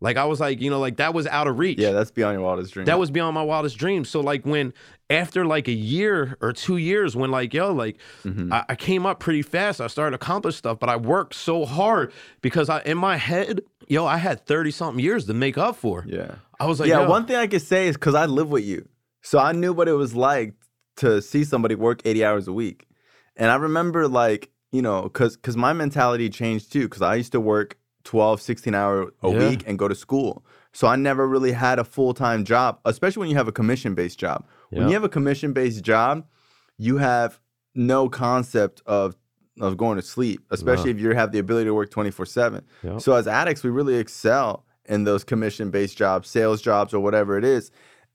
Like 0.00 0.16
I 0.16 0.24
was 0.24 0.40
like, 0.40 0.60
you 0.60 0.68
know, 0.68 0.80
like 0.80 0.96
that 0.96 1.14
was 1.14 1.28
out 1.28 1.46
of 1.46 1.58
reach. 1.60 1.78
Yeah, 1.78 1.92
that's 1.92 2.10
beyond 2.10 2.34
your 2.34 2.42
wildest 2.42 2.74
dream. 2.74 2.86
That 2.86 2.98
was 2.98 3.12
beyond 3.12 3.34
my 3.36 3.42
wildest 3.44 3.78
dreams. 3.78 4.08
So 4.08 4.20
like 4.20 4.44
when 4.44 4.74
after 5.08 5.46
like 5.46 5.68
a 5.68 5.72
year 5.72 6.36
or 6.40 6.52
two 6.52 6.76
years, 6.76 7.14
when 7.14 7.30
like 7.30 7.54
yo, 7.54 7.72
like 7.72 7.98
Mm-hmm. 8.24 8.52
I, 8.52 8.64
I 8.70 8.74
came 8.74 9.06
up 9.06 9.20
pretty 9.20 9.42
fast, 9.42 9.80
I 9.80 9.86
started 9.86 10.10
to 10.10 10.24
accomplish 10.24 10.56
stuff, 10.56 10.80
but 10.80 10.88
I 10.88 10.96
worked 10.96 11.34
so 11.34 11.64
hard 11.64 12.12
because 12.40 12.68
I 12.68 12.80
in 12.82 12.98
my 12.98 13.16
head, 13.16 13.60
yo, 13.86 14.04
I 14.04 14.16
had 14.16 14.44
thirty 14.44 14.72
something 14.72 15.02
years 15.02 15.26
to 15.26 15.34
make 15.34 15.56
up 15.56 15.76
for. 15.76 16.04
yeah. 16.08 16.34
I 16.58 16.66
was 16.66 16.78
like, 16.80 16.88
yeah, 16.88 17.02
yo, 17.02 17.08
one 17.08 17.26
thing 17.26 17.36
I 17.36 17.46
could 17.46 17.62
say 17.62 17.86
is 17.88 17.96
because 17.96 18.14
I 18.16 18.26
live 18.26 18.50
with 18.50 18.64
you. 18.64 18.88
So 19.22 19.38
I 19.38 19.52
knew 19.52 19.72
what 19.72 19.86
it 19.88 19.94
was 19.94 20.14
like 20.14 20.54
to 20.96 21.22
see 21.22 21.44
somebody 21.44 21.74
work 21.76 22.02
80 22.04 22.24
hours 22.24 22.48
a 22.48 22.52
week. 22.52 22.86
And 23.36 23.50
I 23.50 23.54
remember, 23.56 24.06
like, 24.08 24.50
you 24.72 24.82
know, 24.82 25.02
because 25.02 25.36
cause 25.36 25.56
my 25.56 25.72
mentality 25.72 26.28
changed 26.30 26.72
too, 26.72 26.82
because 26.88 27.02
I 27.02 27.14
used 27.14 27.32
to 27.32 27.40
work 27.40 27.76
12, 28.04 28.40
16 28.40 28.74
hour 28.74 29.12
a 29.22 29.30
Yeah. 29.30 29.38
week 29.38 29.62
and 29.66 29.78
go 29.78 29.86
to 29.86 29.94
school. 29.94 30.44
So 30.72 30.88
I 30.88 30.96
never 30.96 31.28
really 31.28 31.52
had 31.52 31.78
a 31.78 31.84
full 31.84 32.14
time 32.14 32.44
job, 32.44 32.80
especially 32.84 33.20
when 33.20 33.30
you 33.30 33.36
have 33.36 33.48
a 33.48 33.52
commission 33.52 33.94
based 33.94 34.18
job. 34.18 34.44
When 34.70 34.88
you 34.88 34.94
have 34.94 35.04
a 35.04 35.08
commission 35.08 35.52
based 35.52 35.84
job, 35.84 36.24
you 36.78 36.96
have 36.96 37.38
no 37.74 38.08
concept 38.08 38.82
of 38.86 39.14
of 39.60 39.76
going 39.76 39.96
to 39.96 40.02
sleep, 40.02 40.40
especially 40.50 40.90
if 40.90 40.98
you 40.98 41.10
have 41.14 41.30
the 41.30 41.38
ability 41.38 41.66
to 41.66 41.74
work 41.74 41.90
24 41.90 42.24
7. 42.24 42.64
Yeah. 42.82 42.96
So 42.96 43.12
as 43.14 43.28
addicts, 43.28 43.62
we 43.62 43.68
really 43.68 43.96
excel 43.96 44.64
in 44.86 45.04
those 45.04 45.24
commission 45.24 45.70
based 45.70 45.96
jobs, 45.98 46.28
sales 46.28 46.62
jobs, 46.62 46.94
or 46.94 47.00
whatever 47.00 47.36
it 47.36 47.44
is. 47.44 47.70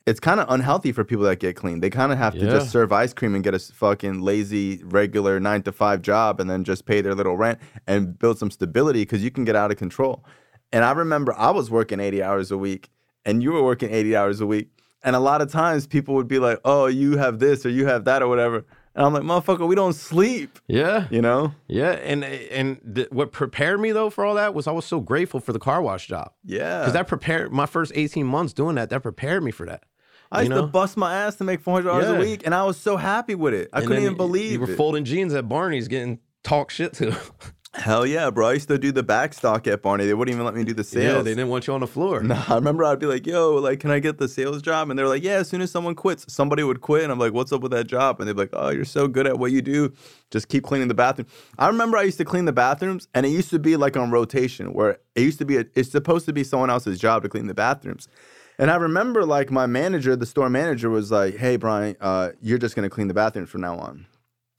It's 0.07 0.19
kind 0.19 0.39
of 0.39 0.47
unhealthy 0.49 0.91
for 0.91 1.03
people 1.03 1.25
that 1.25 1.39
get 1.39 1.55
clean. 1.55 1.81
They 1.81 1.89
kind 1.91 2.11
of 2.11 2.17
have 2.17 2.33
to 2.33 2.39
Yeah. 2.39 2.49
just 2.51 2.71
serve 2.71 2.91
ice 2.91 3.13
cream 3.13 3.35
and 3.35 3.43
get 3.43 3.53
a 3.53 3.59
fucking 3.59 4.21
lazy, 4.21 4.81
regular 4.85 5.39
nine 5.39 5.61
to 5.63 5.71
five 5.71 6.01
job 6.01 6.39
and 6.39 6.49
then 6.49 6.63
just 6.63 6.85
pay 6.85 7.01
their 7.01 7.13
little 7.13 7.37
rent 7.37 7.59
and 7.85 8.17
build 8.17 8.39
some 8.39 8.49
stability 8.49 9.01
because 9.01 9.21
you 9.23 9.29
can 9.31 9.43
get 9.45 9.55
out 9.55 9.69
of 9.69 9.77
control. 9.77 10.23
And 10.71 10.83
I 10.85 10.91
remember 10.93 11.33
I 11.37 11.51
was 11.51 11.69
working 11.69 11.99
80 11.99 12.23
hours 12.23 12.51
a 12.51 12.57
week 12.57 12.89
and 13.25 13.43
you 13.43 13.51
were 13.51 13.61
working 13.63 13.91
80 13.91 14.15
hours 14.15 14.41
a 14.41 14.45
week. 14.47 14.69
And 15.03 15.15
a 15.15 15.19
lot 15.19 15.41
of 15.41 15.51
times 15.51 15.85
people 15.85 16.15
would 16.15 16.27
be 16.27 16.39
like, 16.39 16.59
oh, 16.65 16.87
you 16.87 17.17
have 17.17 17.39
this 17.39 17.65
or 17.65 17.69
you 17.69 17.85
have 17.85 18.05
that 18.05 18.21
or 18.23 18.27
whatever. 18.27 18.65
And 18.95 19.05
I'm 19.05 19.13
like, 19.13 19.23
motherfucker, 19.23 19.67
we 19.67 19.75
don't 19.75 19.93
sleep, 19.93 20.57
Yeah. 20.67 21.05
you 21.11 21.21
know? 21.21 21.53
Yeah, 21.67 21.91
and 21.91 22.23
and 22.23 22.79
th- 22.95 23.11
what 23.11 23.31
prepared 23.31 23.79
me 23.79 23.91
though 23.91 24.09
for 24.09 24.25
all 24.25 24.33
that 24.35 24.55
was 24.55 24.65
I 24.67 24.71
was 24.71 24.85
so 24.85 24.99
grateful 24.99 25.39
for 25.39 25.53
the 25.53 25.59
car 25.59 25.81
wash 25.83 26.07
job 26.07 26.31
Yeah. 26.43 26.79
because 26.79 26.93
that 26.93 27.07
prepared 27.07 27.51
my 27.51 27.65
first 27.67 27.91
eighteen 27.93 28.25
months 28.25 28.53
doing 28.53 28.75
that. 28.75 28.89
That 28.89 29.03
prepared 29.03 29.43
me 29.43 29.51
for 29.51 29.65
that. 29.67 29.83
I 30.31 30.41
used 30.41 30.49
know? 30.51 30.61
to 30.61 30.67
bust 30.67 30.97
my 30.97 31.13
ass 31.13 31.35
to 31.35 31.43
make 31.43 31.61
four 31.61 31.75
hundred 31.75 31.89
dollars 31.89 32.05
Yeah. 32.09 32.15
a 32.15 32.19
week, 32.19 32.41
and 32.45 32.53
I 32.55 32.63
was 32.63 32.77
so 32.77 32.97
happy 32.97 33.35
with 33.35 33.53
it. 33.53 33.69
I 33.73 33.79
And 33.79 33.87
couldn't 33.87 34.03
even 34.03 34.17
believe 34.17 34.51
you 34.53 34.59
were 34.59 34.71
it. 34.71 34.75
folding 34.77 35.05
jeans 35.05 35.33
at 35.33 35.47
Barney's, 35.47 35.87
getting 35.87 36.19
talk 36.43 36.69
shit 36.71 36.93
to. 36.93 37.15
Hell 37.73 38.07
yeah, 38.07 38.31
bro! 38.31 38.47
I 38.47 38.53
used 38.53 38.69
to 38.69 38.79
do 38.79 38.91
the 38.91 39.03
back 39.03 39.33
stock 39.35 39.67
at 39.67 39.83
Barney. 39.83 40.07
They 40.07 40.13
wouldn't 40.15 40.33
even 40.33 40.45
let 40.45 40.55
me 40.55 40.63
do 40.63 40.73
the 40.73 40.81
yeah, 40.83 41.09
sales. 41.11 41.25
they 41.25 41.31
didn't 41.31 41.49
want 41.49 41.67
you 41.67 41.73
on 41.73 41.81
the 41.81 41.85
floor. 41.87 42.23
Nah, 42.23 42.43
I 42.47 42.55
remember 42.55 42.83
I'd 42.83 42.97
be 42.97 43.05
like, 43.05 43.27
"Yo, 43.27 43.55
like, 43.55 43.81
can 43.81 43.91
I 43.91 43.99
get 43.99 44.17
the 44.17 44.27
sales 44.27 44.63
job?" 44.63 44.89
And 44.89 44.97
they're 44.97 45.07
like, 45.07 45.21
"Yeah." 45.21 45.33
As 45.35 45.49
soon 45.49 45.61
as 45.61 45.69
someone 45.69 45.93
quits, 45.93 46.25
somebody 46.33 46.63
would 46.63 46.81
quit, 46.81 47.03
and 47.03 47.11
I'm 47.11 47.19
like, 47.19 47.33
"What's 47.33 47.51
up 47.51 47.61
with 47.61 47.71
that 47.73 47.85
job?" 47.85 48.19
And 48.19 48.27
they'd 48.27 48.33
be 48.33 48.39
like, 48.43 48.49
"Oh, 48.53 48.69
you're 48.69 48.85
so 48.85 49.07
good 49.07 49.27
at 49.27 49.37
what 49.37 49.51
you 49.51 49.61
do. 49.61 49.93
Just 50.31 50.47
keep 50.47 50.63
cleaning 50.63 50.87
the 50.87 50.95
bathroom." 50.95 51.27
I 51.59 51.67
remember 51.67 51.97
I 51.97 52.03
used 52.03 52.17
to 52.17 52.25
clean 52.25 52.45
the 52.45 52.53
bathrooms, 52.53 53.09
and 53.13 53.27
it 53.27 53.29
used 53.29 53.51
to 53.51 53.59
be 53.59 53.75
like 53.75 53.95
on 53.95 54.09
rotation, 54.09 54.73
where 54.73 54.97
it 55.13 55.21
used 55.21 55.37
to 55.39 55.45
be. 55.45 55.57
A, 55.57 55.65
it's 55.75 55.91
supposed 55.91 56.25
to 56.27 56.33
be 56.33 56.43
someone 56.43 56.71
else's 56.71 56.97
job 56.97 57.21
to 57.23 57.29
clean 57.29 57.45
the 57.45 57.53
bathrooms. 57.53 58.07
And 58.59 58.71
I 58.71 58.75
remember 58.75 59.25
like 59.25 59.51
my 59.51 59.67
manager, 59.67 60.15
the 60.15 60.25
store 60.25 60.49
manager, 60.49 60.89
was 60.89 61.11
like, 61.11 61.37
"Hey, 61.37 61.57
Brian, 61.57 61.95
uh, 62.01 62.31
you're 62.41 62.57
just 62.57 62.75
gonna 62.75 62.89
clean 62.89 63.07
the 63.07 63.13
bathrooms 63.13 63.49
from 63.49 63.61
now 63.61 63.77
on." 63.77 64.07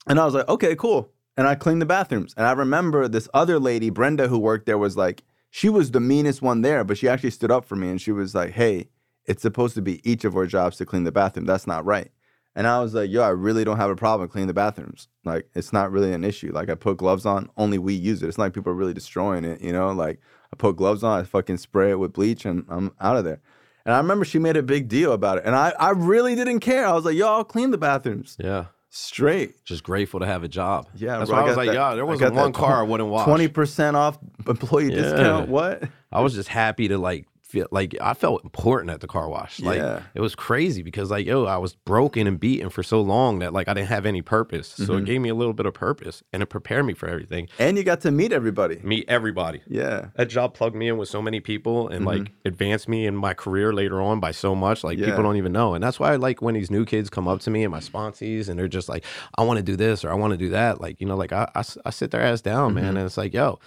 And 0.07 0.19
I 0.19 0.25
was 0.25 0.33
like, 0.33 0.47
"Okay, 0.47 0.75
cool." 0.75 1.11
And 1.35 1.47
I 1.47 1.55
cleaned 1.55 1.81
the 1.81 1.85
bathrooms. 1.85 2.33
And 2.37 2.45
I 2.45 2.51
remember 2.51 3.07
this 3.07 3.29
other 3.33 3.59
lady, 3.59 3.89
Brenda, 3.89 4.27
who 4.27 4.37
worked 4.37 4.65
there, 4.65 4.77
was 4.77 4.97
like, 4.97 5.23
she 5.49 5.69
was 5.69 5.91
the 5.91 5.99
meanest 5.99 6.41
one 6.41 6.61
there, 6.61 6.83
but 6.83 6.97
she 6.97 7.07
actually 7.07 7.31
stood 7.31 7.51
up 7.51 7.65
for 7.65 7.75
me 7.75 7.89
and 7.89 8.01
she 8.01 8.11
was 8.11 8.35
like, 8.35 8.51
"Hey, 8.51 8.89
it's 9.25 9.41
supposed 9.41 9.75
to 9.75 9.81
be 9.81 10.01
each 10.09 10.23
of 10.25 10.35
our 10.35 10.45
jobs 10.45 10.77
to 10.77 10.85
clean 10.85 11.03
the 11.03 11.11
bathroom. 11.11 11.45
That's 11.45 11.67
not 11.67 11.85
right." 11.85 12.11
And 12.55 12.67
I 12.67 12.81
was 12.81 12.93
like, 12.93 13.09
"Yo, 13.09 13.21
I 13.21 13.29
really 13.29 13.63
don't 13.63 13.77
have 13.77 13.89
a 13.89 13.95
problem 13.95 14.29
cleaning 14.29 14.47
the 14.47 14.53
bathrooms. 14.53 15.07
Like, 15.23 15.47
it's 15.53 15.71
not 15.73 15.91
really 15.91 16.13
an 16.13 16.23
issue. 16.23 16.51
Like, 16.53 16.69
I 16.69 16.75
put 16.75 16.97
gloves 16.97 17.25
on, 17.25 17.49
only 17.57 17.77
we 17.77 17.93
use 17.93 18.21
it. 18.21 18.27
It's 18.27 18.37
not 18.37 18.45
like 18.45 18.53
people 18.53 18.71
are 18.71 18.75
really 18.75 18.93
destroying 18.93 19.45
it, 19.45 19.61
you 19.61 19.71
know? 19.71 19.91
Like, 19.91 20.19
I 20.51 20.55
put 20.55 20.75
gloves 20.75 21.03
on, 21.03 21.19
I 21.19 21.23
fucking 21.23 21.57
spray 21.57 21.91
it 21.91 21.99
with 21.99 22.13
bleach, 22.13 22.45
and 22.45 22.65
I'm 22.69 22.91
out 22.99 23.17
of 23.17 23.23
there." 23.23 23.41
And 23.85 23.93
I 23.93 23.97
remember 23.97 24.25
she 24.25 24.39
made 24.39 24.57
a 24.57 24.63
big 24.63 24.87
deal 24.87 25.13
about 25.13 25.37
it, 25.39 25.45
and 25.45 25.55
I, 25.55 25.73
I 25.79 25.91
really 25.91 26.35
didn't 26.35 26.59
care. 26.59 26.85
I 26.85 26.93
was 26.93 27.05
like, 27.05 27.15
"Yo, 27.15 27.27
I'll 27.27 27.43
clean 27.43 27.71
the 27.71 27.77
bathrooms 27.77 28.35
Yeah, 28.39 28.65
straight." 28.89 29.63
just 29.65 29.83
grateful 29.83 30.19
to 30.19 30.25
have 30.25 30.43
a 30.43 30.47
job. 30.47 30.87
Yeah, 30.95 31.17
that's 31.17 31.29
bro, 31.29 31.37
why 31.37 31.43
I 31.43 31.45
I 31.45 31.47
was 31.49 31.57
like, 31.57 31.67
that- 31.67 31.75
yeah, 31.75 31.95
there 31.95 32.05
wasn't 32.05 32.35
one 32.35 32.51
car 32.53 32.79
I 32.79 32.83
wouldn't 32.83 33.09
wash. 33.09 33.25
Twenty 33.25 33.47
percent 33.47 33.95
off 33.95 34.17
employee 34.47 34.89
Yeah. 34.93 35.01
discount. 35.01 35.49
What? 35.49 35.83
I 36.11 36.21
was 36.21 36.33
just 36.35 36.49
happy 36.49 36.87
to 36.89 36.97
like 36.97 37.25
feel 37.49 37.67
like 37.71 37.95
I 37.99 38.13
felt 38.13 38.43
important 38.43 38.91
at 38.91 39.01
the 39.01 39.07
car 39.07 39.27
wash. 39.27 39.59
Like 39.59 39.77
Yeah. 39.79 40.03
it 40.13 40.21
was 40.21 40.35
crazy 40.35 40.83
because 40.83 41.09
like 41.09 41.25
yo, 41.25 41.45
I 41.45 41.57
was 41.57 41.73
broken 41.75 42.27
and 42.27 42.39
beaten 42.39 42.69
for 42.69 42.83
so 42.83 43.01
long 43.01 43.39
that 43.39 43.53
like 43.53 43.67
I 43.67 43.73
didn't 43.73 43.89
have 43.89 44.05
any 44.05 44.21
purpose. 44.21 44.67
So 44.67 44.83
Mm-hmm. 44.83 44.97
it 44.97 45.05
gave 45.05 45.21
me 45.21 45.29
a 45.29 45.35
little 45.35 45.53
bit 45.53 45.65
of 45.65 45.73
purpose 45.73 46.21
and 46.31 46.43
it 46.43 46.45
prepared 46.45 46.85
me 46.85 46.93
for 46.93 47.07
everything. 47.09 47.47
And 47.57 47.75
you 47.77 47.83
got 47.83 48.01
to 48.01 48.11
meet 48.11 48.31
everybody. 48.31 48.79
Meet 48.83 49.05
everybody. 49.09 49.61
Yeah. 49.67 50.09
That 50.15 50.27
job 50.29 50.53
plugged 50.53 50.75
me 50.75 50.87
in 50.89 50.97
with 50.97 51.09
so 51.09 51.21
many 51.21 51.39
people 51.39 51.87
and 51.89 52.05
like 52.05 52.31
advanced 52.45 52.87
me 52.87 53.05
in 53.07 53.15
my 53.15 53.33
career 53.33 53.73
later 53.73 53.99
on 53.99 54.19
by 54.19 54.31
so 54.31 54.53
much. 54.53 54.83
Like 54.83 54.99
Yeah. 54.99 55.07
people 55.07 55.23
don't 55.23 55.37
even 55.37 55.51
know. 55.51 55.73
And 55.73 55.83
that's 55.83 55.99
why 55.99 56.13
I 56.13 56.17
like 56.17 56.41
when 56.43 56.53
these 56.53 56.69
new 56.69 56.85
kids 56.85 57.09
come 57.09 57.27
up 57.27 57.39
to 57.41 57.49
me 57.49 57.63
and 57.63 57.71
my 57.71 57.79
sponsees 57.79 58.47
and 58.47 58.59
they're 58.59 58.67
just 58.67 58.89
like, 58.89 59.03
I 59.37 59.41
want 59.43 59.57
to 59.57 59.63
do 59.63 59.75
this 59.75 60.05
or 60.05 60.11
I 60.11 60.13
want 60.13 60.31
to 60.31 60.37
do 60.37 60.49
that. 60.49 60.79
Like, 60.79 61.01
you 61.01 61.07
know, 61.07 61.17
like 61.17 61.33
I 61.33 61.49
I 61.85 61.89
sit 61.89 62.11
their 62.11 62.21
ass 62.21 62.41
down, 62.41 62.75
man. 62.75 62.95
And 62.97 63.05
it's 63.07 63.17
like, 63.17 63.33
yo, 63.33 63.59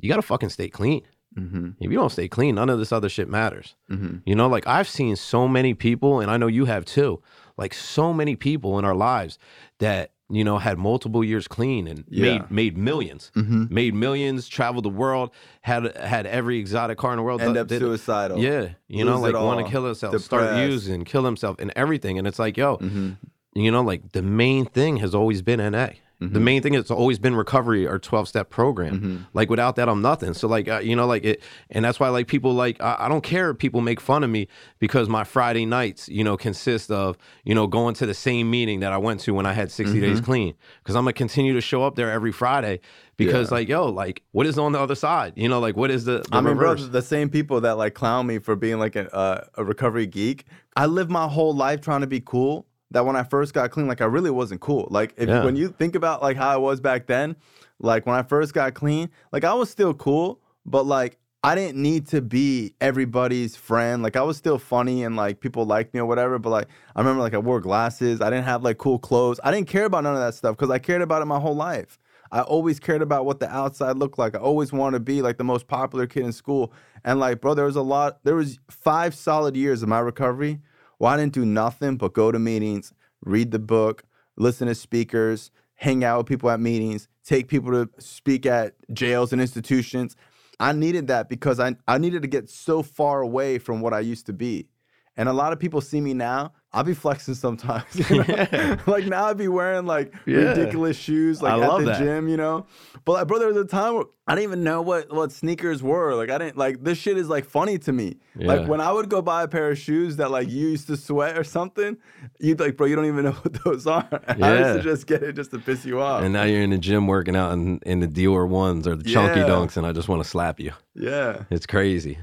you 0.00 0.08
got 0.10 0.16
to 0.16 0.22
fucking 0.22 0.48
stay 0.50 0.68
clean. 0.68 1.02
Mm-hmm. 1.38 1.70
If 1.80 1.90
you 1.90 1.96
don't 1.98 2.10
stay 2.12 2.28
clean, 2.28 2.54
none 2.54 2.70
of 2.70 2.78
this 2.78 2.92
other 2.92 3.08
shit 3.08 3.28
matters. 3.28 3.74
Mm-hmm. 3.90 4.18
You 4.26 4.34
know, 4.34 4.48
like 4.48 4.66
I've 4.66 4.88
seen 4.88 5.16
so 5.16 5.48
many 5.48 5.74
people, 5.74 6.20
and 6.20 6.30
I 6.30 6.36
know 6.36 6.46
you 6.46 6.64
have 6.66 6.84
too, 6.84 7.22
like 7.56 7.74
so 7.74 8.12
many 8.12 8.36
people 8.36 8.78
in 8.78 8.84
our 8.84 8.94
lives 8.94 9.38
that, 9.78 10.12
you 10.30 10.42
know, 10.44 10.58
had 10.58 10.78
multiple 10.78 11.22
years 11.22 11.46
clean 11.46 11.86
and 11.86 12.04
Yeah. 12.08 12.38
made 12.50 12.50
made 12.50 12.76
1000000s 12.76 13.30
Mm-hmm. 13.32 13.64
made 13.74 13.94
millions, 13.94 14.48
traveled 14.48 14.84
the 14.84 14.88
world, 14.90 15.30
had 15.62 15.96
had 15.96 16.26
every 16.26 16.58
exotic 16.58 16.98
car 16.98 17.12
in 17.12 17.18
the 17.18 17.22
world. 17.22 17.42
End 17.42 17.56
up 17.56 17.68
did- 17.68 17.80
suicidal. 17.80 18.38
Yeah, 18.38 18.70
you 18.88 19.04
know, 19.04 19.16
Lose 19.18 19.30
it 19.30 19.34
like 19.34 19.44
want 19.44 19.66
to 19.66 19.70
kill 19.70 19.84
himself, 19.84 20.18
start 20.22 20.58
using, 20.68 21.04
kill 21.04 21.24
himself, 21.24 21.56
and 21.58 21.72
everything. 21.76 22.18
And 22.18 22.26
it's 22.26 22.38
like, 22.38 22.56
yo, 22.56 22.78
Mm-hmm. 22.78 23.10
you 23.54 23.70
know, 23.70 23.82
like 23.82 24.12
the 24.12 24.22
main 24.22 24.64
thing 24.66 24.96
has 24.98 25.14
always 25.14 25.42
been 25.42 25.58
NA. 25.60 25.88
The 26.32 26.40
main 26.40 26.62
thing 26.62 26.74
has 26.74 26.90
always 26.90 27.18
been 27.18 27.34
recovery 27.36 27.86
or 27.86 27.98
12 27.98 28.28
step 28.28 28.50
program. 28.50 28.94
Mm-hmm. 28.96 29.16
Like 29.34 29.50
without 29.50 29.76
that, 29.76 29.88
I'm 29.88 30.00
nothing. 30.02 30.34
So 30.34 30.48
like, 30.48 30.68
uh, 30.68 30.78
you 30.78 30.96
know, 30.96 31.06
like 31.06 31.24
it, 31.24 31.42
and 31.70 31.84
that's 31.84 32.00
why 32.00 32.08
like 32.08 32.26
people 32.26 32.52
like, 32.54 32.80
I, 32.82 32.96
I 33.00 33.08
don't 33.08 33.22
care 33.22 33.50
if 33.50 33.58
people 33.58 33.80
make 33.80 34.00
fun 34.00 34.24
of 34.24 34.30
me 34.30 34.48
because 34.78 35.08
my 35.08 35.24
Friday 35.24 35.66
nights, 35.66 36.08
you 36.08 36.24
know, 36.24 36.36
consist 36.36 36.90
of, 36.90 37.16
you 37.44 37.54
know, 37.54 37.66
going 37.66 37.94
to 37.96 38.06
the 38.06 38.14
same 38.14 38.50
meeting 38.50 38.80
that 38.80 38.92
I 38.92 38.98
went 38.98 39.20
to 39.20 39.34
when 39.34 39.46
I 39.46 39.52
had 39.52 39.70
60 39.70 40.00
days 40.00 40.16
Mm-hmm. 40.16 40.24
clean. 40.24 40.54
Cause 40.84 40.96
I'm 40.96 41.02
gonna 41.04 41.12
continue 41.12 41.54
to 41.54 41.60
show 41.60 41.82
up 41.84 41.94
there 41.96 42.10
every 42.10 42.32
Friday 42.32 42.80
because 43.16 43.50
Yeah. 43.50 43.54
like, 43.58 43.68
yo, 43.68 43.86
like 43.88 44.22
what 44.32 44.46
is 44.46 44.58
on 44.58 44.72
the 44.72 44.80
other 44.80 44.94
side? 44.94 45.32
You 45.36 45.48
know, 45.48 45.60
like 45.60 45.76
what 45.76 45.90
is 45.90 46.04
the, 46.04 46.18
the 46.18 46.28
I 46.32 46.40
mean, 46.40 46.56
bro, 46.56 46.70
reverse? 46.72 46.88
the 46.88 47.02
same 47.02 47.28
people 47.30 47.60
that 47.62 47.76
like 47.78 47.94
clown 47.94 48.26
me 48.26 48.38
for 48.38 48.56
being 48.56 48.78
like 48.78 48.96
a, 48.96 49.14
uh, 49.14 49.44
a 49.56 49.64
recovery 49.64 50.06
geek. 50.06 50.44
I 50.76 50.86
live 50.86 51.08
my 51.10 51.28
whole 51.28 51.54
life 51.54 51.80
trying 51.80 52.00
to 52.00 52.06
be 52.06 52.20
cool. 52.20 52.66
That 52.90 53.06
when 53.06 53.16
I 53.16 53.22
first 53.24 53.54
got 53.54 53.70
clean, 53.70 53.88
like 53.88 54.00
I 54.00 54.04
really 54.04 54.30
wasn't 54.30 54.60
cool. 54.60 54.86
Like 54.90 55.14
if 55.16 55.28
Yeah. 55.28 55.44
when 55.44 55.56
you 55.56 55.68
think 55.68 55.94
about 55.94 56.22
like 56.22 56.36
how 56.36 56.48
I 56.50 56.56
was 56.56 56.80
back 56.80 57.06
then, 57.06 57.36
like 57.78 58.06
when 58.06 58.14
I 58.14 58.22
first 58.22 58.54
got 58.54 58.74
clean, 58.74 59.10
like 59.32 59.44
I 59.44 59.54
was 59.54 59.70
still 59.70 59.94
cool, 59.94 60.40
but 60.64 60.86
like 60.86 61.18
I 61.42 61.54
didn't 61.54 61.82
need 61.82 62.06
to 62.08 62.22
be 62.22 62.74
everybody's 62.80 63.54
friend. 63.56 64.02
Like 64.02 64.16
I 64.16 64.22
was 64.22 64.36
still 64.36 64.58
funny 64.58 65.04
and 65.04 65.14
like 65.16 65.40
people 65.40 65.66
liked 65.66 65.92
me 65.92 66.00
or 66.00 66.06
whatever. 66.06 66.38
But 66.38 66.50
like 66.50 66.68
I 66.94 67.00
remember 67.00 67.20
like 67.20 67.34
I 67.34 67.38
wore 67.38 67.60
glasses. 67.60 68.20
I 68.20 68.30
didn't 68.30 68.46
have 68.46 68.62
like 68.62 68.78
cool 68.78 68.98
clothes. 68.98 69.40
I 69.44 69.50
didn't 69.50 69.68
care 69.68 69.84
about 69.84 70.04
none 70.04 70.14
of 70.14 70.20
that 70.20 70.34
stuff 70.34 70.56
because 70.56 70.70
I 70.70 70.78
cared 70.78 71.02
about 71.02 71.20
it 71.20 71.26
my 71.26 71.40
whole 71.40 71.56
life. 71.56 71.98
I 72.32 72.40
always 72.40 72.80
cared 72.80 73.02
about 73.02 73.26
what 73.26 73.40
the 73.40 73.48
outside 73.54 73.96
looked 73.96 74.18
like. 74.18 74.34
I 74.34 74.38
always 74.38 74.72
wanted 74.72 74.98
to 74.98 75.04
be 75.04 75.20
like 75.20 75.36
the 75.36 75.44
most 75.44 75.68
popular 75.68 76.06
kid 76.06 76.24
in 76.24 76.32
school. 76.32 76.72
And 77.04 77.20
like, 77.20 77.40
bro, 77.40 77.54
there 77.54 77.66
was 77.66 77.76
a 77.76 77.82
lot. 77.82 78.24
There 78.24 78.36
was 78.36 78.58
five 78.70 79.14
solid 79.14 79.54
years 79.54 79.82
of 79.82 79.88
my 79.88 80.00
recovery 80.00 80.60
where 80.98 81.12
I 81.12 81.16
didn't 81.16 81.32
do 81.32 81.44
nothing 81.44 81.96
but 81.96 82.12
go 82.12 82.32
to 82.32 82.38
meetings, 82.38 82.92
read 83.22 83.50
the 83.50 83.58
book, 83.58 84.04
listen 84.36 84.68
to 84.68 84.74
speakers, 84.74 85.50
hang 85.76 86.04
out 86.04 86.18
with 86.18 86.26
people 86.26 86.50
at 86.50 86.60
meetings, 86.60 87.08
take 87.24 87.48
people 87.48 87.70
to 87.72 87.88
speak 87.98 88.46
at 88.46 88.74
jails 88.92 89.32
and 89.32 89.40
institutions. 89.40 90.16
I 90.60 90.72
needed 90.72 91.08
that 91.08 91.28
because 91.28 91.58
I, 91.58 91.76
I 91.88 91.98
needed 91.98 92.22
to 92.22 92.28
get 92.28 92.48
so 92.48 92.82
far 92.82 93.20
away 93.20 93.58
from 93.58 93.80
what 93.80 93.92
I 93.92 94.00
used 94.00 94.26
to 94.26 94.32
be. 94.32 94.68
And 95.16 95.28
a 95.28 95.32
lot 95.32 95.52
of 95.52 95.58
people 95.58 95.80
see 95.80 96.00
me 96.00 96.14
now. 96.14 96.52
I'll 96.74 96.84
be 96.84 96.92
flexing 96.94 97.34
sometimes. 97.34 97.84
You 98.10 98.18
know? 98.18 98.24
Yeah. 98.52 98.76
like 98.86 99.06
now 99.06 99.26
I'd 99.26 99.36
be 99.38 99.48
wearing 99.48 99.86
like 99.86 100.12
Yeah. 100.26 100.38
ridiculous 100.50 100.96
shoes 100.96 101.40
like 101.40 101.52
I 101.52 101.62
at 101.62 101.68
love 101.68 101.80
the 101.80 101.86
that. 101.92 101.98
gym, 101.98 102.28
you 102.28 102.36
know. 102.36 102.66
But 103.04 103.12
like, 103.12 103.26
bro, 103.28 103.38
there 103.38 103.48
was 103.48 103.56
a 103.56 103.64
time 103.64 103.94
where 103.94 104.04
I 104.26 104.34
didn't 104.34 104.44
even 104.50 104.64
know 104.64 104.82
what 104.82 105.12
what 105.12 105.30
sneakers 105.32 105.82
were. 105.82 106.14
Like 106.14 106.30
I 106.30 106.38
didn't 106.38 106.56
like 106.56 106.82
this 106.82 106.98
shit 106.98 107.16
is 107.16 107.28
like 107.28 107.44
funny 107.44 107.78
to 107.78 107.92
me. 107.92 108.16
Like 108.34 108.66
when 108.66 108.80
I 108.80 108.90
would 108.90 109.08
go 109.08 109.22
buy 109.22 109.44
a 109.44 109.48
pair 109.48 109.70
of 109.70 109.78
shoes 109.78 110.16
that 110.16 110.30
like 110.30 110.48
you 110.50 110.68
used 110.68 110.88
to 110.88 110.96
sweat 110.96 111.38
or 111.38 111.44
something, 111.44 111.96
you'd 112.40 112.58
like, 112.58 112.76
bro, 112.76 112.86
you 112.88 112.96
don't 112.96 113.06
even 113.06 113.24
know 113.24 113.32
what 113.42 113.52
those 113.64 113.86
are. 113.86 114.08
I 114.26 114.32
used 114.32 114.40
to 114.40 114.76
Yeah. 114.76 114.78
just 114.80 115.06
get 115.06 115.22
it 115.22 115.34
just 115.34 115.52
to 115.52 115.58
piss 115.60 115.84
you 115.84 116.00
off. 116.00 116.22
and 116.24 116.32
now 116.32 116.42
you're 116.42 116.62
in 116.62 116.70
the 116.70 116.78
gym 116.78 117.06
working 117.06 117.36
out 117.36 117.52
in, 117.52 117.78
in 117.86 118.00
the 118.00 118.08
Dior 118.08 118.48
ones 118.48 118.88
or 118.88 118.96
the 118.96 119.04
chunky 119.04 119.40
Yeah. 119.40 119.46
dunks, 119.46 119.76
and 119.76 119.86
I 119.86 119.92
just 119.92 120.08
want 120.08 120.22
to 120.22 120.28
slap 120.28 120.58
you. 120.58 120.72
yeah. 120.94 121.44
It's 121.50 121.66
crazy. 121.66 122.18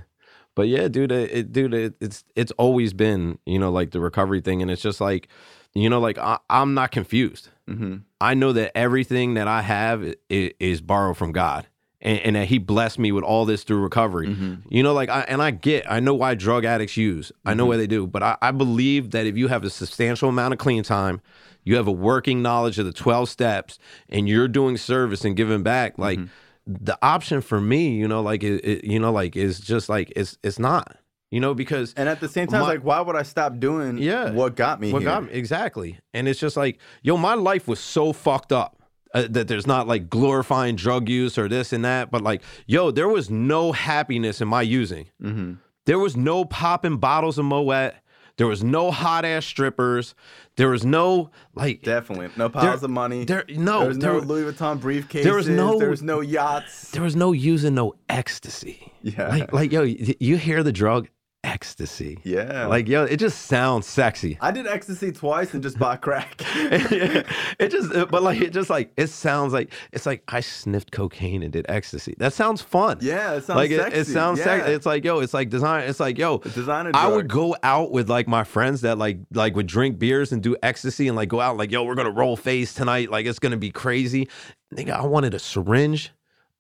But 0.55 0.67
yeah, 0.67 0.87
dude, 0.87 1.11
it, 1.11 1.31
it- 1.31 1.51
dude, 1.53 1.73
it, 1.73 1.93
it's 2.01 2.23
it's 2.35 2.51
always 2.57 2.93
been 2.93 3.37
you 3.45 3.59
know 3.59 3.71
like 3.71 3.91
the 3.91 3.99
recovery 4.01 4.41
thing, 4.41 4.61
and 4.61 4.69
it's 4.69 4.81
just 4.81 4.99
like 5.01 5.27
you 5.73 5.89
know 5.89 5.99
like 5.99 6.17
I, 6.17 6.39
I'm 6.49 6.73
not 6.73 6.91
confused. 6.91 7.49
hmm 7.67 7.97
I 8.19 8.35
know 8.35 8.53
that 8.53 8.77
everything 8.77 9.33
that 9.33 9.47
I 9.47 9.61
have 9.63 10.03
is, 10.29 10.51
is 10.59 10.79
borrowed 10.81 11.17
from 11.17 11.31
God, 11.31 11.65
and, 12.01 12.19
and 12.19 12.35
that 12.35 12.47
He 12.49 12.57
blessed 12.59 12.99
me 12.99 13.11
with 13.11 13.23
all 13.23 13.45
this 13.45 13.63
through 13.63 13.79
recovery. 13.81 14.27
Mm-hmm. 14.27 14.55
You 14.69 14.83
know, 14.83 14.93
like 14.93 15.09
I 15.09 15.21
and 15.21 15.41
I 15.41 15.51
get, 15.51 15.89
I 15.89 15.99
know 16.01 16.13
why 16.13 16.35
drug 16.35 16.65
addicts 16.65 16.97
use. 16.97 17.31
I 17.45 17.51
Mm-hmm. 17.51 17.57
know 17.57 17.65
why 17.67 17.77
they 17.77 17.87
do, 17.87 18.05
but 18.05 18.21
I, 18.21 18.37
I 18.41 18.51
believe 18.51 19.11
that 19.11 19.25
if 19.25 19.37
you 19.37 19.47
have 19.47 19.63
a 19.63 19.69
substantial 19.69 20.29
amount 20.29 20.53
of 20.53 20.59
clean 20.59 20.83
time, 20.83 21.21
you 21.63 21.77
have 21.77 21.87
a 21.87 21.91
working 21.91 22.41
knowledge 22.41 22.77
of 22.77 22.85
the 22.85 22.93
twelve 22.93 23.29
steps, 23.29 23.79
and 24.09 24.27
you're 24.27 24.47
doing 24.49 24.75
service 24.77 25.23
and 25.23 25.35
giving 25.37 25.63
back, 25.63 25.97
like. 25.97 26.19
Mm-hmm. 26.19 26.27
The 26.67 26.97
option 27.01 27.41
for 27.41 27.59
me, 27.59 27.95
you 27.95 28.07
know, 28.07 28.21
like 28.21 28.43
it, 28.43 28.63
it, 28.63 28.83
you 28.85 28.99
know, 28.99 29.11
like 29.11 29.35
is 29.35 29.59
just 29.59 29.89
like 29.89 30.13
it's 30.15 30.37
it's 30.43 30.59
not, 30.59 30.95
you 31.31 31.39
know, 31.39 31.53
because 31.55 31.93
And 31.97 32.07
at 32.07 32.19
the 32.19 32.29
same 32.29 32.47
time, 32.47 32.61
it's 32.61 32.67
My- 32.67 32.73
like, 32.73 32.83
why 32.83 33.01
would 33.01 33.15
I 33.15 33.23
stop 33.23 33.59
doing 33.59 33.97
Yeah. 33.97 34.31
what 34.31 34.55
got 34.55 34.79
me 34.79 34.93
what 34.93 35.01
here? 35.01 35.09
got 35.11 35.23
me 35.25 35.31
exactly 35.31 35.99
and 36.13 36.27
it's 36.27 36.39
just 36.39 36.55
like 36.57 36.79
yo 37.01 37.17
my 37.17 37.33
life 37.33 37.67
was 37.67 37.79
so 37.79 38.13
fucked 38.13 38.51
up 38.53 38.77
uh, 39.13 39.25
that 39.29 39.47
there's 39.47 39.65
not 39.67 39.87
like 39.87 40.09
glorifying 40.09 40.75
drug 40.75 41.09
use 41.09 41.37
or 41.37 41.49
this 41.49 41.73
and 41.73 41.83
that 41.83 42.11
but 42.11 42.21
like 42.21 42.41
yo 42.67 42.91
there 42.91 43.09
was 43.09 43.29
no 43.29 43.71
happiness 43.71 44.39
in 44.39 44.47
my 44.47 44.61
using 44.61 45.07
Mhm. 45.21 45.57
there 45.87 45.99
was 45.99 46.15
no 46.15 46.45
popping 46.45 46.97
bottles 46.97 47.37
of 47.39 47.45
moet 47.45 47.93
There 48.37 48.47
was 48.47 48.63
no 48.63 48.91
hot 48.91 49.25
ass 49.25 49.45
strippers. 49.45 50.15
There 50.55 50.69
was 50.69 50.83
no 50.85 51.29
like 51.55 51.81
Definitely. 51.83 52.29
No 52.37 52.49
piles 52.49 52.81
There- 52.81 52.85
of 52.85 52.91
money. 52.91 53.25
there 53.25 53.45
no 53.49 53.79
there 53.79 53.87
was 53.89 53.97
no 53.97 54.17
Louis 54.19 54.51
Vuitton 54.51 54.79
briefcases. 54.79 55.23
there 55.23 55.35
was 55.35 55.47
no- 55.47 55.79
There 55.79 55.89
was 55.89 56.01
no 56.01 56.21
yachts. 56.21 56.91
there 56.91 57.03
was 57.03 57.15
no 57.15 57.31
using 57.31 57.75
no 57.75 57.93
ecstasy. 58.09 58.91
Yeah. 59.03 59.29
Like 59.29 59.53
like 59.53 59.71
yo, 59.71 59.83
you 59.83 60.37
hear 60.37 60.63
the 60.63 60.71
drug 60.73 61.09
ecstasy. 61.43 62.19
yeah. 62.23 62.67
Like 62.67 62.87
yo, 62.87 63.03
it 63.03 63.17
just 63.17 63.45
sounds 63.47 63.87
sexy. 63.87 64.37
I 64.41 64.51
did 64.51 64.67
ecstasy 64.67 65.11
twice 65.11 65.53
and 65.53 65.63
just 65.63 65.77
bought 65.79 66.01
crack. 66.01 66.35
it 66.55 67.69
just 67.69 67.91
but 68.09 68.23
like 68.23 68.41
it 68.41 68.53
just 68.53 68.69
like 68.69 68.91
it 68.97 69.07
sounds 69.07 69.53
like 69.53 69.73
it's 69.91 70.05
like 70.05 70.23
I 70.27 70.39
sniffed 70.41 70.91
cocaine 70.91 71.43
and 71.43 71.51
did 71.51 71.65
ecstasy. 71.69 72.15
That 72.17 72.33
sounds 72.33 72.61
fun. 72.61 72.99
yeah, 73.01 73.33
it 73.33 73.43
sounds 73.43 73.57
like 73.57 73.71
it, 73.71 73.79
sexy. 73.79 73.99
it 73.99 74.05
sounds 74.05 74.39
yeah. 74.39 74.45
sexy. 74.45 74.71
It's 74.71 74.85
like 74.85 75.03
yo, 75.03 75.19
it's 75.19 75.33
like 75.33 75.49
design. 75.49 75.89
It's 75.89 75.99
like 75.99 76.17
yo, 76.17 76.39
designer 76.39 76.91
I 76.93 77.07
would 77.07 77.27
go 77.27 77.55
out 77.63 77.91
with 77.91 78.09
like 78.09 78.27
my 78.27 78.43
friends 78.43 78.81
that 78.81 78.97
like 78.97 79.19
like 79.33 79.55
would 79.55 79.67
drink 79.67 79.99
beers 79.99 80.31
and 80.31 80.41
do 80.41 80.55
ecstasy 80.61 81.07
and 81.07 81.15
like 81.15 81.29
go 81.29 81.39
out 81.39 81.57
like 81.57 81.71
yo, 81.71 81.83
we're 81.83 81.95
gonna 81.95 82.11
roll 82.11 82.37
face 82.37 82.73
tonight. 82.73 83.09
Like 83.09 83.25
it's 83.25 83.39
gonna 83.39 83.57
be 83.57 83.71
crazy. 83.71 84.29
Nigga, 84.73 84.91
I 84.91 85.05
wanted 85.05 85.33
a 85.33 85.39
syringe. 85.39 86.11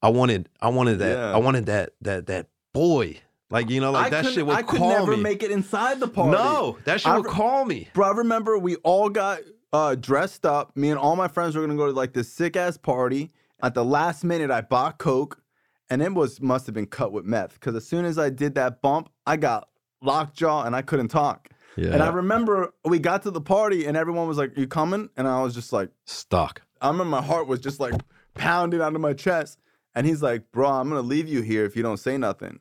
I 0.01 0.09
wanted 0.09 0.49
I 0.59 0.69
wanted 0.69 0.99
that 0.99 1.17
Yeah. 1.17 1.33
I 1.33 1.37
wanted 1.37 1.67
that 1.67 1.91
that 2.01 2.25
that 2.27 2.47
boy. 2.73 3.21
Like 3.51 3.69
you 3.69 3.81
know 3.81 3.91
like 3.91 4.07
I 4.07 4.21
that 4.21 4.31
shit 4.33 4.45
would 4.45 4.55
I 4.55 4.63
could 4.63 4.79
call 4.79 4.89
never 4.89 5.17
me. 5.17 5.21
make 5.23 5.43
it 5.43 5.51
inside 5.51 5.99
the 5.99 6.07
party. 6.07 6.31
no, 6.31 6.77
that 6.85 7.01
shit 7.01 7.11
I 7.11 7.17
would 7.17 7.27
call 7.27 7.65
me. 7.65 7.89
Bro, 7.93 8.07
I 8.07 8.11
remember 8.11 8.57
we 8.57 8.77
all 8.77 9.09
got 9.09 9.41
uh, 9.73 9.95
dressed 9.95 10.45
up. 10.45 10.75
Me 10.75 10.89
and 10.89 10.97
all 10.97 11.15
my 11.15 11.27
friends 11.27 11.55
were 11.55 11.61
gonna 11.61 11.75
go 11.77 11.87
to 11.87 11.91
like 11.91 12.13
this 12.13 12.31
sick 12.31 12.55
ass 12.55 12.77
party. 12.77 13.29
At 13.61 13.75
the 13.75 13.85
last 13.85 14.23
minute, 14.23 14.49
I 14.49 14.61
bought 14.61 14.97
coke, 14.97 15.41
and 15.89 16.01
it 16.01 16.13
was 16.13 16.41
must 16.41 16.65
have 16.65 16.73
been 16.73 16.87
cut 16.87 17.11
with 17.11 17.25
meth. 17.25 17.53
Because 17.55 17.75
as 17.75 17.85
soon 17.85 18.05
as 18.05 18.17
I 18.17 18.29
did 18.29 18.55
that 18.55 18.81
bump, 18.81 19.09
I 19.27 19.37
got 19.37 19.67
lockjaw 20.01 20.63
and 20.63 20.75
I 20.75 20.81
couldn't 20.81 21.09
talk. 21.09 21.49
Yeah. 21.75 21.91
And 21.91 22.01
I 22.01 22.09
remember 22.09 22.73
we 22.85 22.99
got 22.99 23.21
to 23.23 23.31
the 23.31 23.41
party 23.41 23.85
and 23.85 23.95
everyone 23.95 24.27
was 24.27 24.37
like, 24.37 24.57
"You 24.57 24.65
coming?" 24.67 25.09
And 25.17 25.27
I 25.27 25.41
was 25.43 25.53
just 25.53 25.71
like, 25.71 25.89
Stuck. 26.05 26.61
I 26.81 26.87
remember 26.87 27.11
my 27.11 27.21
heart 27.21 27.47
was 27.47 27.59
just 27.59 27.79
like 27.79 27.93
pounding 28.33 28.81
out 28.81 28.95
of 28.95 29.01
my 29.01 29.13
chest. 29.13 29.59
And 29.93 30.07
he's 30.07 30.21
like, 30.23 30.51
Bro, 30.51 30.69
I'm 30.69 30.89
gonna 30.89 31.01
leave 31.01 31.27
you 31.27 31.41
here 31.41 31.65
if 31.65 31.75
you 31.75 31.83
don't 31.83 31.97
say 31.97 32.17
nothing. 32.17 32.59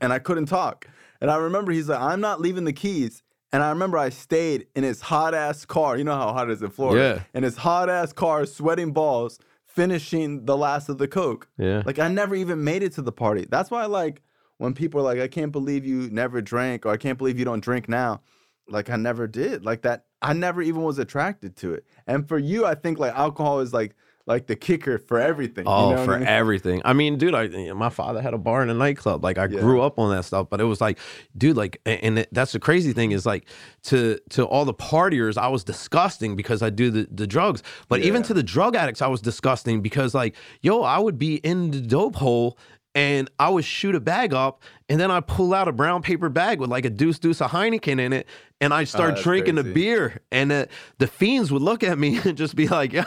And 0.00 0.12
I 0.12 0.18
couldn't 0.18 0.46
talk. 0.46 0.88
And 1.20 1.30
I 1.30 1.36
remember 1.36 1.72
he's 1.72 1.88
like, 1.88 2.00
I'm 2.00 2.20
not 2.20 2.40
leaving 2.40 2.64
the 2.64 2.72
keys. 2.72 3.22
And 3.52 3.62
I 3.62 3.70
remember 3.70 3.96
I 3.96 4.10
stayed 4.10 4.66
in 4.74 4.84
his 4.84 5.00
hot 5.00 5.34
ass 5.34 5.64
car. 5.64 5.96
You 5.96 6.04
know 6.04 6.16
how 6.16 6.32
hot 6.32 6.50
it 6.50 6.52
is 6.52 6.62
in 6.62 6.70
Florida. 6.70 7.16
Yeah. 7.16 7.38
In 7.38 7.42
his 7.42 7.56
hot 7.56 7.88
ass 7.88 8.12
car, 8.12 8.44
sweating 8.44 8.92
balls, 8.92 9.38
finishing 9.64 10.44
the 10.46 10.56
last 10.56 10.88
of 10.88 10.98
the 10.98 11.08
Coke. 11.08 11.48
Yeah. 11.56 11.82
Like 11.86 11.98
I 11.98 12.08
never 12.08 12.34
even 12.34 12.64
made 12.64 12.82
it 12.82 12.92
to 12.92 13.02
the 13.02 13.12
party. 13.12 13.46
That's 13.48 13.70
why 13.70 13.86
like 13.86 14.22
when 14.58 14.74
people 14.74 15.00
are 15.00 15.04
like, 15.04 15.20
I 15.20 15.28
can't 15.28 15.52
believe 15.52 15.86
you 15.86 16.10
never 16.10 16.40
drank 16.40 16.84
or 16.86 16.90
I 16.90 16.96
can't 16.96 17.18
believe 17.18 17.38
you 17.38 17.44
don't 17.44 17.62
drink 17.62 17.88
now. 17.88 18.20
Like 18.68 18.90
I 18.90 18.96
never 18.96 19.26
did. 19.26 19.64
Like 19.64 19.82
that 19.82 20.06
I 20.20 20.32
never 20.32 20.60
even 20.60 20.82
was 20.82 20.98
attracted 20.98 21.56
to 21.56 21.72
it. 21.74 21.84
And 22.06 22.28
for 22.28 22.38
you, 22.38 22.66
I 22.66 22.74
think 22.74 22.98
like 22.98 23.14
alcohol 23.14 23.60
is 23.60 23.72
like 23.72 23.94
like 24.26 24.48
the 24.48 24.56
kicker 24.56 24.98
for 24.98 25.20
everything. 25.20 25.64
you 25.66 25.70
Oh, 25.72 25.90
know 25.94 26.04
for 26.04 26.14
I 26.14 26.18
mean? 26.18 26.26
everything. 26.28 26.82
I 26.84 26.92
mean, 26.92 27.16
dude, 27.16 27.34
I 27.34 27.72
my 27.72 27.90
father 27.90 28.20
had 28.20 28.34
a 28.34 28.38
bar 28.38 28.60
and 28.62 28.70
a 28.70 28.74
nightclub. 28.74 29.22
Like 29.22 29.38
I 29.38 29.46
Yeah. 29.46 29.60
grew 29.60 29.80
up 29.82 29.98
on 29.98 30.14
that 30.14 30.24
stuff, 30.24 30.48
but 30.50 30.60
it 30.60 30.64
was 30.64 30.80
like, 30.80 30.98
dude, 31.38 31.56
like, 31.56 31.80
and 31.86 32.18
it, 32.18 32.28
that's 32.32 32.52
the 32.52 32.58
crazy 32.58 32.92
thing 32.92 33.12
is 33.12 33.24
like 33.24 33.46
to 33.84 34.18
to 34.30 34.44
all 34.44 34.64
the 34.64 34.74
partiers, 34.74 35.38
I 35.38 35.48
was 35.48 35.62
disgusting 35.62 36.34
because 36.34 36.60
I 36.60 36.70
do 36.70 36.90
the 36.90 37.06
the 37.10 37.26
drugs. 37.26 37.62
But 37.88 38.00
even 38.00 38.22
to 38.24 38.34
the 38.34 38.42
drug 38.42 38.74
addicts, 38.74 39.00
I 39.00 39.06
was 39.06 39.20
disgusting 39.20 39.80
because 39.80 40.12
like, 40.14 40.34
yo, 40.60 40.82
I 40.82 40.98
would 40.98 41.18
be 41.18 41.36
in 41.36 41.70
the 41.70 41.80
dope 41.80 42.16
hole. 42.16 42.58
And 42.96 43.30
I 43.38 43.50
would 43.50 43.66
shoot 43.66 43.94
a 43.94 44.00
bag 44.00 44.32
up, 44.32 44.62
and 44.88 44.98
then 44.98 45.10
I 45.10 45.20
pull 45.20 45.52
out 45.52 45.68
a 45.68 45.72
brown 45.72 46.00
paper 46.00 46.30
bag 46.30 46.60
with 46.60 46.70
like 46.70 46.86
a 46.86 46.90
deuce 46.90 47.18
deuce 47.18 47.42
of 47.42 47.50
Heineken 47.50 48.00
in 48.00 48.14
it, 48.14 48.26
and 48.58 48.72
I 48.72 48.84
start 48.84 49.16
Oh, 49.18 49.22
drinking 49.22 49.56
the 49.56 49.64
beer. 49.64 50.22
And 50.32 50.50
the, 50.50 50.68
the 50.96 51.06
fiends 51.06 51.52
would 51.52 51.60
look 51.60 51.82
at 51.84 51.98
me 51.98 52.18
and 52.24 52.38
just 52.38 52.56
be 52.56 52.66
like, 52.68 52.94
"Yo," 52.94 53.02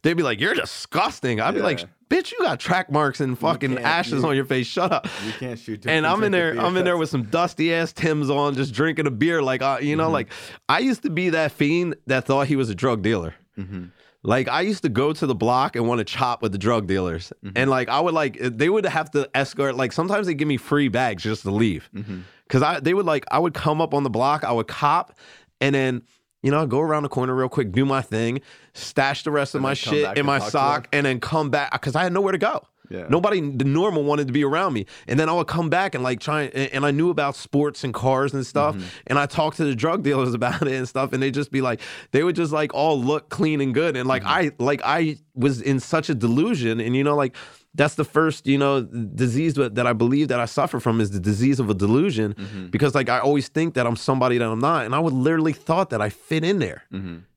they'd 0.00 0.14
be 0.16 0.22
like, 0.22 0.40
"You're 0.40 0.54
disgusting." 0.54 1.42
I'd 1.42 1.52
be 1.54 1.60
like, 1.60 1.80
bitch, 2.08 2.32
you 2.32 2.38
got 2.38 2.58
track 2.58 2.90
marks 2.90 3.20
and 3.20 3.38
fucking 3.38 3.76
ashes 3.80 4.22
you- 4.22 4.28
on 4.30 4.34
your 4.34 4.46
face. 4.46 4.66
Shut 4.66 4.90
up. 4.90 5.06
You 5.26 5.32
can't 5.32 5.58
shoot. 5.58 5.84
And 5.86 6.06
I'm 6.06 6.22
in 6.24 6.32
there, 6.32 6.58
I'm 6.58 6.74
in 6.78 6.84
there 6.86 6.96
with 6.96 7.10
some 7.10 7.24
dusty 7.24 7.74
ass 7.74 7.92
Tim's 7.92 8.30
on, 8.30 8.54
just 8.54 8.72
drinking 8.72 9.06
a 9.06 9.10
beer. 9.10 9.42
Like, 9.42 9.60
uh, 9.60 9.76
you 9.80 9.88
Mm-hmm. 9.90 9.98
know, 9.98 10.10
like 10.10 10.28
I 10.70 10.78
used 10.78 11.02
to 11.02 11.10
be 11.10 11.28
that 11.30 11.52
fiend 11.52 11.96
that 12.06 12.24
thought 12.24 12.46
he 12.46 12.56
was 12.56 12.70
a 12.70 12.74
drug 12.74 13.02
dealer. 13.02 13.34
Mm-hmm. 13.58 13.84
Like 14.26 14.48
I 14.48 14.62
used 14.62 14.82
to 14.82 14.88
go 14.88 15.12
to 15.12 15.26
the 15.26 15.34
block 15.34 15.76
and 15.76 15.86
want 15.86 15.98
to 15.98 16.04
chop 16.04 16.42
with 16.42 16.50
the 16.52 16.58
drug 16.58 16.86
dealers, 16.86 17.32
Mm-hmm. 17.44 17.56
and 17.56 17.70
like 17.70 17.88
I 17.88 18.00
would 18.00 18.14
like 18.14 18.38
they 18.40 18.68
would 18.70 18.86
have 18.86 19.10
to 19.12 19.28
escort. 19.34 19.76
Like 19.76 19.92
sometimes 19.92 20.26
they 20.26 20.34
give 20.34 20.48
me 20.48 20.56
free 20.56 20.88
bags 20.88 21.22
just 21.22 21.42
to 21.42 21.50
leave, 21.50 21.88
Mm-hmm. 21.94 22.20
because 22.48 22.62
I 22.62 22.80
they 22.80 22.94
would 22.94 23.06
like 23.06 23.24
I 23.30 23.38
would 23.38 23.54
come 23.54 23.80
up 23.80 23.92
on 23.94 24.02
the 24.02 24.10
block, 24.10 24.42
I 24.42 24.52
would 24.52 24.66
cop, 24.68 25.16
and 25.60 25.74
then. 25.74 26.02
You 26.42 26.50
know, 26.50 26.60
i 26.60 26.66
go 26.66 26.80
around 26.80 27.04
the 27.04 27.08
corner 27.08 27.34
real 27.34 27.48
quick, 27.48 27.72
do 27.72 27.86
my 27.86 28.02
thing, 28.02 28.42
stash 28.74 29.22
the 29.22 29.30
rest 29.30 29.54
of 29.54 29.62
my 29.62 29.72
shit 29.72 30.18
in 30.18 30.26
my 30.26 30.38
sock, 30.50 30.88
and 30.92 31.06
then 31.06 31.18
come 31.18 31.48
back 31.48 31.72
because 31.72 31.96
I 31.96 32.02
had 32.02 32.12
nowhere 32.12 32.32
to 32.32 32.36
go. 32.38 32.62
Yeah. 32.90 33.06
Nobody, 33.08 33.40
the 33.40 33.64
normal, 33.64 34.04
wanted 34.04 34.26
to 34.26 34.32
be 34.32 34.44
around 34.44 34.74
me, 34.74 34.84
and 35.08 35.18
then 35.18 35.28
I 35.28 35.32
would 35.32 35.46
come 35.46 35.70
back 35.70 35.94
and 35.94 36.04
like 36.04 36.20
try, 36.20 36.42
and, 36.42 36.70
and 36.72 36.86
I 36.86 36.90
knew 36.90 37.08
about 37.10 37.34
sports 37.34 37.82
and 37.84 37.94
cars 37.94 38.34
and 38.34 38.44
stuff, 38.46 38.76
Mm-hmm. 38.76 38.86
and 39.06 39.18
I 39.18 39.26
talked 39.26 39.56
to 39.56 39.64
the 39.64 39.74
drug 39.74 40.02
dealers 40.02 40.34
about 40.40 40.62
it 40.62 40.72
and 40.74 40.86
stuff, 40.88 41.12
and 41.12 41.22
they 41.22 41.30
just 41.30 41.50
be 41.50 41.60
like, 41.62 41.80
they 42.12 42.22
would 42.22 42.36
just 42.36 42.52
like 42.52 42.74
all 42.74 43.00
look 43.00 43.30
clean 43.30 43.60
and 43.60 43.72
good, 43.74 43.96
and 43.96 44.06
like 44.08 44.22
Mm-hmm. 44.22 44.60
I, 44.60 44.64
like 44.64 44.80
I 44.84 45.16
was 45.34 45.60
in 45.62 45.80
such 45.80 46.10
a 46.10 46.14
delusion, 46.14 46.78
and 46.80 46.94
you 46.94 47.02
know, 47.04 47.16
like 47.16 47.34
that's 47.76 47.94
the 47.96 48.04
first, 48.04 48.46
you 48.46 48.56
know, 48.58 48.82
disease 48.82 49.54
that, 49.54 49.84
I 49.86 49.92
believe 49.94 50.28
that 50.28 50.38
I 50.38 50.44
suffer 50.44 50.78
from 50.78 51.00
is 51.00 51.10
the 51.10 51.18
disease 51.18 51.58
of 51.58 51.70
a 51.70 51.74
delusion, 51.74 52.34
Mm-hmm. 52.34 52.66
because 52.66 52.94
like 52.94 53.08
I 53.08 53.18
always 53.18 53.48
think 53.48 53.74
that 53.74 53.86
I'm 53.86 53.96
somebody 53.96 54.38
that 54.38 54.46
I'm 54.48 54.60
not, 54.60 54.84
and 54.84 54.94
I 54.94 54.98
would 54.98 55.14
literally 55.14 55.54
thought 55.54 55.90
that 55.90 56.00
I 56.02 56.10
fit 56.10 56.44
in 56.44 56.58
there, 56.58 56.84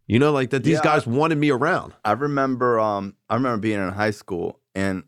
you 0.07 0.19
know, 0.19 0.31
like 0.31 0.49
that 0.51 0.63
these 0.63 0.77
Mm-hmm. 0.79 0.87
Yeah, 0.87 0.91
I- 0.91 0.95
guys 0.97 1.07
wanted 1.07 1.37
me 1.37 1.49
around. 1.51 1.93
I 2.05 2.11
remember 2.11 2.79
um 2.79 3.15
I 3.29 3.35
remember 3.35 3.57
being 3.59 3.79
in 3.79 3.89
high 3.93 4.11
school 4.11 4.59
and 4.75 5.03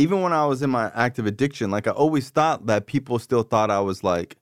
even 0.00 0.22
when 0.22 0.32
I 0.32 0.46
was 0.46 0.62
in 0.62 0.70
my 0.70 0.90
active 0.94 1.26
addiction, 1.26 1.70
like 1.70 1.86
I 1.86 1.90
always 1.90 2.30
thought 2.30 2.66
that 2.66 2.86
people 2.86 3.18
still 3.18 3.42
thought 3.42 3.70
I 3.70 3.80
was 3.80 4.02
like 4.02 4.36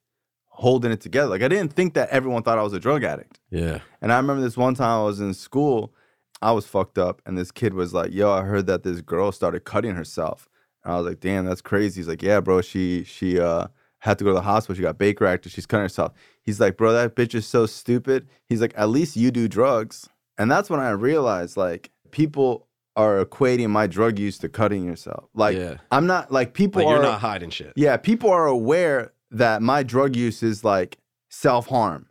holding 0.46 0.92
it 0.92 1.00
together. 1.00 1.28
Like 1.28 1.42
I 1.42 1.48
didn't 1.48 1.72
think 1.72 1.94
that 1.94 2.08
everyone 2.10 2.42
thought 2.42 2.58
I 2.58 2.62
was 2.62 2.72
a 2.72 2.80
drug 2.80 3.02
addict. 3.04 3.40
Yeah, 3.50 3.80
And 4.00 4.12
I 4.12 4.16
remember 4.18 4.42
this 4.42 4.56
one 4.56 4.74
time 4.74 5.00
I 5.00 5.04
was 5.04 5.20
in 5.20 5.34
school, 5.34 5.92
I 6.40 6.52
was 6.52 6.66
fucked 6.66 6.98
up, 6.98 7.20
and 7.26 7.36
this 7.36 7.50
kid 7.50 7.74
was 7.74 7.92
like, 7.92 8.12
"Yo, 8.12 8.30
I 8.30 8.42
heard 8.42 8.66
that 8.66 8.84
this 8.84 9.00
girl 9.00 9.32
started 9.32 9.64
cutting 9.64 9.96
herself." 9.96 10.48
And 10.84 10.92
I 10.92 10.96
was 10.96 11.06
like, 11.06 11.20
"Damn, 11.20 11.46
that's 11.46 11.60
crazy." 11.62 12.00
He's 12.00 12.08
like, 12.08 12.22
"Yeah, 12.22 12.40
bro, 12.40 12.60
she 12.60 13.02
she 13.04 13.40
uh 13.40 13.66
had 14.00 14.16
to 14.18 14.24
go 14.24 14.30
to 14.30 14.34
the 14.34 14.42
hospital. 14.42 14.76
She 14.76 14.82
got 14.82 14.96
Baker 14.98 15.26
acted. 15.26 15.50
She's 15.50 15.66
cutting 15.66 15.82
herself." 15.84 16.12
He's 16.42 16.60
like, 16.60 16.76
"Bro, 16.76 16.92
that 16.92 17.16
bitch 17.16 17.34
is 17.34 17.46
so 17.46 17.66
stupid." 17.66 18.28
He's 18.46 18.60
like, 18.60 18.74
"At 18.76 18.90
least 18.90 19.16
you 19.16 19.32
do 19.32 19.48
drugs." 19.48 20.08
And 20.38 20.48
that's 20.48 20.70
when 20.70 20.78
I 20.78 20.90
realized 20.90 21.56
like 21.56 21.90
people 22.12 22.67
are 22.98 23.24
equating 23.24 23.70
my 23.70 23.86
drug 23.86 24.18
use 24.18 24.36
to 24.38 24.48
cutting 24.48 24.84
yourself. 24.84 25.30
Like 25.32 25.56
Yeah. 25.56 25.76
I'm 25.90 26.06
not 26.06 26.32
like 26.32 26.52
people 26.52 26.82
like 26.82 26.88
are 26.90 26.94
you're 26.96 27.02
not 27.02 27.20
hiding 27.20 27.50
shit. 27.50 27.72
yeah, 27.76 27.96
people 27.96 28.28
are 28.30 28.46
aware 28.46 29.12
that 29.30 29.62
my 29.62 29.82
drug 29.82 30.16
use 30.16 30.42
is 30.42 30.64
like 30.64 30.98
self 31.30 31.68
harm. 31.68 32.06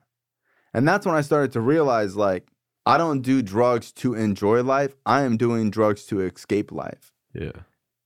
And 0.74 0.88
that's 0.88 1.06
when 1.06 1.16
I 1.16 1.22
started 1.22 1.52
to 1.54 1.62
realize 1.62 2.16
like, 2.16 2.48
I 2.86 2.98
don't 2.98 3.22
do 3.22 3.42
drugs 3.42 3.92
to 3.94 4.14
enjoy 4.14 4.64
life. 4.64 4.96
I 5.06 5.24
am 5.24 5.36
doing 5.36 5.70
drugs 5.70 6.06
to 6.06 6.22
escape 6.22 6.72
life. 6.72 7.12
yeah. 7.34 7.52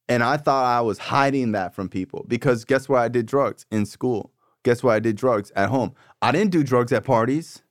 And 0.09 0.23
I 0.23 0.35
thought 0.35 0.65
I 0.65 0.81
was 0.81 0.97
hiding 0.97 1.53
that 1.53 1.73
from 1.73 1.87
people 1.87 2.25
because 2.27 2.65
guess 2.65 2.89
where 2.89 2.99
I 2.99 3.07
did 3.07 3.27
drugs? 3.27 3.65
In 3.71 3.85
school. 3.85 4.33
Guess 4.63 4.83
where 4.83 4.93
I 4.93 4.99
did 4.99 5.15
drugs? 5.15 5.51
At 5.55 5.69
home. 5.69 5.93
I 6.21 6.33
didn't 6.33 6.51
do 6.51 6.63
drugs 6.63 6.91
at 6.91 7.05
parties. 7.05 7.63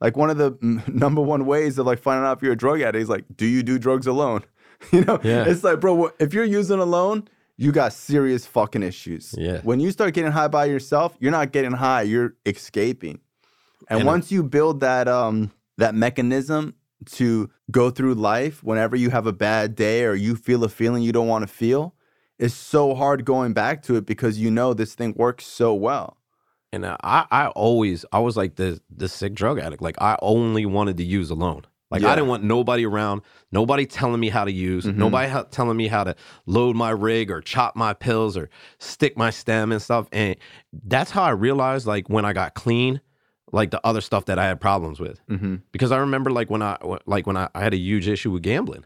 Like 0.00 0.16
one 0.16 0.30
of 0.30 0.36
the 0.38 0.56
number 0.86 1.20
one 1.20 1.44
ways 1.46 1.78
of 1.78 1.86
like 1.86 1.98
finding 1.98 2.26
out 2.26 2.36
if 2.38 2.42
you're 2.42 2.52
a 2.52 2.56
drug 2.56 2.80
addict 2.80 3.02
is 3.02 3.08
like, 3.08 3.24
do 3.36 3.46
you 3.46 3.62
do 3.62 3.78
drugs 3.78 4.06
alone? 4.06 4.42
You 4.92 5.04
know, 5.04 5.18
Yeah. 5.24 5.44
it's 5.48 5.64
like, 5.64 5.80
bro, 5.80 6.12
if 6.20 6.32
you're 6.32 6.44
using 6.44 6.78
alone, 6.78 7.26
you 7.56 7.72
got 7.72 7.92
serious 7.92 8.46
fucking 8.46 8.84
issues. 8.84 9.34
Yeah. 9.36 9.60
When 9.62 9.80
you 9.80 9.90
start 9.90 10.14
getting 10.14 10.30
high 10.30 10.46
by 10.46 10.66
yourself, 10.66 11.16
you're 11.18 11.32
not 11.32 11.50
getting 11.50 11.72
high, 11.72 12.02
you're 12.02 12.36
escaping. 12.46 13.18
And, 13.88 14.00
And- 14.00 14.06
once 14.06 14.30
you 14.30 14.44
build 14.44 14.78
that 14.80 15.08
um 15.08 15.50
that 15.78 15.96
mechanism 15.96 16.74
to 17.06 17.50
go 17.72 17.90
through 17.90 18.14
life 18.14 18.62
whenever 18.62 18.94
you 18.94 19.10
have 19.10 19.26
a 19.26 19.32
bad 19.32 19.74
day 19.74 20.04
or 20.04 20.14
you 20.14 20.36
feel 20.36 20.62
a 20.62 20.68
feeling 20.68 21.02
you 21.02 21.10
don't 21.12 21.26
want 21.26 21.42
to 21.42 21.52
feel, 21.52 21.94
it's 22.38 22.54
so 22.54 22.94
hard 22.94 23.24
going 23.24 23.52
back 23.54 23.82
to 23.82 23.96
it 23.96 24.06
because 24.06 24.38
you 24.38 24.48
know 24.50 24.74
this 24.74 24.94
thing 24.94 25.12
works 25.16 25.44
so 25.44 25.74
well. 25.74 26.17
And 26.72 26.84
I, 26.84 26.96
I 27.30 27.46
always, 27.48 28.04
I 28.12 28.18
was 28.18 28.36
like 28.36 28.56
the 28.56 28.80
the 28.94 29.08
sick 29.08 29.34
drug 29.34 29.58
addict. 29.58 29.82
Like 29.82 30.00
I 30.00 30.16
only 30.20 30.66
wanted 30.66 30.96
to 30.98 31.04
use 31.04 31.30
alone. 31.30 31.62
Like 31.90 32.02
Yeah. 32.02 32.10
I 32.10 32.14
didn't 32.16 32.28
want 32.28 32.42
nobody 32.44 32.84
around, 32.84 33.22
nobody 33.50 33.86
telling 33.86 34.20
me 34.20 34.28
how 34.28 34.44
to 34.44 34.52
use, 34.52 34.84
Mhm. 34.84 34.96
nobody 34.96 35.30
ha- 35.30 35.44
telling 35.50 35.78
me 35.78 35.86
how 35.88 36.04
to 36.04 36.14
load 36.44 36.76
my 36.76 36.90
rig 36.90 37.30
or 37.30 37.40
chop 37.40 37.74
my 37.76 37.94
pills 37.94 38.36
or 38.36 38.50
stick 38.78 39.16
my 39.16 39.30
stem 39.30 39.72
and 39.72 39.80
stuff. 39.80 40.06
And 40.12 40.36
that's 40.84 41.10
how 41.10 41.22
I 41.22 41.30
realized, 41.30 41.86
like 41.86 42.10
when 42.10 42.26
I 42.26 42.34
got 42.34 42.52
clean, 42.54 43.00
like 43.52 43.70
the 43.70 43.80
other 43.86 44.02
stuff 44.02 44.26
that 44.26 44.38
I 44.38 44.44
had 44.46 44.60
problems 44.60 45.00
with. 45.00 45.26
Mm-hmm. 45.28 45.56
Because 45.72 45.90
I 45.90 45.96
remember, 45.96 46.30
like 46.30 46.50
when 46.50 46.60
I 46.60 46.76
like 47.06 47.26
when 47.26 47.38
I, 47.38 47.48
I 47.54 47.62
had 47.62 47.72
a 47.72 47.78
huge 47.78 48.06
issue 48.06 48.30
with 48.32 48.42
gambling, 48.42 48.84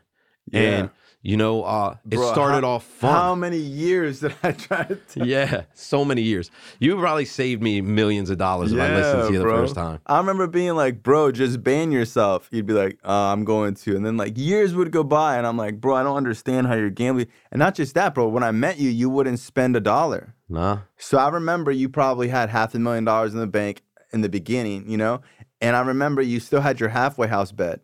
Yeah. 0.53 0.61
and 0.61 0.91
You 1.25 1.37
know, 1.37 1.63
uh, 1.63 1.97
it 2.05 2.17
Bro, 2.17 2.33
started 2.33 2.65
how- 2.65 2.73
off 2.73 2.85
fun. 2.85 3.13
How 3.13 3.35
many 3.37 3.59
years 3.59 4.21
did 4.21 4.35
I 4.43 4.51
try 4.53 4.83
to 4.85 4.99
yeah, 5.25 5.63
so 5.73 6.05
many 6.05 6.23
years. 6.23 6.51
You 6.81 6.97
probably 6.99 7.27
saved 7.27 7.63
me 7.63 7.81
millions 7.81 8.29
of 8.29 8.39
dollars 8.39 8.73
if 8.73 8.81
I 8.81 8.93
listened 8.93 9.29
to 9.29 9.33
you 9.33 9.39
the 9.39 9.45
bro. 9.45 9.57
first 9.63 9.77
time. 9.77 10.01
I 10.05 10.19
remember 10.19 10.49
being 10.49 10.75
like, 10.75 11.03
bro, 11.05 11.31
just 11.31 11.63
ban 11.63 11.93
yourself. 11.93 12.49
You'd 12.51 12.67
be 12.67 12.73
like, 12.73 12.99
uh, 13.05 13.13
I'm 13.33 13.45
going 13.45 13.75
to. 13.75 13.95
And 13.95 14.05
then 14.05 14.17
like 14.17 14.37
years 14.37 14.75
would 14.75 14.91
go 14.91 15.05
by 15.05 15.37
and 15.37 15.47
I'm 15.47 15.57
like, 15.57 15.81
bro, 15.81 15.95
I 15.95 16.03
don't 16.03 16.17
understand 16.17 16.67
how 16.67 16.75
you're 16.75 16.91
gambling. 16.91 17.29
And 17.53 17.61
not 17.61 17.77
just 17.77 17.95
that, 17.95 18.15
bro, 18.15 18.27
when 18.27 18.43
I 18.43 18.51
met 18.51 18.79
you, 18.79 18.91
you 18.91 19.09
wouldn't 19.09 19.39
spend 19.39 19.77
a 19.77 19.81
dollar. 19.81 20.35
Nah. 20.49 20.79
So 20.97 21.19
I 21.19 21.29
remember 21.29 21.71
you 21.71 21.89
probably 21.89 22.29
had 22.29 22.51
half 22.51 22.75
a 22.75 22.81
million 22.81 23.05
dollars 23.05 23.33
in 23.33 23.39
the 23.39 23.47
bank 23.47 23.83
in 24.13 24.23
the 24.23 24.29
beginning, 24.29 24.91
you 24.91 24.97
know? 24.97 25.21
And 25.61 25.77
I 25.77 25.81
remember 25.83 26.21
you 26.21 26.41
still 26.41 26.61
had 26.63 26.81
your 26.81 26.89
halfway 26.89 27.29
house 27.29 27.53
bed. 27.53 27.81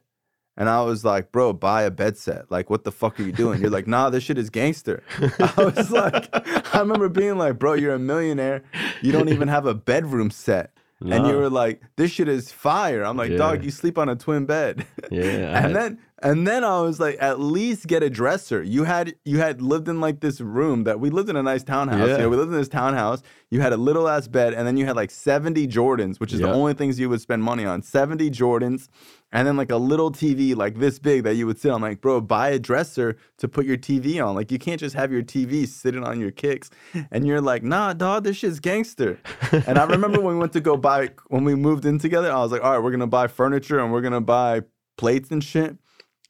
And 0.59 0.69
I 0.69 0.83
was 0.83 1.05
like, 1.05 1.31
bro, 1.31 1.53
buy 1.53 1.85
a 1.85 1.91
bed 1.91 2.19
set. 2.19 2.51
Like, 2.51 2.69
what 2.69 2.83
the 2.83 2.91
fuck 2.91 3.19
are 3.21 3.23
you 3.23 3.31
doing? 3.31 3.61
You're 3.61 3.71
like, 3.71 3.87
nah, 3.87 4.11
this 4.11 4.25
shit 4.25 4.37
is 4.37 4.51
gangster. 4.51 5.05
I 5.39 5.53
was 5.65 5.91
like, 5.93 6.29
I 6.75 6.81
remember 6.81 7.09
being 7.09 7.39
like, 7.39 7.61
bro, 7.61 7.75
you're 7.75 7.95
a 7.95 7.99
millionaire. 7.99 8.65
You 9.01 9.13
don't 9.13 9.29
even 9.29 9.47
have 9.49 9.67
a 9.67 9.75
bedroom 9.75 10.31
set. 10.33 10.73
And 11.01 11.29
you 11.29 11.37
were 11.37 11.49
like, 11.49 11.81
this 11.95 12.11
shit 12.11 12.27
is 12.29 12.51
fire. 12.51 13.05
I'm 13.05 13.17
like, 13.17 13.37
dog, 13.37 13.65
you 13.65 13.71
sleep 13.71 13.99
on 13.99 14.09
a 14.09 14.17
twin 14.17 14.47
bed. 14.47 14.85
Yeah, 15.13 15.23
and 15.57 15.67
had- 15.67 15.75
then 15.77 15.99
and 16.21 16.47
then 16.47 16.65
I 16.65 16.81
was 16.81 16.99
like, 16.99 17.17
at 17.21 17.39
least 17.39 17.87
get 17.87 18.03
a 18.03 18.11
dresser. 18.11 18.63
You 18.63 18.85
had 18.85 19.15
you 19.25 19.39
had 19.39 19.63
lived 19.63 19.89
in 19.89 20.01
like 20.01 20.21
this 20.21 20.41
room 20.41 20.85
that 20.85 20.99
we 21.01 21.11
lived 21.11 21.29
in 21.29 21.37
a 21.37 21.43
nice 21.43 21.63
townhouse. 21.63 21.99
You 22.09 22.13
Yeah. 22.15 22.17
know, 22.19 22.29
we 22.29 22.37
lived 22.37 22.51
in 22.53 22.59
this 22.59 22.69
townhouse. 22.69 23.23
You 23.51 23.61
had 23.61 23.73
a 23.73 23.77
little 23.77 24.09
ass 24.09 24.27
bed, 24.29 24.53
and 24.55 24.67
then 24.67 24.77
you 24.77 24.85
had 24.87 24.97
like 24.97 25.11
70 25.11 25.67
Jordans, 25.69 26.19
which 26.21 26.33
is 26.33 26.41
the 26.41 26.47
only 26.53 26.75
things 26.75 26.99
you 26.99 27.09
would 27.09 27.21
spend 27.21 27.43
money 27.43 27.65
on. 27.65 27.83
70 27.83 28.31
Jordans, 28.31 28.89
and 29.33 29.47
then 29.47 29.57
like 29.57 29.71
a 29.71 29.77
little 29.77 30.11
TV 30.11 30.55
like 30.57 30.79
this 30.79 30.99
big 30.99 31.23
that 31.25 31.35
you 31.37 31.47
would 31.47 31.59
sit 31.61 31.71
on. 31.71 31.81
Like, 31.81 32.01
bro, 32.01 32.21
buy 32.21 32.49
a 32.51 32.59
dresser 32.59 33.17
to 33.39 33.49
put 33.49 33.65
your 33.65 33.77
TV 33.77 34.21
on. 34.25 34.35
Like, 34.35 34.51
you 34.51 34.59
can't 34.59 34.81
just 34.81 34.95
have 34.97 35.13
your 35.13 35.23
TV 35.23 35.67
sitting 35.69 36.03
on 36.05 36.21
your 36.21 36.31
kicks. 36.31 36.69
And 37.11 37.27
you're 37.27 37.41
like, 37.41 37.63
nah, 37.63 37.93
dog, 37.93 38.25
this 38.25 38.37
shit's 38.39 38.61
gangster. 38.61 39.19
and 39.53 39.79
I 39.79 39.85
remember 39.85 40.21
when 40.21 40.35
we 40.35 40.41
went 40.41 40.53
to 40.55 40.61
go 40.61 40.77
buy 40.77 41.11
when 41.29 41.45
we 41.45 41.55
moved 41.55 41.85
in 41.85 41.99
together, 41.99 42.31
I 42.33 42.39
was 42.43 42.51
like, 42.53 42.63
all 42.65 42.73
right, 42.73 42.83
we're 42.83 42.91
gonna 42.91 43.07
buy 43.07 43.29
furniture 43.29 43.79
and 43.79 43.93
we're 43.93 44.01
gonna 44.03 44.21
buy 44.21 44.63
plates 44.97 45.31
and 45.31 45.43
shit. 45.45 45.77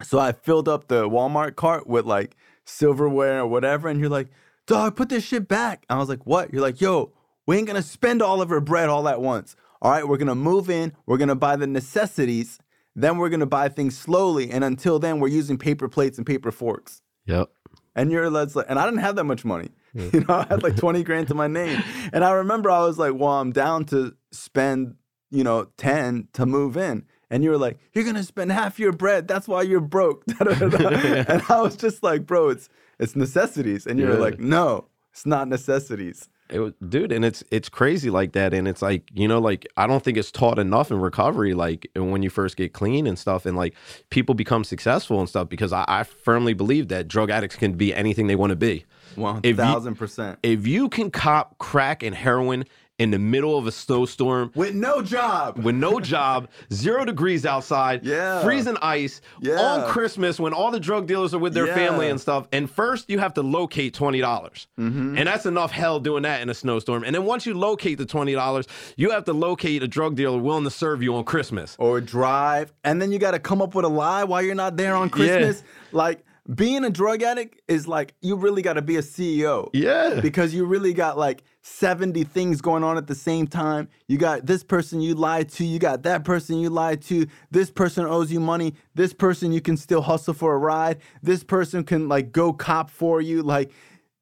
So 0.03 0.19
I 0.19 0.33
filled 0.33 0.69
up 0.69 0.89
the 0.89 1.09
Walmart 1.09 1.57
cart 1.57 1.87
with 1.87 2.07
like 2.07 2.37
silverware 2.65 3.41
or 3.41 3.47
whatever, 3.47 3.89
and 3.89 3.99
you're 4.01 4.09
like, 4.09 4.29
dog, 4.67 4.97
put 4.97 5.09
this 5.09 5.25
shit 5.25 5.49
back. 5.49 5.85
I 5.91 5.97
was 5.97 6.09
like, 6.09 6.25
what? 6.27 6.53
You're 6.53 6.63
like, 6.63 6.81
yo, 6.81 7.13
we 7.47 7.57
ain't 7.57 7.67
gonna 7.67 7.83
spend 7.83 8.23
all 8.23 8.41
of 8.41 8.53
our 8.53 8.61
bread 8.61 8.89
all 8.89 9.09
at 9.09 9.21
once. 9.21 9.57
All 9.83 9.91
right, 9.91 10.07
we're 10.07 10.17
gonna 10.17 10.35
move 10.35 10.71
in, 10.71 10.93
we're 11.07 11.19
gonna 11.19 11.35
buy 11.35 11.57
the 11.57 11.67
necessities, 11.67 12.59
then 12.95 13.19
we're 13.19 13.29
gonna 13.29 13.47
buy 13.47 13.69
things 13.69 13.99
slowly, 13.99 14.51
and 14.51 14.63
until 14.65 14.99
then, 14.99 15.19
we're 15.21 15.29
using 15.29 15.59
paper 15.59 15.89
plates 15.89 16.19
and 16.19 16.27
paper 16.27 16.53
forks. 16.53 17.03
Yep. 17.27 17.51
And 17.97 18.13
you're 18.13 18.31
let's 18.31 18.55
like, 18.55 18.67
and 18.69 18.79
I 18.79 18.85
didn't 18.85 19.01
have 19.01 19.17
that 19.17 19.25
much 19.25 19.45
money. 19.45 19.71
You 19.95 20.21
know, 20.21 20.35
I 20.35 20.47
had 20.49 20.63
like 20.63 20.77
20 20.77 21.03
grand 21.03 21.27
to 21.29 21.35
my 21.35 21.49
name. 21.49 21.83
And 22.13 22.23
I 22.23 22.31
remember 22.31 22.71
I 22.71 22.81
was 22.81 22.99
like, 22.99 23.15
well, 23.15 23.41
I'm 23.41 23.51
down 23.51 23.85
to 23.87 24.15
spend, 24.31 24.95
you 25.31 25.43
know, 25.43 25.65
10 25.77 26.29
to 26.35 26.47
move 26.47 26.77
in. 26.77 27.05
And 27.31 27.45
you 27.45 27.51
were 27.51 27.59
like, 27.59 27.79
you're 27.93 28.05
gonna 28.05 28.23
spend 28.23 28.51
half 28.53 28.79
your 28.79 28.93
bread. 28.93 29.29
That's 29.29 29.47
why 29.47 29.63
you're 29.63 29.81
broke. 29.81 30.25
and 30.41 31.43
I 31.49 31.61
was 31.61 31.77
just 31.77 32.03
like, 32.03 32.27
bro, 32.27 32.49
it's 32.49 32.69
it's 32.99 33.15
necessities. 33.17 33.87
And 33.87 33.99
you 34.01 34.07
were 34.07 34.15
Yeah. 34.15 34.19
like, 34.19 34.39
no, 34.41 34.87
it's 35.13 35.27
not 35.27 35.49
necessities. 35.49 36.29
It 36.51 36.61
was, 36.61 36.73
dude, 36.89 37.13
and 37.13 37.27
it's 37.27 37.45
it's 37.51 37.69
crazy 37.69 38.09
like 38.09 38.33
that, 38.33 38.55
and 38.55 38.67
it's 38.67 38.81
like 38.81 39.03
you 39.13 39.29
know, 39.29 39.39
like 39.39 39.67
I 39.77 39.87
don't 39.87 40.03
think 40.03 40.17
it's 40.17 40.33
taught 40.33 40.59
enough 40.59 40.91
in 40.91 40.99
recovery, 40.99 41.53
like 41.53 41.91
when 41.95 42.23
you 42.23 42.31
first 42.31 42.57
get 42.57 42.73
clean 42.73 43.07
and 43.07 43.19
stuff, 43.19 43.45
and 43.45 43.55
like 43.55 43.75
people 44.09 44.35
become 44.35 44.65
successful 44.65 45.21
and 45.21 45.29
stuff. 45.29 45.51
Because 45.51 45.75
I, 45.75 45.85
I 45.87 46.05
firmly 46.05 46.55
believe 46.55 46.89
that 46.89 47.07
drug 47.07 47.29
addicts 47.29 47.57
can 47.57 47.73
be 47.75 47.93
anything 47.95 48.29
they 48.29 48.37
want 48.37 48.49
to 48.51 48.57
be. 48.57 48.87
One 49.15 49.43
thousand 49.43 49.97
percent. 49.97 50.39
If 50.43 50.67
you 50.67 50.89
can 50.89 51.11
cop 51.11 51.59
crack 51.59 52.03
and 52.03 52.15
heroin 52.15 52.65
in 52.99 53.11
the 53.13 53.19
middle 53.19 53.57
of 53.57 53.67
a 53.67 53.73
snowstorm 53.73 54.51
With 54.55 54.75
no 54.75 55.03
job. 55.03 55.59
with 55.59 55.75
no 55.77 56.01
job, 56.01 56.49
zero 56.73 57.05
degrees 57.05 57.47
outside, 57.47 58.05
Yeah. 58.05 58.43
freezing 58.43 58.77
ice, 58.83 59.21
Yeah. 59.41 59.61
on 59.61 59.89
Christmas 59.91 60.41
when 60.41 60.53
all 60.53 60.71
the 60.71 60.81
drug 60.81 61.07
dealers 61.07 61.33
are 61.35 61.39
with 61.39 61.55
their 61.55 61.67
Yeah. 61.69 61.75
family 61.75 62.09
and 62.09 62.21
stuff. 62.21 62.49
And 62.53 62.69
first, 62.71 63.09
you 63.09 63.19
have 63.21 63.35
to 63.35 63.43
locate 63.43 63.95
twenty 63.95 64.21
dollars, 64.21 64.67
Mm-hmm. 64.79 65.17
and 65.19 65.27
that's 65.29 65.47
enough 65.47 65.71
hell 65.71 66.01
doing 66.01 66.23
that 66.25 66.43
in 66.43 66.49
a 66.51 66.55
snowstorm. 66.55 67.05
And 67.05 67.15
then 67.15 67.25
once 67.25 67.47
you 67.47 67.55
locate 67.55 67.99
the 67.99 68.07
twenty 68.07 68.33
dollars, 68.33 68.67
you 68.97 69.11
have 69.11 69.25
to 69.25 69.33
locate 69.33 69.83
a 69.83 69.89
drug 69.89 70.17
dealer 70.17 70.39
willing 70.39 70.65
to 70.65 70.71
serve 70.71 71.03
you 71.03 71.15
on 71.15 71.25
Christmas. 71.25 71.77
or 71.79 72.01
drive, 72.01 72.73
and 72.85 73.01
then 73.01 73.13
you 73.13 73.19
got 73.19 73.31
to 73.33 73.39
come 73.39 73.63
up 73.63 73.75
with 73.75 73.85
a 73.85 73.89
lie 73.89 74.25
while 74.25 74.43
you're 74.43 74.55
not 74.55 74.77
there 74.77 74.95
on 74.97 75.09
Christmas. 75.11 75.63
Like 75.93 76.25
being 76.55 76.83
a 76.85 76.91
drug 76.91 77.23
addict 77.23 77.61
is 77.69 77.87
like 77.87 78.15
you 78.23 78.35
really 78.35 78.63
got 78.63 78.73
to 78.75 78.83
be 78.83 78.97
a 78.97 79.03
CEO. 79.03 79.69
Yeah. 79.75 80.21
Because 80.21 80.55
you 80.55 80.65
really 80.65 80.95
got 80.95 81.19
like 81.19 81.43
70 81.69 82.25
things 82.25 82.61
going 82.61 82.83
on 82.83 82.97
at 82.97 83.07
the 83.07 83.15
same 83.15 83.47
time. 83.47 83.89
You 84.07 84.19
got 84.19 84.47
this 84.47 84.65
person 84.65 85.01
you 85.01 85.15
lied 85.15 85.49
to, 85.51 85.65
you 85.65 85.79
got 85.79 86.03
that 86.03 86.25
person 86.25 86.59
you 86.59 86.71
lied 86.71 87.03
to, 87.03 87.27
this 87.51 87.71
person 87.71 88.05
owes 88.05 88.33
you 88.33 88.41
money, 88.41 88.75
this 88.95 89.13
person 89.13 89.53
you 89.53 89.61
can 89.61 89.77
still 89.77 90.03
hustle 90.03 90.35
for 90.35 90.55
a 90.55 90.59
ride, 90.59 90.99
this 91.23 91.45
person 91.45 91.85
can 91.85 92.09
like 92.09 92.33
go 92.33 92.53
cop 92.53 92.91
for 92.91 93.21
you. 93.21 93.43
Like, 93.43 93.71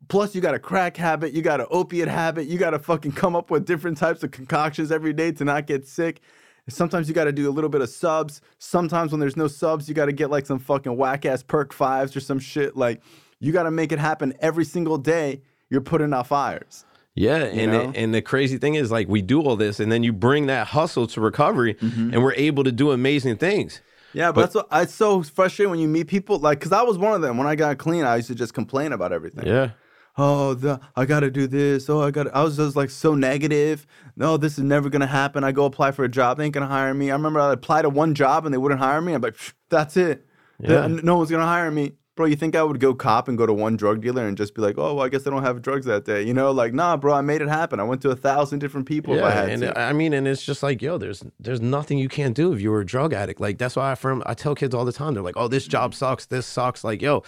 plus 0.09 0.35
you 0.35 0.41
got 0.41 0.55
a 0.55 0.59
crack 0.59 0.97
habit, 0.97 1.33
you 1.33 1.41
got 1.41 1.61
an 1.61 1.67
opiate 1.71 2.09
habit, 2.09 2.47
you 2.47 2.59
got 2.59 2.71
to 2.71 2.79
fucking 2.79 3.13
come 3.13 3.37
up 3.37 3.51
with 3.51 3.65
different 3.65 3.97
types 3.97 4.23
of 4.23 4.33
concoctions 4.33 4.93
every 4.93 5.13
day 5.13 5.33
to 5.33 5.45
not 5.45 5.67
get 5.67 5.87
sick. 5.87 6.21
Sometimes 6.69 7.09
you 7.09 7.15
got 7.15 7.25
to 7.25 7.33
do 7.33 7.49
a 7.49 7.53
little 7.53 7.71
bit 7.71 7.81
of 7.81 7.89
subs. 7.89 8.41
Sometimes 8.59 9.13
when 9.13 9.21
there's 9.21 9.37
no 9.37 9.47
subs, 9.47 9.89
you 9.89 9.95
got 9.95 10.07
to 10.07 10.13
get 10.13 10.31
like 10.31 10.47
some 10.47 10.59
fucking 10.59 10.97
whack 10.97 11.25
ass 11.25 11.43
perk 11.45 11.73
fives 11.73 12.17
or 12.17 12.21
some 12.21 12.41
shit. 12.41 12.77
Like 12.77 13.03
you 13.39 13.53
got 13.53 13.63
to 13.63 13.71
make 13.71 13.93
it 13.93 14.01
happen 14.01 14.35
every 14.41 14.65
single 14.65 14.99
day. 14.99 15.43
You're 15.71 15.81
putting 15.81 16.13
out 16.13 16.27
fires. 16.27 16.85
Yeah, 17.17 17.37
and 17.39 17.73
the, 17.73 17.99
and 17.99 18.15
the 18.15 18.21
crazy 18.23 18.59
thing 18.59 18.75
is 18.75 18.91
like 18.91 19.09
we 19.09 19.23
do 19.23 19.41
all 19.43 19.57
this, 19.57 19.81
and 19.81 19.91
then 19.91 20.03
you 20.03 20.13
bring 20.13 20.47
that 20.47 20.69
hustle 20.69 21.07
to 21.09 21.21
recovery, 21.21 21.75
Mm-hmm. 21.75 22.13
and 22.13 22.23
we're 22.23 22.35
able 22.35 22.63
to 22.65 22.71
do 22.73 22.93
amazing 22.93 23.39
things. 23.39 23.81
Yeah, 24.13 24.33
but, 24.33 24.43
that's 24.43 24.55
what 24.55 24.69
it's 24.73 24.95
so 24.95 25.23
frustrating 25.23 25.71
when 25.71 25.81
you 25.81 25.89
meet 25.89 26.07
people 26.09 26.39
like 26.39 26.59
because 26.61 26.73
I 26.73 26.83
was 26.83 26.97
one 26.99 27.15
of 27.15 27.23
them 27.23 27.39
when 27.39 27.47
I 27.47 27.55
got 27.55 27.79
clean. 27.79 28.05
I 28.05 28.17
used 28.17 28.29
to 28.29 28.35
just 28.35 28.55
complain 28.55 28.93
about 28.93 29.13
everything. 29.13 29.47
Yeah. 29.47 29.71
Oh, 30.19 30.55
the, 30.55 30.81
I 30.95 31.05
got 31.05 31.21
to 31.21 31.31
do 31.31 31.47
this. 31.47 31.91
Oh, 31.91 32.01
I 32.01 32.11
got. 32.11 32.35
I 32.35 32.43
was 32.43 32.57
just 32.57 32.77
like 32.77 32.89
so 32.89 33.15
negative. 33.15 33.87
No, 34.17 34.39
this 34.39 34.57
is 34.57 34.65
never 34.65 34.89
gonna 34.89 35.07
happen. 35.07 35.45
I 35.45 35.53
go 35.53 35.65
apply 35.67 35.91
for 35.93 36.05
a 36.05 36.09
job, 36.09 36.39
they 36.39 36.45
ain't 36.45 36.55
gonna 36.55 36.67
hire 36.67 36.95
me. 36.95 37.11
I 37.11 37.15
remember 37.15 37.41
I 37.41 37.53
applied 37.53 37.83
to 37.83 37.91
one 37.91 38.15
job 38.15 38.45
and 38.47 38.55
they 38.55 38.59
wouldn't 38.59 38.81
hire 38.81 39.01
me. 39.03 39.13
I'm 39.13 39.21
like, 39.21 39.37
that's 39.69 39.97
it. 39.97 40.27
Yeah. 40.61 40.87
No 40.87 41.17
one's 41.17 41.31
gonna 41.31 41.45
hire 41.45 41.71
me. 41.71 41.93
Bro, 42.17 42.27
you 42.27 42.37
think 42.37 42.57
I 42.57 42.63
would 42.63 42.81
go 42.81 42.95
cop 42.95 43.29
and 43.29 43.37
go 43.37 43.45
to 43.45 43.53
one 43.53 43.77
drug 43.77 44.01
dealer 44.01 44.27
and 44.27 44.39
just 44.39 44.55
be 44.55 44.63
like, 44.63 44.77
oh, 44.79 44.95
well, 44.95 45.05
I 45.05 45.11
guess 45.11 45.27
I 45.27 45.31
don't 45.31 45.43
have 45.43 45.61
drugs 45.61 45.85
that 45.85 46.07
day? 46.07 46.23
You 46.23 46.33
know, 46.33 46.51
like, 46.51 46.73
nah, 46.73 46.97
bro, 46.97 47.13
I 47.13 47.21
made 47.21 47.43
it 47.43 47.49
happen. 47.49 47.79
I 47.79 47.83
went 47.83 48.01
to 48.03 48.11
a 48.11 48.17
thousand 48.17 48.61
different 48.61 48.87
people 48.87 49.15
if 49.15 49.23
I 49.23 49.31
had 49.31 49.51
and 49.51 49.61
to. 49.61 49.79
I 49.79 49.93
mean, 49.93 50.15
and 50.15 50.27
it's 50.27 50.43
just 50.43 50.63
like, 50.63 50.81
yo, 50.81 50.97
there's 50.97 51.23
there's 51.39 51.61
nothing 51.61 51.99
you 51.99 52.09
can't 52.09 52.35
do 52.35 52.53
if 52.55 52.61
you 52.61 52.71
were 52.71 52.81
a 52.81 52.87
drug 52.87 53.13
addict. 53.13 53.39
Like 53.39 53.59
that's 53.59 53.77
why 53.77 53.93
I 53.93 53.95
firm 53.95 54.23
I 54.25 54.33
tell 54.33 54.55
kids 54.55 54.75
all 54.75 54.87
the 54.87 54.93
time, 54.93 55.13
they're 55.13 55.23
like, 55.23 55.37
oh, 55.37 55.47
this 55.47 55.67
job 55.67 55.95
sucks, 55.95 56.25
this 56.27 56.47
sucks. 56.47 56.83
Like, 56.85 57.03
yo, 57.03 57.23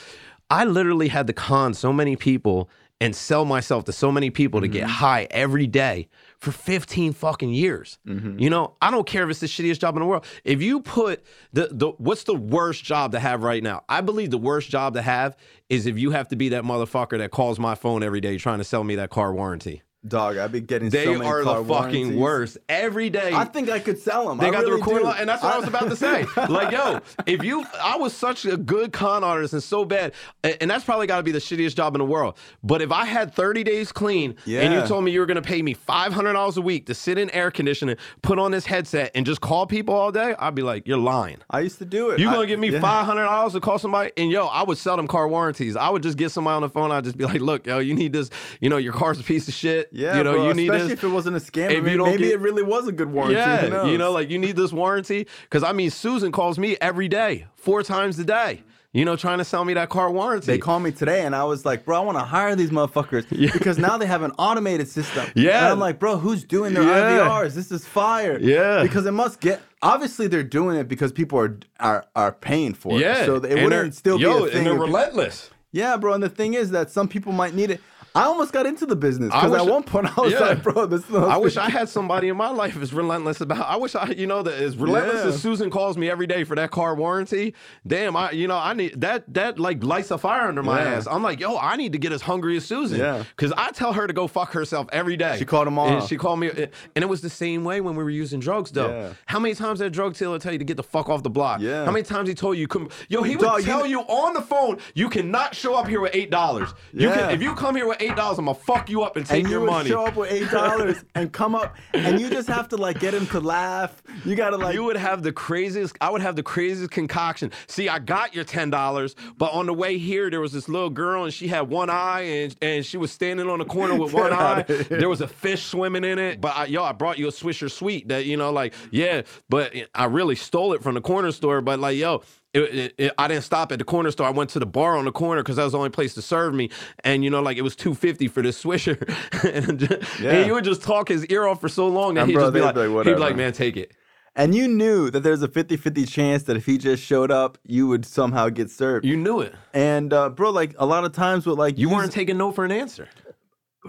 I 0.50 0.64
literally 0.64 1.08
had 1.08 1.26
to 1.26 1.34
con 1.34 1.74
so 1.74 1.92
many 1.92 2.16
people 2.16 2.70
and 3.00 3.14
sell 3.14 3.44
myself 3.44 3.84
to 3.84 3.92
so 3.92 4.10
many 4.10 4.30
people 4.30 4.60
to 4.62 4.68
get 4.68 4.84
Mm-hmm. 4.84 4.90
high 4.90 5.28
every 5.30 5.66
day 5.66 6.08
for 6.38 6.52
15 6.52 7.12
fucking 7.12 7.50
years. 7.50 7.98
Mm-hmm. 8.06 8.38
You 8.38 8.50
know, 8.50 8.76
I 8.80 8.90
don't 8.90 9.06
care 9.06 9.24
if 9.24 9.30
it's 9.30 9.40
the 9.40 9.46
shittiest 9.46 9.80
job 9.80 9.96
in 9.96 10.00
the 10.00 10.06
world. 10.06 10.24
If 10.44 10.62
you 10.62 10.80
put 10.80 11.24
the 11.52 11.68
the 11.70 11.88
what's 11.98 12.24
the 12.24 12.34
worst 12.34 12.84
job 12.84 13.12
to 13.12 13.18
have 13.18 13.42
right 13.42 13.62
now? 13.62 13.82
I 13.88 14.00
believe 14.00 14.30
the 14.30 14.38
worst 14.38 14.70
job 14.70 14.94
to 14.94 15.02
have 15.02 15.36
is 15.68 15.86
if 15.86 15.98
you 15.98 16.12
have 16.12 16.28
to 16.28 16.36
be 16.36 16.50
that 16.50 16.64
motherfucker 16.64 17.18
that 17.18 17.30
calls 17.30 17.58
my 17.58 17.74
phone 17.74 18.02
every 18.02 18.20
day 18.20 18.38
trying 18.38 18.58
to 18.58 18.64
sell 18.64 18.84
me 18.84 18.94
that 18.96 19.10
car 19.10 19.32
warranty. 19.32 19.82
Dog, 20.06 20.36
I'd 20.38 20.52
be 20.52 20.60
getting 20.60 20.90
They 20.90 21.06
so 21.06 21.14
many 21.14 21.26
are 21.26 21.42
the 21.42 21.64
fucking 21.64 21.66
warranties. 21.66 22.16
worst. 22.16 22.58
Every 22.68 23.10
day. 23.10 23.32
I 23.34 23.44
think 23.44 23.68
I 23.68 23.80
could 23.80 23.98
sell 23.98 24.28
them. 24.28 24.38
they 24.38 24.46
I 24.46 24.50
got 24.52 24.60
the 24.60 24.66
really 24.66 24.80
recording, 24.80 25.06
line, 25.08 25.16
and 25.20 25.28
that's 25.28 25.42
what 25.42 25.54
I, 25.54 25.58
was 25.58 25.66
about 25.66 25.90
to 25.90 25.96
say. 25.96 26.24
Like, 26.48 26.70
yo, 26.70 27.00
if 27.26 27.42
you, 27.42 27.64
I 27.82 27.96
was 27.96 28.14
such 28.14 28.46
a 28.46 28.56
good 28.56 28.92
con 28.92 29.24
artist 29.24 29.54
and 29.54 29.62
so 29.62 29.84
bad, 29.84 30.12
and 30.44 30.70
that's 30.70 30.84
probably 30.84 31.08
got 31.08 31.16
to 31.16 31.24
be 31.24 31.32
the 31.32 31.40
shittiest 31.40 31.74
job 31.74 31.96
in 31.96 31.98
the 31.98 32.04
world. 32.04 32.38
But 32.62 32.80
if 32.80 32.92
I 32.92 33.04
had 33.06 33.34
30 33.34 33.64
days 33.64 33.90
clean, 33.90 34.36
yeah. 34.44 34.60
and 34.60 34.72
you 34.72 34.86
told 34.86 35.02
me 35.04 35.10
you 35.10 35.18
were 35.18 35.26
gonna 35.26 35.42
pay 35.42 35.62
me 35.62 35.74
$500 35.74 36.56
a 36.56 36.60
week 36.60 36.86
to 36.86 36.94
sit 36.94 37.18
in 37.18 37.28
air 37.30 37.50
conditioning, 37.50 37.96
put 38.22 38.38
on 38.38 38.52
this 38.52 38.66
headset, 38.66 39.10
and 39.16 39.26
just 39.26 39.40
call 39.40 39.66
people 39.66 39.94
all 39.94 40.12
day, 40.12 40.34
I'd 40.38 40.54
be 40.54 40.62
like, 40.62 40.86
you're 40.86 40.96
lying. 40.96 41.38
I 41.50 41.60
used 41.60 41.78
to 41.78 41.84
do 41.84 42.10
it. 42.10 42.20
You 42.20 42.28
I- 42.28 42.34
gonna 42.34 42.46
give 42.46 42.60
me 42.60 42.70
yeah. 42.70 42.80
five 42.80 43.04
hundred 43.04 43.24
dollars 43.24 43.54
to 43.54 43.60
call 43.60 43.80
somebody? 43.80 44.12
And 44.16 44.30
yo, 44.30 44.46
I 44.46 44.62
would 44.62 44.78
sell 44.78 44.96
them 44.96 45.08
car 45.08 45.26
warranties. 45.28 45.74
I 45.74 45.90
would 45.90 46.04
just 46.04 46.16
get 46.16 46.30
somebody 46.30 46.54
on 46.54 46.62
the 46.62 46.68
phone. 46.68 46.92
I'd 46.92 47.02
just 47.02 47.18
be 47.18 47.24
like, 47.24 47.40
look, 47.40 47.66
yo, 47.66 47.80
you 47.80 47.94
need 47.94 48.12
this. 48.12 48.30
You 48.60 48.70
know, 48.70 48.76
your 48.76 48.92
car's 48.92 49.18
a 49.18 49.24
piece 49.24 49.48
of 49.48 49.54
shit. 49.54 49.87
Yeah, 49.92 50.16
you 50.18 50.24
know, 50.24 50.32
bro, 50.34 50.48
you 50.48 50.54
need 50.54 50.68
especially 50.68 50.88
this. 50.88 50.98
if 50.98 51.04
it 51.04 51.08
wasn't 51.08 51.36
a 51.36 51.40
scam. 51.40 51.66
If 51.70 51.72
you 51.76 51.82
maybe 51.82 51.96
don't 51.96 52.10
maybe 52.10 52.22
get- 52.24 52.32
it 52.32 52.40
really 52.40 52.62
was 52.62 52.88
a 52.88 52.92
good 52.92 53.10
warranty. 53.12 53.36
Yeah, 53.36 53.86
you 53.86 53.98
know, 53.98 54.12
like 54.12 54.30
you 54.30 54.38
need 54.38 54.56
this 54.56 54.72
warranty 54.72 55.26
because 55.42 55.62
I 55.62 55.72
mean, 55.72 55.90
Susan 55.90 56.32
calls 56.32 56.58
me 56.58 56.76
every 56.80 57.08
day, 57.08 57.46
four 57.56 57.82
times 57.82 58.18
a 58.18 58.24
day. 58.24 58.62
You 58.94 59.04
know, 59.04 59.16
trying 59.16 59.36
to 59.36 59.44
sell 59.44 59.66
me 59.66 59.74
that 59.74 59.90
car 59.90 60.10
warranty. 60.10 60.46
They 60.46 60.56
called 60.58 60.82
me 60.82 60.92
today 60.92 61.26
and 61.26 61.36
I 61.36 61.44
was 61.44 61.66
like, 61.66 61.84
bro, 61.84 61.98
I 61.98 62.00
want 62.00 62.16
to 62.16 62.24
hire 62.24 62.56
these 62.56 62.70
motherfuckers 62.70 63.28
because 63.52 63.76
now 63.78 63.98
they 63.98 64.06
have 64.06 64.22
an 64.22 64.32
automated 64.38 64.88
system. 64.88 65.26
Yeah. 65.36 65.58
And 65.58 65.66
I'm 65.66 65.78
like, 65.78 65.98
bro, 65.98 66.16
who's 66.16 66.42
doing 66.42 66.72
their 66.72 66.84
Yeah. 66.84 67.28
IVRs? 67.28 67.54
This 67.54 67.70
is 67.70 67.84
fire. 67.84 68.38
Yeah. 68.40 68.82
Because 68.82 69.04
it 69.04 69.12
must 69.12 69.40
get 69.40 69.60
obviously 69.82 70.26
they're 70.26 70.42
doing 70.42 70.78
it 70.78 70.88
because 70.88 71.12
people 71.12 71.38
are 71.38 71.58
are, 71.78 72.06
are 72.16 72.32
paying 72.32 72.72
for 72.72 72.96
it. 72.96 73.00
yeah. 73.02 73.26
So 73.26 73.36
it 73.36 73.44
And 73.44 73.62
wouldn't 73.64 73.94
still 73.94 74.18
yo, 74.18 74.38
be 74.44 74.44
a 74.44 74.46
thing. 74.48 74.56
and 74.58 74.66
they're 74.68 74.74
relentless. 74.74 75.50
yeah, 75.70 75.98
bro. 75.98 76.14
And 76.14 76.22
the 76.22 76.30
thing 76.30 76.54
is 76.54 76.70
that 76.70 76.90
some 76.90 77.08
people 77.08 77.32
might 77.32 77.54
need 77.54 77.70
it. 77.70 77.82
I 78.18 78.24
almost 78.24 78.52
got 78.52 78.66
into 78.66 78.86
the 78.86 78.96
business 78.96 79.28
because 79.32 79.52
at 79.52 79.66
one 79.66 79.82
point 79.82 80.06
I 80.16 80.20
was 80.20 80.32
Yeah. 80.32 80.40
like, 80.40 80.62
bro, 80.62 80.86
this 80.86 81.08
is 81.08 81.14
I 81.14 81.36
wish 81.36 81.56
I 81.56 81.68
had 81.70 81.88
somebody 81.88 82.28
in 82.28 82.36
my 82.36 82.50
life 82.50 82.76
as 82.80 82.92
relentless 82.92 83.40
about. 83.40 83.66
I 83.68 83.76
wish 83.76 83.94
I, 83.94 84.06
you 84.10 84.26
know, 84.26 84.42
that 84.42 84.54
as 84.54 84.76
relentless 84.76 85.22
Yeah. 85.24 85.28
as 85.30 85.40
Susan 85.42 85.70
calls 85.70 85.96
me 85.96 86.10
every 86.10 86.26
day 86.26 86.44
for 86.44 86.54
that 86.56 86.70
car 86.70 86.94
warranty. 86.94 87.54
Damn, 87.86 88.16
I, 88.16 88.32
you 88.32 88.48
know, 88.48 88.56
I 88.58 88.72
need 88.72 89.00
that. 89.00 89.32
That 89.34 89.58
like 89.58 89.82
lights 89.84 90.10
a 90.10 90.18
fire 90.18 90.48
under 90.48 90.62
my 90.62 90.82
Yeah. 90.82 90.90
ass. 90.94 91.06
I'm 91.10 91.22
like, 91.22 91.40
yo, 91.40 91.56
I 91.58 91.76
need 91.76 91.92
to 91.92 91.98
get 91.98 92.12
as 92.12 92.22
hungry 92.22 92.56
as 92.56 92.64
Susan. 92.64 92.98
Yeah. 92.98 93.22
Because 93.36 93.52
I 93.56 93.70
tell 93.70 93.92
her 93.92 94.06
to 94.06 94.12
go 94.12 94.26
fuck 94.26 94.52
herself 94.52 94.88
every 94.92 95.16
day. 95.16 95.36
She 95.38 95.44
called 95.44 95.66
tomorrow. 95.66 95.98
And 95.98 96.08
she 96.08 96.16
called 96.16 96.40
me, 96.40 96.48
and 96.50 96.70
it 97.04 97.08
was 97.08 97.20
the 97.20 97.30
same 97.30 97.64
way 97.64 97.80
when 97.80 97.94
we 97.96 98.02
were 98.04 98.10
using 98.10 98.40
drugs, 98.40 98.70
though. 98.70 98.88
Yeah. 98.88 99.08
How 99.26 99.38
many 99.38 99.54
times 99.54 99.78
that 99.78 99.90
drug 99.90 100.14
dealer 100.14 100.38
tell 100.38 100.52
you 100.52 100.58
to 100.58 100.64
get 100.64 100.76
the 100.76 100.82
fuck 100.82 101.08
off 101.08 101.22
the 101.22 101.30
block? 101.30 101.60
Yeah. 101.60 101.84
How 101.84 101.90
many 101.92 102.02
times 102.04 102.28
he 102.28 102.34
told 102.34 102.56
you, 102.58 102.66
come, 102.66 102.88
yo, 103.08 103.22
he 103.22 103.36
would 103.36 103.44
Dog, 103.44 103.58
you- 103.60 103.64
tell 103.66 103.86
you 103.86 104.00
on 104.00 104.34
the 104.34 104.42
phone, 104.42 104.78
you 104.94 105.08
cannot 105.08 105.54
show 105.54 105.74
up 105.74 105.86
here 105.86 106.00
with 106.00 106.14
eight 106.14 106.30
dollars. 106.30 106.68
You 106.92 107.08
Yeah. 107.08 107.14
can, 107.14 107.30
if 107.30 107.42
you 107.42 107.54
come 107.54 107.76
here 107.76 107.86
with 107.86 107.98
eight 108.00 108.07
dollars, 108.16 108.38
I'm 108.38 108.46
gonna 108.46 108.54
fuck 108.58 108.88
you 108.90 109.02
up 109.02 109.16
and 109.16 109.26
take 109.26 109.40
and 109.40 109.46
you 109.46 109.52
your 109.52 109.60
would 109.60 109.70
money. 109.70 109.90
show 109.90 110.04
up 110.04 110.16
with 110.16 110.30
eight 110.32 110.50
dollars 110.50 111.04
and 111.14 111.32
come 111.32 111.54
up, 111.54 111.76
and 111.94 112.20
you 112.20 112.28
just 112.30 112.48
have 112.48 112.68
to 112.68 112.76
like 112.76 113.00
get 113.00 113.14
him 113.14 113.26
to 113.28 113.40
laugh. 113.40 114.02
You 114.24 114.34
gotta 114.36 114.56
like 114.56 114.74
you 114.74 114.84
would 114.84 114.96
have 114.96 115.22
the 115.22 115.32
craziest 115.32 115.96
i 116.00 116.10
would 116.10 116.20
have 116.22 116.36
the 116.36 116.42
craziest 116.42 116.90
concoction. 116.90 117.52
See 117.66 117.88
i 117.88 117.98
got 117.98 118.34
your 118.34 118.44
$10 118.44 119.14
but 119.36 119.52
on 119.52 119.66
the 119.66 119.74
way 119.74 119.98
here 119.98 120.30
there 120.30 120.40
was 120.40 120.52
this 120.52 120.68
little 120.68 120.90
girl 120.90 121.24
and 121.24 121.32
she 121.32 121.48
had 121.48 121.62
one 121.68 121.90
eye 121.90 122.22
and, 122.22 122.56
and 122.60 122.84
she 122.84 122.96
was 122.96 123.10
standing 123.12 123.48
on 123.48 123.58
the 123.58 123.64
corner 123.64 123.94
with 123.94 124.12
one 124.12 124.32
eye. 124.32 124.62
There 124.62 125.08
was 125.08 125.20
a 125.20 125.28
fish 125.28 125.64
swimming 125.64 126.04
in 126.04 126.18
it. 126.18 126.40
But 126.40 126.56
I, 126.56 126.66
yo 126.66 126.82
i 126.82 126.92
brought 126.92 127.18
you 127.18 127.28
a 127.28 127.32
swisher 127.32 127.70
sweet 127.70 128.08
that 128.08 128.26
you 128.26 128.36
know 128.36 128.50
like 128.50 128.74
yeah 128.90 129.22
but 129.48 129.74
i 129.94 130.04
really 130.04 130.34
stole 130.34 130.72
it 130.72 130.82
from 130.82 130.94
the 130.94 131.00
corner 131.00 131.32
store. 131.32 131.60
But 131.60 131.78
like 131.80 131.96
yo 131.96 132.22
it, 132.64 132.74
it, 132.74 132.94
it- 132.98 133.12
I 133.18 133.28
didn't 133.28 133.44
stop 133.44 133.72
at 133.72 133.78
the 133.78 133.84
corner 133.84 134.10
store. 134.10 134.26
I 134.26 134.30
went 134.30 134.50
to 134.50 134.58
the 134.58 134.66
bar 134.66 134.96
on 134.96 135.04
the 135.04 135.12
corner 135.12 135.42
because 135.42 135.56
that 135.56 135.64
was 135.64 135.72
the 135.72 135.78
only 135.78 135.90
place 135.90 136.14
to 136.14 136.22
serve 136.22 136.54
me. 136.54 136.70
And 137.04 137.24
you 137.24 137.30
know, 137.30 137.40
like 137.42 137.56
it 137.56 137.62
was 137.62 137.74
two 137.76 137.94
fifty 137.94 138.28
for 138.28 138.42
this 138.42 138.62
swisher, 138.62 138.96
and, 139.54 139.80
Yeah. 140.20 140.30
and 140.32 140.46
you 140.46 140.54
would 140.54 140.64
just 140.64 140.82
talk 140.82 141.08
his 141.08 141.24
ear 141.26 141.46
off 141.46 141.60
for 141.60 141.68
so 141.68 141.86
long 141.88 142.14
that 142.14 142.22
And 142.22 142.30
he'd 142.30 142.34
bro, 142.34 142.44
just 142.44 142.54
be 142.54 142.60
like, 142.60 142.74
be 142.74 142.86
like, 142.86 143.06
he'd 143.06 143.14
be 143.14 143.20
like, 143.20 143.36
man, 143.36 143.52
take 143.52 143.76
it. 143.76 143.92
And 144.36 144.54
you 144.54 144.68
knew 144.68 145.10
that 145.10 145.24
there's 145.24 145.42
a 145.42 145.48
50-50 145.48 146.08
chance 146.08 146.44
that 146.44 146.56
if 146.56 146.64
he 146.64 146.78
just 146.78 147.02
showed 147.02 147.32
up, 147.32 147.58
you 147.66 147.88
would 147.88 148.06
somehow 148.06 148.48
get 148.50 148.70
served. 148.70 149.04
You 149.04 149.16
knew 149.16 149.40
it. 149.40 149.52
and 149.74 150.12
uh, 150.12 150.28
bro, 150.28 150.50
like 150.50 150.76
a 150.78 150.86
lot 150.86 151.02
of 151.04 151.10
times 151.12 151.44
with 151.44 151.58
like 151.58 151.76
You 151.76 151.88
use- 151.88 151.96
weren't 151.96 152.12
taking 152.12 152.38
no 152.38 152.52
for 152.52 152.64
an 152.64 152.70
answer. 152.70 153.08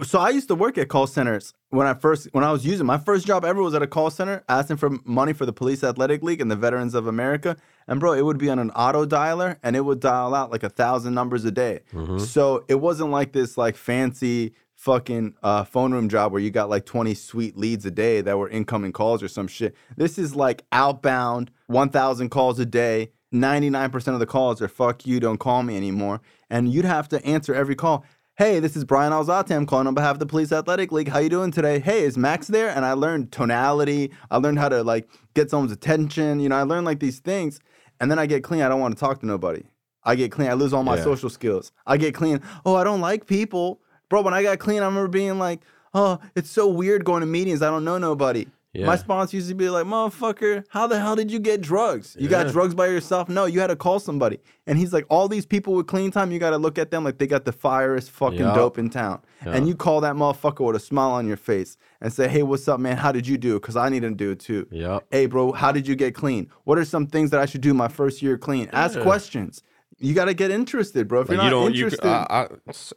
So 0.02 0.18
I 0.18 0.30
used 0.30 0.48
to 0.48 0.54
work 0.54 0.78
at 0.78 0.88
call 0.88 1.06
centers 1.06 1.52
when 1.70 1.86
I 1.86 1.94
first 1.94 2.28
when 2.32 2.44
I 2.44 2.52
was 2.52 2.64
using 2.64 2.86
my 2.86 2.98
first 2.98 3.26
job 3.26 3.44
ever 3.44 3.62
was 3.62 3.74
at 3.74 3.82
a 3.82 3.86
call 3.86 4.10
center 4.10 4.44
asking 4.48 4.76
for 4.76 4.90
money 5.04 5.32
for 5.32 5.44
the 5.46 5.52
Police 5.52 5.82
Athletic 5.82 6.22
League 6.22 6.40
and 6.40 6.50
the 6.50 6.56
Veterans 6.56 6.94
of 6.94 7.06
America. 7.06 7.56
And 7.88 7.98
bro, 7.98 8.12
it 8.12 8.24
would 8.24 8.38
be 8.38 8.48
on 8.50 8.58
an 8.58 8.70
auto 8.70 9.04
dialer 9.04 9.56
and 9.62 9.74
it 9.76 9.80
would 9.80 10.00
dial 10.00 10.34
out 10.34 10.50
like 10.50 10.62
a 10.62 10.68
thousand 10.70 11.14
numbers 11.14 11.44
a 11.44 11.50
day. 11.50 11.80
So 12.18 12.64
it 12.68 12.76
wasn't 12.76 13.10
like 13.10 13.32
this 13.32 13.58
like 13.58 13.76
fancy 13.76 14.54
fucking 14.74 15.34
uh, 15.42 15.64
phone 15.64 15.92
room 15.92 16.08
job 16.08 16.32
where 16.32 16.40
you 16.40 16.50
got 16.50 16.70
like 16.70 16.86
20 16.86 17.12
sweet 17.14 17.56
leads 17.56 17.84
a 17.84 17.90
day 17.90 18.22
that 18.22 18.38
were 18.38 18.48
incoming 18.48 18.92
calls 18.92 19.22
or 19.22 19.28
some 19.28 19.46
shit. 19.48 19.74
This 19.96 20.18
is 20.18 20.34
like 20.34 20.62
outbound 20.72 21.50
1,000 21.66 22.30
calls 22.30 22.58
a 22.58 22.64
day. 22.64 23.10
99% 23.34 24.08
of 24.14 24.18
the 24.18 24.26
calls 24.26 24.60
are 24.62 24.68
fuck 24.68 25.06
you, 25.06 25.20
don't 25.20 25.38
call 25.38 25.62
me 25.62 25.76
anymore. 25.76 26.20
And 26.48 26.72
you'd 26.72 26.86
have 26.86 27.08
to 27.10 27.24
answer 27.24 27.54
every 27.54 27.76
call. 27.76 28.04
Hey, 28.40 28.58
this 28.58 28.74
is 28.74 28.86
Brian 28.86 29.12
Alzate. 29.12 29.54
I'm 29.54 29.66
calling 29.66 29.86
on 29.86 29.92
behalf 29.92 30.12
of 30.14 30.18
the 30.18 30.24
Police 30.24 30.50
Athletic 30.50 30.92
League. 30.92 31.08
How 31.08 31.18
you 31.18 31.28
doing 31.28 31.50
today? 31.50 31.78
Hey, 31.78 32.04
is 32.04 32.16
Max 32.16 32.46
there? 32.46 32.70
And 32.70 32.86
I 32.86 32.94
learned 32.94 33.32
tonality. 33.32 34.12
I 34.30 34.38
learned 34.38 34.58
how 34.58 34.70
to 34.70 34.82
like 34.82 35.10
get 35.34 35.50
someone's 35.50 35.72
attention. 35.72 36.40
You 36.40 36.48
know, 36.48 36.56
I 36.56 36.62
learned 36.62 36.86
like 36.86 37.00
these 37.00 37.18
things. 37.18 37.60
And 38.00 38.10
then 38.10 38.18
I 38.18 38.24
get 38.24 38.42
clean. 38.42 38.62
I 38.62 38.70
don't 38.70 38.80
want 38.80 38.96
to 38.96 38.98
talk 38.98 39.20
to 39.20 39.26
nobody. 39.26 39.64
I 40.04 40.14
get 40.14 40.32
clean. 40.32 40.48
I 40.48 40.54
lose 40.54 40.72
all 40.72 40.82
my 40.82 40.96
Yeah. 40.96 41.04
social 41.04 41.28
skills. 41.28 41.70
I 41.86 41.98
get 41.98 42.14
clean. 42.14 42.40
Oh, 42.64 42.76
I 42.76 42.82
don't 42.82 43.02
like 43.02 43.26
people. 43.26 43.82
Bro, 44.08 44.22
when 44.22 44.32
I 44.32 44.42
got 44.42 44.58
clean, 44.58 44.80
I 44.82 44.86
remember 44.86 45.08
being 45.08 45.38
like, 45.38 45.60
oh, 45.92 46.18
it's 46.34 46.48
so 46.48 46.66
weird 46.66 47.04
going 47.04 47.20
to 47.20 47.26
meetings. 47.26 47.60
I 47.60 47.68
don't 47.68 47.84
know 47.84 47.98
nobody. 47.98 48.46
Yeah. 48.72 48.86
My 48.86 48.96
sponsor 48.96 49.36
used 49.36 49.48
to 49.48 49.54
be 49.56 49.68
like, 49.68 49.84
motherfucker, 49.84 50.64
how 50.68 50.86
the 50.86 51.00
hell 51.00 51.16
did 51.16 51.30
you 51.30 51.40
get 51.40 51.60
drugs? 51.60 52.16
You 52.18 52.28
got 52.28 52.52
drugs 52.52 52.72
by 52.72 52.86
yourself? 52.86 53.28
No, 53.28 53.46
you 53.46 53.58
had 53.58 53.66
to 53.66 53.76
call 53.76 53.98
somebody. 53.98 54.38
And 54.66 54.78
he's 54.78 54.92
like, 54.92 55.04
all 55.10 55.26
these 55.26 55.44
people 55.44 55.74
with 55.74 55.88
clean 55.88 56.12
time, 56.12 56.30
you 56.30 56.38
got 56.38 56.50
to 56.50 56.58
look 56.58 56.78
at 56.78 56.92
them 56.92 57.02
like 57.02 57.18
they 57.18 57.26
got 57.26 57.44
the 57.44 57.52
firest 57.52 58.12
fucking 58.12 58.38
Yup. 58.38 58.54
dope 58.54 58.78
in 58.78 58.88
town. 58.88 59.22
And 59.40 59.66
you 59.66 59.74
call 59.74 60.00
that 60.02 60.14
motherfucker 60.14 60.64
with 60.64 60.76
a 60.76 60.80
smile 60.80 61.10
on 61.10 61.26
your 61.26 61.36
face 61.36 61.76
and 62.00 62.12
say, 62.12 62.28
hey, 62.28 62.44
what's 62.44 62.68
up, 62.68 62.78
man? 62.78 62.96
How 62.96 63.10
did 63.10 63.26
you 63.26 63.38
do? 63.38 63.54
Because 63.58 63.76
I 63.76 63.88
need 63.88 64.02
to 64.02 64.10
do 64.12 64.30
it 64.30 64.38
too. 64.38 64.68
Yep. 64.70 65.06
Hey, 65.10 65.26
bro, 65.26 65.50
how 65.50 65.72
did 65.72 65.88
you 65.88 65.96
get 65.96 66.14
clean? 66.14 66.48
What 66.62 66.78
are 66.78 66.84
some 66.84 67.08
things 67.08 67.30
that 67.30 67.40
I 67.40 67.46
should 67.46 67.62
do 67.62 67.74
my 67.74 67.88
first 67.88 68.22
year 68.22 68.38
clean? 68.38 68.68
Ask 68.72 69.00
questions. 69.00 69.64
You 70.02 70.14
got 70.14 70.26
to 70.26 70.34
get 70.34 70.50
interested, 70.50 71.08
bro. 71.08 71.20
If 71.20 71.28
Like 71.28 71.36
you're 71.36 71.44
you 71.44 71.50
not 71.50 71.56
don't. 71.56 71.74
You, 71.74 71.84
interested, 71.84 72.06
I, 72.08 72.48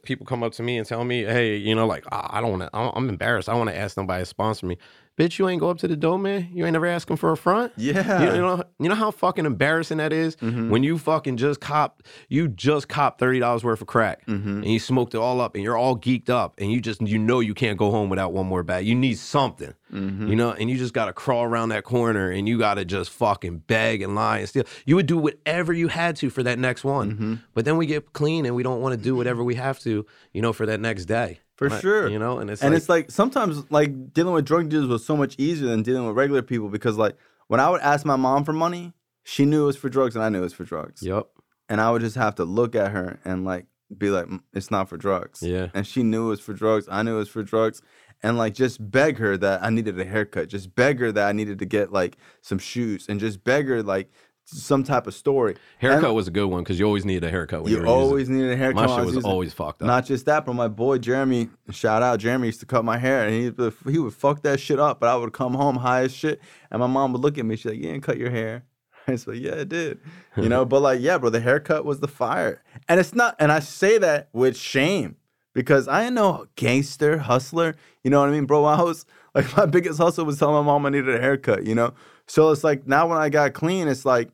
people 0.04 0.26
come 0.26 0.42
up 0.42 0.54
to 0.54 0.64
me 0.64 0.78
and 0.78 0.88
tell 0.88 1.04
me, 1.04 1.24
"Hey, 1.24 1.58
you 1.58 1.76
know, 1.76 1.86
like 1.86 2.06
I, 2.14 2.38
I 2.38 2.42
don't 2.42 2.58
want 2.58 2.62
to. 2.62 2.70
I'm 2.74 3.10
embarrassed. 3.10 3.50
I 3.50 3.56
want 3.56 3.70
to 3.72 3.76
ask 3.76 3.94
somebody 3.94 4.22
to 4.22 4.26
sponsor 4.26 4.68
me." 4.68 4.78
Bitch, 5.18 5.38
you 5.38 5.48
ain't 5.48 5.60
go 5.60 5.70
up 5.70 5.78
to 5.78 5.88
the 5.88 5.96
door, 5.96 6.18
man. 6.18 6.50
You 6.54 6.66
ain't 6.66 6.74
never 6.74 6.88
ask 6.88 7.08
him 7.10 7.18
for 7.18 7.32
a 7.32 7.38
front. 7.38 7.72
Yeah. 7.78 8.24
You, 8.24 8.36
you 8.36 8.42
know. 8.42 8.64
You 8.80 8.90
know 8.90 8.96
how 8.96 9.12
fucking 9.12 9.46
embarrassing 9.46 10.00
that 10.00 10.12
is 10.12 10.36
mm-hmm. 10.38 10.70
when 10.70 10.84
you 10.84 10.98
fucking 10.98 11.38
just 11.38 11.62
cop. 11.62 12.04
You 12.28 12.48
just 12.48 12.90
cop 12.90 13.20
thirty 13.20 13.40
dollars 13.40 13.64
worth 13.64 13.80
of 13.82 13.88
crack, 13.88 14.26
mm-hmm. 14.26 14.64
and 14.64 14.66
you 14.66 14.80
smoked 14.80 15.14
it 15.14 15.20
all 15.20 15.40
up, 15.40 15.56
and 15.56 15.64
you're 15.64 15.78
all 15.78 15.96
geeked 15.96 16.30
up, 16.30 16.56
and 16.58 16.72
you 16.72 16.82
just 16.82 17.02
you 17.02 17.18
know 17.18 17.40
you 17.40 17.54
can't 17.54 17.78
go 17.78 17.92
home 17.92 18.10
without 18.10 18.34
one 18.34 18.48
more 18.48 18.64
bag. 18.64 18.86
You 18.86 18.96
need 18.96 19.18
something. 19.18 19.74
Mm-hmm. 19.94 20.28
You 20.28 20.36
know, 20.36 20.52
and 20.52 20.70
you 20.70 20.78
just 20.78 20.94
gotta 20.94 21.14
crawl 21.14 21.44
around 21.44 21.70
that 21.70 21.84
corner 21.84 22.32
and 22.32 22.50
you 22.50 22.58
gotta 22.58 22.84
just 22.84 23.12
fucking 23.12 23.60
beg 23.60 24.02
and 24.02 24.16
lie 24.16 24.40
and 24.40 24.50
steal. 24.50 24.64
You 24.86 24.96
would 24.96 25.06
do 25.06 25.20
whatever 25.20 25.72
you 25.72 25.88
had 25.88 26.16
to 26.18 26.32
for 26.32 26.42
that 26.42 26.58
next 26.58 26.84
one. 26.84 27.44
But 27.54 27.66
then 27.66 27.78
we 27.78 27.86
get 27.86 28.12
clean 28.14 28.48
and 28.48 28.56
we 28.56 28.64
don't 28.64 28.82
want 28.82 28.94
to 28.94 29.02
do 29.02 29.16
whatever 29.16 29.44
we 29.44 29.54
have 29.56 29.80
to, 29.82 30.06
you 30.34 30.42
know, 30.42 30.52
for 30.52 30.66
that 30.66 30.80
next 30.80 31.06
day. 31.06 31.40
For 31.56 31.70
Like, 31.70 31.82
sure. 31.82 32.08
You 32.08 32.20
know, 32.20 32.40
and 32.40 32.50
it's 32.50 32.62
and 32.62 32.72
like, 32.72 32.78
it's 32.78 32.90
like 32.90 33.12
sometimes 33.12 33.70
like 33.72 34.14
dealing 34.14 34.34
with 34.34 34.46
drug 34.46 34.70
dealers 34.70 34.88
was 34.88 35.06
so 35.06 35.16
much 35.16 35.36
easier 35.38 35.68
than 35.68 35.84
dealing 35.84 36.08
with 36.08 36.16
regular 36.16 36.42
people 36.42 36.70
because 36.70 36.98
like 36.98 37.16
when 37.48 37.60
I 37.60 37.70
would 37.70 37.82
ask 37.82 38.06
my 38.06 38.16
mom 38.16 38.44
for 38.44 38.54
money, 38.54 38.94
she 39.24 39.46
knew 39.46 39.64
it 39.64 39.68
was 39.68 39.78
for 39.78 39.90
drugs 39.90 40.16
and 40.16 40.24
I 40.24 40.30
knew 40.30 40.40
it 40.40 40.44
was 40.44 40.54
for 40.54 40.64
drugs. 40.64 41.02
Yep. 41.04 41.28
And 41.70 41.80
I 41.80 41.92
would 41.92 42.02
just 42.02 42.16
have 42.16 42.36
to 42.36 42.46
look 42.46 42.76
at 42.76 42.92
her 42.92 43.20
and 43.24 43.46
like 43.46 43.68
be 43.96 44.10
like, 44.10 44.26
"Mm, 44.26 44.42
it's 44.54 44.72
not 44.72 44.90
for 44.90 44.98
drugs. 44.98 45.42
Yeah. 45.42 45.70
And 45.74 45.86
she 45.86 46.04
knew 46.04 46.28
it 46.28 46.30
was 46.30 46.40
for 46.40 46.54
drugs. 46.54 46.88
I 46.90 47.04
knew 47.04 47.16
it 47.16 47.20
was 47.20 47.30
for 47.30 47.44
drugs. 47.44 47.82
And 48.22 48.38
like 48.38 48.54
just 48.54 48.90
beg 48.92 49.18
her 49.18 49.38
that 49.38 49.64
I 49.64 49.70
needed 49.70 50.00
a 50.00 50.06
haircut. 50.06 50.50
Just 50.50 50.76
beg 50.76 51.00
her 51.00 51.12
that 51.12 51.28
I 51.28 51.32
needed 51.34 51.60
to 51.60 51.66
get 51.66 51.92
like 51.92 52.18
some 52.42 52.58
shoes 52.58 53.08
and 53.08 53.20
just 53.20 53.44
beg 53.44 53.68
her 53.68 53.84
like 53.84 54.12
some 54.46 54.84
type 54.84 55.08
of 55.08 55.14
story. 55.14 55.56
Haircut 55.80 56.06
And 56.06 56.16
was 56.16 56.28
a 56.28 56.32
good 56.32 56.46
one 56.46 56.64
because 56.64 56.80
you 56.80 56.86
always 56.86 57.06
needed 57.06 57.24
a 57.24 57.30
haircut 57.30 57.64
when 57.64 57.72
you, 57.72 57.86
always 57.86 58.30
needed 58.30 58.52
a 58.52 58.56
haircut. 58.56 58.90
My 58.90 58.96
shit 58.98 59.06
was 59.06 59.26
always 59.26 59.54
fucked 59.54 59.82
up. 59.82 59.88
not 59.88 60.06
just 60.06 60.26
that, 60.26 60.46
but 60.46 60.54
my 60.54 60.68
boy 60.68 60.98
Jeremy, 60.98 61.50
shout 61.72 62.04
out 62.04 62.20
Jeremy, 62.20 62.48
used 62.48 62.60
to 62.60 62.66
cut 62.66 62.84
my 62.84 62.98
hair, 62.98 63.26
and 63.28 63.34
he 63.34 63.92
he 63.92 64.00
would 64.00 64.14
fuck 64.14 64.42
that 64.44 64.60
shit 64.60 64.80
up. 64.80 65.00
But 65.00 65.10
I 65.10 65.16
would 65.16 65.34
come 65.34 65.54
home 65.54 65.78
high 65.78 66.02
as 66.02 66.14
shit, 66.14 66.42
and 66.72 66.80
my 66.80 66.88
mom 66.88 67.14
would 67.14 67.22
look 67.22 67.38
at 67.38 67.46
me. 67.46 67.56
She's 67.56 67.66
like, 67.66 67.78
"You 67.78 67.84
didn't 67.84 68.04
cut 68.04 68.18
your 68.18 68.32
hair." 68.32 68.64
I 69.08 69.12
was 69.12 69.28
like, 69.28 69.40
"Yeah, 69.40 69.56
it 69.56 69.70
did," 69.70 70.00
you 70.38 70.50
know. 70.50 70.66
but 70.66 70.82
like, 70.82 71.00
yeah, 71.02 71.18
bro, 71.18 71.30
the 71.30 71.40
haircut 71.40 71.86
was 71.86 72.00
the 72.00 72.08
fire, 72.08 72.64
and 72.88 73.00
it's 73.00 73.14
not. 73.14 73.36
And 73.40 73.52
I 73.52 73.60
say 73.60 73.98
that 73.98 74.30
with 74.34 74.58
shame 74.58 75.18
because 75.54 75.88
I 75.88 76.06
ain't 76.06 76.16
no 76.16 76.48
gangster 76.56 77.20
hustler. 77.20 77.76
You 78.04 78.12
know 78.12 78.20
what 78.20 78.30
I 78.30 78.32
mean, 78.32 78.46
bro? 78.46 78.66
I 78.66 78.82
was 78.82 79.06
like, 79.34 79.56
my 79.58 79.66
biggest 79.66 80.00
hustle 80.00 80.26
was 80.26 80.40
telling 80.40 80.56
my 80.56 80.62
mom 80.62 80.86
I 80.86 80.90
needed 80.90 81.16
a 81.16 81.20
haircut. 81.20 81.66
You 81.66 81.76
know, 81.76 81.94
so 82.28 82.52
it's 82.52 82.64
like 82.64 82.88
now 82.88 83.08
when 83.08 83.18
I 83.18 83.30
got 83.30 83.54
clean, 83.54 83.88
it's 83.88 84.06
like, 84.06 84.30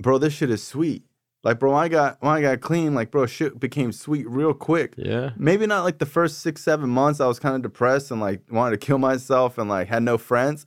bro, 0.00 0.18
this 0.18 0.32
shit 0.32 0.50
is 0.50 0.62
sweet. 0.62 1.04
Like, 1.44 1.60
bro, 1.60 1.72
when 1.72 1.82
I 1.82 1.88
got 1.88 2.18
when 2.20 2.32
I 2.32 2.40
got 2.40 2.60
clean, 2.60 2.94
like, 2.94 3.10
bro, 3.10 3.26
shit 3.26 3.60
became 3.60 3.92
sweet 3.92 4.28
real 4.28 4.54
quick. 4.54 4.94
Yeah. 4.96 5.30
maybe 5.36 5.66
not 5.66 5.84
like 5.84 5.98
the 5.98 6.06
first 6.06 6.40
six 6.40 6.62
seven 6.62 6.90
months 6.90 7.20
i 7.20 7.26
was 7.26 7.38
kind 7.38 7.54
of 7.54 7.62
depressed 7.62 8.10
and 8.10 8.20
like 8.20 8.42
wanted 8.50 8.80
to 8.80 8.86
kill 8.86 8.98
myself 8.98 9.56
and 9.58 9.68
like 9.68 9.88
had 9.88 10.02
no 10.02 10.18
friends. 10.18 10.66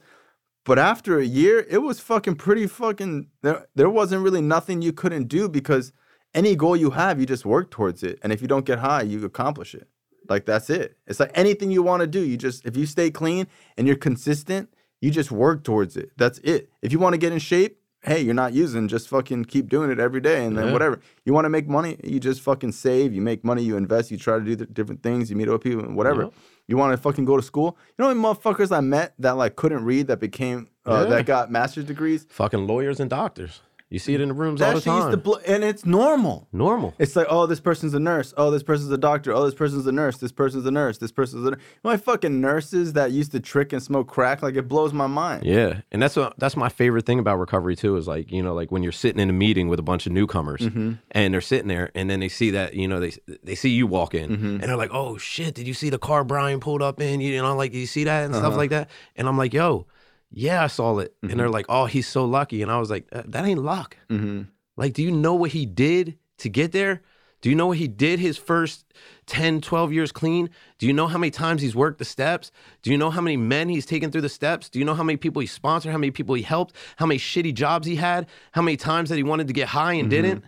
But 0.63 0.79
after 0.79 1.19
a 1.19 1.25
year 1.25 1.65
it 1.69 1.79
was 1.79 1.99
fucking 1.99 2.35
pretty 2.35 2.67
fucking 2.67 3.27
there, 3.41 3.67
there 3.75 3.89
wasn't 3.89 4.23
really 4.23 4.41
nothing 4.41 4.81
you 4.81 4.93
couldn't 4.93 5.27
do 5.27 5.49
because 5.49 5.91
any 6.33 6.55
goal 6.55 6.77
you 6.77 6.91
have 6.91 7.19
you 7.19 7.25
just 7.25 7.45
work 7.45 7.69
towards 7.69 8.01
it. 8.03 8.19
And 8.23 8.31
if 8.31 8.41
you 8.41 8.47
don't 8.47 8.65
get 8.65 8.79
high 8.79 9.01
you 9.01 9.23
accomplish 9.25 9.75
it. 9.75 9.87
Like 10.29 10.45
that's 10.45 10.69
it. 10.69 10.97
It's 11.05 11.19
like 11.19 11.31
anything 11.33 11.71
you 11.71 11.83
want 11.83 12.01
to 12.01 12.07
do 12.07 12.21
you 12.21 12.37
just 12.37 12.65
if 12.65 12.77
you 12.77 12.85
stay 12.85 13.11
clean 13.11 13.47
and 13.75 13.87
you're 13.87 13.97
consistent 13.97 14.69
you 15.01 15.11
just 15.11 15.31
work 15.31 15.63
towards 15.63 15.97
it 15.97 16.11
that's 16.17 16.39
it 16.39 16.69
if 16.81 16.91
you 16.91 16.99
want 16.99 17.13
to 17.13 17.17
get 17.17 17.31
in 17.33 17.39
shape 17.39 17.77
hey 18.03 18.19
you're 18.21 18.33
not 18.33 18.53
using 18.53 18.87
just 18.87 19.07
fucking 19.07 19.45
keep 19.45 19.69
doing 19.69 19.91
it 19.91 19.99
every 19.99 20.21
day 20.21 20.45
and 20.45 20.57
then 20.57 20.67
Yeah. 20.67 20.73
whatever 20.73 20.99
you 21.25 21.33
want 21.33 21.45
to 21.45 21.49
make 21.49 21.67
money 21.67 21.97
you 22.03 22.19
just 22.19 22.41
fucking 22.41 22.71
save 22.71 23.13
you 23.13 23.21
make 23.21 23.43
money 23.43 23.61
you 23.63 23.77
invest 23.77 24.09
you 24.11 24.17
try 24.17 24.39
to 24.39 24.55
do 24.55 24.65
different 24.65 25.03
things 25.03 25.29
you 25.29 25.35
meet 25.35 25.47
other 25.47 25.59
people 25.59 25.83
whatever 25.93 26.23
Yep. 26.23 26.33
you 26.67 26.77
want 26.77 26.93
to 26.93 26.97
fucking 26.97 27.25
go 27.25 27.35
to 27.37 27.43
school 27.43 27.77
you 27.97 28.03
know 28.03 28.07
many 28.13 28.19
motherfuckers 28.19 28.71
i 28.75 28.79
met 28.81 29.13
that 29.19 29.37
like 29.37 29.55
couldn't 29.55 29.83
read 29.85 30.07
that 30.07 30.19
became 30.19 30.67
uh, 30.87 31.01
Yeah. 31.03 31.09
that 31.17 31.25
got 31.27 31.51
master's 31.51 31.85
degrees 31.85 32.25
Fucking 32.29 32.65
lawyers 32.65 32.99
and 32.99 33.09
doctors. 33.09 33.61
You 33.91 33.99
see 33.99 34.13
it 34.13 34.21
in 34.21 34.29
the 34.29 34.33
rooms 34.33 34.61
all 34.61 34.73
the 34.73 34.79
time. 34.81 35.11
to 35.11 35.17
blow, 35.17 35.35
and 35.45 35.65
it's 35.65 35.85
normal. 35.85 36.47
Normal. 36.53 36.93
It's 36.97 37.13
like, 37.15 37.27
oh, 37.29 37.45
this 37.45 37.59
person's 37.59 37.93
a 37.93 37.99
nurse. 37.99 38.33
Oh, 38.37 38.49
this 38.49 38.63
person's 38.63 38.89
a 38.89 38.97
doctor. 38.97 39.33
Oh, 39.33 39.43
this 39.43 39.53
person's 39.53 39.85
a 39.85 39.91
nurse. 39.91 40.17
This 40.17 40.31
person's 40.31 40.65
a 40.65 40.71
nurse. 40.71 40.97
This 40.97 41.11
person's 41.11 41.45
a 41.45 41.51
nurse. 41.51 41.59
My 41.83 41.97
fucking 41.97 42.39
nurses 42.39 42.93
that 42.93 43.11
used 43.11 43.33
to 43.33 43.41
trick 43.41 43.73
and 43.73 43.83
smoke 43.83 44.07
crack, 44.07 44.41
like 44.41 44.55
it 44.55 44.69
blows 44.69 44.93
my 44.93 45.07
mind. 45.07 45.43
Yeah, 45.45 45.81
and 45.91 46.01
that's 46.01 46.15
what 46.15 46.33
that's 46.39 46.55
my 46.55 46.69
favorite 46.69 47.05
thing 47.05 47.19
about 47.19 47.37
recovery 47.37 47.75
too. 47.75 47.97
Is 47.97 48.07
like 48.07 48.31
you 48.31 48.41
know, 48.41 48.53
like 48.53 48.71
when 48.71 48.81
you're 48.81 48.93
sitting 48.93 49.19
in 49.19 49.29
a 49.29 49.33
meeting 49.33 49.67
with 49.67 49.77
a 49.77 49.83
bunch 49.83 50.05
of 50.07 50.13
newcomers, 50.13 50.61
Mm-hmm. 50.61 50.93
and 51.11 51.33
they're 51.33 51.41
sitting 51.41 51.67
there, 51.67 51.91
and 51.93 52.09
then 52.09 52.21
they 52.21 52.29
see 52.29 52.51
that 52.51 52.73
you 52.73 52.87
know 52.87 53.01
they 53.01 53.11
they 53.43 53.55
see 53.55 53.71
you 53.71 53.87
walk 53.87 54.15
in, 54.15 54.29
Mm-hmm. 54.29 54.45
and 54.45 54.63
they're 54.63 54.77
like, 54.77 54.91
"Oh 54.93 55.17
shit, 55.17 55.53
did 55.53 55.67
you 55.67 55.73
see 55.73 55.89
the 55.89 55.99
car 55.99 56.23
Brian 56.23 56.61
pulled 56.61 56.81
up 56.81 57.01
in? 57.01 57.19
You 57.19 57.41
know, 57.41 57.57
like 57.57 57.73
you 57.73 57.85
see 57.85 58.05
that 58.05 58.23
and 58.23 58.33
Uh-huh. 58.33 58.45
stuff 58.45 58.57
like 58.57 58.69
that." 58.69 58.89
And 59.17 59.27
I'm 59.27 59.37
like, 59.37 59.53
"Yo, 59.53 59.85
yeah, 60.31 60.63
I 60.63 60.67
saw 60.67 60.97
it," 60.99 61.13
Mm-hmm. 61.21 61.29
and 61.31 61.39
they're 61.39 61.49
like, 61.49 61.65
"Oh, 61.69 61.85
he's 61.85 62.07
so 62.07 62.25
lucky," 62.25 62.61
and 62.61 62.71
I 62.71 62.79
was 62.79 62.89
like, 62.89 63.07
"Uh, 63.11 63.23
"That 63.25 63.45
ain't 63.45 63.61
luck. 63.61 63.97
Mm-hmm. 64.09 64.43
Like, 64.77 64.93
do 64.93 65.03
you 65.03 65.11
know 65.11 65.35
what 65.35 65.51
he 65.51 65.65
did 65.65 66.17
to 66.39 66.49
get 66.49 66.71
there?" 66.71 67.01
Do 67.41 67.49
you 67.49 67.55
know 67.55 67.65
what 67.65 67.77
he 67.77 67.87
did 67.87 68.19
his 68.19 68.37
first 68.37 68.85
10, 69.25 69.61
12 69.61 69.91
years 69.91 70.11
clean? 70.11 70.51
Do 70.77 70.85
you 70.85 70.93
know 70.93 71.07
how 71.07 71.17
many 71.17 71.31
times 71.31 71.63
he's 71.63 71.75
worked 71.75 71.97
the 71.97 72.05
steps? 72.05 72.51
Do 72.83 72.91
you 72.91 72.99
know 72.99 73.09
how 73.09 73.19
many 73.19 73.35
men 73.35 73.67
he's 73.67 73.87
taken 73.87 74.11
through 74.11 74.21
the 74.21 74.29
steps? 74.29 74.69
Do 74.69 74.77
you 74.77 74.85
know 74.85 74.93
how 74.93 75.01
many 75.01 75.17
people 75.17 75.39
he 75.39 75.47
sponsored, 75.47 75.91
how 75.91 75.97
many 75.97 76.11
people 76.11 76.35
he 76.35 76.43
helped, 76.43 76.75
how 76.97 77.07
many 77.07 77.17
shitty 77.19 77.55
jobs 77.55 77.87
he 77.87 77.95
had, 77.95 78.27
how 78.51 78.61
many 78.61 78.77
times 78.77 79.09
that 79.09 79.15
he 79.15 79.23
wanted 79.23 79.47
to 79.47 79.53
get 79.53 79.69
high 79.69 79.93
and 79.93 80.07
didn't? 80.07 80.43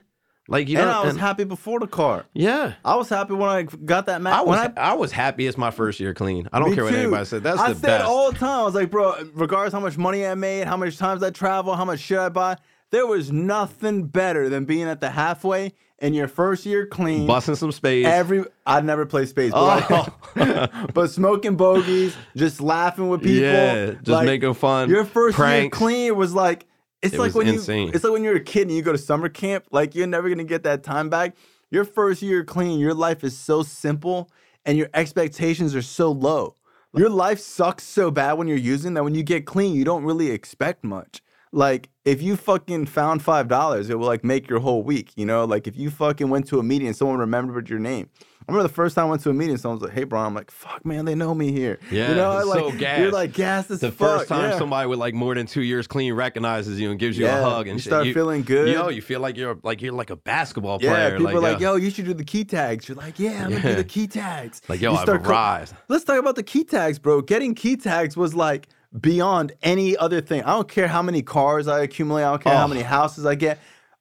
Like, 0.50 0.68
you 0.68 0.76
know, 0.76 0.82
and 0.84 0.92
I 0.92 1.02
was 1.02 1.12
and- 1.12 1.20
happy 1.20 1.46
before 1.46 1.80
the 1.80 1.88
car. 1.88 2.26
yeah. 2.34 2.74
I 2.84 2.96
was 2.96 3.08
happy 3.08 3.34
when 3.34 3.50
I 3.50 3.64
got 3.64 4.08
that 4.08 4.22
match. 4.22 4.34
I 4.34 4.42
was 4.42 4.60
when 4.60 4.74
I, 4.78 4.94
was 4.94 5.12
happy 5.12 5.48
as 5.48 5.58
my 5.58 5.72
first 5.72 6.00
year 6.02 6.14
clean. 6.14 6.50
I 6.52 6.60
don't 6.60 6.74
care 6.76 6.84
what 6.84 6.92
too. 6.92 6.98
anybody 6.98 7.26
said. 7.26 7.44
That's 7.44 7.60
I 7.60 7.70
the 7.70 7.76
said 7.76 7.82
best. 8.00 8.06
all 8.06 8.32
the 8.32 8.38
time. 8.38 8.60
I 8.60 8.64
was 8.64 8.76
like, 8.76 8.92
bro, 8.92 9.16
regardless 9.34 9.72
how 9.74 9.80
much 9.80 9.98
money 9.98 10.26
I 10.26 10.36
made, 10.36 10.68
how 10.68 10.76
much 10.76 10.98
times 10.98 11.24
I 11.24 11.30
travel, 11.30 11.76
how 11.76 11.86
much 11.86 12.02
shit 12.02 12.18
I 12.20 12.28
buy, 12.30 12.58
there 12.92 13.08
was 13.08 13.32
nothing 13.32 14.08
better 14.08 14.50
than 14.50 14.66
being 14.66 14.84
at 14.90 15.00
the 15.00 15.10
halfway 15.10 15.74
in 16.00 16.14
your 16.14 16.28
first 16.28 16.66
year 16.66 16.86
clean. 16.88 17.26
Busting 17.26 17.56
some 17.56 17.72
spades. 17.72 18.10
Every 18.10 18.44
I'd 18.66 18.84
never 18.84 19.06
play 19.06 19.26
spades, 19.26 19.54
but, 19.54 19.90
like- 19.90 20.10
oh. 20.36 20.88
but 20.94 21.10
smoking 21.10 21.56
bogeys, 21.56 22.16
just 22.36 22.60
laughing 22.60 23.08
with 23.08 23.22
people, 23.24 23.44
Yeah, 23.48 23.92
just 24.04 24.26
making 24.26 24.54
fun, 24.56 24.90
Your 24.90 25.06
first 25.06 25.38
year 25.40 25.70
clean 25.70 26.18
was 26.18 26.34
like 26.34 26.66
it's 27.04 27.14
It 27.14 27.20
like 27.20 27.36
when 27.36 27.48
insane. 27.48 27.88
you 27.88 27.94
it's 27.94 28.04
like 28.04 28.14
when 28.14 28.24
you're 28.24 28.36
a 28.38 28.44
kid 28.44 28.64
and 28.68 28.72
you 28.76 28.82
go 28.82 28.92
to 28.92 28.98
summer 28.98 29.30
camp. 29.30 29.66
Like 29.72 29.94
you're 29.94 30.08
never 30.08 30.30
gonna 30.30 30.44
get 30.44 30.64
that 30.64 30.84
time 30.84 31.10
back. 31.10 31.36
Your 31.70 31.86
first 31.86 32.22
year 32.22 32.44
clean, 32.44 32.80
your 32.80 32.94
life 32.94 33.24
is 33.24 33.38
so 33.38 33.64
simple, 33.64 34.30
and 34.66 34.78
your 34.78 34.90
expectations 34.94 35.76
are 35.76 35.82
so 35.82 36.12
low. 36.12 36.56
Your 36.96 37.10
life 37.10 37.40
sucks 37.40 37.84
so 37.84 38.12
bad 38.12 38.34
when 38.34 38.48
you're 38.48 38.58
using 38.58 38.94
that 38.94 39.04
when 39.04 39.16
you 39.16 39.24
get 39.24 39.46
clean, 39.46 39.74
you 39.76 39.84
don't 39.84 40.04
really 40.04 40.30
expect 40.30 40.84
much. 40.84 41.22
Like 41.52 41.90
if 42.06 42.22
you 42.22 42.36
fucking 42.36 42.88
found 42.88 43.22
five 43.22 43.48
dollars, 43.48 43.90
it 43.90 44.00
will 44.00 44.08
like 44.08 44.24
make 44.24 44.50
your 44.50 44.60
whole 44.60 44.84
week. 44.84 45.12
You 45.16 45.26
know, 45.26 45.46
like 45.46 45.68
if 45.68 45.76
you 45.76 45.90
fucking 45.90 46.30
went 46.30 46.48
to 46.48 46.60
a 46.60 46.64
meeting 46.64 46.88
and 46.88 46.96
someone 46.96 47.20
remembered 47.20 47.70
your 47.70 47.80
name. 47.80 48.10
I 48.48 48.52
remember 48.52 48.68
the 48.68 48.74
first 48.74 48.96
time 48.96 49.06
I 49.08 49.10
went 49.12 49.22
to 49.24 49.30
a 49.30 49.34
meeting, 49.34 49.58
someone 49.58 49.80
was 49.80 49.88
like, 49.90 49.98
"Hey, 49.98 50.04
bro," 50.04 50.20
I'm 50.20 50.34
like, 50.36 50.52
"Fuck, 50.52 50.86
man, 50.86 51.06
they 51.06 51.16
know 51.16 51.34
me 51.34 51.52
here." 51.52 51.80
Yeah, 51.90 52.10
you 52.10 52.16
know, 52.16 52.44
like 52.46 52.60
so 52.60 52.72
gas. 52.72 53.00
you're 53.00 53.12
like 53.12 53.32
gas 53.34 53.72
as 53.72 53.80
the 53.80 53.92
fuck. 53.92 54.20
first 54.20 54.28
time 54.30 54.50
yeah. 54.52 54.58
somebody 54.58 54.88
with 54.88 55.00
like 55.00 55.14
more 55.14 55.34
than 55.34 55.46
two 55.46 55.62
years 55.62 55.88
clean 55.88 56.14
recognizes 56.14 56.80
you 56.80 56.92
and 56.92 57.00
gives 57.00 57.18
you 57.18 57.26
Yeah, 57.26 57.40
a 57.40 57.44
hug 57.44 57.68
and 57.68 57.78
you 57.78 57.82
shit, 57.82 57.90
start 57.92 58.08
feeling 58.08 58.42
good. 58.44 58.68
Yo, 58.74 58.90
you 58.90 59.02
feel 59.02 59.20
like 59.22 59.38
you're 59.38 59.58
like 59.64 59.82
you're 59.82 59.94
like 59.94 60.10
a 60.10 60.16
basketball 60.18 60.78
Yeah, 60.82 60.90
player. 60.92 61.18
people 61.18 61.38
are 61.38 61.40
like, 61.42 61.60
yo, 61.60 61.72
yo, 61.72 61.78
you 61.78 61.90
should 61.90 62.06
do 62.06 62.14
the 62.14 62.24
key 62.26 62.44
tags. 62.44 62.88
You're 62.90 62.98
like, 62.98 63.18
yeah, 63.20 63.46
I'm 63.46 63.52
gonna 63.52 63.62
do 63.62 63.76
the 63.76 63.84
key 63.84 64.08
tags. 64.08 64.62
Like, 64.68 64.82
yo, 64.82 64.94
I've 64.94 65.02
start 65.02 65.24
co- 65.24 65.30
arrived. 65.32 65.74
Let's 65.88 66.04
talk 66.04 66.20
about 66.20 66.36
the 66.36 66.44
key 66.44 66.64
tags, 66.66 67.00
bro. 67.00 67.22
Getting 67.22 67.56
key 67.56 67.78
tags 67.78 68.18
was 68.18 68.36
like 68.36 68.68
beyond 69.00 69.54
any 69.64 69.96
other 69.98 70.20
thing. 70.22 70.44
I 70.44 70.52
don't 70.52 70.68
care 70.68 70.88
how 70.88 71.02
many 71.02 71.22
cars 71.22 71.68
I 71.68 71.82
accumulate. 71.82 72.24
I 72.24 72.32
don't 72.32 72.44
care 72.44 72.54
how 72.56 72.66
Oh. 72.66 72.68
many 72.68 72.82
houses 72.82 73.26
I 73.26 73.36
get. 73.36 73.58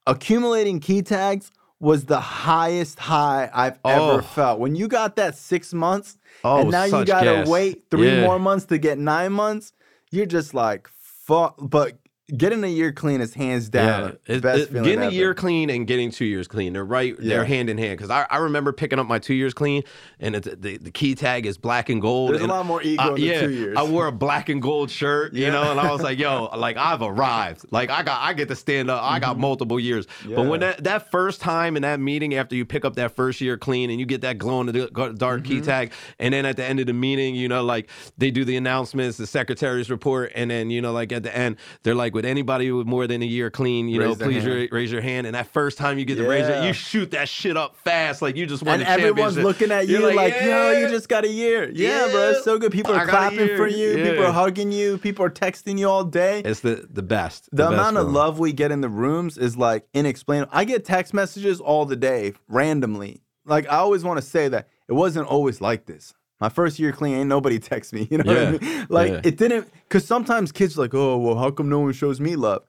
Accumulating 0.07 0.81
key 0.81 1.03
tags 1.03 1.53
was 1.83 2.05
the 2.05 2.21
highest 2.21 3.01
high 3.01 3.51
I've 3.53 3.79
Oh. 3.85 4.13
ever 4.13 4.23
felt. 4.23 4.61
When 4.61 4.77
you 4.77 4.87
got 4.87 5.17
that 5.17 5.35
six 5.37 5.75
months, 5.75 6.17
Oh, 6.45 6.61
and 6.61 6.71
now 6.71 6.85
you 6.85 7.05
gotta 7.05 7.27
gas. 7.43 7.49
wait 7.49 7.85
three 7.91 8.09
Yeah. 8.15 8.21
more 8.21 8.39
months 8.39 8.67
to 8.67 8.79
get 8.79 8.99
nine 8.99 9.33
months, 9.33 9.73
you're 10.13 10.25
just 10.27 10.55
like, 10.55 10.89
fuck. 10.97 11.57
But 11.61 11.99
getting 12.37 12.65
a 12.65 12.69
year 12.69 12.93
clean 12.93 13.21
is 13.21 13.35
hands 13.35 13.69
down 13.69 14.17
Yeah, 14.29 14.35
it, 14.37 14.43
best 14.43 14.61
it- 14.63 14.73
getting 14.73 15.01
ever. 15.01 15.09
a 15.09 15.13
year 15.13 15.35
clean 15.35 15.71
and 15.71 15.87
getting 15.87 16.11
two 16.11 16.25
years 16.25 16.49
clean, 16.49 16.73
they're 16.73 16.85
right, 16.85 17.15
Yeah. 17.21 17.37
they're 17.37 17.45
hand 17.45 17.69
in 17.71 17.79
hand. 17.79 17.99
Because 17.99 18.11
I, 18.11 18.27
I 18.31 18.39
remember 18.39 18.73
picking 18.73 18.99
up 18.99 19.07
my 19.07 19.19
two 19.19 19.35
years 19.35 19.53
clean, 19.55 19.83
and 20.21 20.35
it's, 20.37 20.49
the 20.57 20.79
the 20.79 20.91
key 20.91 21.15
tag 21.15 21.47
is 21.47 21.59
black 21.59 21.89
and 21.89 22.01
gold. 22.01 22.31
There's 22.33 22.43
a 22.43 22.47
lot 22.47 22.65
more 22.67 22.83
ego 22.83 23.03
I- 23.03 23.09
in 23.09 23.15
the 23.15 23.21
yeah, 23.21 23.41
two 23.43 23.51
years. 23.51 23.77
I 23.77 23.83
wore 23.83 24.07
a 24.07 24.13
black 24.13 24.49
and 24.49 24.63
gold 24.63 24.91
shirt, 24.91 25.35
you 25.35 25.51
know, 25.51 25.71
and 25.71 25.79
I 25.79 25.93
was 25.93 26.03
like, 26.03 26.19
yo, 26.19 26.45
like 26.57 26.77
I've 26.77 27.03
arrived. 27.03 27.67
Like 27.71 27.91
I 27.91 28.03
got, 28.03 28.21
I 28.23 28.33
get 28.33 28.49
to 28.49 28.57
stand 28.57 28.91
up. 28.91 29.03
I 29.03 29.19
got 29.19 29.39
multiple 29.39 29.79
years. 29.79 30.07
But 30.25 30.47
when 30.47 30.61
Mm-hmm. 30.61 30.61
That 30.63 30.85
that 30.85 31.11
first 31.11 31.41
time 31.41 31.77
in 31.77 31.83
that 31.83 31.99
meeting 31.99 32.35
after 32.35 32.55
you 32.55 32.65
pick 32.65 32.85
up 32.85 32.95
that 32.97 33.17
first 33.17 33.41
year 33.41 33.57
clean 33.57 33.91
and 33.91 33.99
you 33.99 34.07
get 34.07 34.21
that 34.21 34.39
glow 34.39 34.61
in 34.61 34.67
the 34.67 34.73
dark 35.19 35.43
Mm-hmm. 35.43 35.53
key 35.53 35.61
tag, 35.61 35.93
and 36.19 36.33
then 36.33 36.47
at 36.47 36.57
the 36.57 36.65
end 36.65 36.79
of 36.81 36.87
the 36.87 36.93
meeting, 36.93 37.35
you 37.35 37.49
know, 37.49 37.65
like 37.65 37.89
they 38.17 38.31
do 38.31 38.45
the 38.45 38.57
announcements, 38.57 39.17
the 39.19 39.27
secretary's 39.27 39.91
report, 39.91 40.31
and 40.35 40.51
then 40.51 40.71
you 40.71 40.81
know, 40.81 40.93
like 40.93 41.11
at 41.13 41.23
the 41.25 41.37
end, 41.37 41.57
they're 41.83 41.95
like, 41.95 42.15
anybody 42.25 42.71
with 42.73 42.87
more 42.87 43.07
than 43.07 43.23
a 43.23 43.27
year 43.27 43.51
clean, 43.51 43.89
you 43.89 43.99
know, 43.99 44.09
Raise 44.09 44.19
their 44.19 44.29
please 44.29 44.71
raise 44.73 44.93
your 44.93 45.01
hand. 45.01 45.27
And 45.27 45.35
that 45.35 45.47
first 45.49 45.79
time 45.79 45.99
you 45.99 46.05
get 46.05 46.17
to 46.17 46.29
raise 46.29 46.49
it, 46.49 46.65
you 46.65 46.73
shoot 46.73 47.11
that 47.13 47.29
shit 47.29 47.57
up 47.57 47.77
fast, 47.77 48.23
like 48.23 48.37
you 48.37 48.47
just 48.47 48.63
won 48.63 48.81
and 48.81 48.83
the 48.83 48.89
everyone's 48.89 49.37
looking 49.37 49.71
at 49.71 49.89
you 49.89 50.01
You're 50.01 50.15
like, 50.15 50.35
yo, 50.35 50.41
"Yeah." 50.41 50.79
you 50.81 50.89
just 50.89 51.09
got 51.09 51.25
a 51.25 51.29
year. 51.29 51.71
Yeah, 51.73 52.09
bro, 52.11 52.31
it's 52.31 52.45
so 52.45 52.59
good. 52.59 52.73
People 52.73 52.95
are 52.95 53.07
clapping 53.07 53.57
for 53.57 53.67
you. 53.67 53.95
People 53.97 54.27
are 54.27 54.33
hugging 54.33 54.73
you. 54.73 54.99
People 54.99 55.25
are 55.25 55.31
texting 55.31 55.79
you 55.79 55.89
all 55.89 56.05
day. 56.05 56.41
It's 56.45 56.61
the 56.61 56.87
the 56.91 57.03
best. 57.03 57.49
the 57.51 57.65
best 57.65 57.73
amount 57.73 57.97
of 57.97 58.11
love 58.11 58.39
we 58.39 58.53
get 58.53 58.71
in 58.71 58.81
the 58.81 58.89
rooms 58.89 59.39
is 59.39 59.57
like 59.57 59.87
inexplainable. 59.95 60.51
I 60.53 60.65
get 60.65 60.85
text 60.85 61.15
messages 61.15 61.61
all 61.61 61.85
the 61.87 61.97
day, 61.97 62.35
randomly. 62.49 63.23
Like 63.45 63.67
I 63.67 63.77
always 63.77 64.05
want 64.05 64.21
to 64.21 64.27
say 64.27 64.49
that 64.49 64.69
it 64.89 64.93
wasn't 64.93 65.27
always 65.27 65.61
like 65.61 65.87
this. 65.87 66.15
My 66.43 66.49
first 66.49 66.81
year 66.81 66.91
clean, 66.91 67.15
ain't 67.15 67.29
nobody 67.29 67.59
text 67.71 67.93
me. 67.93 68.09
You 68.11 68.19
know 68.19 68.33
Yeah. 68.33 68.51
what 68.53 68.63
I 68.63 68.67
mean? 68.67 68.87
Like 68.91 69.13
Yeah. 69.13 69.21
it 69.23 69.37
didn't, 69.39 69.69
because 69.89 70.05
sometimes 70.05 70.51
kids 70.51 70.77
are 70.77 70.81
like, 70.83 70.93
oh, 70.93 71.17
well, 71.17 71.37
how 71.37 71.53
come 71.53 71.69
no 71.69 71.79
one 71.79 71.93
shows 71.93 72.21
me 72.21 72.35
love? 72.35 72.65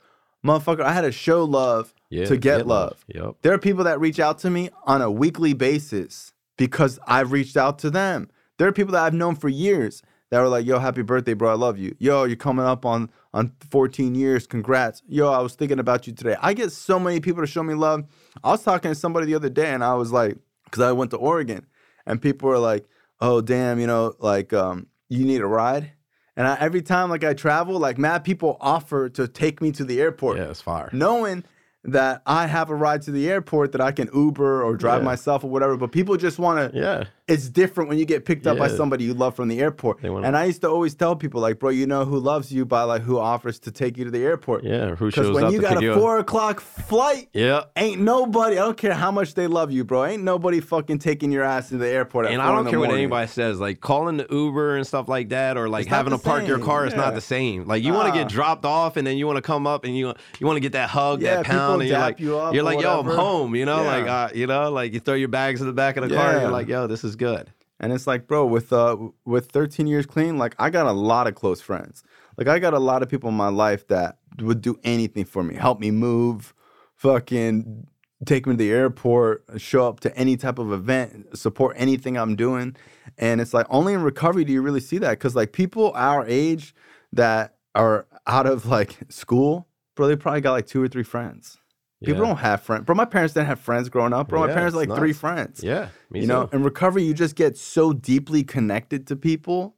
Motherfucker, 0.46 0.82
I 0.82 0.94
had 0.94 1.02
to 1.02 1.12
show 1.12 1.44
love 1.44 1.92
Yeah, 2.12 2.26
to 2.26 2.38
get, 2.38 2.68
love. 2.68 3.04
Yep. 3.08 3.38
There 3.42 3.52
are 3.52 3.58
people 3.58 3.84
that 3.86 4.00
reach 4.00 4.20
out 4.20 4.38
to 4.40 4.52
me 4.52 4.70
on 4.86 5.02
a 5.02 5.10
weekly 5.10 5.54
basis 5.54 6.34
because 6.56 7.00
I've 7.08 7.32
reached 7.32 7.58
out 7.58 7.80
to 7.80 7.90
them. 7.90 8.30
There 8.60 8.68
are 8.68 8.72
people 8.72 8.92
that 8.92 9.04
I've 9.06 9.16
known 9.16 9.36
for 9.36 9.50
years 9.50 10.04
that 10.30 10.40
were 10.40 10.48
like, 10.50 10.66
"Yo, 10.68 10.78
happy 10.78 11.02
birthday, 11.02 11.34
bro! 11.34 11.50
I 11.50 11.56
love 11.56 11.80
you. 11.80 11.96
Yo, 11.98 12.26
you're 12.26 12.36
coming 12.36 12.66
up 12.66 12.86
on 12.86 13.10
on 13.34 13.54
14 13.72 14.14
years. 14.14 14.46
Congrats. 14.46 15.02
Yo, 15.08 15.32
I 15.32 15.40
was 15.42 15.56
thinking 15.56 15.80
about 15.80 16.06
you 16.06 16.14
today. 16.14 16.36
I 16.42 16.54
get 16.54 16.72
so 16.72 17.00
many 17.00 17.20
people 17.20 17.42
to 17.42 17.48
show 17.48 17.64
me 17.64 17.74
love. 17.74 18.04
I 18.44 18.52
was 18.52 18.64
talking 18.64 18.92
to 18.92 18.96
somebody 18.96 19.26
the 19.26 19.36
other 19.36 19.50
day, 19.50 19.72
and 19.74 19.84
I 19.84 19.96
was 19.96 20.12
like, 20.12 20.38
because 20.66 20.82
I 20.84 20.92
went 20.92 21.10
to 21.12 21.18
Oregon, 21.18 21.66
and 22.06 22.22
people 22.22 22.50
were 22.50 22.60
like, 22.60 22.86
"Oh, 23.24 23.42
damn, 23.42 23.80
you 23.80 23.88
know, 23.88 24.14
like, 24.20 24.54
um, 24.54 24.88
you 25.10 25.26
need 25.26 25.42
a 25.42 25.48
ride." 25.48 25.92
And 26.36 26.48
I, 26.48 26.58
every 26.60 26.82
time 26.82 27.10
like 27.10 27.24
I 27.24 27.34
travel, 27.34 27.78
like 27.80 27.98
mad 27.98 28.24
people 28.24 28.58
offer 28.60 29.08
to 29.10 29.28
take 29.28 29.62
me 29.62 29.72
to 29.74 29.84
the 29.84 30.02
airport 30.02 30.38
Yeah, 30.38 30.50
it's 30.50 30.62
fire. 30.62 30.90
knowing 30.92 31.44
that 31.84 32.22
I 32.26 32.48
have 32.48 32.70
a 32.70 32.76
ride 32.76 33.02
to 33.04 33.12
the 33.12 33.30
airport 33.30 33.74
that 33.74 33.82
I 33.82 33.92
can 33.92 34.10
Uber 34.14 34.64
or 34.64 34.76
drive 34.78 35.02
Yeah. 35.02 35.06
myself 35.06 35.44
or 35.44 35.50
whatever. 35.52 35.76
But 35.78 35.92
people 35.92 36.16
just 36.18 36.40
want 36.40 36.72
to. 36.74 36.78
Yeah. 36.80 37.04
It's 37.26 37.48
different 37.48 37.90
when 37.90 37.98
you 37.98 38.06
get 38.06 38.26
picked 38.26 38.46
up 38.48 38.58
by 38.58 38.68
somebody 38.68 39.06
you 39.06 39.14
love 39.14 39.34
from 39.34 39.48
the 39.48 39.62
airport. 39.62 40.04
And 40.04 40.36
I 40.36 40.44
used 40.44 40.60
to 40.62 40.70
always 40.70 40.94
tell 40.94 41.16
people 41.16 41.40
like, 41.40 41.58
bro, 41.58 41.70
you 41.70 41.88
know 41.88 42.04
who 42.04 42.20
loves 42.20 42.52
you 42.52 42.66
by 42.66 42.84
like 42.84 43.02
who 43.02 43.18
offers 43.18 43.60
to 43.60 43.72
take 43.72 43.98
you 43.98 44.04
to 44.04 44.12
the 44.12 44.20
airport. 44.24 44.66
Yeah. 44.66 44.96
Who 44.96 45.06
Because 45.08 45.32
when 45.32 45.52
you 45.54 45.62
got 45.62 45.82
a 45.82 45.94
four 45.96 46.20
o'clock 46.20 46.60
flight, 46.60 47.30
Yeah. 47.32 47.64
ain't 47.78 48.02
nobody. 48.02 48.58
I 48.58 48.64
don't 48.66 48.76
care 48.78 48.94
how 48.94 49.10
much 49.10 49.36
they 49.36 49.48
love 49.48 49.72
you, 49.72 49.86
bro. 49.86 50.04
Ain't 50.04 50.24
nobody 50.24 50.60
fucking 50.60 51.00
taking 51.00 51.32
your 51.32 51.44
ass 51.46 51.70
to 51.70 51.78
the 51.78 51.88
airport. 51.88 52.26
At 52.26 52.34
And 52.34 52.42
I 52.42 52.54
don't 52.54 52.70
care 52.70 52.78
what 52.80 52.92
anybody 52.92 53.28
says. 53.28 53.58
Like 53.58 53.80
calling 53.80 54.18
the 54.18 54.28
Uber 54.30 54.76
and 54.76 54.86
stuff 54.86 55.08
like 55.08 55.30
that, 55.30 55.56
or 55.56 55.70
like 55.70 55.84
It's 55.84 55.90
having 55.96 56.12
to 56.12 56.18
park 56.18 56.46
your 56.46 56.60
car 56.60 56.86
is 56.86 56.94
not 56.94 57.16
the 57.16 57.22
same. 57.22 57.66
Like 57.66 57.84
you 57.84 57.94
want 57.94 58.14
to 58.14 58.20
get 58.20 58.28
dropped 58.28 58.66
off, 58.66 58.98
and 58.98 59.08
then 59.08 59.18
you 59.18 59.28
want 59.28 59.38
to 59.38 59.42
come 59.42 59.66
up 59.66 59.86
and 59.86 59.96
you 59.98 60.14
you 60.42 60.46
want 60.46 60.58
to 60.58 60.62
get 60.62 60.74
that 60.74 60.90
hug, 60.90 61.22
Yeah, 61.22 61.38
that 61.38 61.46
pound, 61.46 61.82
and 61.82 61.90
you're 61.90 62.00
like, 62.00 62.20
you 62.20 62.38
up 62.38 62.54
you're 62.54 62.64
like, 62.64 62.82
yo, 62.82 63.00
I'm 63.00 63.06
home. 63.06 63.56
You 63.56 63.66
know, 63.66 63.82
Yeah. 63.84 63.88
like 63.98 64.08
uh, 64.08 64.30
you 64.36 64.46
know, 64.46 64.70
like 64.72 64.92
you 64.94 65.00
throw 65.00 65.14
your 65.16 65.30
bags 65.30 65.62
in 65.62 65.68
the 65.68 65.74
back 65.74 65.96
of 65.96 66.10
the 66.10 66.14
car. 66.14 66.32
And 66.34 66.42
you're 66.42 66.52
like, 66.52 66.68
yo, 66.68 66.86
this 66.88 67.06
is 67.06 67.13
good. 67.16 67.54
And 67.80 67.92
it's 67.92 68.08
like, 68.08 68.28
bro, 68.28 68.46
with 68.46 68.72
uh 68.72 68.98
with 69.26 69.52
13 69.52 69.88
years 69.88 70.06
clean, 70.06 70.38
like 70.38 70.56
I 70.60 70.70
got 70.70 70.86
a 70.86 70.92
lot 70.92 71.28
of 71.28 71.36
close 71.36 71.62
friends. 71.62 72.04
Like 72.38 72.48
I 72.48 72.60
got 72.60 72.74
a 72.74 72.80
lot 72.80 73.04
of 73.04 73.10
people 73.10 73.30
in 73.30 73.36
my 73.36 73.50
life 73.50 73.88
that 73.88 74.18
would 74.40 74.62
do 74.62 74.80
anything 74.84 75.26
for 75.26 75.44
me, 75.44 75.56
help 75.56 75.80
me 75.80 75.92
move, 75.92 76.54
fucking 76.96 77.88
take 78.26 78.48
me 78.48 78.54
to 78.54 78.58
the 78.58 78.72
airport, 78.72 79.44
show 79.58 79.88
up 79.88 80.00
to 80.02 80.18
any 80.18 80.38
type 80.38 80.60
of 80.60 80.72
event, 80.72 81.38
support 81.38 81.76
anything 81.78 82.18
I'm 82.18 82.36
doing. 82.36 82.76
And 83.18 83.42
it's 83.42 83.54
like 83.54 83.68
only 83.70 83.94
in 83.94 84.02
recovery 84.02 84.46
do 84.46 84.54
you 84.54 84.62
really 84.62 84.80
see 84.80 84.98
that 85.00 85.12
because 85.12 85.36
like 85.36 85.52
people 85.52 85.92
our 85.96 86.26
age 86.26 86.74
that 87.12 87.56
are 87.76 88.08
out 88.28 88.46
of 88.46 88.66
like 88.66 88.98
school, 89.10 89.68
bro, 89.96 90.08
they 90.08 90.16
probably 90.16 90.42
got 90.42 90.54
like 90.54 90.68
two 90.68 90.82
or 90.82 90.88
three 90.88 91.04
friends. 91.04 91.58
People 92.04 92.22
Yeah. 92.22 92.28
don't 92.30 92.38
have 92.38 92.62
friends. 92.62 92.86
Bro, 92.86 92.96
my 92.96 93.06
parents 93.06 93.34
didn't 93.34 93.48
have 93.48 93.60
friends 93.60 93.90
growing 93.90 94.14
up. 94.14 94.28
Bro, 94.30 94.42
my 94.42 94.54
parents 94.54 94.76
like 94.76 94.94
three 94.94 95.14
friends 95.14 95.64
Yeah, 95.64 95.88
you 96.12 96.28
know 96.28 96.50
in 96.52 96.64
recovery 96.64 97.04
you 97.04 97.14
just 97.14 97.36
get 97.36 97.58
so 97.58 97.94
deeply 97.94 98.44
connected 98.44 99.08
to 99.08 99.16
people 99.16 99.76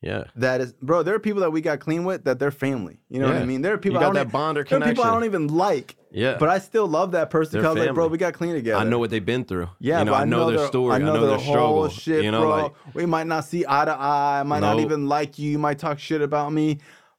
Yeah. 0.00 0.24
that 0.36 0.60
is, 0.60 0.74
bro. 0.74 1.02
There 1.02 1.14
are 1.14 1.18
people 1.18 1.40
that 1.40 1.50
we 1.50 1.60
got 1.60 1.80
clean 1.80 2.04
with 2.04 2.24
that 2.24 2.38
they're 2.38 2.50
family. 2.52 3.00
You 3.08 3.18
know 3.20 3.26
what 3.28 3.36
I 3.36 3.44
mean? 3.44 3.62
There 3.62 3.74
are 3.74 3.78
people 3.78 3.94
You 3.94 3.98
I 3.98 4.02
got 4.02 4.14
don't 4.14 4.26
that 4.26 4.28
e- 4.28 4.32
bond 4.32 4.58
or 4.58 4.60
are 4.60 4.64
people 4.64 5.04
I 5.04 5.10
don't 5.10 5.24
even 5.24 5.48
like. 5.48 5.96
Yeah. 6.10 6.36
But 6.38 6.48
I 6.48 6.58
still 6.58 6.86
love 6.86 7.12
that 7.12 7.28
person 7.30 7.60
because 7.60 7.76
like, 7.76 7.92
bro, 7.94 8.06
we 8.08 8.16
got 8.16 8.32
clean 8.32 8.54
together. 8.54 8.78
I 8.80 8.84
know 8.84 8.98
what 8.98 9.10
they've 9.10 9.24
been 9.24 9.44
through. 9.44 9.68
Yeah, 9.78 9.98
you 9.98 10.04
know, 10.06 10.12
but 10.12 10.20
I 10.22 10.24
know 10.24 10.50
their 10.50 10.66
story. 10.66 10.94
I 10.94 10.98
know, 10.98 11.20
their 11.26 11.36
whole 11.36 11.52
struggle. 11.52 11.88
Shit, 11.90 12.24
you 12.24 12.30
know, 12.30 12.42
bro. 12.42 12.50
like 12.62 12.72
we 12.94 13.04
might 13.06 13.26
not 13.26 13.44
see 13.44 13.64
eye 13.68 13.84
to 13.84 13.92
eye. 13.92 14.40
I 14.40 14.42
might 14.42 14.60
not 14.60 14.80
even 14.80 15.06
like 15.08 15.38
you. 15.38 15.50
You 15.50 15.58
might 15.58 15.78
talk 15.78 15.98
shit 15.98 16.22
about 16.22 16.52
me, 16.52 16.78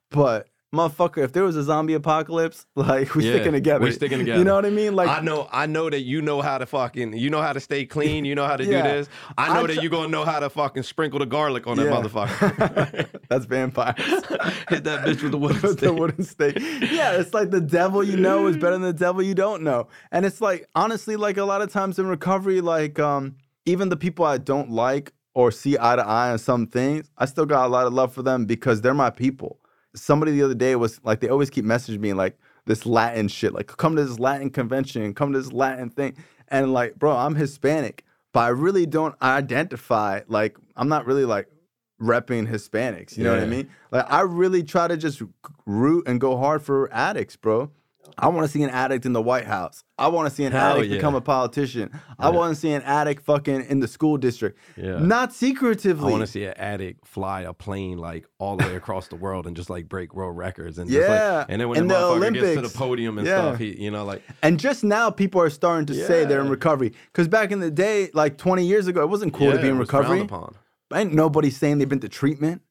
but 0.10 0.47
motherfucker, 0.74 1.24
if 1.24 1.32
there 1.34 1.44
was 1.44 1.56
a 1.56 1.64
zombie 1.64 1.94
apocalypse, 1.94 2.66
like 2.76 3.16
we 3.16 3.26
Yeah, 3.26 3.34
sticking 3.36 3.54
together. 3.54 3.84
we 3.84 3.91
sticking 3.91 4.20
together. 4.20 4.38
You 4.40 4.44
know 4.46 4.56
what 4.56 4.66
I 4.66 4.70
mean? 4.70 4.96
Like 4.96 5.10
I 5.10 5.22
know, 5.22 5.48
I 5.52 5.66
know 5.66 5.90
that 5.90 6.02
you 6.02 6.22
know 6.22 6.41
how 6.41 6.58
to 6.58 6.66
fucking, 6.66 7.14
you 7.18 7.30
know 7.30 7.41
how 7.41 7.54
to 7.54 7.60
stay 7.60 7.86
clean. 7.86 8.26
You 8.26 8.36
know 8.36 8.46
how 8.46 8.56
to 8.56 8.66
Yeah. 8.66 8.82
do 8.84 8.90
this. 8.90 9.10
I 9.38 9.54
know 9.54 9.64
I 9.64 9.68
that 9.68 9.74
tr- 9.76 9.82
you're 9.82 9.90
gonna 9.91 10.08
know 10.10 10.26
how 10.26 10.40
to 10.40 10.50
fucking 10.50 10.84
sprinkle 10.84 11.20
the 11.20 11.26
garlic 11.26 11.66
on 11.68 11.78
Yeah. 11.78 11.86
that 11.86 11.94
motherfucker. 11.94 13.08
that's 13.30 13.46
vampires. 13.46 13.96
Hit 14.70 14.84
that 14.84 15.06
bitch 15.06 15.22
with 15.24 15.32
the 15.32 15.38
wooden 15.38 15.62
with 15.62 15.80
the 15.80 15.94
wooden 15.94 16.24
stake. 16.24 16.58
Yeah, 16.60 17.14
it's 17.14 17.34
like 17.34 17.50
the 17.52 17.62
devil 17.62 18.04
you 18.04 18.18
know 18.18 18.48
is 18.48 18.56
better 18.58 18.72
than 18.74 18.82
the 18.84 18.94
devil 18.94 19.22
you 19.24 19.36
don't 19.36 19.64
know. 19.64 19.88
And 20.12 20.26
it's 20.26 20.41
like 20.41 20.68
honestly, 20.76 21.16
like 21.16 21.38
a 21.38 21.46
lot 21.46 21.62
of 21.62 21.72
times 21.72 22.00
in 22.00 22.08
recovery, 22.08 22.62
like 22.62 23.00
um, 23.00 23.36
even 23.66 23.90
the 23.90 23.98
people 23.98 24.26
I 24.26 24.38
don't 24.38 24.72
like 24.72 25.14
or 25.34 25.52
see 25.52 25.78
eye 25.80 25.96
to 25.96 26.06
eye 26.06 26.32
on 26.32 26.38
some 26.40 26.68
things, 26.68 27.10
I 27.18 27.26
still 27.26 27.46
got 27.46 27.66
a 27.66 27.70
lot 27.70 27.86
of 27.88 27.94
love 27.94 28.14
for 28.14 28.24
them 28.24 28.46
because 28.46 28.82
they're 28.82 28.94
my 28.94 29.10
people. 29.10 29.60
Somebody 29.95 30.32
the 30.34 30.44
other 30.44 30.56
day 30.56 30.76
was 30.76 30.99
like, 31.03 31.20
they 31.20 31.30
always 31.30 31.49
keep 31.49 31.66
messaging 31.66 31.99
me 31.99 32.14
like 32.14 32.38
this 32.66 32.86
Latin 32.86 33.28
shit, 33.28 33.53
like 33.53 33.68
come 33.68 33.95
to 33.95 34.06
this 34.06 34.20
Latin 34.20 34.49
convention, 34.49 35.14
come 35.14 35.34
to 35.34 35.41
this 35.41 35.52
Latin 35.52 35.90
thing, 35.90 36.16
and 36.49 36.72
like, 36.74 36.95
bro, 36.95 37.16
I'm 37.16 37.36
Hispanic, 37.36 38.06
but 38.32 38.41
I 38.41 38.49
really 38.49 38.86
don't 38.86 39.16
identify 39.22 40.22
like 40.28 40.57
I'm 40.76 40.90
not 40.90 41.06
really 41.06 41.26
like 41.26 41.48
repping 42.02 42.48
Hispanics. 42.48 43.18
You 43.18 43.24
know 43.24 43.34
what 43.34 43.44
I 43.44 43.45
mean? 43.45 43.70
Like 43.91 44.11
I 44.11 44.22
really 44.22 44.64
try 44.64 44.88
to 44.88 44.98
just 44.98 45.22
root 45.66 46.07
and 46.07 46.22
go 46.22 46.38
hard 46.38 46.61
for 46.61 46.91
addicts, 46.94 47.36
bro. 47.36 47.72
I 48.18 48.28
want 48.28 48.46
to 48.46 48.52
see 48.52 48.64
an 48.64 48.70
addict 48.70 49.06
in 49.06 49.14
the 49.14 49.22
White 49.22 49.46
House. 49.46 49.84
I 49.98 50.08
want 50.08 50.28
to 50.30 50.36
see 50.36 50.44
an 50.44 50.52
Hell 50.52 50.78
addict 50.78 50.90
yeah. 50.90 50.98
become 50.98 51.16
a 51.16 51.22
politician. 51.22 51.92
I 52.18 52.30
want 52.30 52.54
to 52.54 52.60
see 52.60 52.72
an 52.72 52.82
addict 52.82 53.24
fucking 53.24 53.66
in 53.66 53.80
the 53.80 53.88
school 53.88 54.18
district. 54.18 54.58
Yeah. 54.76 55.00
Not 55.00 55.34
secretively. 55.34 56.08
I 56.08 56.12
want 56.12 56.22
to 56.22 56.28
see 56.28 56.44
an 56.46 56.54
addict 56.58 57.08
fly 57.08 57.42
a 57.42 57.54
plane 57.54 57.98
like 57.98 58.26
all 58.40 58.58
the 58.58 58.66
way 58.66 58.76
across 58.76 59.08
the 59.10 59.16
world 59.16 59.48
and 59.48 59.56
just 59.56 59.70
like 59.70 59.88
break 59.88 60.14
world 60.16 60.36
records 60.38 60.78
and 60.80 60.90
just 60.90 61.08
Yeah. 61.08 61.38
like, 61.40 61.46
and 61.50 61.62
then 61.62 61.70
when 61.70 61.78
In 61.80 61.88
the 61.88 61.94
the 61.94 62.00
motherfucker 62.26 62.34
gets 62.34 62.56
to 62.56 62.62
the 62.62 62.78
podium 62.78 63.18
and 63.18 63.28
Yeah. 63.28 63.42
stuff, 63.50 63.60
he 63.60 63.82
you 63.82 63.92
know 63.92 64.06
like 64.06 64.24
And 64.44 64.60
just 64.60 64.84
now, 64.84 65.10
people 65.12 65.42
are 65.42 65.50
starting 65.50 65.86
to 65.88 65.94
say 65.94 66.26
they're 66.26 66.42
in 66.42 66.50
recovery. 66.50 66.94
Because 67.12 67.28
back 67.28 67.52
in 67.52 67.60
the 67.60 67.72
day, 67.72 68.10
like 68.14 68.38
20 68.38 68.66
years 68.66 68.88
ago, 68.88 69.02
it 69.02 69.10
wasn't 69.10 69.34
cool 69.34 69.52
to 69.52 69.58
be 69.62 69.68
in 69.70 69.76
it 69.76 69.80
was 69.80 69.90
frowned 69.90 70.06
recovery. 70.10 70.22
upon. 70.26 70.56
Ain't 70.94 71.14
nobody 71.14 71.52
saying 71.52 71.78
they've 71.78 71.88
been 71.88 72.00
to 72.00 72.10
treatment. 72.10 72.64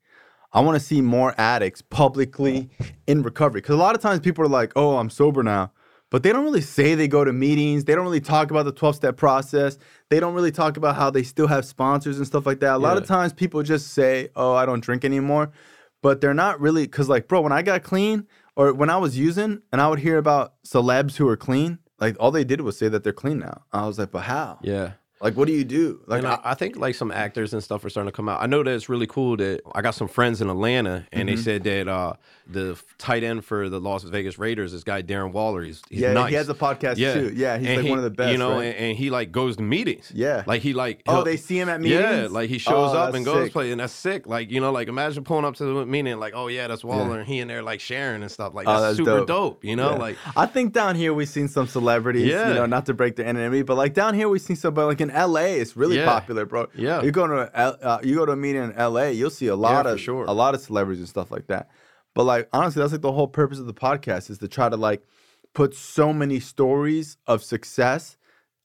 I 0.53 0.61
want 0.61 0.79
to 0.79 0.85
see 0.85 1.01
more 1.01 1.35
addicts 1.39 1.83
publicly 1.83 2.71
in 3.07 3.23
recovery. 3.23 3.61
Because 3.61 3.75
a 3.75 3.79
lot 3.79 3.95
of 3.95 4.01
times 4.01 4.21
people 4.21 4.45
are 4.45 4.49
like, 4.49 4.73
oh, 4.77 4.97
I'm 4.97 5.11
sober 5.11 5.43
now. 5.43 5.73
But 6.11 6.23
they 6.23 6.33
don't 6.33 6.45
really 6.45 6.63
say 6.63 6.95
they 6.95 7.07
go 7.07 7.23
to 7.23 7.35
meetings. 7.35 7.85
They 7.85 7.95
don't 7.95 8.05
really 8.05 8.23
talk 8.23 8.51
about 8.51 8.65
the 8.65 8.73
12 8.73 8.97
step 8.97 9.17
process. 9.19 9.77
They 10.09 10.21
don't 10.21 10.33
really 10.33 10.51
talk 10.51 10.79
about 10.79 10.97
how 10.97 11.11
they 11.11 11.23
still 11.23 11.49
have 11.49 11.67
sponsors 11.67 12.17
and 12.17 12.27
stuff 12.27 12.47
like 12.47 12.61
that. 12.61 12.77
A 12.77 12.79
lot 12.79 12.97
of 12.97 13.07
times 13.07 13.35
people 13.35 13.63
just 13.63 13.89
say, 13.89 14.31
oh, 14.35 14.55
I 14.55 14.65
don't 14.65 14.81
drink 14.81 15.05
anymore. 15.05 15.53
But 16.01 16.21
they're 16.23 16.33
not 16.33 16.61
really, 16.61 16.85
because, 16.85 17.09
like, 17.09 17.29
bro, 17.29 17.43
when 17.43 17.53
I 17.53 17.61
got 17.61 17.83
clean 17.83 18.27
or 18.57 18.73
when 18.73 18.89
I 18.89 18.97
was 18.97 19.19
using 19.19 19.61
and 19.71 19.83
I 19.83 19.89
would 19.89 19.99
hear 19.99 20.17
about 20.17 20.55
celebs 20.65 21.17
who 21.17 21.29
are 21.29 21.37
clean, 21.37 21.79
like, 22.01 22.17
all 22.21 22.31
they 22.31 22.45
did 22.45 22.63
was 22.63 22.79
say 22.79 22.89
that 22.89 23.05
they're 23.05 23.13
clean 23.13 23.41
now. 23.41 23.65
I 23.73 23.87
was 23.87 23.99
like, 23.99 24.13
but 24.13 24.23
how? 24.23 24.61
Yeah. 24.63 24.93
Like, 25.21 25.35
what 25.37 25.47
do 25.49 25.53
you 25.53 25.65
do? 25.65 26.01
Like, 26.07 26.19
and 26.19 26.29
I, 26.29 26.39
I 26.45 26.55
think 26.55 26.77
like 26.77 26.95
some 26.95 27.11
actors 27.11 27.53
and 27.53 27.63
stuff 27.63 27.85
are 27.85 27.91
starting 27.91 28.09
to 28.11 28.17
come 28.17 28.29
out. 28.29 28.41
I 28.41 28.47
know 28.47 28.63
that 28.63 28.71
it's 28.73 28.89
really 28.89 29.07
cool 29.07 29.37
that 29.39 29.63
I 29.75 29.83
got 29.83 29.95
some 29.95 30.09
friends 30.09 30.41
in 30.41 30.49
Atlanta, 30.49 31.07
and 31.13 31.29
Mm-hmm. 31.29 31.37
they 31.37 31.43
said 31.43 31.65
that 31.65 31.89
uh, 31.89 32.13
the 32.51 32.79
tight 32.97 33.23
end 33.23 33.45
for 33.45 33.69
the 33.69 33.79
Las 33.79 34.05
Vegas 34.05 34.39
Raiders, 34.39 34.73
this 34.73 34.83
guy 34.83 35.03
Darren 35.03 35.33
Waller, 35.33 35.63
he's, 35.63 35.83
he's 35.91 36.01
Yeah, 36.01 36.15
nice. 36.15 36.31
he 36.31 36.35
has 36.37 36.49
a 36.49 36.55
podcast 36.55 36.97
too. 36.97 37.33
Yeah, 37.37 37.59
he's, 37.59 37.67
And 37.69 37.77
like, 37.77 37.85
he- 37.85 37.91
one 37.91 37.99
of 37.99 38.05
the 38.05 38.11
best, 38.11 38.33
You 38.33 38.39
know, 38.39 38.53
right? 38.57 38.65
and, 38.67 38.75
and 38.77 38.97
he 38.97 39.11
like 39.11 39.31
goes 39.33 39.57
to 39.57 39.63
meetings. 39.63 40.11
Yeah. 40.15 40.45
like 40.47 40.63
he 40.63 40.73
like 40.73 41.03
Oh, 41.07 41.23
they 41.25 41.37
see 41.37 41.59
him 41.59 41.69
at 41.69 41.81
meetings. 41.81 42.01
Yeah, 42.01 42.29
like 42.31 42.49
he 42.49 42.57
shows 42.57 42.95
Oh, 42.95 42.99
up 42.99 43.15
and 43.15 43.25
goes 43.25 43.45
sick. 43.47 43.53
play, 43.53 43.71
and 43.71 43.81
that's 43.81 43.93
sick. 43.93 44.27
Like 44.27 44.51
you 44.51 44.61
know, 44.61 44.73
like 44.73 44.89
imagine 44.89 45.25
pulling 45.25 45.45
up 45.45 45.57
to 45.57 45.65
the 45.65 45.85
meeting, 45.87 46.19
like 46.19 46.33
oh 46.35 46.47
yeah, 46.49 46.67
that's 46.69 46.83
Waller, 46.85 47.19
and 47.19 47.29
he 47.29 47.39
in 47.41 47.49
there 47.49 47.63
like 47.63 47.81
sharing 47.81 48.23
and 48.23 48.31
stuff. 48.31 48.55
Like 48.55 48.67
Oh, 48.67 48.73
that's, 48.81 48.83
that's 48.83 48.97
super 48.97 49.19
dope. 49.19 49.27
dope. 49.29 49.65
You 49.65 49.77
know, 49.77 49.91
Yeah. 49.93 49.97
like 49.99 50.17
I 50.37 50.47
think 50.47 50.73
down 50.73 50.97
here 50.97 51.13
we've 51.13 51.29
seen 51.29 51.49
some 51.49 51.67
celebrities, 51.67 52.29
Yeah. 52.29 52.49
you 52.49 52.55
know, 52.55 52.65
not 52.67 52.87
to 52.87 52.95
break 52.95 53.17
the 53.17 53.27
enemy, 53.27 53.61
but 53.63 53.77
like 53.77 53.93
down 53.93 54.15
here 54.15 54.29
we've 54.29 54.41
seen 54.41 54.57
some, 54.57 54.73
but 54.73 54.87
like 54.87 55.01
in 55.03 55.11
LA, 55.11 55.59
it's 55.61 55.77
really 55.77 55.97
Yeah. 55.97 56.07
popular, 56.07 56.47
bro. 56.47 56.69
Yeah. 56.75 57.03
you 57.03 57.11
go 57.11 57.27
to 57.27 57.55
uh, 57.55 57.99
you 58.03 58.15
go 58.15 58.25
to 58.25 58.33
a 58.33 58.37
meeting 58.37 58.63
in 58.63 58.73
LA, 58.79 59.09
you'll 59.09 59.29
see 59.29 59.49
a 59.49 59.57
lot 59.57 59.87
of 59.87 60.01
sure. 60.01 60.25
a 60.25 60.33
lot 60.33 60.55
of 60.55 60.63
celebrities 60.63 61.01
and 61.01 61.09
stuff 61.09 61.31
like 61.31 61.47
that. 61.49 61.69
But 62.19 62.25
like 62.25 62.49
honestly, 62.53 62.81
that's 62.81 62.91
like 62.91 63.01
the 63.01 63.13
whole 63.13 63.29
purpose 63.29 63.61
of 63.61 63.67
the 63.67 63.73
podcast 63.73 64.29
is 64.29 64.39
to 64.39 64.49
try 64.49 64.69
to 64.69 64.77
like 64.77 65.05
put 65.55 65.73
so 65.73 66.13
many 66.13 66.41
stories 66.41 67.17
of 67.29 67.45
success. 67.45 68.17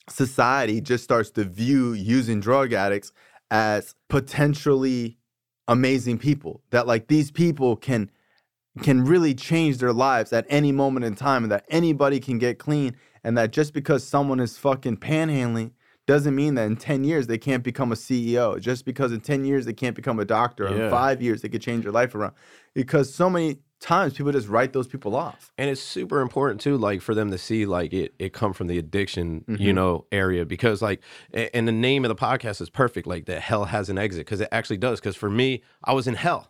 Society 0.09 0.81
just 0.81 1.03
starts 1.03 1.29
to 1.31 1.43
view 1.43 1.93
using 1.93 2.39
drug 2.39 2.73
addicts 2.73 3.11
as 3.51 3.93
potentially 4.09 5.19
amazing 5.67 6.17
people. 6.17 6.63
That 6.71 6.87
like 6.87 7.09
these 7.09 7.29
people 7.29 7.75
can 7.75 8.09
can 8.81 9.05
really 9.05 9.35
change 9.35 9.77
their 9.77 9.93
lives 9.93 10.33
at 10.33 10.47
any 10.49 10.71
moment 10.71 11.05
in 11.05 11.13
time 11.13 11.43
and 11.43 11.51
that 11.51 11.65
anybody 11.69 12.19
can 12.19 12.39
get 12.39 12.57
clean 12.57 12.95
and 13.23 13.37
that 13.37 13.51
just 13.51 13.71
because 13.71 14.03
someone 14.03 14.39
is 14.39 14.57
fucking 14.57 14.97
panhandling 14.97 15.73
doesn't 16.05 16.35
mean 16.35 16.55
that 16.55 16.65
in 16.65 16.75
10 16.75 17.03
years 17.03 17.27
they 17.27 17.37
can't 17.37 17.63
become 17.63 17.91
a 17.91 17.95
CEO. 17.95 18.59
Just 18.59 18.85
because 18.85 19.11
in 19.11 19.21
10 19.21 19.45
years 19.45 19.65
they 19.65 19.73
can't 19.73 19.95
become 19.95 20.19
a 20.19 20.25
doctor 20.25 20.65
or 20.67 20.75
in 20.85 20.89
5 20.91 21.21
years 21.21 21.41
they 21.41 21.49
could 21.49 21.61
change 21.61 21.83
their 21.83 21.91
life 21.93 22.13
around. 22.15 22.33
Because 22.73 23.13
so 23.13 23.29
many 23.29 23.59
times 23.79 24.13
people 24.13 24.31
just 24.31 24.47
write 24.47 24.71
those 24.71 24.87
people 24.87 25.13
off. 25.13 25.51
and 25.57 25.69
it's 25.69 25.81
super 25.81 26.21
important 26.21 26.61
too 26.61 26.77
like 26.77 27.01
for 27.01 27.13
them 27.13 27.29
to 27.31 27.37
see 27.37 27.65
like 27.65 27.91
it 27.91 28.13
it 28.17 28.31
come 28.31 28.53
from 28.53 28.67
the 28.67 28.77
addiction 28.79 29.41
Mm-hmm. 29.41 29.61
you 29.61 29.73
know 29.73 30.05
area 30.09 30.45
because 30.45 30.81
like 30.81 31.01
and 31.33 31.67
the 31.67 31.73
name 31.73 32.05
of 32.05 32.09
the 32.09 32.15
podcast 32.15 32.61
is 32.61 32.69
perfect 32.69 33.05
like 33.07 33.25
that 33.25 33.41
hell 33.41 33.65
has 33.65 33.89
an 33.89 33.97
exit 33.97 34.21
because 34.21 34.39
it 34.39 34.47
actually 34.53 34.77
does 34.77 35.01
because 35.01 35.17
for 35.17 35.29
me 35.29 35.63
i 35.83 35.91
was 35.91 36.07
in 36.07 36.13
hell 36.15 36.49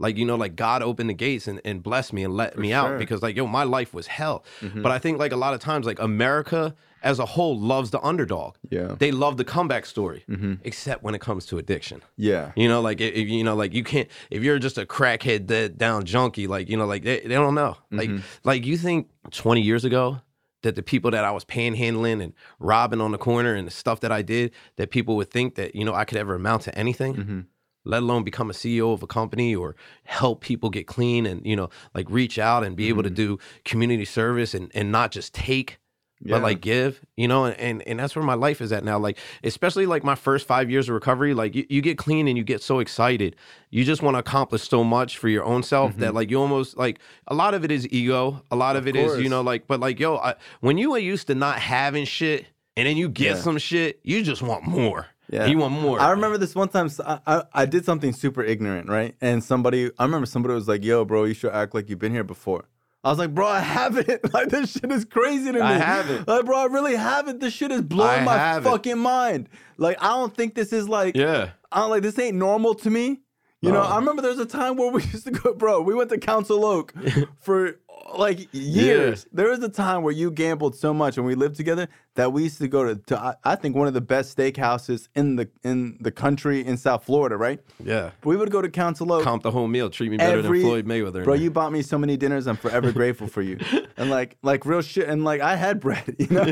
like 0.00 0.16
you 0.16 0.24
know 0.24 0.34
like 0.34 0.56
god 0.56 0.82
opened 0.82 1.08
the 1.08 1.14
gates 1.14 1.46
and, 1.46 1.60
and 1.64 1.80
blessed 1.80 2.12
me 2.12 2.24
and 2.24 2.34
let 2.34 2.58
me 2.58 2.70
sure. 2.70 2.76
out 2.78 2.98
because 2.98 3.22
like 3.22 3.36
yo 3.36 3.46
my 3.46 3.62
life 3.62 3.94
was 3.94 4.08
hell 4.08 4.44
but 4.82 4.90
i 4.90 4.98
think 4.98 5.16
like 5.20 5.30
a 5.30 5.36
lot 5.36 5.54
of 5.54 5.60
times 5.60 5.86
like 5.86 6.00
america 6.00 6.74
as 7.04 7.18
a 7.20 7.26
whole 7.26 7.56
loves 7.56 7.90
the 7.90 8.00
underdog 8.00 8.56
Yeah. 8.70 8.96
they 8.98 9.12
love 9.12 9.36
the 9.36 9.44
comeback 9.44 9.86
story 9.86 10.24
mm-hmm. 10.28 10.54
except 10.64 11.02
when 11.04 11.14
it 11.14 11.20
comes 11.20 11.46
to 11.46 11.58
addiction 11.58 12.02
Yeah. 12.16 12.52
you 12.56 12.66
know, 12.66 12.80
like 12.80 13.00
if 13.00 13.28
you 13.28 13.44
know, 13.44 13.54
like 13.54 13.72
you 13.74 13.84
can't 13.84 14.08
if 14.30 14.42
you're 14.42 14.58
just 14.58 14.78
a 14.78 14.86
crackhead 14.86 15.46
dead 15.46 15.78
down 15.78 16.04
junkie, 16.04 16.46
like 16.46 16.68
you 16.68 16.76
know, 16.76 16.86
like 16.86 17.04
they, 17.04 17.20
they 17.20 17.34
don't 17.34 17.54
know. 17.54 17.76
Like 17.90 18.08
mm-hmm. 18.08 18.24
like 18.42 18.66
you 18.66 18.76
think 18.76 19.08
20 19.30 19.60
years 19.60 19.84
ago 19.84 20.20
that 20.62 20.74
the 20.74 20.82
people 20.82 21.10
that 21.12 21.24
I 21.24 21.30
was 21.30 21.44
panhandling 21.44 22.22
and 22.22 22.32
robbing 22.58 23.00
on 23.00 23.12
the 23.12 23.18
corner 23.18 23.54
and 23.54 23.66
the 23.66 23.70
stuff 23.70 24.00
that 24.00 24.10
I 24.10 24.22
did, 24.22 24.52
that 24.76 24.90
people 24.90 25.14
would 25.16 25.30
think 25.30 25.54
that, 25.56 25.74
you 25.74 25.84
know, 25.84 25.94
I 25.94 26.04
could 26.04 26.18
ever 26.18 26.34
amount 26.34 26.62
to 26.62 26.76
anything. 26.76 27.14
Mm-hmm. 27.14 27.40
Let 27.84 28.02
alone 28.02 28.24
become 28.24 28.48
a 28.48 28.54
CEO 28.54 28.94
of 28.94 29.02
a 29.02 29.06
company 29.06 29.54
or 29.54 29.76
help 30.04 30.40
people 30.40 30.70
get 30.70 30.86
clean 30.86 31.26
and, 31.26 31.44
you 31.44 31.54
know, 31.54 31.68
like 31.94 32.06
reach 32.08 32.38
out 32.38 32.64
and 32.64 32.74
be 32.76 32.88
able 32.88 33.02
to 33.02 33.10
do 33.10 33.38
community 33.66 34.06
service 34.06 34.54
and, 34.54 34.72
and 34.74 34.90
not 34.90 35.12
just 35.12 35.34
take 35.34 35.78
Yeah. 36.24 36.36
but 36.36 36.42
like 36.42 36.60
give, 36.62 37.04
you 37.16 37.28
know, 37.28 37.44
and, 37.44 37.56
and 37.58 37.82
and 37.82 38.00
that's 38.00 38.16
where 38.16 38.24
my 38.24 38.34
life 38.34 38.60
is 38.60 38.72
at 38.72 38.82
now. 38.82 38.98
Like, 38.98 39.18
especially 39.42 39.84
like 39.84 40.02
my 40.02 40.14
first 40.14 40.46
five 40.46 40.70
years 40.70 40.88
of 40.88 40.94
recovery, 40.94 41.34
like 41.34 41.54
you, 41.54 41.66
you 41.68 41.82
get 41.82 41.98
clean 41.98 42.26
and 42.28 42.38
you 42.38 42.44
get 42.44 42.62
so 42.62 42.78
excited. 42.78 43.36
You 43.70 43.84
just 43.84 44.02
want 44.02 44.14
to 44.14 44.20
accomplish 44.20 44.68
so 44.68 44.82
much 44.82 45.18
for 45.18 45.28
your 45.28 45.44
own 45.44 45.62
self 45.62 45.96
that 45.98 46.06
mm-hmm. 46.06 46.16
like 46.16 46.30
you 46.30 46.40
almost 46.40 46.78
like 46.78 46.98
a 47.28 47.34
lot 47.34 47.52
of 47.54 47.64
it 47.64 47.70
is 47.70 47.86
ego. 47.92 48.42
A 48.50 48.56
lot 48.56 48.76
of, 48.76 48.86
it 48.86 48.96
is, 48.96 49.12
course. 49.12 49.22
you 49.22 49.28
know, 49.28 49.42
like, 49.42 49.66
but 49.66 49.80
like, 49.80 50.00
yo, 50.00 50.16
I, 50.16 50.34
when 50.60 50.78
you 50.78 50.94
are 50.94 50.98
used 50.98 51.26
to 51.26 51.34
not 51.34 51.58
having 51.58 52.04
shit 52.04 52.46
and 52.76 52.86
then 52.86 52.96
you 52.96 53.08
get 53.08 53.36
Yeah. 53.36 53.42
some 53.42 53.58
shit, 53.58 54.00
you 54.02 54.22
just 54.22 54.42
want 54.42 54.64
more. 54.64 55.06
Yeah. 55.30 55.46
You 55.46 55.58
want 55.58 55.72
more. 55.72 56.00
I 56.00 56.10
remember 56.10 56.38
this 56.38 56.54
one 56.54 56.68
time. 56.68 56.90
I 57.06 57.44
I 57.52 57.66
did 57.66 57.84
something 57.84 58.12
super 58.12 58.42
ignorant, 58.42 58.88
right? 58.88 59.14
And 59.20 59.42
somebody, 59.42 59.90
I 59.98 60.04
remember 60.04 60.26
somebody 60.26 60.54
was 60.54 60.68
like, 60.68 60.84
"Yo, 60.84 61.04
bro, 61.04 61.24
you 61.24 61.34
should 61.34 61.52
act 61.52 61.74
like 61.74 61.88
you've 61.88 61.98
been 61.98 62.12
here 62.12 62.24
before." 62.24 62.66
I 63.04 63.10
was 63.10 63.18
like, 63.18 63.34
"Bro, 63.34 63.46
I 63.46 63.60
haven't. 63.60 64.08
Like 64.32 64.48
this 64.48 64.72
shit 64.72 64.90
is 64.90 65.04
crazy 65.04 65.46
to 65.46 65.52
me. 65.52 65.60
I 65.60 65.74
haven't. 65.74 66.26
Like, 66.26 66.44
bro, 66.46 66.56
I 66.58 66.64
really 66.64 66.96
haven't. 66.96 67.40
This 67.40 67.52
shit 67.52 67.70
is 67.70 67.82
blowing 67.82 68.20
I 68.22 68.24
my 68.24 68.36
haven't. 68.36 68.70
fucking 68.70 68.98
mind. 68.98 69.48
Like, 69.76 70.02
I 70.02 70.08
don't 70.08 70.34
think 70.34 70.54
this 70.54 70.72
is 70.72 70.88
like, 70.88 71.14
Yeah. 71.16 71.50
I 71.70 71.80
don't 71.80 71.90
like 71.90 72.02
this 72.02 72.18
ain't 72.18 72.36
normal 72.36 72.74
to 72.76 72.90
me. 72.90 73.20
You 73.64 73.72
know, 73.72 73.82
No. 73.82 73.88
I 73.88 73.96
remember 73.96 74.22
there's 74.22 74.38
a 74.38 74.46
time 74.46 74.76
where 74.76 74.90
we 74.90 75.02
used 75.12 75.24
to 75.24 75.30
go, 75.30 75.54
bro. 75.54 75.80
We 75.80 75.94
went 75.94 76.10
to 76.10 76.18
Council 76.18 76.64
Oak 76.64 76.92
for 77.40 77.78
like 78.16 78.48
years. 78.52 79.26
There 79.32 79.48
was 79.48 79.60
a 79.60 79.68
time 79.68 80.02
where 80.02 80.12
you 80.12 80.30
gambled 80.30 80.76
so 80.76 80.92
much 80.92 81.16
and 81.16 81.26
we 81.26 81.34
lived 81.34 81.56
together 81.56 81.88
that 82.16 82.32
we 82.32 82.42
used 82.44 82.58
to 82.58 82.68
go 82.68 82.84
to, 82.84 82.94
to 83.06 83.18
I, 83.18 83.34
I 83.42 83.54
think 83.56 83.74
one 83.74 83.88
of 83.88 83.94
the 83.94 84.00
best 84.00 84.36
steakhouses 84.36 85.08
in 85.14 85.36
the 85.36 85.48
in 85.64 85.96
the 86.00 86.12
country 86.12 86.64
in 86.64 86.76
South 86.76 87.04
Florida, 87.04 87.36
right? 87.36 87.60
Yeah. 87.82 88.10
We 88.22 88.36
would 88.36 88.50
go 88.50 88.60
to 88.62 88.68
Council 88.68 89.10
Oak. 89.12 89.24
Comp 89.24 89.42
the 89.42 89.50
whole 89.50 89.66
meal. 89.66 89.88
Treat 89.90 90.10
me 90.10 90.18
better 90.18 90.38
Every- 90.38 90.60
than 90.60 90.68
Floyd 90.68 90.86
Mayweather. 90.86 91.24
Bro, 91.24 91.34
you 91.34 91.50
bought 91.50 91.72
me 91.72 91.82
so 91.82 91.96
many 91.98 92.16
dinners. 92.16 92.46
I'm 92.46 92.56
forever 92.56 92.92
grateful 93.00 93.26
for 93.26 93.42
you. 93.42 93.58
And 93.96 94.10
like, 94.10 94.36
like 94.42 94.66
real 94.66 94.82
shit. 94.82 95.08
And 95.08 95.24
like, 95.24 95.40
I 95.40 95.56
had 95.56 95.80
bread, 95.80 96.14
you 96.18 96.28
know. 96.28 96.42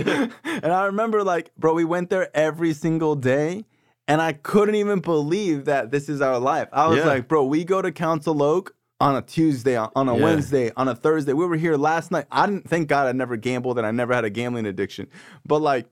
and 0.45 0.73
I 0.73 0.87
remember, 0.87 1.23
like, 1.23 1.53
bro, 1.59 1.75
we 1.75 1.85
went 1.85 2.09
there 2.11 2.35
every 2.37 2.73
single 2.73 3.15
day, 3.15 3.65
And 4.09 4.21
I 4.21 4.33
couldn't 4.33 4.75
even 4.75 5.01
believe 5.01 5.67
that 5.67 5.91
this 5.91 6.09
is 6.09 6.21
our 6.21 6.39
life. 6.39 6.69
I 6.73 6.89
was 6.89 6.99
Yeah. 6.99 7.07
like, 7.07 7.29
bro, 7.29 7.45
we 7.45 7.65
go 7.65 7.81
to 7.81 7.93
Council 7.93 8.43
Oak 8.43 8.75
on 9.01 9.17
a 9.17 9.23
Tuesday, 9.23 9.77
on 9.77 9.91
a 10.09 10.17
Yeah. 10.17 10.23
Wednesday, 10.23 10.71
on 10.77 10.89
a 10.89 10.95
Thursday. 10.95 11.33
We 11.33 11.47
were 11.47 11.57
here 11.57 11.77
last 11.77 12.11
night. 12.11 12.27
I 12.31 12.47
didn't 12.47 12.69
thank 12.69 12.89
God 12.89 13.07
I 13.07 13.13
never 13.13 13.37
gambled 13.37 13.79
and 13.79 13.87
I 13.87 13.91
never 13.91 14.13
had 14.15 14.25
a 14.25 14.31
gambling 14.31 14.67
addiction. 14.67 15.07
But 15.47 15.61
like, 15.63 15.87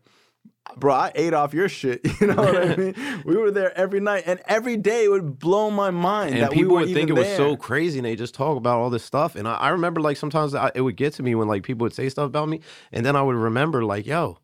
bro, 0.77 0.93
I 0.95 1.13
ate 1.15 1.35
off 1.35 1.55
your 1.55 1.69
shit. 1.69 2.01
You 2.21 2.27
know 2.29 2.35
what 2.35 2.57
I 2.57 2.77
mean? 2.77 2.95
We 3.25 3.37
were 3.37 3.51
there 3.51 3.77
every 3.79 4.01
night, 4.01 4.25
and 4.27 4.41
every 4.47 4.77
day 4.77 5.05
it 5.05 5.11
would 5.11 5.39
blow 5.39 5.71
my 5.71 5.91
mind. 5.91 6.35
and 6.35 6.43
that 6.43 6.51
people 6.53 6.77
we 6.77 6.85
would 6.87 6.95
think 6.95 7.11
it 7.11 7.15
was 7.15 7.29
so 7.29 7.57
crazy 7.57 7.99
and 7.99 8.07
they 8.07 8.15
just 8.17 8.35
talk 8.35 8.57
about 8.57 8.79
all 8.81 8.91
this 8.91 9.05
stuff 9.05 9.35
and 9.37 9.49
i, 9.49 9.55
I 9.55 9.69
remember 9.71 10.01
like 10.01 10.17
sometimes 10.17 10.55
I, 10.55 10.71
it 10.75 10.83
would 10.83 10.97
get 10.97 11.15
to 11.15 11.23
me 11.23 11.35
when 11.35 11.49
like 11.49 11.63
people 11.63 11.85
would 11.85 11.95
say 11.95 12.09
stuff 12.09 12.27
about 12.27 12.49
me 12.49 12.61
and 12.93 13.05
then 13.07 13.17
i 13.17 13.23
would 13.23 13.37
remember 13.37 13.85
like 13.85 14.07
yo 14.07 14.39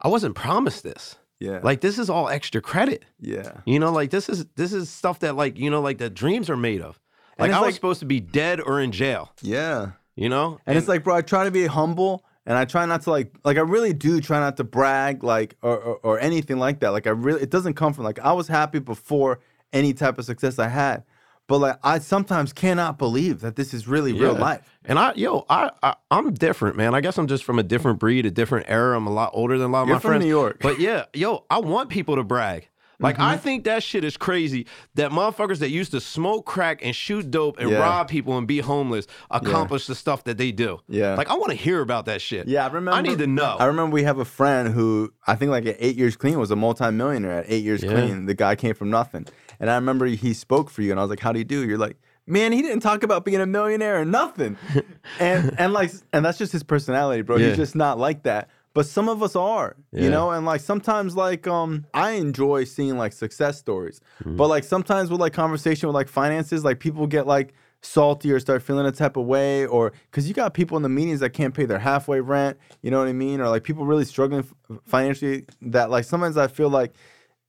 i 0.00 0.08
wasn't 0.08 0.34
promised 0.36 0.82
this 0.84 1.16
Yeah. 1.38 1.60
like 1.62 1.80
this 1.82 1.98
is 1.98 2.08
all 2.08 2.28
extra 2.30 2.60
credit 2.62 3.04
yeah. 3.20 3.60
you 3.66 3.78
know 3.78 3.92
like 3.92 4.10
this 4.10 4.28
is 4.30 4.46
this 4.56 4.72
is 4.72 4.88
stuff 4.88 5.18
that 5.20 5.36
like 5.36 5.58
you 5.58 5.68
know 5.70 5.82
like 5.82 5.98
the 5.98 6.08
dreams 6.08 6.48
are 6.48 6.56
made 6.56 6.80
of 6.80 6.98
like 7.38 7.50
i 7.52 7.58
was 7.60 7.66
like- 7.66 7.74
supposed 7.74 8.00
to 8.00 8.06
be 8.06 8.20
dead 8.20 8.58
or 8.60 8.80
in 8.80 8.90
jail 8.90 9.32
Yeah. 9.42 9.90
you 10.14 10.28
know 10.30 10.58
And 10.66 10.78
it's 10.78 10.88
like, 10.88 11.04
bro, 11.04 11.14
I 11.16 11.20
try 11.20 11.44
to 11.44 11.50
be 11.50 11.66
humble 11.66 12.24
and 12.46 12.56
I 12.56 12.64
try 12.64 12.86
not 12.86 13.02
to 13.02 13.10
like 13.10 13.34
like 13.44 13.58
I 13.58 13.60
really 13.62 13.92
do 13.92 14.20
try 14.20 14.38
not 14.40 14.56
to 14.58 14.64
brag 14.64 15.22
like 15.24 15.56
or, 15.62 15.76
or 15.76 15.96
or 16.02 16.20
anything 16.20 16.58
like 16.58 16.80
that. 16.80 16.90
Like 16.90 17.06
I 17.06 17.10
really 17.10 17.42
it 17.42 17.50
doesn't 17.50 17.74
come 17.74 17.92
from 17.92 18.04
like 18.04 18.18
I 18.20 18.32
was 18.32 18.46
happy 18.48 18.78
before 18.78 19.40
any 19.72 19.92
type 19.92 20.16
of 20.18 20.24
success 20.24 20.58
I 20.58 20.68
had. 20.68 21.02
But 21.48 21.58
like 21.58 21.78
I 21.84 21.98
sometimes 22.00 22.52
cannot 22.52 22.98
believe 22.98 23.40
that 23.40 23.54
this 23.56 23.72
is 23.72 23.86
really 23.86 24.12
real 24.12 24.34
life. 24.34 24.62
And 24.84 24.98
I, 24.98 25.12
yo, 25.14 25.44
I, 25.48 25.70
I, 25.82 25.94
I'm 26.10 26.34
different, 26.34 26.76
man. 26.76 26.94
I 26.94 27.00
guess 27.00 27.18
I'm 27.18 27.26
just 27.28 27.44
from 27.44 27.58
a 27.58 27.62
different 27.62 27.98
breed, 28.00 28.26
a 28.26 28.30
different 28.30 28.66
era. 28.68 28.96
I'm 28.96 29.06
a 29.06 29.12
lot 29.12 29.30
older 29.32 29.56
than 29.58 29.68
a 29.70 29.72
lot 29.72 29.82
of 29.82 29.88
You're 29.88 29.96
my 29.96 30.00
from 30.00 30.10
friends. 30.10 30.24
New 30.24 30.30
York. 30.30 30.58
but 30.60 30.80
yeah, 30.80 31.04
yo, 31.14 31.44
I 31.50 31.58
want 31.60 31.88
people 31.90 32.16
to 32.16 32.24
brag. 32.24 32.68
Like 32.98 33.16
Mm-hmm. 33.16 33.24
I 33.24 33.36
think 33.36 33.64
that 33.64 33.82
shit 33.82 34.04
is 34.04 34.16
crazy. 34.16 34.66
That 34.94 35.10
motherfuckers 35.10 35.58
that 35.58 35.68
used 35.68 35.90
to 35.92 36.00
smoke 36.00 36.46
crack 36.46 36.80
and 36.82 36.96
shoot 36.96 37.30
dope 37.30 37.58
and 37.58 37.68
Yeah. 37.70 37.78
rob 37.78 38.08
people 38.08 38.38
and 38.38 38.46
be 38.46 38.60
homeless 38.60 39.06
accomplish 39.30 39.86
the 39.86 39.94
stuff 39.94 40.24
that 40.24 40.38
they 40.38 40.50
do. 40.50 40.80
Yeah. 40.88 41.14
Like 41.14 41.28
I 41.28 41.34
want 41.34 41.50
to 41.50 41.56
hear 41.56 41.82
about 41.82 42.06
that 42.06 42.22
shit. 42.22 42.48
Yeah, 42.48 42.64
I 42.64 42.68
remember. 42.68 42.92
I 42.92 43.02
need 43.02 43.18
to 43.18 43.26
know. 43.26 43.56
I 43.58 43.66
remember 43.66 43.92
we 43.92 44.04
have 44.04 44.18
a 44.18 44.24
friend 44.24 44.72
who 44.72 45.12
I 45.26 45.34
think 45.36 45.50
like 45.50 45.66
at 45.66 45.76
eight 45.78 45.96
years 45.96 46.16
clean 46.16 46.38
was 46.38 46.50
a 46.50 46.56
multimillionaire 46.56 47.40
at 47.40 47.44
eight 47.48 47.64
years 47.64 47.82
Yeah. 47.84 47.90
clean. 47.92 48.24
The 48.26 48.34
guy 48.34 48.54
came 48.56 48.74
from 48.74 48.88
nothing, 48.88 49.26
and 49.60 49.70
I 49.70 49.74
remember 49.76 50.06
he 50.06 50.32
spoke 50.34 50.70
for 50.70 50.82
you, 50.82 50.90
and 50.90 51.00
I 51.00 51.02
was 51.02 51.10
like, 51.10 51.20
"How 51.20 51.32
do 51.32 51.38
you 51.38 51.44
do?" 51.44 51.66
You're 51.66 51.78
like, 51.78 51.96
"Man, 52.26 52.52
he 52.52 52.62
didn't 52.62 52.80
talk 52.80 53.02
about 53.02 53.24
being 53.24 53.40
a 53.40 53.46
millionaire 53.46 54.00
or 54.00 54.04
nothing," 54.04 54.56
and 55.20 55.54
and 55.58 55.72
like 55.72 55.92
and 56.12 56.24
that's 56.24 56.38
just 56.38 56.52
his 56.52 56.62
personality, 56.62 57.22
bro. 57.22 57.36
Yeah. 57.36 57.48
He's 57.48 57.56
just 57.56 57.74
not 57.76 57.98
like 57.98 58.22
that. 58.24 58.48
But 58.74 58.84
some 58.84 59.08
of 59.08 59.22
us 59.22 59.34
are, 59.34 59.74
Yeah. 59.90 60.02
you 60.02 60.10
know, 60.10 60.30
and 60.32 60.44
like 60.44 60.60
sometimes 60.60 61.16
like 61.16 61.46
um 61.46 61.86
I 61.94 62.10
enjoy 62.12 62.64
seeing 62.64 62.98
like 62.98 63.12
success 63.14 63.58
stories. 63.58 64.00
Mm-hmm. 64.22 64.36
But 64.36 64.48
like 64.48 64.64
sometimes 64.64 65.10
with 65.10 65.20
like 65.20 65.32
conversation 65.32 65.88
with 65.88 65.94
like 65.94 66.08
finances, 66.08 66.62
like 66.62 66.78
people 66.78 67.06
get 67.06 67.26
like 67.26 67.54
salty 67.82 68.32
or 68.32 68.40
start 68.40 68.62
feeling 68.62 68.84
a 68.84 68.90
type 68.92 69.16
of 69.16 69.24
way 69.26 69.64
or 69.64 69.92
because 70.10 70.26
you 70.26 70.34
got 70.34 70.52
people 70.54 70.76
in 70.76 70.82
the 70.82 70.88
meetings 70.88 71.20
that 71.20 71.30
can't 71.30 71.54
pay 71.54 71.64
their 71.64 71.78
halfway 71.78 72.18
rent 72.18 72.56
you 72.82 72.90
know 72.90 72.98
what 72.98 73.06
i 73.06 73.12
mean 73.12 73.38
or 73.40 73.48
like 73.48 73.62
people 73.62 73.84
really 73.86 74.04
struggling 74.04 74.44
financially 74.86 75.44
that 75.60 75.88
like 75.88 76.04
sometimes 76.04 76.36
i 76.36 76.48
feel 76.48 76.70
like 76.70 76.94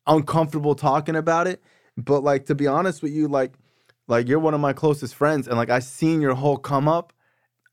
uncomfortable 0.05 0.75
talking 0.75 1.15
about 1.15 1.47
it 1.47 1.61
but 1.97 2.23
like 2.23 2.45
to 2.45 2.55
be 2.55 2.67
honest 2.67 3.01
with 3.01 3.11
you 3.11 3.27
like 3.27 3.53
like 4.07 4.27
you're 4.27 4.39
one 4.39 4.53
of 4.53 4.61
my 4.61 4.71
closest 4.73 5.15
friends 5.15 5.47
and 5.47 5.57
like 5.57 5.69
i 5.69 5.79
seen 5.79 6.21
your 6.21 6.35
whole 6.35 6.57
come 6.57 6.87
up 6.87 7.11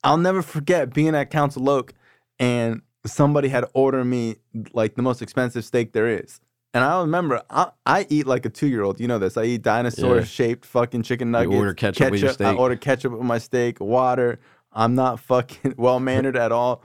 i'll 0.03 0.17
never 0.17 0.43
forget 0.43 0.93
being 0.93 1.15
at 1.15 1.31
council 1.31 1.69
oak 1.69 1.93
and 2.39 2.83
somebody 3.07 3.49
had 3.49 3.65
ordered 3.75 4.05
me 4.07 4.37
like 4.73 4.95
the 4.95 5.03
most 5.03 5.21
expensive 5.23 5.65
steak 5.65 5.93
there 5.93 6.09
is 6.09 6.41
and 6.75 6.83
I 6.83 7.01
remember 7.01 7.41
I, 7.49 7.71
I 7.87 8.05
eat 8.11 8.27
like 8.27 8.45
a 8.45 8.51
two 8.51 8.67
year 8.67 8.83
old. 8.83 8.99
You 8.99 9.07
know 9.07 9.21
this. 9.21 9.37
I 9.37 9.45
eat 9.45 9.63
dinosaur 9.63 10.17
Yeah. 10.17 10.25
shaped 10.25 10.67
fucking 10.67 11.05
chicken 11.05 11.31
nuggets. 11.31 11.55
order 11.55 11.73
ketchup 11.73 12.11
with 12.11 12.21
your 12.21 12.33
steak. 12.33 12.49
I 12.49 12.55
order 12.55 12.75
ketchup 12.75 13.13
with 13.13 13.23
my 13.23 13.39
steak, 13.39 13.79
water. 13.79 14.41
I'm 14.73 14.97
not 14.97 15.21
fucking 15.21 15.75
well 15.79 16.01
mannered 16.01 16.37
at 16.37 16.51
all. 16.51 16.83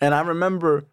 And 0.00 0.14
I 0.14 0.20
remember 0.20 0.84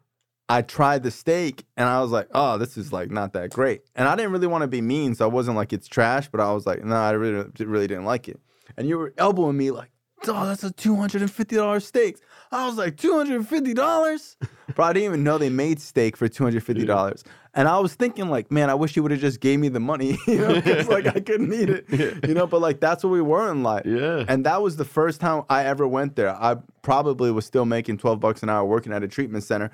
I 0.48 0.62
tried 0.62 1.04
the 1.04 1.12
steak 1.12 1.66
and 1.76 1.90
I 1.90 2.02
was 2.02 2.12
like, 2.12 2.28
oh, 2.34 2.58
this 2.58 2.78
is 2.78 2.94
like 2.94 3.10
not 3.10 3.34
that 3.34 3.52
great. 3.52 3.82
And 3.96 4.08
I 4.08 4.16
didn't 4.16 4.32
really 4.32 4.48
want 4.48 4.62
to 4.62 4.68
be 4.68 4.82
mean, 4.82 5.16
so 5.16 5.26
I 5.26 5.28
wasn't 5.28 5.58
like 5.58 5.74
it's 5.74 5.88
trash, 5.88 6.28
but 6.30 6.40
I 6.40 6.52
was 6.54 6.66
like, 6.66 6.84
no, 6.84 6.96
I 6.96 7.12
really 7.12 7.50
really 7.60 7.88
didn't 7.88 8.06
like 8.06 8.28
it. 8.28 8.40
And 8.78 8.88
you 8.88 8.98
were 8.98 9.14
elbowing 9.18 9.58
me 9.58 9.72
like, 9.72 9.90
oh, 10.28 10.46
that's 10.46 10.64
a 10.64 10.72
two 10.72 10.96
hundred 10.96 11.22
and 11.22 11.32
fifty 11.32 11.56
dollars 11.56 11.86
steak. 11.86 12.18
I 12.52 12.68
was 12.68 12.78
like, 12.78 12.98
two 12.98 13.14
hundred 13.14 13.38
and 13.38 13.48
fifty 13.48 13.74
dollars, 13.74 14.38
bro. 14.76 14.86
I 14.86 14.94
didn't 14.94 15.06
even 15.06 15.24
know 15.24 15.38
they 15.38 15.50
made 15.50 15.80
steak 15.82 16.16
for 16.16 16.28
two 16.28 16.44
hundred 16.44 16.64
fifty 16.64 16.86
dollars. 16.86 17.24
And 17.58 17.70
I 17.70 17.80
was 17.80 17.96
thinking 17.96 18.30
like, 18.30 18.52
man, 18.52 18.70
I 18.70 18.76
wish 18.76 18.98
you 18.98 19.02
would 19.04 19.12
have 19.12 19.22
just 19.22 19.40
gave 19.40 19.60
me 19.60 19.70
the 19.70 19.80
money, 19.80 20.18
you 20.28 20.38
know, 20.38 20.56
because 20.56 20.90
like 20.90 21.08
I 21.08 21.22
couldn't 21.22 21.54
eat 21.54 21.70
it, 21.70 21.86
you 22.28 22.34
know. 22.34 22.46
But 22.46 22.62
like 22.62 22.80
that's 22.80 23.04
what 23.04 23.12
we 23.12 23.22
were 23.22 23.50
in 23.52 23.64
life. 23.64 23.86
Yeah. 23.86 24.26
And 24.28 24.46
that 24.46 24.62
was 24.62 24.76
the 24.76 24.86
first 24.86 25.22
time 25.22 25.44
I 25.50 25.66
ever 25.66 25.88
went 25.88 26.16
there. 26.16 26.36
I 26.36 26.58
probably 26.82 27.32
was 27.32 27.46
still 27.46 27.66
making 27.66 27.98
12 27.98 28.20
bucks 28.20 28.44
an 28.44 28.50
hour 28.50 28.66
working 28.66 28.94
at 28.94 29.04
a 29.04 29.08
treatment 29.08 29.44
center. 29.44 29.72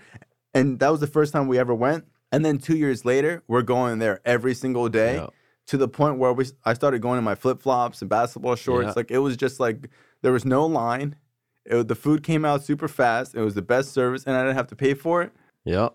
And 0.54 0.80
that 0.80 0.90
was 0.90 1.00
the 1.00 1.08
first 1.08 1.34
time 1.34 1.48
we 1.48 1.58
ever 1.58 1.74
went. 1.74 2.06
And 2.32 2.46
then 2.46 2.58
two 2.58 2.76
years 2.78 3.04
later, 3.06 3.44
we're 3.48 3.62
going 3.62 4.00
there 4.00 4.22
every 4.26 4.54
single 4.54 4.90
day 4.90 5.16
Yeah. 5.16 5.28
to 5.68 5.78
the 5.78 5.88
point 5.88 6.18
where 6.18 6.34
we 6.34 6.46
I 6.64 6.74
started 6.74 7.02
going 7.02 7.18
in 7.18 7.24
my 7.24 7.36
flip 7.36 7.62
flops 7.62 8.02
and 8.02 8.10
basketball 8.10 8.56
shorts. 8.56 8.88
Yeah. 8.88 8.94
Like 8.96 9.12
it 9.12 9.20
was 9.20 9.38
just 9.38 9.60
like 9.60 9.90
there 10.22 10.32
was 10.32 10.46
no 10.46 10.66
line. 10.66 11.16
It, 11.66 11.88
the 11.88 11.96
food 11.96 12.24
came 12.24 12.44
out 12.46 12.64
super 12.64 12.88
fast. 12.88 13.36
It 13.36 13.42
was 13.42 13.54
the 13.54 13.62
best 13.62 13.92
service, 13.94 14.24
and 14.26 14.36
I 14.36 14.42
didn't 14.44 14.56
have 14.58 14.68
to 14.68 14.76
pay 14.76 14.94
for 14.94 15.22
it. 15.22 15.32
Yep. 15.66 15.94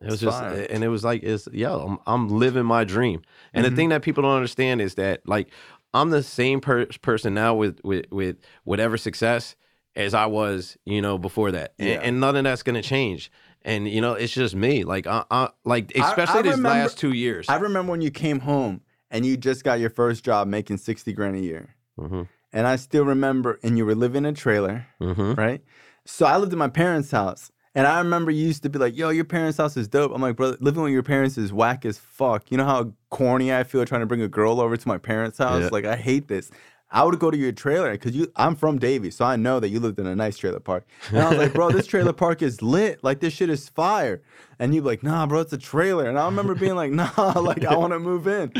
It 0.00 0.04
was 0.06 0.14
It's 0.14 0.22
just, 0.22 0.38
fire. 0.38 0.66
and 0.70 0.82
it 0.84 0.88
was 0.88 1.04
like, 1.04 1.22
it's, 1.22 1.48
yo, 1.52 1.80
I'm, 1.80 1.98
I'm 2.06 2.28
living 2.28 2.64
my 2.64 2.84
dream. 2.84 3.22
And 3.52 3.64
Mm-hmm. 3.64 3.74
the 3.74 3.76
thing 3.76 3.88
that 3.90 4.02
people 4.02 4.22
don't 4.22 4.34
understand 4.34 4.80
is 4.80 4.94
that, 4.94 5.20
like, 5.26 5.48
I'm 5.94 6.10
the 6.10 6.22
same 6.22 6.60
per- 6.60 6.86
person 7.02 7.34
now 7.34 7.54
with, 7.54 7.80
with, 7.84 8.06
with 8.10 8.36
whatever 8.64 8.96
success 8.96 9.54
as 9.94 10.14
I 10.14 10.26
was, 10.26 10.76
you 10.86 11.02
know, 11.02 11.18
before 11.18 11.52
that. 11.52 11.74
And, 11.78 11.88
Yeah. 11.88 12.00
and 12.02 12.18
none 12.20 12.34
of 12.36 12.44
that's 12.44 12.62
going 12.62 12.80
to 12.80 12.88
change. 12.88 13.30
And, 13.64 13.88
you 13.88 14.00
know, 14.00 14.14
it's 14.14 14.32
just 14.32 14.54
me. 14.54 14.84
Like, 14.84 15.06
I, 15.06 15.24
I 15.30 15.50
like, 15.64 15.92
especially 15.96 16.40
I 16.40 16.42
these 16.42 16.52
remember- 16.56 16.68
last 16.80 16.98
two 16.98 17.12
years. 17.12 17.46
I 17.48 17.56
remember 17.56 17.90
when 17.92 18.00
you 18.00 18.10
came 18.10 18.40
home 18.40 18.80
and 19.10 19.24
you 19.26 19.36
just 19.36 19.62
got 19.64 19.78
your 19.80 19.90
first 19.90 20.24
job 20.24 20.48
making 20.48 20.78
60 20.78 21.12
grand 21.12 21.36
a 21.36 21.40
year. 21.40 21.74
hmm 21.98 22.22
And 22.52 22.66
I 22.66 22.76
still 22.76 23.04
remember, 23.04 23.58
and 23.62 23.76
you 23.78 23.86
were 23.86 23.94
living 23.94 24.24
in 24.24 24.32
a 24.34 24.36
trailer. 24.36 24.86
hmm 24.98 25.34
right? 25.34 25.62
So 26.04 26.26
I 26.26 26.36
lived 26.38 26.52
in 26.52 26.58
my 26.58 26.68
parents' 26.68 27.10
house. 27.10 27.50
And 27.74 27.86
I 27.86 27.98
remember 28.00 28.30
you 28.30 28.44
used 28.46 28.62
to 28.64 28.68
be 28.68 28.78
like, 28.78 28.94
yo, 28.98 29.08
your 29.08 29.24
parents' 29.24 29.56
house 29.56 29.78
is 29.78 29.88
dope. 29.88 30.12
I'm 30.14 30.20
like, 30.20 30.36
brother, 30.36 30.58
living 30.60 30.82
with 30.82 30.92
your 30.92 31.02
parents 31.02 31.38
is 31.38 31.54
whack 31.54 31.86
as 31.86 31.96
fuck. 31.96 32.50
You 32.50 32.58
know 32.58 32.66
how 32.66 32.92
corny 33.08 33.50
I 33.54 33.64
feel 33.64 33.82
trying 33.86 34.02
to 34.02 34.06
bring 34.06 34.20
a 34.20 34.28
girl 34.28 34.60
over 34.60 34.76
to 34.76 34.88
my 34.88 34.98
parents' 34.98 35.38
house? 35.38 35.62
Yeah. 35.62 35.68
Like, 35.72 35.86
I 35.86 35.96
hate 35.96 36.28
this. 36.28 36.50
I 36.92 37.04
would 37.04 37.18
go 37.18 37.30
to 37.30 37.36
your 37.36 37.52
trailer 37.52 37.92
because 37.92 38.14
you 38.14 38.30
I'm 38.36 38.54
from 38.54 38.78
Davie, 38.78 39.10
so 39.10 39.24
I 39.24 39.36
know 39.36 39.58
that 39.60 39.70
you 39.70 39.80
lived 39.80 39.98
in 39.98 40.06
a 40.06 40.14
nice 40.14 40.36
trailer 40.36 40.60
park. 40.60 40.86
And 41.08 41.20
I 41.20 41.30
was 41.30 41.38
like, 41.38 41.54
bro, 41.54 41.70
this 41.70 41.86
trailer 41.86 42.12
park 42.12 42.42
is 42.42 42.60
lit. 42.60 43.02
Like 43.02 43.20
this 43.20 43.32
shit 43.32 43.48
is 43.48 43.68
fire. 43.70 44.22
And 44.58 44.74
you'd 44.74 44.82
be 44.82 44.88
like, 44.88 45.02
nah, 45.02 45.26
bro, 45.26 45.40
it's 45.40 45.54
a 45.54 45.58
trailer. 45.58 46.06
And 46.06 46.18
I 46.18 46.26
remember 46.26 46.54
being 46.54 46.76
like, 46.76 46.92
nah, 46.92 47.10
like 47.40 47.64
I 47.64 47.76
want 47.76 47.94
to 47.94 47.98
move 47.98 48.26
in. 48.26 48.52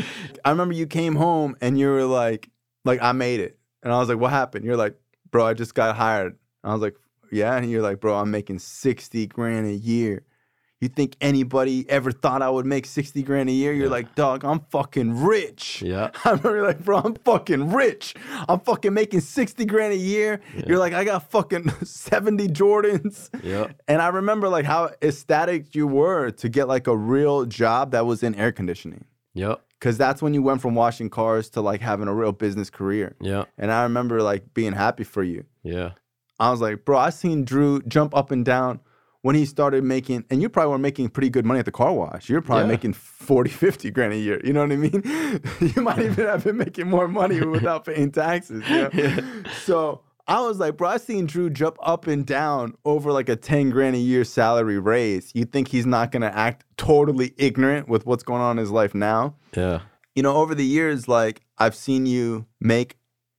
I 0.43 0.49
remember 0.49 0.73
you 0.73 0.87
came 0.87 1.15
home 1.15 1.55
and 1.61 1.77
you 1.77 1.87
were 1.87 2.05
like, 2.05 2.49
like, 2.85 3.01
I 3.01 3.11
made 3.11 3.39
it. 3.39 3.59
And 3.83 3.93
I 3.93 3.99
was 3.99 4.09
like, 4.09 4.17
what 4.17 4.31
happened? 4.31 4.65
You're 4.65 4.77
like, 4.77 4.97
bro, 5.29 5.45
I 5.45 5.53
just 5.53 5.75
got 5.75 5.95
hired. 5.95 6.37
And 6.63 6.71
I 6.71 6.73
was 6.73 6.81
like, 6.81 6.95
yeah. 7.31 7.55
And 7.55 7.69
you're 7.69 7.83
like, 7.83 7.99
bro, 7.99 8.15
I'm 8.15 8.31
making 8.31 8.59
60 8.59 9.27
grand 9.27 9.67
a 9.67 9.73
year. 9.73 10.23
You 10.83 10.89
think 10.89 11.15
anybody 11.21 11.89
ever 11.89 12.11
thought 12.11 12.41
I 12.41 12.49
would 12.49 12.65
make 12.65 12.85
60 12.85 13.23
grand 13.23 13.47
a 13.47 13.53
year? 13.53 13.71
You're 13.71 13.85
Yeah. 13.85 13.91
like, 13.91 14.15
dog, 14.15 14.43
I'm 14.43 14.59
fucking 14.69 15.23
rich. 15.23 15.81
Yeah. 15.81 16.09
I 16.25 16.31
remember 16.31 16.55
you're 16.57 16.67
like, 16.67 16.83
bro, 16.83 16.97
I'm 16.97 17.15
fucking 17.15 17.71
rich. 17.71 18.13
I'm 18.49 18.59
fucking 18.59 18.93
making 18.93 19.21
60 19.21 19.63
grand 19.63 19.93
a 19.93 19.97
year. 19.97 20.41
You're 20.67 20.79
like, 20.79 20.91
I 20.91 21.05
got 21.05 21.31
fucking 21.31 21.69
70 21.83 22.49
Jordans. 22.49 23.29
Yeah. 23.41 23.67
And 23.87 24.01
I 24.01 24.09
remember 24.09 24.49
like 24.49 24.65
how 24.65 24.89
ecstatic 25.01 25.73
you 25.73 25.87
were 25.87 26.31
to 26.31 26.49
get 26.49 26.67
like 26.67 26.87
a 26.87 26.97
real 26.97 27.45
job 27.45 27.91
that 27.91 28.05
was 28.05 28.21
in 28.21 28.35
air 28.35 28.51
conditioning. 28.51 29.05
Yep. 29.35 29.61
Cause 29.79 29.97
that's 29.97 30.21
when 30.21 30.33
you 30.33 30.41
went 30.43 30.61
from 30.61 30.75
washing 30.75 31.09
cars 31.09 31.49
to 31.51 31.61
like 31.61 31.79
having 31.79 32.09
a 32.09 32.13
real 32.13 32.33
business 32.33 32.69
career. 32.69 33.15
Yeah. 33.21 33.45
And 33.57 33.71
I 33.71 33.83
remember 33.83 34.21
like 34.21 34.53
being 34.53 34.73
happy 34.73 35.05
for 35.05 35.23
you. 35.23 35.45
Yeah. 35.63 35.91
I 36.39 36.51
was 36.51 36.59
like, 36.59 36.83
bro, 36.83 36.97
I 36.97 37.09
seen 37.09 37.45
Drew 37.45 37.81
jump 37.83 38.13
up 38.13 38.31
and 38.31 38.43
down 38.43 38.81
when 39.23 39.35
he 39.35 39.45
started 39.45 39.83
making, 39.83 40.23
and 40.29 40.41
you 40.41 40.47
probably 40.49 40.71
were 40.71 40.77
making 40.77 41.09
pretty 41.09 41.29
good 41.29 41.45
money 41.45 41.59
at 41.59 41.65
the 41.65 41.71
car 41.71 41.91
wash. 41.93 42.29
You're 42.29 42.41
probably 42.41 42.65
Yeah. 42.65 42.71
making 42.71 42.93
40, 42.93 43.49
50 43.49 43.89
grand 43.91 44.13
a 44.13 44.17
year. 44.17 44.39
You 44.43 44.53
know 44.53 44.61
what 44.61 44.71
I 44.71 44.75
mean? 44.75 45.01
you 45.75 45.81
might 45.81 45.99
even 45.99 46.25
have 46.27 46.43
been 46.43 46.57
making 46.57 46.89
more 46.89 47.07
money 47.07 47.39
without 47.45 47.85
paying 47.85 48.11
taxes. 48.11 48.63
You 48.69 48.89
know? 48.93 49.23
So 49.63 50.01
I 50.27 50.41
was 50.41 50.59
like, 50.59 50.77
bro, 50.77 50.89
I 50.89 50.97
seen 50.97 51.25
Drew 51.25 51.49
jump 51.49 51.77
up 51.81 52.05
and 52.07 52.25
down 52.25 52.75
over 52.85 53.11
like 53.11 53.29
a 53.29 53.35
10 53.35 53.69
grand 53.71 53.95
a 53.95 53.99
year 53.99 54.23
salary 54.23 54.77
raise. 54.79 55.31
You 55.33 55.45
think 55.45 55.69
he's 55.69 55.85
not 55.85 56.11
going 56.11 56.21
to 56.21 56.37
act 56.37 56.65
totally 56.77 57.33
ignorant 57.37 57.87
with 57.89 58.05
what's 58.05 58.23
going 58.23 58.41
on 58.41 58.57
in 58.57 58.61
his 58.61 58.71
life 58.71 58.93
now? 58.93 59.35
Yeah. 59.55 59.81
you 60.15 60.21
know, 60.21 60.35
over 60.35 60.53
the 60.53 60.65
years, 60.65 61.07
like 61.07 61.41
I've 61.57 61.75
seen 61.75 62.05
you 62.05 62.45
make 62.59 62.97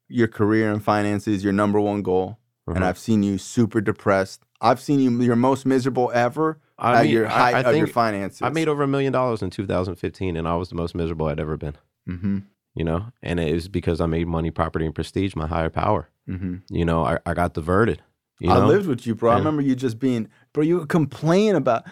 your 0.08 0.28
career 0.28 0.72
and 0.72 0.82
finances 0.82 1.44
your 1.44 1.52
number 1.52 1.78
one 1.80 2.02
goal, 2.02 2.38
and 2.66 2.78
Mhm. 2.78 2.82
I've 2.82 2.98
seen 2.98 3.22
you 3.22 3.36
super 3.38 3.80
depressed. 3.80 4.42
I've 4.64 4.80
seen 4.80 4.98
you 4.98 5.22
your 5.22 5.36
most 5.36 5.66
miserable 5.66 6.10
ever 6.14 6.58
I 6.78 6.96
at 6.96 7.02
mean, 7.04 7.12
your 7.12 7.26
height 7.26 7.54
I 7.66 7.70
of 7.70 7.76
your 7.76 7.86
finances. 7.86 8.42
I 8.42 8.48
made 8.48 8.66
over 8.68 8.82
a 8.82 8.88
million 8.88 9.12
dollars 9.12 9.42
in 9.42 9.50
2015, 9.50 10.36
and 10.36 10.48
I 10.48 10.56
was 10.56 10.70
the 10.70 10.74
most 10.74 10.94
miserable 10.94 11.26
I'd 11.26 11.38
ever 11.38 11.56
been. 11.56 11.76
Mm-hmm. 12.08 12.38
You 12.74 12.84
know, 12.84 13.12
and 13.22 13.38
it 13.38 13.52
was 13.52 13.68
because 13.68 14.00
I 14.00 14.06
made 14.06 14.26
money, 14.26 14.50
property, 14.50 14.84
and 14.84 14.94
prestige 14.94 15.36
my 15.36 15.46
higher 15.46 15.70
power. 15.70 16.08
Mm-hmm. 16.28 16.74
You 16.74 16.84
know, 16.84 17.04
I, 17.04 17.18
I 17.24 17.34
got 17.34 17.54
diverted. 17.54 18.02
You 18.40 18.48
know? 18.48 18.54
I 18.54 18.64
lived 18.64 18.88
with 18.88 19.06
you, 19.06 19.14
bro. 19.14 19.30
I 19.30 19.38
remember 19.38 19.62
you 19.62 19.76
just 19.76 19.98
being, 20.00 20.28
bro. 20.52 20.64
You 20.64 20.80
would 20.80 20.88
complain 20.88 21.54
about 21.54 21.84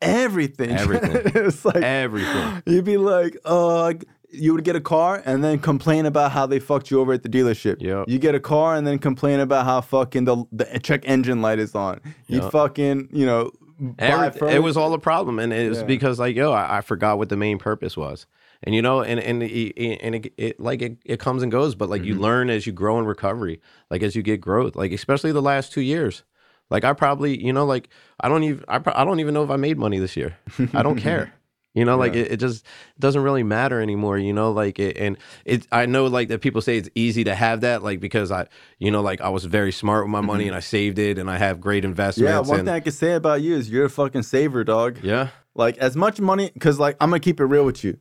everything. 0.00 0.70
Everything. 0.76 1.32
it's 1.34 1.64
like 1.64 1.76
everything. 1.76 2.62
You'd 2.66 2.84
be 2.84 2.98
like, 2.98 3.36
uh, 3.44 3.94
you 4.30 4.52
would 4.54 4.64
get 4.64 4.76
a 4.76 4.80
car 4.80 5.22
and 5.24 5.42
then 5.42 5.58
complain 5.58 6.04
about 6.06 6.32
how 6.32 6.44
they 6.46 6.58
fucked 6.60 6.90
you 6.90 7.00
over 7.00 7.12
at 7.14 7.22
the 7.22 7.28
dealership. 7.28 7.80
Yep. 7.80 8.08
You 8.08 8.18
get 8.18 8.34
a 8.34 8.40
car 8.40 8.74
and 8.76 8.86
then 8.86 8.98
complain 8.98 9.40
about 9.40 9.64
how 9.64 9.80
fucking 9.80 10.24
the, 10.26 10.44
the 10.52 10.64
check 10.82 11.02
engine 11.06 11.40
light 11.42 11.58
is 11.58 11.74
on. 11.74 12.00
You 12.26 12.42
Yep. 12.42 12.52
fucking, 12.52 13.08
you 13.12 13.24
know, 13.26 13.50
Everything- 13.98 14.48
it 14.50 14.62
was 14.62 14.76
all 14.76 14.92
a 14.92 14.98
problem, 14.98 15.38
and 15.38 15.52
it 15.52 15.68
was 15.68 15.78
Yeah. 15.78 15.84
because 15.86 16.18
like 16.18 16.34
yo, 16.34 16.50
I, 16.52 16.78
I 16.78 16.80
forgot 16.80 17.16
what 17.16 17.28
the 17.28 17.36
main 17.36 17.58
purpose 17.58 17.96
was, 17.96 18.26
and 18.64 18.74
you 18.74 18.82
know, 18.82 19.02
and 19.02 19.20
and 19.20 19.40
and 19.40 20.14
it, 20.16 20.32
it 20.36 20.58
like 20.60 20.82
it, 20.82 20.96
it 21.04 21.20
comes 21.20 21.44
and 21.44 21.52
goes, 21.52 21.76
but 21.76 21.88
like 21.88 22.00
Mm-hmm. 22.02 22.08
you 22.08 22.14
learn 22.16 22.50
as 22.50 22.66
you 22.66 22.72
grow 22.72 22.98
in 22.98 23.04
recovery, 23.06 23.60
like 23.88 24.02
as 24.02 24.16
you 24.16 24.22
get 24.22 24.40
growth, 24.40 24.74
like 24.74 24.90
especially 24.90 25.30
the 25.30 25.40
last 25.42 25.72
two 25.72 25.80
years. 25.80 26.24
Like 26.70 26.82
I 26.84 26.92
probably, 26.92 27.40
you 27.42 27.52
know, 27.52 27.64
like 27.64 27.88
I 28.20 28.28
don't 28.28 28.42
even 28.42 28.64
I, 28.66 28.80
I 28.94 29.04
don't 29.04 29.20
even 29.20 29.32
know 29.32 29.44
if 29.44 29.50
I 29.50 29.56
made 29.56 29.78
money 29.78 30.00
this 30.00 30.16
year. 30.16 30.36
I 30.74 30.82
don't 30.82 30.98
care. 30.98 31.32
You 31.78 31.84
know, 31.84 31.96
like 31.96 32.14
it, 32.14 32.32
it 32.32 32.36
just 32.38 32.64
doesn't 32.98 33.22
really 33.22 33.44
matter 33.44 33.80
anymore. 33.80 34.18
You 34.18 34.32
know, 34.32 34.50
like 34.50 34.78
it, 34.80 34.96
and 34.96 35.16
it. 35.44 35.66
I 35.70 35.86
know 35.86 36.06
like 36.06 36.28
that 36.28 36.40
people 36.40 36.60
say 36.60 36.76
it's 36.76 36.90
easy 36.94 37.22
to 37.24 37.34
have 37.34 37.60
that, 37.60 37.84
like 37.84 38.00
because 38.00 38.32
I, 38.32 38.48
you 38.78 38.90
know, 38.90 39.00
like 39.00 39.20
I 39.20 39.28
was 39.28 39.44
very 39.44 39.70
smart 39.70 40.04
with 40.04 40.10
my 40.10 40.20
money 40.20 40.48
and 40.48 40.56
I 40.56 40.60
saved 40.60 40.98
it 40.98 41.18
and 41.18 41.30
I 41.30 41.38
have 41.38 41.60
great 41.60 41.84
investments. 41.84 42.28
Mm-hmm. 42.28 42.44
Yeah, 42.44 42.50
one 42.50 42.58
and, 42.60 42.68
thing 42.68 42.74
I 42.74 42.80
can 42.80 42.92
say 42.92 43.12
about 43.12 43.42
you 43.42 43.54
is 43.54 43.70
you're 43.70 43.84
a 43.84 43.90
fucking 43.90 44.24
saver, 44.24 44.64
dog. 44.64 44.98
yeah, 45.02 45.28
Like 45.54 45.78
as 45.78 45.96
much 45.96 46.20
money, 46.20 46.50
because 46.52 46.78
like 46.80 46.96
I'm 47.00 47.10
gonna 47.10 47.20
keep 47.20 47.38
it 47.38 47.44
real 47.44 47.64
with 47.64 47.84
you, 47.84 47.98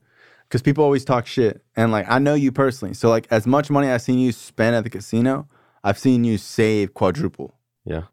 because 0.48 0.62
people 0.64 0.84
always 0.84 1.06
talk 1.06 1.28
shit, 1.28 1.64
and 1.76 1.92
like 1.92 2.10
I 2.10 2.18
know 2.18 2.34
you 2.34 2.52
personally, 2.52 2.96
so 2.96 3.10
like 3.10 3.28
as 3.30 3.46
much 3.46 3.70
money 3.70 3.90
I've 3.90 4.02
seen 4.02 4.18
you 4.18 4.32
spend 4.32 4.76
at 4.76 4.84
the 4.84 4.90
casino, 4.90 5.48
I've 5.84 6.00
seen 6.00 6.24
you 6.24 6.38
save 6.38 6.94
quadruple. 6.94 7.54
yeah. 7.86 8.06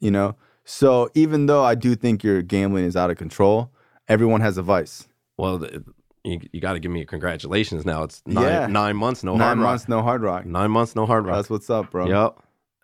You 0.00 0.10
know, 0.10 0.36
so 0.64 1.08
even 1.14 1.46
though 1.46 1.64
I 1.64 1.74
do 1.74 1.94
think 1.94 2.24
your 2.24 2.42
gambling 2.42 2.84
is 2.84 2.96
out 2.96 3.10
of 3.10 3.16
control, 3.16 3.70
everyone 4.08 4.40
has 4.40 4.56
a 4.58 4.62
vice. 4.62 5.08
Well, 5.36 5.64
you, 6.24 6.40
you 6.52 6.60
got 6.60 6.74
to 6.74 6.80
give 6.80 6.90
me 6.90 7.02
a 7.02 7.06
congratulations. 7.06 7.84
Now 7.84 8.02
it's 8.04 8.22
nine 8.26 8.44
Yeah. 8.44 8.66
nine 8.66 8.96
months, 8.96 9.24
no 9.24 9.32
Nine 9.36 9.40
hard 9.40 9.58
months, 9.58 9.82
rock. 9.84 9.88
no 9.88 10.02
hard 10.02 10.22
rock. 10.22 10.46
Nine 10.46 10.70
months, 10.70 10.94
no 10.96 11.06
hard 11.06 11.26
rock. 11.26 11.36
That's 11.36 11.50
what's 11.50 11.68
up, 11.70 11.90
bro. 11.90 12.06
Yep. 12.08 12.38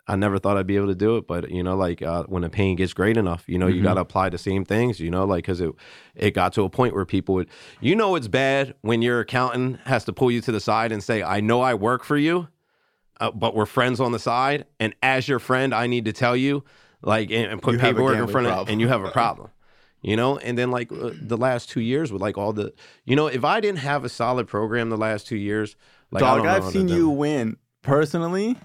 I 0.07 0.15
never 0.15 0.39
thought 0.39 0.57
I'd 0.57 0.67
be 0.67 0.75
able 0.75 0.87
to 0.87 0.95
do 0.95 1.15
it, 1.17 1.27
but 1.27 1.49
you 1.51 1.63
know, 1.63 1.75
like 1.75 2.01
uh, 2.01 2.23
when 2.23 2.41
the 2.41 2.49
pain 2.49 2.75
gets 2.75 2.91
great 2.91 3.15
enough, 3.17 3.43
you 3.47 3.57
know, 3.57 3.67
you 3.67 3.79
Mhm. 3.81 3.83
got 3.83 3.93
to 3.93 4.01
apply 4.01 4.29
the 4.29 4.37
same 4.37 4.65
things, 4.65 4.99
you 4.99 5.09
know, 5.09 5.23
like 5.25 5.43
because 5.45 5.61
it 5.61 5.71
it 6.15 6.31
got 6.31 6.53
to 6.53 6.63
a 6.63 6.69
point 6.69 6.93
where 6.93 7.05
people 7.05 7.35
would, 7.35 7.47
you 7.79 7.95
know, 7.95 8.15
it's 8.15 8.27
bad 8.27 8.75
when 8.81 9.01
your 9.01 9.21
accountant 9.21 9.79
has 9.85 10.03
to 10.05 10.13
pull 10.13 10.29
you 10.31 10.41
to 10.41 10.51
the 10.51 10.59
side 10.59 10.91
and 10.91 11.01
say, 11.03 11.23
"I 11.23 11.39
know 11.39 11.61
I 11.61 11.75
work 11.75 12.03
for 12.03 12.17
you, 12.17 12.47
uh, 13.21 13.31
but 13.31 13.55
we're 13.55 13.65
friends 13.67 13.99
on 14.01 14.11
the 14.11 14.19
side, 14.19 14.65
and 14.79 14.93
as 15.01 15.27
your 15.29 15.39
friend, 15.39 15.73
I 15.73 15.87
need 15.87 16.05
to 16.05 16.13
tell 16.13 16.35
you, 16.35 16.63
like, 17.03 17.31
and, 17.31 17.49
and 17.51 17.61
put 17.61 17.73
You 17.75 17.79
paperwork 17.79 18.17
in 18.17 18.27
front 18.27 18.47
of, 18.47 18.51
problem. 18.53 18.69
and 18.69 18.81
you 18.81 18.87
have 18.89 19.03
a 19.05 19.11
problem." 19.11 19.49
You 20.01 20.15
know, 20.15 20.37
and 20.37 20.57
then 20.57 20.71
like 20.71 20.91
uh, 20.91 21.11
the 21.13 21.37
last 21.37 21.69
two 21.69 21.81
years 21.81 22.11
with 22.11 22.21
like 22.21 22.37
all 22.37 22.53
the, 22.53 22.73
you 23.05 23.15
know, 23.15 23.27
if 23.27 23.45
I 23.45 23.59
didn't 23.59 23.79
have 23.79 24.03
a 24.03 24.09
solid 24.09 24.47
program 24.47 24.89
the 24.89 24.97
last 24.97 25.27
two 25.27 25.35
years, 25.35 25.75
like 26.09 26.21
Dog, 26.21 26.45
I've 26.45 26.65
seen 26.65 26.87
you 26.87 27.09
win 27.09 27.57
personally. 27.83 28.57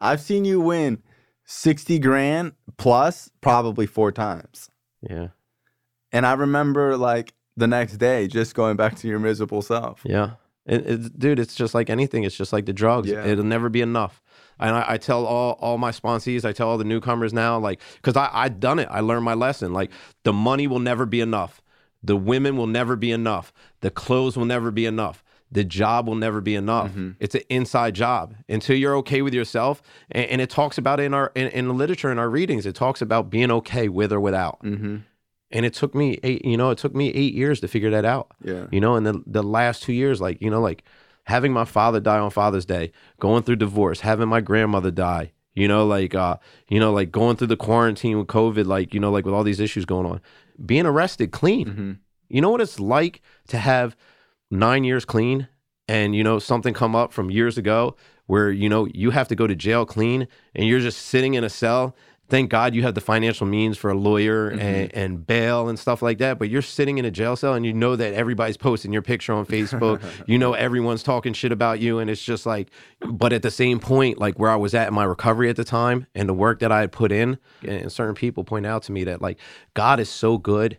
I've 0.00 0.20
seen 0.20 0.44
you 0.44 0.60
win 0.60 1.02
sixty 1.44 1.98
grand 1.98 2.52
plus 2.76 3.30
probably 3.40 3.86
four 3.86 4.12
times. 4.12 4.70
Yeah, 5.08 5.28
And 6.12 6.26
I 6.26 6.32
remember 6.32 6.96
like 6.96 7.32
the 7.56 7.66
next 7.66 7.96
day 7.96 8.26
just 8.26 8.54
going 8.54 8.76
back 8.76 8.96
to 8.96 9.08
your 9.08 9.18
miserable 9.18 9.62
self. 9.62 10.02
Yeah. 10.04 10.32
It, 10.66 10.84
it's 10.86 11.10
dude, 11.10 11.38
it's 11.38 11.54
just 11.54 11.74
like 11.74 11.90
anything. 11.90 12.24
It's 12.24 12.36
just 12.36 12.52
like 12.52 12.66
the 12.66 12.72
drugs. 12.72 13.08
Yeah. 13.08 13.24
It'll 13.24 13.44
never 13.44 13.68
be 13.68 13.80
enough. 13.80 14.20
And 14.58 14.74
I, 14.74 14.84
I 14.94 14.96
tell 14.98 15.26
all 15.26 15.58
all 15.60 15.78
my 15.78 15.90
sponsees, 15.90 16.44
I 16.44 16.52
tell 16.52 16.68
all 16.68 16.78
the 16.78 16.84
newcomers 16.84 17.32
now, 17.32 17.58
like, 17.58 17.80
because 17.96 18.16
I 18.16 18.30
I 18.32 18.48
done 18.48 18.78
it. 18.78 18.88
I 18.90 19.00
learned 19.00 19.24
my 19.24 19.34
lesson. 19.34 19.72
Like, 19.72 19.90
the 20.24 20.32
money 20.32 20.66
will 20.66 20.78
never 20.78 21.06
be 21.06 21.20
enough. 21.20 21.60
The 22.02 22.16
women 22.16 22.56
will 22.56 22.66
never 22.68 22.94
be 22.96 23.10
enough. 23.10 23.52
The 23.80 23.90
clothes 23.90 24.36
will 24.36 24.44
never 24.44 24.70
be 24.70 24.86
enough. 24.86 25.22
The 25.52 25.64
job 25.64 26.08
will 26.08 26.14
never 26.16 26.40
be 26.40 26.54
enough. 26.56 26.92
It's 27.20 27.34
an 27.34 27.42
inside 27.48 27.94
job 27.94 28.34
until 28.48 28.76
you're 28.76 28.96
okay 28.96 29.22
with 29.22 29.32
yourself. 29.32 29.80
And, 30.10 30.26
and 30.26 30.40
it 30.40 30.50
talks 30.50 30.76
about 30.78 30.98
in 31.00 31.14
our 31.14 31.30
in, 31.34 31.48
in 31.48 31.68
the 31.68 31.74
literature 31.74 32.10
in 32.10 32.18
our 32.18 32.28
readings. 32.28 32.66
It 32.66 32.74
talks 32.74 33.00
about 33.00 33.30
being 33.30 33.50
okay 33.50 33.88
with 33.88 34.12
or 34.12 34.20
without. 34.20 34.60
Mm-hmm. 34.62 34.96
And 35.52 35.64
it 35.64 35.72
took 35.74 35.94
me 35.94 36.18
eight. 36.24 36.44
You 36.44 36.56
know, 36.56 36.70
it 36.70 36.78
took 36.78 36.94
me 36.96 37.10
eight 37.10 37.32
years 37.34 37.60
to 37.60 37.68
figure 37.68 37.90
that 37.90 38.04
out 38.04 38.28
Yeah. 38.42 38.66
you 38.72 38.80
know 38.80 38.96
and 38.96 39.06
the, 39.06 39.22
the 39.26 39.42
last 39.42 39.82
two 39.84 39.92
years 39.92 40.20
like 40.20 40.42
you 40.42 40.50
know 40.50 40.60
like 40.60 40.82
having 41.26 41.52
my 41.52 41.64
father 41.64 42.00
die 42.00 42.18
on 42.18 42.30
father's 42.30 42.64
day 42.66 42.90
going 43.20 43.42
through 43.42 43.56
divorce 43.56 44.00
having 44.00 44.28
my 44.28 44.40
grandmother 44.40 44.90
die 44.90 45.32
you 45.54 45.68
know 45.68 45.86
like 45.86 46.14
uh 46.14 46.36
you 46.68 46.80
know 46.80 46.92
like 46.92 47.10
going 47.12 47.36
through 47.36 47.46
the 47.46 47.56
quarantine 47.56 48.18
with 48.18 48.26
covid 48.26 48.66
like 48.66 48.92
you 48.94 49.00
know 49.00 49.10
like 49.10 49.24
with 49.24 49.34
all 49.34 49.44
these 49.44 49.60
issues 49.60 49.84
going 49.84 50.06
on 50.06 50.20
being 50.64 50.86
arrested 50.86 51.30
clean 51.32 51.66
Mm-hmm. 51.66 51.92
you 52.28 52.40
know 52.40 52.50
what 52.50 52.60
it's 52.60 52.80
like 52.80 53.22
to 53.48 53.58
have 53.58 53.96
nine 54.50 54.84
years 54.84 55.04
clean 55.04 55.48
and 55.88 56.14
you 56.16 56.24
know 56.24 56.38
something 56.38 56.74
come 56.74 56.94
up 56.96 57.12
from 57.12 57.30
years 57.30 57.58
ago 57.58 57.96
where 58.26 58.50
you 58.50 58.68
know 58.68 58.86
you 58.86 59.10
have 59.10 59.28
to 59.28 59.34
go 59.36 59.46
to 59.46 59.54
jail 59.54 59.84
clean 59.86 60.26
and 60.54 60.66
you're 60.66 60.80
just 60.80 61.00
sitting 61.06 61.34
in 61.34 61.44
a 61.44 61.48
cell 61.50 61.94
thank 62.28 62.50
god 62.50 62.74
you 62.74 62.82
have 62.82 62.94
the 62.94 63.00
financial 63.00 63.46
means 63.46 63.76
for 63.76 63.90
a 63.90 63.94
lawyer 63.94 64.48
and, 64.48 64.60
mm-hmm. 64.60 64.98
and 64.98 65.26
bail 65.26 65.68
and 65.68 65.78
stuff 65.78 66.02
like 66.02 66.18
that 66.18 66.38
but 66.38 66.48
you're 66.48 66.62
sitting 66.62 66.98
in 66.98 67.04
a 67.04 67.10
jail 67.10 67.36
cell 67.36 67.54
and 67.54 67.64
you 67.64 67.72
know 67.72 67.96
that 67.96 68.14
everybody's 68.14 68.56
posting 68.56 68.92
your 68.92 69.02
picture 69.02 69.32
on 69.32 69.46
facebook. 69.46 70.02
You 70.26 70.38
know 70.38 70.54
everyone's 70.54 71.02
talking 71.02 71.32
shit 71.32 71.52
about 71.52 71.78
you 71.80 71.98
and 71.98 72.10
it's 72.10 72.22
just 72.22 72.46
like 72.46 72.68
but 73.00 73.32
at 73.32 73.42
the 73.42 73.50
same 73.50 73.78
point 73.78 74.18
like 74.18 74.38
where 74.38 74.50
i 74.50 74.56
was 74.56 74.74
at 74.74 74.88
in 74.88 74.94
my 74.94 75.04
recovery 75.04 75.48
at 75.48 75.56
the 75.56 75.64
time 75.64 76.06
and 76.14 76.28
the 76.28 76.34
work 76.34 76.60
that 76.60 76.72
i 76.72 76.80
had 76.80 76.92
put 76.92 77.12
in 77.12 77.38
and 77.62 77.92
certain 77.92 78.14
people 78.14 78.44
point 78.44 78.66
out 78.66 78.82
to 78.84 78.92
me 78.92 79.04
that 79.04 79.22
like 79.22 79.38
god 79.74 80.00
is 80.00 80.08
so 80.08 80.38
good 80.38 80.78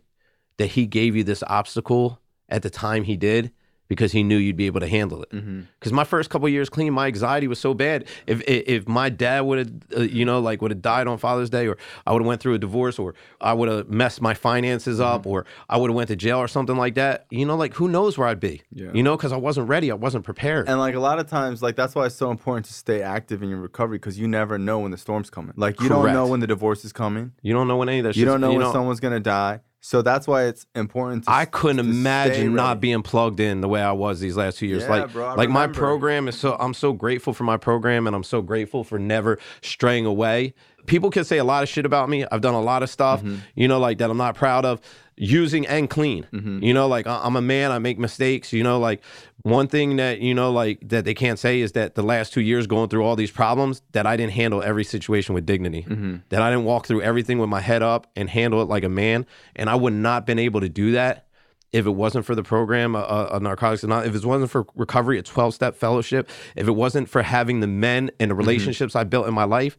that 0.57 0.67
he 0.67 0.85
gave 0.85 1.15
you 1.15 1.23
this 1.23 1.43
obstacle 1.47 2.19
at 2.49 2.61
the 2.61 2.69
time 2.69 3.03
he 3.03 3.15
did 3.15 3.51
because 3.87 4.11
he 4.11 4.23
knew 4.23 4.37
you'd 4.37 4.57
be 4.57 4.65
able 4.65 4.79
to 4.79 4.87
handle 4.87 5.23
it. 5.23 5.29
Mm-hmm. 5.31 5.61
Because 5.79 5.93
my 5.93 6.03
first 6.03 6.29
couple 6.29 6.47
years 6.49 6.69
clean, 6.69 6.93
my 6.93 7.07
anxiety 7.07 7.47
was 7.47 7.59
so 7.59 7.73
bad. 7.73 8.05
If 8.25 8.41
if, 8.41 8.63
if 8.67 8.87
my 8.87 9.09
dad 9.09 9.41
would 9.41 9.57
have, 9.59 9.71
uh, 9.97 10.01
you 10.01 10.25
know, 10.25 10.39
like 10.39 10.61
would 10.61 10.71
have 10.71 10.81
died 10.81 11.07
on 11.07 11.17
Father's 11.17 11.49
Day, 11.49 11.67
or 11.67 11.77
I 12.05 12.11
would 12.11 12.21
have 12.21 12.27
went 12.27 12.41
through 12.41 12.55
a 12.55 12.59
divorce, 12.59 12.99
or 12.99 13.15
I 13.41 13.53
would 13.53 13.69
have 13.69 13.89
messed 13.89 14.21
my 14.21 14.33
finances 14.33 14.99
up, 14.99 15.21
Mm-hmm. 15.21 15.29
or 15.29 15.45
I 15.69 15.77
would 15.77 15.89
have 15.89 15.95
went 15.95 16.09
to 16.09 16.15
jail 16.15 16.37
or 16.39 16.47
something 16.47 16.75
like 16.77 16.95
that. 16.95 17.25
You 17.29 17.45
know, 17.45 17.55
like 17.55 17.73
who 17.75 17.87
knows 17.87 18.17
where 18.17 18.27
I'd 18.27 18.39
be? 18.39 18.61
Yeah. 18.71 18.91
You 18.93 19.03
know, 19.03 19.15
because 19.17 19.31
I 19.31 19.37
wasn't 19.37 19.67
ready. 19.69 19.91
I 19.91 19.95
wasn't 19.95 20.23
prepared. 20.25 20.67
And 20.67 20.79
like 20.79 20.95
a 20.95 20.99
lot 20.99 21.19
of 21.19 21.27
times, 21.29 21.61
like 21.63 21.75
that's 21.75 21.95
why 21.95 22.05
it's 22.05 22.15
so 22.15 22.29
important 22.31 22.65
to 22.67 22.73
stay 22.73 23.01
active 23.01 23.41
in 23.41 23.49
your 23.49 23.59
recovery 23.59 23.97
because 23.97 24.19
you 24.19 24.27
never 24.27 24.57
know 24.57 24.79
when 24.79 24.91
the 24.91 24.97
storm's 24.97 25.29
coming. 25.29 25.53
Like 25.55 25.79
you 25.81 25.89
don't 25.89 26.11
know 26.13 26.27
when 26.27 26.39
the 26.39 26.47
divorce 26.47 26.83
is 26.85 26.91
coming. 26.93 27.31
you 27.41 27.53
don't 27.53 27.67
know 27.67 27.77
when 27.77 27.89
any 27.89 27.99
of 27.99 28.03
that. 28.05 28.15
You 28.17 28.25
don't 28.25 28.41
know 28.41 28.53
when 28.53 28.71
someone's 28.71 28.99
gonna 28.99 29.19
die. 29.19 29.61
So 29.87 30.01
that's 30.01 30.27
why 30.27 30.43
it's 30.47 30.65
important. 30.75 31.23
to 31.23 31.31
I 31.31 31.45
couldn't 31.45 31.77
to 31.77 31.89
imagine 31.89 32.53
not 32.53 32.81
being 32.81 33.03
plugged 33.03 33.39
in 33.39 33.61
the 33.61 33.69
way 33.69 33.81
I 33.81 33.93
was 33.93 34.19
these 34.19 34.35
last 34.35 34.57
two 34.57 34.67
years. 34.67 34.83
Yeah, 34.83 34.89
like, 34.89 35.13
bro, 35.13 35.33
like 35.35 35.49
my 35.49 35.65
program 35.67 36.27
is 36.27 36.37
so. 36.37 36.57
I'm 36.59 36.73
so 36.73 36.91
grateful 36.91 37.33
for 37.33 37.45
my 37.45 37.55
program, 37.55 38.05
and 38.05 38.13
I'm 38.13 38.25
so 38.25 38.41
grateful 38.41 38.83
for 38.83 38.99
never 38.99 39.39
straying 39.61 40.05
away. 40.05 40.53
People 40.87 41.09
can 41.09 41.23
say 41.23 41.37
a 41.37 41.45
lot 41.45 41.63
of 41.63 41.69
shit 41.69 41.85
about 41.85 42.09
me. 42.09 42.25
I've 42.29 42.41
done 42.41 42.53
a 42.53 42.59
lot 42.61 42.83
of 42.83 42.89
stuff, 42.89 43.21
Mm-hmm. 43.23 43.37
you 43.55 43.69
know, 43.69 43.79
like 43.79 43.99
that 43.99 44.09
I'm 44.09 44.17
not 44.17 44.35
proud 44.35 44.65
of. 44.65 44.81
Using 45.19 45.65
and 45.65 45.89
clean, 45.89 46.27
you 46.61 46.75
know, 46.75 46.87
like 46.87 47.07
I'm 47.07 47.35
a 47.35 47.41
man. 47.41 47.71
I 47.71 47.79
make 47.79 47.97
mistakes. 47.97 48.53
You 48.53 48.61
know, 48.63 48.79
like 48.79 49.01
one 49.41 49.67
thing 49.67 49.95
that 49.95 50.19
you 50.21 50.35
know, 50.35 50.51
like 50.51 50.77
that 50.89 51.05
they 51.05 51.15
can't 51.15 51.39
say 51.39 51.59
is 51.61 51.71
that 51.71 51.95
the 51.95 52.03
last 52.03 52.33
two 52.33 52.41
years 52.41 52.67
going 52.67 52.87
through 52.89 53.03
all 53.03 53.15
these 53.15 53.31
problems, 53.31 53.81
that 53.93 54.05
I 54.05 54.15
didn't 54.15 54.33
handle 54.33 54.61
every 54.61 54.83
situation 54.83 55.33
with 55.33 55.43
dignity. 55.47 55.87
Mm-hmm. 55.89 56.17
That 56.29 56.43
I 56.43 56.51
didn't 56.51 56.65
walk 56.65 56.85
through 56.85 57.01
everything 57.01 57.39
with 57.39 57.49
my 57.49 57.61
head 57.61 57.81
up 57.81 58.05
and 58.15 58.29
handle 58.29 58.61
it 58.61 58.65
like 58.65 58.83
a 58.83 58.89
man. 58.89 59.25
And 59.55 59.71
I 59.71 59.75
would 59.75 59.93
not 59.93 60.27
been 60.27 60.37
able 60.37 60.61
to 60.61 60.69
do 60.69 60.91
that 60.91 61.25
if 61.73 61.87
it 61.87 61.91
wasn't 61.95 62.23
for 62.23 62.35
the 62.35 62.43
program, 62.43 62.95
uh, 62.95 62.99
uh, 62.99 63.39
Narcotics 63.41 63.83
Anonymous, 63.83 64.15
if 64.15 64.23
it 64.23 64.27
wasn't 64.27 64.51
for 64.51 64.67
recovery, 64.75 65.17
a 65.17 65.23
12 65.23 65.53
step 65.53 65.75
fellowship, 65.75 66.29
if 66.55 66.67
it 66.67 66.71
wasn't 66.71 67.09
for 67.09 67.23
having 67.23 67.59
the 67.59 67.67
men 67.67 68.11
and 68.19 68.29
the 68.29 68.35
Mm-hmm. 68.35 68.39
relationships 68.39 68.95
I 68.95 69.03
built 69.03 69.27
in 69.27 69.33
my 69.33 69.43
life, 69.45 69.77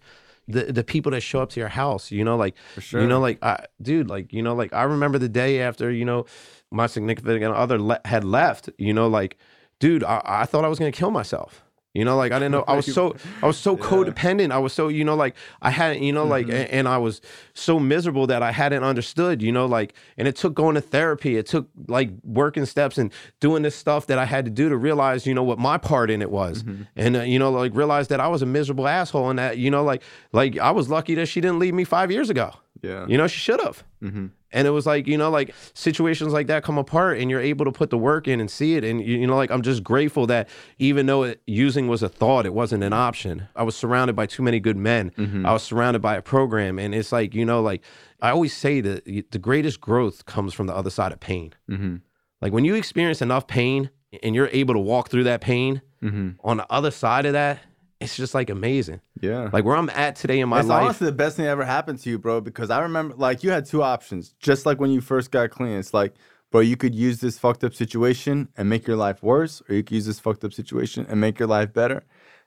the, 0.49 0.73
the 0.73 0.83
people 0.83 1.13
that 1.13 1.21
show 1.21 1.41
up 1.41 1.51
to 1.51 1.61
your 1.61 1.69
house, 1.69 2.11
you 2.11 2.25
know, 2.25 2.37
like, 2.37 2.55
sure. 2.81 3.01
you 3.01 3.07
know, 3.07 3.21
like, 3.21 3.39
I, 3.43 3.67
dude, 3.81 4.09
like, 4.09 4.33
you 4.33 4.43
know, 4.43 4.55
like 4.55 4.73
I 4.73 4.83
remember 4.85 5.19
the 5.19 5.29
day 5.29 5.61
after, 5.61 5.91
you 5.93 6.05
know, 6.05 6.25
my 6.71 6.87
significant 6.87 7.55
other 7.55 7.79
le- 7.79 8.01
had 8.05 8.25
left, 8.25 8.71
you 8.79 8.95
know, 8.95 9.07
like, 9.07 9.37
dude, 9.79 10.03
I, 10.03 10.23
I 10.25 10.45
thought 10.47 10.65
I 10.65 10.69
was 10.69 10.79
going 10.79 10.91
to 10.91 10.99
kill 10.99 11.11
myself. 11.11 11.63
You 11.95 12.05
know, 12.05 12.17
like 12.17 12.33
I 12.33 12.37
didn't 12.39 12.53
know. 12.53 12.65
I 12.69 12.77
was 12.77 12.93
so 12.95 13.17
I 13.43 13.47
was 13.47 13.57
so 13.57 13.77
codependent. 13.77 14.53
I 14.53 14.59
was 14.59 14.73
so 14.73 14.89
you 14.89 15.05
know, 15.05 15.17
like 15.17 15.35
I 15.63 15.71
hadn't, 15.71 16.03
you 16.03 16.13
know, 16.13 16.25
like 16.25 16.47
Mm-hmm. 16.47 16.57
and, 16.57 16.71
and 16.71 16.89
I 16.89 16.99
was 16.99 17.21
so 17.55 17.81
miserable 17.81 18.27
that 18.29 18.43
I 18.43 18.53
hadn't 18.53 18.85
understood. 18.85 19.43
You 19.43 19.51
know, 19.53 19.67
like 19.67 19.95
and 20.17 20.29
it 20.29 20.37
took 20.37 20.55
going 20.55 20.75
to 20.75 20.81
therapy. 20.81 21.37
It 21.37 21.47
took 21.47 21.69
like 21.89 22.11
working 22.23 22.67
steps 22.67 22.99
and 22.99 23.13
doing 23.41 23.63
this 23.63 23.75
stuff 23.75 24.07
that 24.09 24.19
I 24.19 24.27
had 24.27 24.45
to 24.45 24.51
do 24.51 24.69
to 24.69 24.77
realize, 24.77 25.27
you 25.27 25.35
know, 25.35 25.43
what 25.43 25.59
my 25.59 25.79
part 25.79 26.11
in 26.11 26.23
it 26.23 26.31
was, 26.31 26.63
Mm-hmm. 26.63 26.83
and 26.97 27.17
uh, 27.17 27.21
you 27.23 27.39
know, 27.39 27.51
like 27.51 27.75
realize 27.75 28.09
that 28.09 28.21
I 28.21 28.29
was 28.29 28.43
a 28.43 28.47
miserable 28.47 28.87
asshole 28.87 29.31
and 29.31 29.39
that 29.39 29.59
you 29.59 29.71
know, 29.71 29.83
like 29.83 30.03
like 30.33 30.59
I 30.59 30.71
was 30.71 30.89
lucky 30.89 31.15
that 31.17 31.27
she 31.27 31.41
didn't 31.41 31.59
leave 31.59 31.75
me 31.75 31.85
five 31.85 32.11
years 32.13 32.29
ago. 32.31 32.53
Yeah. 32.83 33.07
You 33.09 33.17
know, 33.19 33.27
she 33.27 33.39
should 33.41 33.61
have. 33.61 33.83
Mm-hmm. 34.03 34.27
And 34.51 34.67
it 34.67 34.71
was 34.71 34.87
like, 34.87 35.07
you 35.07 35.19
know, 35.19 35.31
like 35.31 35.55
situations 35.75 36.33
like 36.33 36.47
that 36.47 36.63
come 36.65 36.79
apart 36.79 37.19
and 37.19 37.31
you're 37.31 37.41
able 37.41 37.65
to 37.67 37.73
put 37.73 37.91
the 37.91 37.99
work 37.99 38.27
in 38.27 38.41
and 38.41 38.51
see 38.51 38.77
it. 38.77 38.85
And, 38.85 39.01
you, 39.01 39.19
you 39.19 39.27
know, 39.27 39.37
like 39.37 39.51
I'm 39.51 39.61
just 39.63 39.85
grateful 39.85 40.27
that 40.29 40.49
even 40.79 41.07
though 41.07 41.23
it, 41.25 41.43
using 41.47 41.87
was 41.87 42.03
a 42.03 42.09
thought, 42.09 42.47
it 42.47 42.55
wasn't 42.55 42.83
an 42.83 42.93
option. 42.95 43.49
I 43.55 43.63
was 43.63 43.77
surrounded 43.77 44.17
by 44.17 44.27
too 44.27 44.43
many 44.43 44.59
good 44.59 44.77
men. 44.79 45.13
I 45.45 45.53
was 45.53 45.63
surrounded 45.63 46.01
by 46.01 46.17
a 46.17 46.23
program. 46.23 46.79
And 46.79 46.95
it's 46.95 47.13
like, 47.13 47.35
you 47.35 47.45
know, 47.45 47.61
like 47.61 47.83
I 48.23 48.31
always 48.31 48.57
say 48.57 48.81
that 48.81 49.05
the 49.05 49.39
greatest 49.39 49.81
growth 49.81 50.25
comes 50.25 50.55
from 50.55 50.67
the 50.67 50.75
other 50.75 50.91
side 50.91 51.13
of 51.13 51.21
pain. 51.21 51.53
Mm-hmm. 51.71 51.97
Like 52.41 52.53
when 52.53 52.65
you 52.65 52.75
experience 52.75 53.21
enough 53.21 53.47
pain 53.47 53.91
and 54.23 54.35
you're 54.35 54.49
able 54.53 54.73
to 54.75 54.81
walk 54.81 55.11
through 55.11 55.25
that 55.25 55.41
pain 55.41 55.83
Mm-hmm. 56.01 56.31
on 56.49 56.59
the 56.59 56.67
other 56.73 56.93
side 56.93 57.27
of 57.27 57.33
that, 57.33 57.59
it's 58.01 58.17
just 58.17 58.35
like 58.35 58.51
amazing. 58.51 59.01
Yeah. 59.21 59.51
Like 59.53 59.65
where 59.65 59.77
I'm 59.77 59.91
at 59.91 60.17
today 60.17 60.41
in 60.41 60.49
my 60.49 60.61
it's 60.61 60.69
life. 60.69 60.83
It's 60.83 60.85
honestly 60.85 61.07
the 61.07 61.13
best 61.13 61.37
thing 61.37 61.47
that 61.47 61.51
ever 61.51 61.65
happened 61.65 61.99
to 62.01 62.11
you, 62.11 62.19
bro. 62.19 62.41
Because 62.41 62.71
I 62.71 62.81
remember, 62.81 63.15
like, 63.17 63.43
you 63.43 63.51
had 63.51 63.67
two 63.67 63.83
options. 63.83 64.35
Just 64.41 64.67
like 64.67 64.79
when 64.79 64.91
you 64.91 65.01
first 65.01 65.31
got 65.31 65.51
clean, 65.51 65.79
it's 65.79 65.93
like, 65.93 66.15
bro, 66.51 66.61
you 66.61 66.77
could 66.77 66.95
use 66.95 67.21
this 67.21 67.39
fucked 67.39 67.65
up 67.65 67.75
situation 67.75 68.49
and 68.57 68.69
make 68.69 68.87
your 68.87 68.97
life 68.97 69.23
worse, 69.23 69.63
or 69.69 69.75
you 69.75 69.83
could 69.83 69.95
use 69.95 70.07
this 70.07 70.21
fucked 70.21 70.45
up 70.45 70.53
situation 70.53 71.07
and 71.09 71.21
make 71.21 71.39
your 71.39 71.49
life 71.49 71.73
better. 71.73 72.05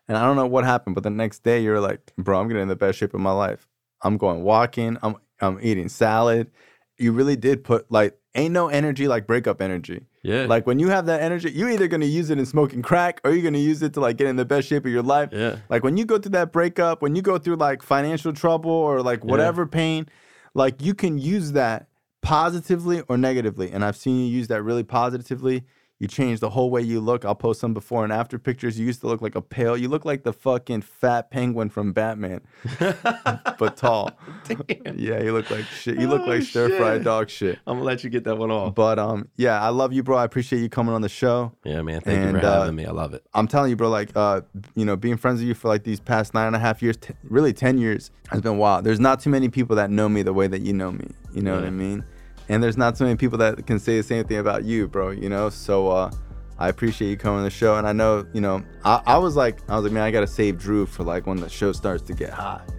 And 0.07 0.17
I 0.17 0.25
don't 0.25 0.35
know 0.35 0.47
what 0.47 0.63
happened, 0.63 0.95
but 0.95 1.03
the 1.03 1.09
next 1.09 1.43
day 1.43 1.61
you're 1.61 1.79
like, 1.79 2.13
bro, 2.17 2.39
I'm 2.39 2.47
getting 2.47 2.63
in 2.63 2.67
the 2.67 2.75
best 2.75 2.97
shape 2.97 3.13
of 3.13 3.19
my 3.19 3.31
life. 3.31 3.67
I'm 4.01 4.17
going 4.17 4.43
walking. 4.43 4.97
I'm 5.03 5.17
I'm 5.41 5.59
eating 5.61 5.89
salad. 5.89 6.51
You 6.97 7.11
really 7.11 7.35
did 7.35 7.63
put 7.63 7.91
like, 7.91 8.17
ain't 8.35 8.53
no 8.53 8.67
energy 8.67 9.07
like 9.07 9.27
breakup 9.27 9.61
energy. 9.61 10.05
Yeah. 10.23 10.45
Like 10.45 10.67
when 10.67 10.79
you 10.79 10.89
have 10.89 11.07
that 11.07 11.21
energy, 11.21 11.51
you're 11.51 11.69
either 11.69 11.87
gonna 11.87 12.05
use 12.05 12.29
it 12.29 12.37
in 12.37 12.45
smoking 12.45 12.81
crack 12.81 13.21
or 13.23 13.31
you're 13.31 13.43
gonna 13.43 13.57
use 13.57 13.81
it 13.81 13.93
to 13.93 13.99
like 13.99 14.17
get 14.17 14.27
in 14.27 14.35
the 14.35 14.45
best 14.45 14.67
shape 14.67 14.85
of 14.85 14.91
your 14.91 15.03
life. 15.03 15.29
yeah. 15.31 15.57
Like 15.69 15.83
when 15.83 15.97
you 15.97 16.05
go 16.05 16.17
through 16.17 16.31
that 16.31 16.51
breakup, 16.51 17.01
when 17.01 17.15
you 17.15 17.21
go 17.21 17.37
through 17.37 17.55
like 17.55 17.81
financial 17.81 18.33
trouble 18.33 18.71
or 18.71 19.01
like 19.01 19.23
whatever 19.23 19.65
pain, 19.65 20.07
like 20.53 20.81
you 20.81 20.93
can 20.93 21.17
use 21.17 21.53
that 21.53 21.87
positively 22.21 23.01
or 23.07 23.17
negatively. 23.17 23.71
And 23.71 23.83
I've 23.83 23.97
seen 23.97 24.19
you 24.19 24.25
use 24.27 24.47
that 24.49 24.61
really 24.61 24.83
positively. 24.83 25.63
You 26.01 26.07
change 26.07 26.39
the 26.39 26.49
whole 26.49 26.71
way 26.71 26.81
you 26.81 26.99
look. 26.99 27.25
I'll 27.25 27.35
post 27.35 27.59
some 27.59 27.75
before 27.75 28.03
and 28.03 28.11
after 28.11 28.39
pictures. 28.39 28.79
You 28.79 28.87
used 28.87 29.01
to 29.01 29.07
look 29.07 29.21
like 29.21 29.35
a 29.35 29.41
pale. 29.41 29.77
You 29.77 29.87
look 29.87 30.03
like 30.03 30.23
the 30.23 30.33
fucking 30.33 30.81
fat 30.81 31.29
penguin 31.29 31.69
from 31.69 31.93
Batman, 31.93 32.41
but 32.79 33.77
tall. 33.77 34.09
Damn. 34.45 34.97
Yeah, 34.97 35.21
you 35.21 35.31
look 35.31 35.51
like 35.51 35.65
shit. 35.65 35.99
You 35.99 36.07
look 36.07 36.21
Oh, 36.21 36.29
like 36.29 36.41
stir 36.41 36.69
fried 36.77 37.03
dog 37.03 37.29
shit. 37.29 37.59
I'm 37.67 37.75
gonna 37.75 37.85
let 37.85 38.03
you 38.03 38.09
get 38.09 38.23
that 38.23 38.37
one 38.37 38.49
off. 38.49 38.73
But 38.73 38.97
um, 38.97 39.27
yeah, 39.37 39.61
I 39.61 39.69
love 39.69 39.93
you, 39.93 40.01
bro. 40.01 40.17
I 40.17 40.23
appreciate 40.25 40.59
you 40.61 40.69
coming 40.69 40.93
on 40.95 41.01
the 41.01 41.09
show. 41.09 41.51
Yeah, 41.63 41.83
man. 41.83 42.01
Thank 42.01 42.19
you 42.19 42.29
And, 42.29 42.39
for 42.41 42.47
uh, 42.47 42.59
having 42.61 42.75
me. 42.75 42.85
I 42.87 42.91
love 42.91 43.13
it. 43.13 43.23
I'm 43.35 43.47
telling 43.47 43.69
you, 43.69 43.75
bro, 43.75 43.89
like, 43.89 44.09
uh, 44.15 44.41
you 44.75 44.85
know, 44.85 44.95
being 44.95 45.17
friends 45.17 45.39
with 45.39 45.47
you 45.49 45.53
for 45.53 45.67
like 45.67 45.83
these 45.83 45.99
past 45.99 46.33
nine 46.33 46.47
and 46.47 46.55
a 46.55 46.59
half 46.59 46.81
years, 46.81 46.97
t- 46.97 47.13
really 47.23 47.53
10 47.53 47.77
years, 47.77 48.09
has 48.29 48.41
been 48.41 48.57
wild. 48.57 48.85
There's 48.85 48.99
not 48.99 49.19
too 49.19 49.29
many 49.29 49.49
people 49.49 49.75
that 49.75 49.91
know 49.91 50.09
me 50.09 50.23
the 50.23 50.33
way 50.33 50.47
that 50.47 50.61
you 50.61 50.73
know 50.73 50.91
me. 50.91 51.09
You 51.31 51.43
know 51.43 51.53
what 51.55 51.63
I 51.63 51.69
mean? 51.69 52.03
And 52.51 52.61
there's 52.61 52.75
not 52.75 52.97
so 52.97 53.05
many 53.05 53.15
people 53.15 53.37
that 53.37 53.65
can 53.65 53.79
say 53.79 53.95
the 53.95 54.03
same 54.03 54.25
thing 54.25 54.37
about 54.37 54.65
you, 54.65 54.87
bro, 54.87 55.11
you 55.11 55.29
know? 55.29 55.49
So, 55.49 55.87
uh, 55.87 56.11
I 56.59 56.67
appreciate 56.67 57.09
you 57.09 57.15
coming 57.17 57.39
on 57.39 57.43
the 57.45 57.49
show. 57.49 57.77
And 57.77 57.87
I 57.87 57.93
know, 57.93 58.25
you 58.33 58.41
know, 58.41 58.61
I, 58.83 59.01
I 59.05 59.17
was 59.17 59.37
like, 59.37 59.59
I 59.69 59.75
was 59.75 59.83
like, 59.85 59.93
man, 59.93 60.03
I 60.03 60.11
got 60.11 60.19
to 60.19 60.27
save 60.27 60.59
Drew 60.59 60.85
for 60.85 61.03
like 61.03 61.25
when 61.25 61.37
the 61.37 61.47
show 61.49 61.71
starts 61.71 62.03
to 62.03 62.13
get 62.13 62.29
hot. 62.31 62.69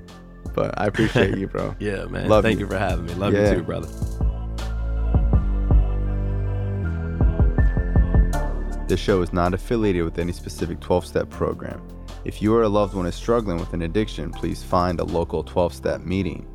But 0.54 0.78
I 0.78 0.86
appreciate 0.86 1.38
you, 1.38 1.48
bro. 1.48 1.74
Yeah, 1.80 2.04
man. 2.04 2.28
Love 2.28 2.44
Thank 2.44 2.60
you. 2.60 2.66
you. 2.66 2.70
for 2.70 2.78
having 2.78 3.06
me. 3.06 3.14
Love 3.14 3.32
Yeah. 3.32 3.48
you 3.50 3.56
too, 3.56 3.62
brother. 3.62 3.88
This 8.88 9.00
show 9.00 9.22
is 9.22 9.32
not 9.32 9.54
affiliated 9.54 10.04
with 10.04 10.18
any 10.18 10.32
specific 10.32 10.80
12 10.80 11.06
step 11.06 11.30
program. 11.30 11.80
If 12.26 12.42
you 12.42 12.54
or 12.54 12.62
a 12.62 12.68
loved 12.68 12.94
one 12.94 13.06
is 13.06 13.14
struggling 13.14 13.56
with 13.58 13.72
an 13.72 13.82
addiction, 13.82 14.30
please 14.32 14.62
find 14.62 15.00
a 15.00 15.04
local 15.04 15.42
12 15.42 15.72
step 15.72 16.02
meeting. 16.02 16.46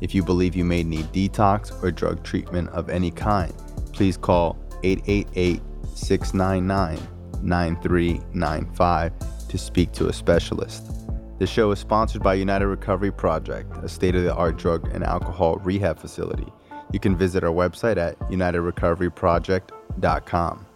If 0.00 0.14
you 0.14 0.22
believe 0.22 0.56
you 0.56 0.64
may 0.64 0.82
need 0.82 1.12
detox 1.12 1.82
or 1.82 1.90
drug 1.90 2.22
treatment 2.22 2.70
of 2.70 2.88
any 2.88 3.10
kind, 3.10 3.52
please 3.92 4.16
call 4.16 4.56
888 4.82 5.60
699 5.94 6.98
9395 7.42 9.12
to 9.48 9.58
speak 9.58 9.92
to 9.92 10.08
a 10.08 10.12
specialist. 10.12 10.90
The 11.38 11.46
show 11.46 11.70
is 11.70 11.78
sponsored 11.78 12.22
by 12.22 12.34
United 12.34 12.66
Recovery 12.66 13.10
Project, 13.10 13.74
a 13.82 13.88
state 13.88 14.14
of 14.14 14.24
the 14.24 14.34
art 14.34 14.58
drug 14.58 14.94
and 14.94 15.02
alcohol 15.02 15.56
rehab 15.56 15.98
facility. 15.98 16.52
You 16.92 17.00
can 17.00 17.16
visit 17.16 17.42
our 17.44 17.52
website 17.52 17.96
at 17.96 18.18
unitedrecoveryproject.com. 18.30 20.66